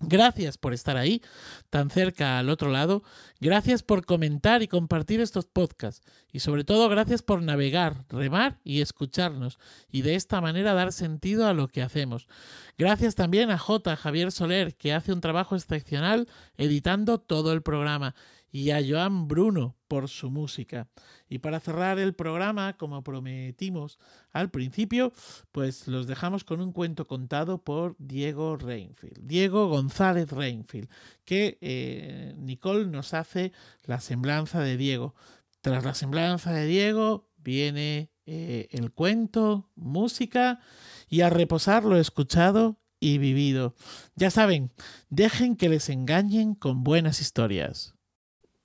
Gracias 0.00 0.58
por 0.58 0.74
estar 0.74 0.98
ahí, 0.98 1.22
tan 1.70 1.88
cerca 1.88 2.38
al 2.38 2.50
otro 2.50 2.70
lado. 2.70 3.02
Gracias 3.40 3.82
por 3.82 4.04
comentar 4.04 4.62
y 4.62 4.68
compartir 4.68 5.20
estos 5.20 5.46
podcasts. 5.46 6.06
Y 6.30 6.40
sobre 6.40 6.64
todo, 6.64 6.90
gracias 6.90 7.22
por 7.22 7.42
navegar, 7.42 8.04
remar 8.10 8.58
y 8.62 8.82
escucharnos. 8.82 9.58
Y 9.90 10.02
de 10.02 10.14
esta 10.14 10.42
manera 10.42 10.74
dar 10.74 10.92
sentido 10.92 11.46
a 11.46 11.54
lo 11.54 11.68
que 11.68 11.80
hacemos. 11.80 12.28
Gracias 12.76 13.14
también 13.14 13.50
a 13.50 13.56
J. 13.56 13.96
Javier 13.96 14.32
Soler, 14.32 14.74
que 14.74 14.92
hace 14.92 15.14
un 15.14 15.22
trabajo 15.22 15.56
excepcional 15.56 16.28
editando 16.58 17.18
todo 17.18 17.54
el 17.54 17.62
programa. 17.62 18.14
Y 18.56 18.70
a 18.70 18.80
Joan 18.82 19.28
Bruno 19.28 19.76
por 19.86 20.08
su 20.08 20.30
música. 20.30 20.88
Y 21.28 21.40
para 21.40 21.60
cerrar 21.60 21.98
el 21.98 22.14
programa, 22.14 22.78
como 22.78 23.04
prometimos 23.04 23.98
al 24.32 24.50
principio, 24.50 25.12
pues 25.52 25.86
los 25.88 26.06
dejamos 26.06 26.42
con 26.42 26.62
un 26.62 26.72
cuento 26.72 27.06
contado 27.06 27.62
por 27.62 27.96
Diego 27.98 28.56
Reinfield, 28.56 29.18
Diego 29.20 29.68
González 29.68 30.30
Reinfield, 30.30 30.88
que 31.26 31.58
eh, 31.60 32.32
Nicole 32.38 32.86
nos 32.86 33.12
hace 33.12 33.52
la 33.84 34.00
semblanza 34.00 34.60
de 34.60 34.78
Diego. 34.78 35.14
Tras 35.60 35.84
la 35.84 35.92
semblanza 35.92 36.50
de 36.54 36.64
Diego 36.64 37.28
viene 37.36 38.10
eh, 38.24 38.68
el 38.70 38.90
cuento, 38.90 39.68
música 39.74 40.60
y 41.10 41.20
a 41.20 41.28
reposar 41.28 41.84
lo 41.84 41.98
escuchado 41.98 42.80
y 43.00 43.18
vivido. 43.18 43.74
Ya 44.14 44.30
saben, 44.30 44.72
dejen 45.10 45.56
que 45.56 45.68
les 45.68 45.90
engañen 45.90 46.54
con 46.54 46.84
buenas 46.84 47.20
historias. 47.20 47.95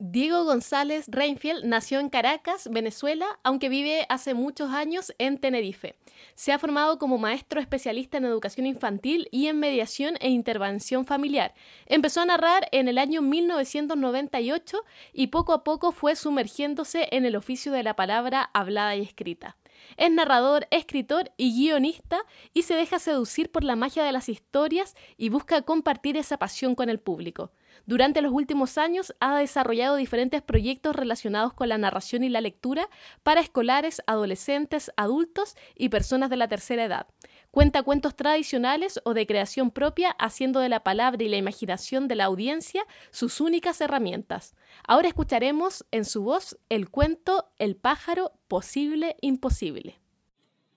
Diego 0.03 0.45
González 0.45 1.05
Reinfield 1.09 1.63
nació 1.63 1.99
en 1.99 2.09
Caracas, 2.09 2.67
Venezuela, 2.71 3.39
aunque 3.43 3.69
vive 3.69 4.07
hace 4.09 4.33
muchos 4.33 4.71
años 4.71 5.13
en 5.19 5.37
Tenerife. 5.37 5.93
Se 6.33 6.51
ha 6.51 6.57
formado 6.57 6.97
como 6.97 7.19
maestro 7.19 7.61
especialista 7.61 8.17
en 8.17 8.25
educación 8.25 8.65
infantil 8.65 9.27
y 9.31 9.45
en 9.45 9.59
mediación 9.59 10.15
e 10.19 10.31
intervención 10.31 11.05
familiar. 11.05 11.53
Empezó 11.85 12.21
a 12.21 12.25
narrar 12.25 12.67
en 12.71 12.87
el 12.87 12.97
año 12.97 13.21
1998 13.21 14.83
y 15.13 15.27
poco 15.27 15.53
a 15.53 15.63
poco 15.63 15.91
fue 15.91 16.15
sumergiéndose 16.15 17.07
en 17.11 17.23
el 17.23 17.35
oficio 17.35 17.71
de 17.71 17.83
la 17.83 17.95
palabra 17.95 18.49
hablada 18.55 18.95
y 18.95 19.03
escrita. 19.03 19.57
Es 19.97 20.09
narrador, 20.09 20.65
escritor 20.71 21.31
y 21.37 21.55
guionista 21.55 22.23
y 22.55 22.63
se 22.63 22.73
deja 22.73 22.97
seducir 22.97 23.51
por 23.51 23.63
la 23.63 23.75
magia 23.75 24.03
de 24.03 24.13
las 24.13 24.29
historias 24.29 24.95
y 25.15 25.29
busca 25.29 25.61
compartir 25.61 26.17
esa 26.17 26.37
pasión 26.37 26.73
con 26.73 26.89
el 26.89 26.99
público. 26.99 27.51
Durante 27.85 28.21
los 28.21 28.31
últimos 28.31 28.77
años 28.77 29.13
ha 29.19 29.37
desarrollado 29.37 29.95
diferentes 29.95 30.41
proyectos 30.41 30.95
relacionados 30.95 31.53
con 31.53 31.69
la 31.69 31.77
narración 31.77 32.23
y 32.23 32.29
la 32.29 32.41
lectura 32.41 32.87
para 33.23 33.41
escolares, 33.41 34.01
adolescentes, 34.07 34.91
adultos 34.97 35.55
y 35.75 35.89
personas 35.89 36.29
de 36.29 36.37
la 36.37 36.47
tercera 36.47 36.85
edad. 36.85 37.07
Cuenta 37.51 37.83
cuentos 37.83 38.15
tradicionales 38.15 39.01
o 39.03 39.13
de 39.13 39.27
creación 39.27 39.71
propia, 39.71 40.11
haciendo 40.11 40.61
de 40.61 40.69
la 40.69 40.83
palabra 40.83 41.21
y 41.23 41.27
la 41.27 41.37
imaginación 41.37 42.07
de 42.07 42.15
la 42.15 42.25
audiencia 42.25 42.85
sus 43.09 43.41
únicas 43.41 43.81
herramientas. 43.81 44.55
Ahora 44.87 45.09
escucharemos 45.09 45.85
en 45.91 46.05
su 46.05 46.23
voz 46.23 46.57
el 46.69 46.89
cuento 46.89 47.51
El 47.59 47.75
pájaro 47.75 48.31
posible 48.47 49.17
imposible. 49.21 49.99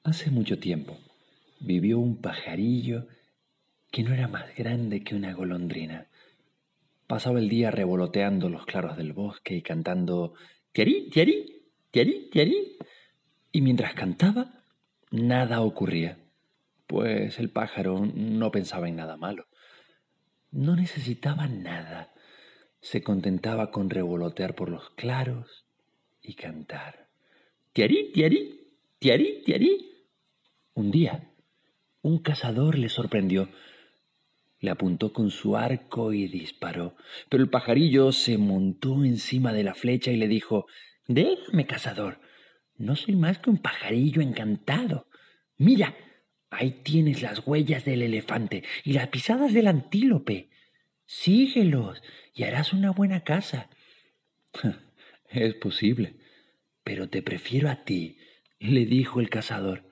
Hace 0.03 0.31
mucho 0.31 0.59
tiempo 0.59 0.99
vivió 1.61 1.99
un 1.99 2.17
pajarillo 2.17 3.07
que 3.91 4.03
no 4.03 4.13
era 4.13 4.27
más 4.27 4.55
grande 4.57 5.05
que 5.05 5.15
una 5.15 5.33
golondrina. 5.33 6.09
Pasaba 7.07 7.39
el 7.39 7.49
día 7.49 7.71
revoloteando 7.71 8.49
los 8.49 8.65
claros 8.65 8.97
del 8.97 9.13
bosque 9.13 9.55
y 9.55 9.63
cantando 9.63 10.35
tiarí, 10.73 11.11
tiarí, 11.11 11.69
tiarí, 11.91 12.31
tiarí. 12.31 12.79
Y 13.53 13.61
mientras 13.61 13.95
cantaba, 13.95 14.63
nada 15.11 15.61
ocurría, 15.61 16.19
pues 16.87 17.39
el 17.39 17.51
pájaro 17.51 18.05
no 18.15 18.51
pensaba 18.51 18.89
en 18.89 18.97
nada 18.97 19.17
malo. 19.17 19.47
No 20.51 20.77
necesitaba 20.77 21.47
nada. 21.47 22.13
Se 22.81 23.03
contentaba 23.03 23.71
con 23.71 23.91
revolotear 23.91 24.55
por 24.55 24.71
los 24.71 24.91
claros 24.91 25.67
y 26.23 26.35
cantar. 26.35 27.09
Tiarí, 27.73 28.13
tiarí, 28.13 28.79
tiarí, 28.99 29.43
tiarí. 29.45 30.07
Un 30.75 30.91
día, 30.91 31.31
un 32.03 32.19
cazador 32.19 32.79
le 32.79 32.89
sorprendió. 32.89 33.49
Le 34.65 34.71
apuntó 34.71 35.13
con 35.13 35.31
su 35.31 35.59
arco 35.59 36.15
y 36.15 36.27
disparó. 36.27 36.97
Pero 37.29 37.43
el 37.43 37.51
pajarillo 37.51 38.13
se 38.13 38.39
montó 38.39 39.05
encima 39.05 39.53
de 39.53 39.63
la 39.63 39.75
flecha 39.75 40.11
y 40.11 40.17
le 40.17 40.27
dijo 40.27 40.65
Déjame, 41.07 41.67
cazador. 41.67 42.19
No 42.79 42.97
soy 42.97 43.15
más 43.15 43.39
que 43.41 43.51
un 43.51 43.59
pajarillo 43.59 44.23
encantado. 44.23 45.07
Mira, 45.59 45.95
ahí 46.49 46.71
tienes 46.83 47.21
las 47.21 47.47
huellas 47.47 47.85
del 47.85 48.01
elefante 48.01 48.65
y 48.85 48.95
las 48.95 49.09
pisadas 49.09 49.53
del 49.53 49.67
antílope. 49.67 50.49
Síguelos 51.05 52.03
y 52.33 52.45
harás 52.45 52.73
una 52.73 52.91
buena 52.91 53.21
casa. 53.21 53.69
Es 55.29 55.55
posible, 55.55 56.15
pero 56.85 57.09
te 57.09 57.21
prefiero 57.21 57.69
a 57.69 57.85
ti, 57.85 58.19
le 58.61 58.87
dijo 58.87 59.21
el 59.21 59.29
cazador. 59.31 59.91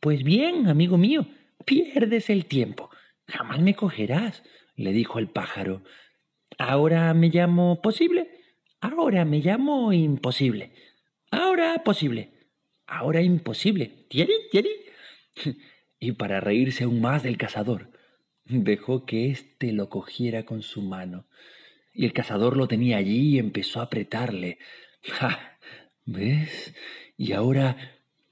Pues 0.00 0.22
bien, 0.22 0.68
amigo 0.68 0.98
mío, 0.98 1.26
pierdes 1.64 2.28
el 2.28 2.44
tiempo. 2.44 2.89
Jamás 3.30 3.60
me 3.60 3.74
cogerás, 3.74 4.42
le 4.76 4.92
dijo 4.92 5.18
el 5.18 5.28
pájaro. 5.28 5.82
Ahora 6.58 7.14
me 7.14 7.28
llamo 7.28 7.80
posible, 7.80 8.28
ahora 8.80 9.24
me 9.24 9.38
llamo 9.38 9.92
imposible, 9.92 10.72
ahora 11.30 11.82
posible, 11.84 12.32
ahora 12.86 13.22
imposible. 13.22 14.06
Tieri, 14.08 14.34
tieri. 14.50 14.70
Y 16.02 16.12
para 16.12 16.40
reírse 16.40 16.84
aún 16.84 17.02
más 17.02 17.22
del 17.22 17.36
cazador, 17.36 17.90
dejó 18.46 19.04
que 19.04 19.30
éste 19.30 19.70
lo 19.72 19.90
cogiera 19.90 20.44
con 20.44 20.62
su 20.62 20.80
mano. 20.80 21.26
Y 21.92 22.06
el 22.06 22.14
cazador 22.14 22.56
lo 22.56 22.68
tenía 22.68 22.96
allí 22.96 23.34
y 23.34 23.38
empezó 23.38 23.80
a 23.80 23.84
apretarle. 23.84 24.58
¡Ja! 25.02 25.58
¿Ves? 26.06 26.74
Y 27.18 27.32
ahora, 27.32 27.76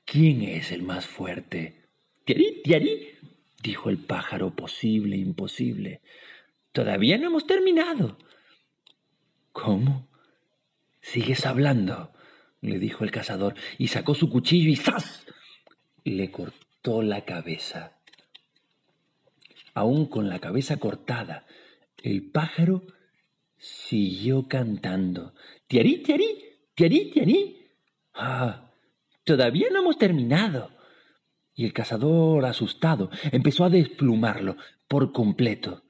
¿quién 0.07 0.41
es 0.41 0.73
el 0.73 0.83
más 0.83 1.07
fuerte? 1.07 1.85
Tieri, 2.25 2.63
tieri, 2.65 3.18
dijo 3.63 3.91
el 3.91 3.99
pájaro 3.99 4.55
posible, 4.55 5.17
imposible. 5.17 6.01
Todavía 6.73 7.19
no 7.19 7.27
hemos 7.27 7.47
terminado. 7.47 8.19
¿Cómo? 9.53 10.09
¿Sigues 11.01 11.47
hablando? 11.47 12.13
le 12.61 12.79
dijo 12.79 13.05
el 13.05 13.11
cazador, 13.11 13.55
y 13.79 13.89
sacó 13.89 14.15
su 14.15 14.29
cuchillo 14.29 14.69
y 14.71 14.77
¡zas! 14.77 15.27
le 16.05 16.31
cortó 16.31 17.03
la 17.03 17.25
cabeza. 17.25 17.99
Aún 19.75 20.07
con 20.07 20.29
la 20.29 20.41
cabeza 20.41 20.79
cortada, 20.79 21.47
el 22.03 22.31
pájaro 22.31 22.87
siguió 23.57 24.49
cantando. 24.49 25.35
Tiarí, 25.67 25.99
tiarí, 26.03 26.39
tiarí, 26.75 27.11
tiarí. 27.11 27.67
Ah, 28.15 28.73
todavía 29.25 29.69
no 29.71 29.81
hemos 29.81 29.99
terminado. 29.99 30.71
Y 31.59 31.65
el 31.65 31.73
cazador, 31.73 32.47
asustado, 32.47 33.11
empezó 33.33 33.65
a 33.65 33.69
desplumarlo 33.69 34.57
por 34.87 35.11
completo. 35.11 35.83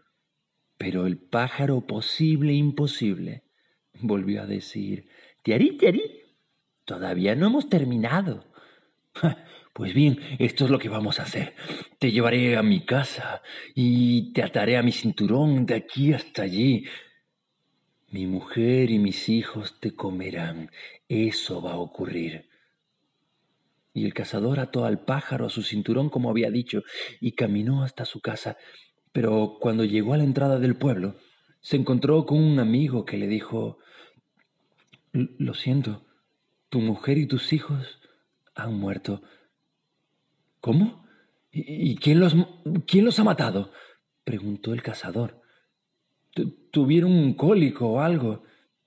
Pero 0.78 1.06
el 1.06 1.18
pájaro 1.18 1.86
posible 1.86 2.54
imposible 2.54 3.42
volvió 4.00 4.40
a 4.40 4.46
decir, 4.46 5.10
Tiarí, 5.42 5.76
tiarí, 5.76 6.02
todavía 6.86 7.34
no 7.34 7.48
hemos 7.48 7.68
terminado. 7.68 8.46
Pues 9.74 9.94
bien, 9.94 10.18
esto 10.40 10.64
es 10.64 10.72
lo 10.72 10.78
que 10.80 10.88
vamos 10.88 11.20
a 11.20 11.22
hacer. 11.22 11.54
Te 12.00 12.10
llevaré 12.10 12.56
a 12.56 12.64
mi 12.64 12.84
casa 12.84 13.42
y 13.76 14.32
te 14.32 14.42
ataré 14.42 14.76
a 14.76 14.82
mi 14.82 14.90
cinturón 14.90 15.66
de 15.66 15.76
aquí 15.76 16.12
hasta 16.12 16.42
allí. 16.42 16.84
Mi 18.10 18.26
mujer 18.26 18.90
y 18.90 18.98
mis 18.98 19.28
hijos 19.28 19.78
te 19.78 19.94
comerán 19.94 20.72
Eso 21.08 21.62
va 21.62 21.74
a 21.74 21.78
ocurrir. 21.78 22.47
Y 23.98 24.04
el 24.04 24.14
cazador 24.14 24.60
ató 24.60 24.84
al 24.84 25.00
pájaro 25.00 25.46
a 25.46 25.50
su 25.50 25.62
cinturón 25.62 26.08
como 26.08 26.30
había 26.30 26.50
dicho 26.50 26.82
y 27.20 27.32
caminó 27.32 27.82
hasta 27.82 28.04
su 28.04 28.20
casa. 28.20 28.56
Pero 29.10 29.56
cuando 29.60 29.84
llegó 29.84 30.14
a 30.14 30.18
la 30.18 30.24
entrada 30.24 30.60
del 30.60 30.76
pueblo, 30.76 31.16
se 31.60 31.76
encontró 31.76 32.24
con 32.24 32.38
un 32.38 32.60
amigo 32.60 33.04
que 33.04 33.16
le 33.16 33.26
dijo, 33.26 33.78
Lo 35.12 35.54
siento, 35.54 36.06
tu 36.68 36.78
mujer 36.80 37.18
y 37.18 37.26
tus 37.26 37.52
hijos 37.52 37.98
han 38.54 38.74
muerto. 38.74 39.22
¿Cómo? 40.60 41.04
¿Y 41.50 41.96
quién 41.96 42.20
los, 42.20 42.36
quién 42.86 43.04
los 43.04 43.18
ha 43.18 43.24
matado? 43.24 43.72
preguntó 44.22 44.74
el 44.74 44.82
cazador. 44.82 45.42
¿Tuvieron 46.70 47.10
un 47.10 47.34
cólico 47.34 47.88
o 47.88 48.00
algo? 48.00 48.44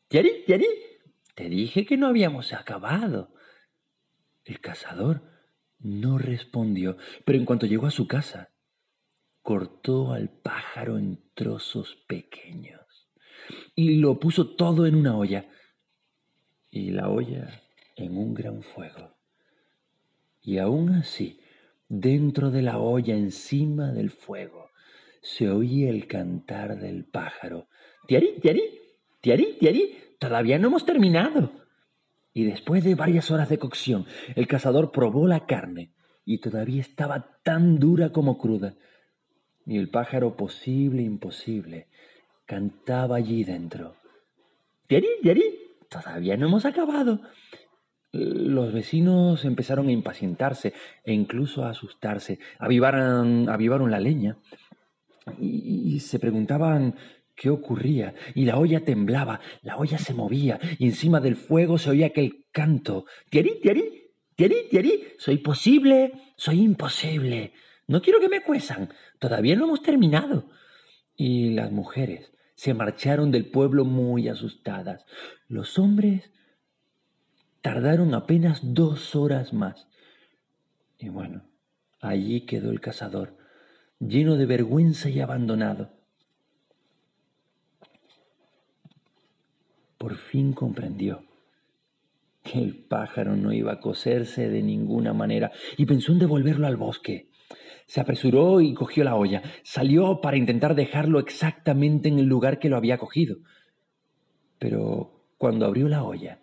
¿Yari, 0.09 0.45
Yari? 0.47 0.67
Te 1.35 1.49
dije 1.49 1.85
que 1.85 1.97
no 1.97 2.07
habíamos 2.07 2.53
acabado. 2.53 3.33
El 4.43 4.59
cazador 4.59 5.21
no 5.79 6.17
respondió, 6.17 6.97
pero 7.25 7.37
en 7.37 7.45
cuanto 7.45 7.65
llegó 7.65 7.87
a 7.87 7.91
su 7.91 8.07
casa, 8.07 8.51
cortó 9.41 10.13
al 10.13 10.29
pájaro 10.29 10.97
en 10.97 11.19
trozos 11.33 11.97
pequeños 12.07 12.81
y 13.75 13.95
lo 13.97 14.19
puso 14.19 14.55
todo 14.55 14.85
en 14.85 14.95
una 14.95 15.17
olla 15.17 15.49
y 16.69 16.91
la 16.91 17.09
olla 17.09 17.61
en 17.95 18.17
un 18.17 18.33
gran 18.33 18.61
fuego. 18.61 19.17
Y 20.41 20.57
aún 20.57 20.89
así, 20.89 21.39
dentro 21.87 22.49
de 22.49 22.61
la 22.61 22.79
olla, 22.79 23.15
encima 23.15 23.91
del 23.91 24.09
fuego, 24.09 24.69
se 25.21 25.49
oía 25.49 25.89
el 25.89 26.07
cantar 26.07 26.79
del 26.79 27.05
pájaro. 27.05 27.67
Tiari, 28.07 28.39
tiari, 28.41 28.63
tiari, 29.21 29.57
tiari, 29.59 29.97
todavía 30.19 30.57
no 30.57 30.69
hemos 30.69 30.85
terminado. 30.85 31.51
Y 32.33 32.45
después 32.45 32.83
de 32.83 32.95
varias 32.95 33.29
horas 33.31 33.49
de 33.49 33.59
cocción, 33.59 34.05
el 34.35 34.47
cazador 34.47 34.91
probó 34.91 35.27
la 35.27 35.45
carne 35.45 35.93
y 36.25 36.39
todavía 36.39 36.81
estaba 36.81 37.39
tan 37.43 37.79
dura 37.79 38.11
como 38.11 38.37
cruda. 38.37 38.75
Y 39.65 39.77
el 39.77 39.89
pájaro 39.89 40.35
posible, 40.37 41.01
imposible, 41.01 41.87
cantaba 42.45 43.17
allí 43.17 43.43
dentro. 43.43 43.95
Tiari, 44.87 45.07
tiari, 45.21 45.43
todavía 45.89 46.37
no 46.37 46.47
hemos 46.47 46.65
acabado. 46.65 47.21
Los 48.13 48.73
vecinos 48.73 49.45
empezaron 49.45 49.87
a 49.87 49.91
impacientarse 49.91 50.73
e 51.05 51.13
incluso 51.13 51.63
a 51.63 51.69
asustarse. 51.69 52.39
Avivaron, 52.59 53.47
avivaron 53.49 53.89
la 53.89 53.99
leña 53.99 54.37
y, 55.39 55.99
se 55.99 56.19
preguntaban 56.19 56.95
qué 57.41 57.49
ocurría. 57.49 58.13
Y 58.35 58.45
la 58.45 58.59
olla 58.59 58.85
temblaba, 58.85 59.39
la 59.63 59.75
olla 59.77 59.97
se 59.97 60.13
movía 60.13 60.59
y 60.77 60.85
encima 60.85 61.19
del 61.19 61.35
fuego 61.35 61.79
se 61.79 61.89
oía 61.89 62.05
aquel 62.05 62.45
canto. 62.51 63.05
Tiari, 63.31 63.59
tiari, 63.59 64.11
tiari, 64.35 64.67
tiari, 64.69 65.07
soy 65.17 65.39
posible, 65.39 66.13
soy 66.35 66.61
imposible. 66.61 67.53
No 67.87 67.99
quiero 67.99 68.19
que 68.19 68.29
me 68.29 68.43
cuesan, 68.43 68.93
todavía 69.17 69.55
no 69.55 69.65
hemos 69.65 69.81
terminado. 69.81 70.51
Y 71.15 71.55
las 71.55 71.71
mujeres 71.71 72.31
se 72.53 72.75
marcharon 72.75 73.31
del 73.31 73.49
pueblo 73.49 73.85
muy 73.85 74.27
asustadas. 74.27 75.03
Los 75.47 75.79
hombres 75.79 76.31
tardaron 77.61 78.13
apenas 78.13 78.59
dos 78.61 79.15
horas 79.15 79.51
más. 79.51 79.87
Y 80.99 81.09
bueno, 81.09 81.49
allí 82.01 82.41
quedó 82.45 82.69
el 82.69 82.81
cazador, 82.81 83.35
lleno 83.97 84.35
de 84.37 84.45
vergüenza 84.45 85.09
y 85.09 85.21
abandonado. 85.21 86.00
Por 90.01 90.15
fin 90.15 90.53
comprendió 90.53 91.23
que 92.41 92.57
el 92.57 92.75
pájaro 92.85 93.35
no 93.35 93.53
iba 93.53 93.73
a 93.73 93.79
coserse 93.79 94.49
de 94.49 94.63
ninguna 94.63 95.13
manera 95.13 95.51
y 95.77 95.85
pensó 95.85 96.11
en 96.11 96.17
devolverlo 96.17 96.65
al 96.65 96.75
bosque. 96.75 97.29
Se 97.85 98.01
apresuró 98.01 98.61
y 98.61 98.73
cogió 98.73 99.03
la 99.03 99.13
olla. 99.13 99.43
Salió 99.61 100.19
para 100.19 100.37
intentar 100.37 100.73
dejarlo 100.73 101.19
exactamente 101.19 102.09
en 102.09 102.17
el 102.17 102.25
lugar 102.25 102.57
que 102.57 102.67
lo 102.67 102.77
había 102.77 102.97
cogido. 102.97 103.37
Pero 104.57 105.21
cuando 105.37 105.67
abrió 105.67 105.87
la 105.87 106.03
olla, 106.03 106.39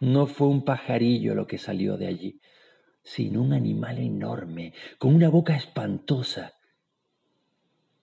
no 0.00 0.26
fue 0.26 0.48
un 0.48 0.64
pajarillo 0.64 1.36
lo 1.36 1.46
que 1.46 1.58
salió 1.58 1.96
de 1.96 2.08
allí, 2.08 2.40
sino 3.04 3.40
un 3.40 3.52
animal 3.52 3.98
enorme, 3.98 4.74
con 4.98 5.14
una 5.14 5.28
boca 5.28 5.54
espantosa 5.54 6.54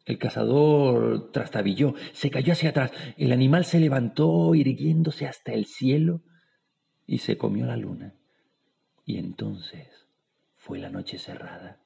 el 0.08 0.18
cazador 0.18 1.32
trastabilló, 1.34 1.94
se 2.14 2.32
cayó 2.32 2.54
hacia 2.54 2.70
atrás. 2.70 2.92
El 3.18 3.34
animal 3.34 3.66
se 3.66 3.78
levantó, 3.78 4.56
irguiéndose 4.56 5.28
hasta 5.28 5.52
el 5.52 5.66
cielo, 5.66 6.22
y 7.06 7.18
se 7.18 7.38
comió 7.38 7.66
la 7.66 7.76
luna. 7.76 8.16
Y 9.06 9.18
entonces 9.18 10.08
fue 10.56 10.80
la 10.80 10.90
noche 10.90 11.18
cerrada. 11.18 11.82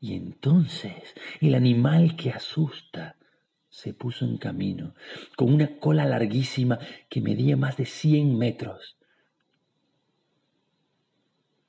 Y 0.00 0.14
entonces 0.14 1.14
el 1.40 1.56
animal 1.56 2.14
que 2.14 2.30
asusta 2.30 3.16
se 3.68 3.92
puso 3.92 4.24
en 4.24 4.38
camino, 4.38 4.94
con 5.36 5.52
una 5.52 5.78
cola 5.78 6.04
larguísima 6.04 6.78
que 7.08 7.20
medía 7.20 7.56
más 7.56 7.76
de 7.76 7.86
cien 7.86 8.38
metros. 8.38 8.98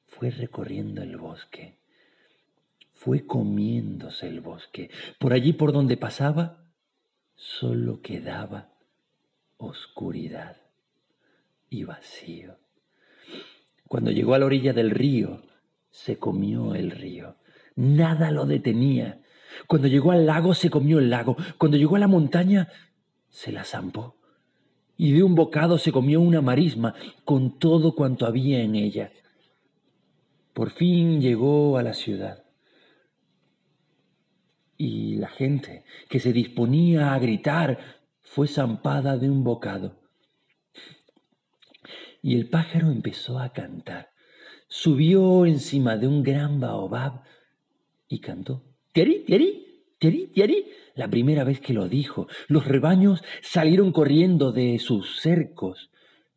Fue 0.05 0.29
recorriendo 0.29 1.01
el 1.01 1.17
bosque 1.17 1.79
fue 3.03 3.25
comiéndose 3.25 4.29
el 4.29 4.39
bosque. 4.39 4.89
Por 5.19 5.33
allí 5.33 5.51
por 5.51 5.73
donde 5.73 5.97
pasaba, 5.97 6.63
solo 7.35 7.99
quedaba 8.01 8.69
oscuridad 9.57 10.55
y 11.69 11.83
vacío. 11.83 12.59
Cuando 13.89 14.09
llegó 14.11 14.35
a 14.35 14.39
la 14.39 14.45
orilla 14.45 14.71
del 14.71 14.89
río, 14.89 15.41
se 15.89 16.17
comió 16.17 16.75
el 16.75 16.91
río. 16.91 17.35
Nada 17.75 18.31
lo 18.31 18.45
detenía. 18.45 19.21
Cuando 19.67 19.89
llegó 19.89 20.11
al 20.11 20.25
lago, 20.25 20.53
se 20.53 20.69
comió 20.69 20.99
el 20.99 21.09
lago. 21.09 21.35
Cuando 21.57 21.77
llegó 21.77 21.97
a 21.97 21.99
la 21.99 22.07
montaña, 22.07 22.69
se 23.29 23.51
la 23.51 23.65
zampó. 23.65 24.15
Y 24.95 25.11
de 25.11 25.23
un 25.23 25.35
bocado 25.35 25.77
se 25.77 25.91
comió 25.91 26.21
una 26.21 26.41
marisma 26.41 26.95
con 27.25 27.59
todo 27.59 27.95
cuanto 27.95 28.25
había 28.25 28.61
en 28.61 28.75
ella. 28.75 29.11
Por 30.53 30.69
fin 30.69 31.19
llegó 31.19 31.77
a 31.77 31.83
la 31.83 31.93
ciudad 31.93 32.42
y 34.83 35.15
la 35.15 35.29
gente 35.29 35.85
que 36.09 36.19
se 36.19 36.33
disponía 36.33 37.13
a 37.13 37.19
gritar 37.19 37.79
fue 38.21 38.49
zampada 38.49 39.17
de 39.17 39.29
un 39.29 39.41
bocado. 39.41 40.01
Y 42.21 42.35
el 42.35 42.49
pájaro 42.49 42.91
empezó 42.91 43.39
a 43.39 43.53
cantar. 43.53 44.09
Subió 44.67 45.45
encima 45.45 45.95
de 45.95 46.07
un 46.07 46.21
gran 46.21 46.59
baobab 46.59 47.21
y 48.09 48.19
cantó. 48.19 48.61
Tiari, 48.91 49.19
tiari, 49.19 49.85
tiari, 49.99 50.27
tiari. 50.27 50.65
La 50.95 51.07
primera 51.07 51.45
vez 51.45 51.61
que 51.61 51.73
lo 51.73 51.87
dijo, 51.87 52.27
los 52.49 52.67
rebaños 52.67 53.23
salieron 53.41 53.93
corriendo 53.93 54.51
de 54.51 54.79
sus 54.79 55.21
cercos 55.21 55.91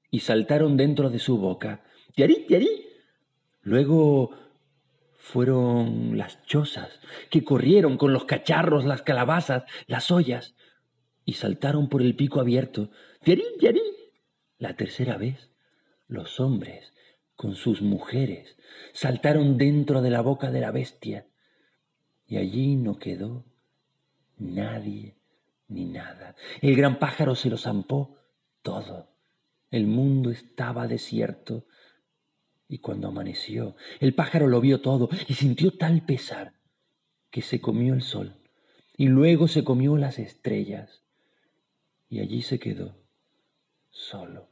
y 0.09 0.20
saltaron 0.20 0.77
dentro 0.77 1.10
de 1.10 1.18
su 1.18 1.39
boca. 1.39 1.82
Tiari, 2.14 2.47
tiari. 2.47 2.86
Luego 3.62 4.31
fueron 5.27 6.16
las 6.16 6.44
chozas, 6.44 7.01
que 7.31 7.43
corrieron 7.43 7.98
con 7.98 8.12
los 8.12 8.27
cacharros, 8.27 8.85
las 8.85 9.03
calabazas, 9.03 9.65
las 9.89 10.12
ollas, 10.12 10.55
y 11.24 11.32
saltaron 11.32 11.89
por 11.89 12.01
el 12.01 12.15
pico 12.15 12.39
abierto. 12.40 12.90
¡Tiarí, 13.24 13.43
tiarí! 13.59 13.82
La 14.59 14.77
tercera 14.77 15.16
vez, 15.16 15.51
los 16.07 16.39
hombres, 16.39 16.94
con 17.35 17.57
sus 17.57 17.82
mujeres, 17.82 18.57
saltaron 18.93 19.59
dentro 19.59 20.01
de 20.01 20.11
la 20.11 20.20
boca 20.20 20.53
de 20.53 20.61
la 20.61 20.70
bestia, 20.70 21.27
y 22.24 22.36
allí 22.36 22.77
no 22.77 22.97
quedó 23.01 23.47
nadie 24.39 25.19
ni 25.66 25.86
nada. 25.86 26.36
El 26.62 26.77
gran 26.77 27.01
pájaro 27.01 27.35
se 27.35 27.51
lo 27.51 27.59
zampó 27.59 28.16
todo. 28.62 29.11
El 29.73 29.89
mundo 29.89 30.31
estaba 30.31 30.86
desierto 30.86 31.66
y 32.69 32.79
cuando 32.79 33.09
amaneció, 33.09 33.77
el 34.01 34.15
pájaro 34.15 34.49
lo 34.49 34.61
vio 34.61 34.81
todo 34.81 35.09
y 35.29 35.35
sintió 35.35 35.73
tal 35.73 36.05
pesar 36.05 36.55
que 37.31 37.43
se 37.43 37.61
comió 37.61 37.95
el 37.95 38.03
sol 38.03 38.37
y 38.97 39.07
luego 39.07 39.47
se 39.49 39.63
comió 39.63 39.97
las 39.97 40.19
estrellas 40.19 41.03
y 42.09 42.21
allí 42.21 42.43
se 42.43 42.59
quedó 42.59 42.97
solo 43.91 44.49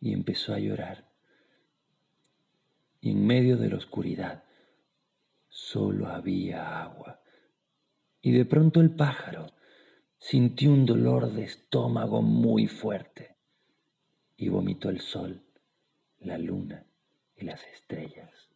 y 0.00 0.12
empezó 0.12 0.54
a 0.54 0.58
llorar. 0.58 1.08
Y 3.00 3.10
en 3.10 3.26
medio 3.26 3.56
de 3.56 3.70
la 3.70 3.76
oscuridad 3.76 4.44
solo 5.48 6.08
había 6.08 6.82
agua. 6.82 7.20
Y 8.20 8.32
de 8.32 8.44
pronto 8.44 8.80
el 8.80 8.90
pájaro 8.90 9.46
sintió 10.18 10.72
un 10.72 10.84
dolor 10.84 11.32
de 11.32 11.44
estómago 11.44 12.22
muy 12.22 12.66
fuerte 12.66 13.36
y 14.36 14.48
vomitó 14.48 14.90
el 14.90 15.00
sol 15.00 15.47
la 16.20 16.38
luna 16.38 16.84
y 17.36 17.44
las 17.44 17.64
estrellas. 17.66 18.50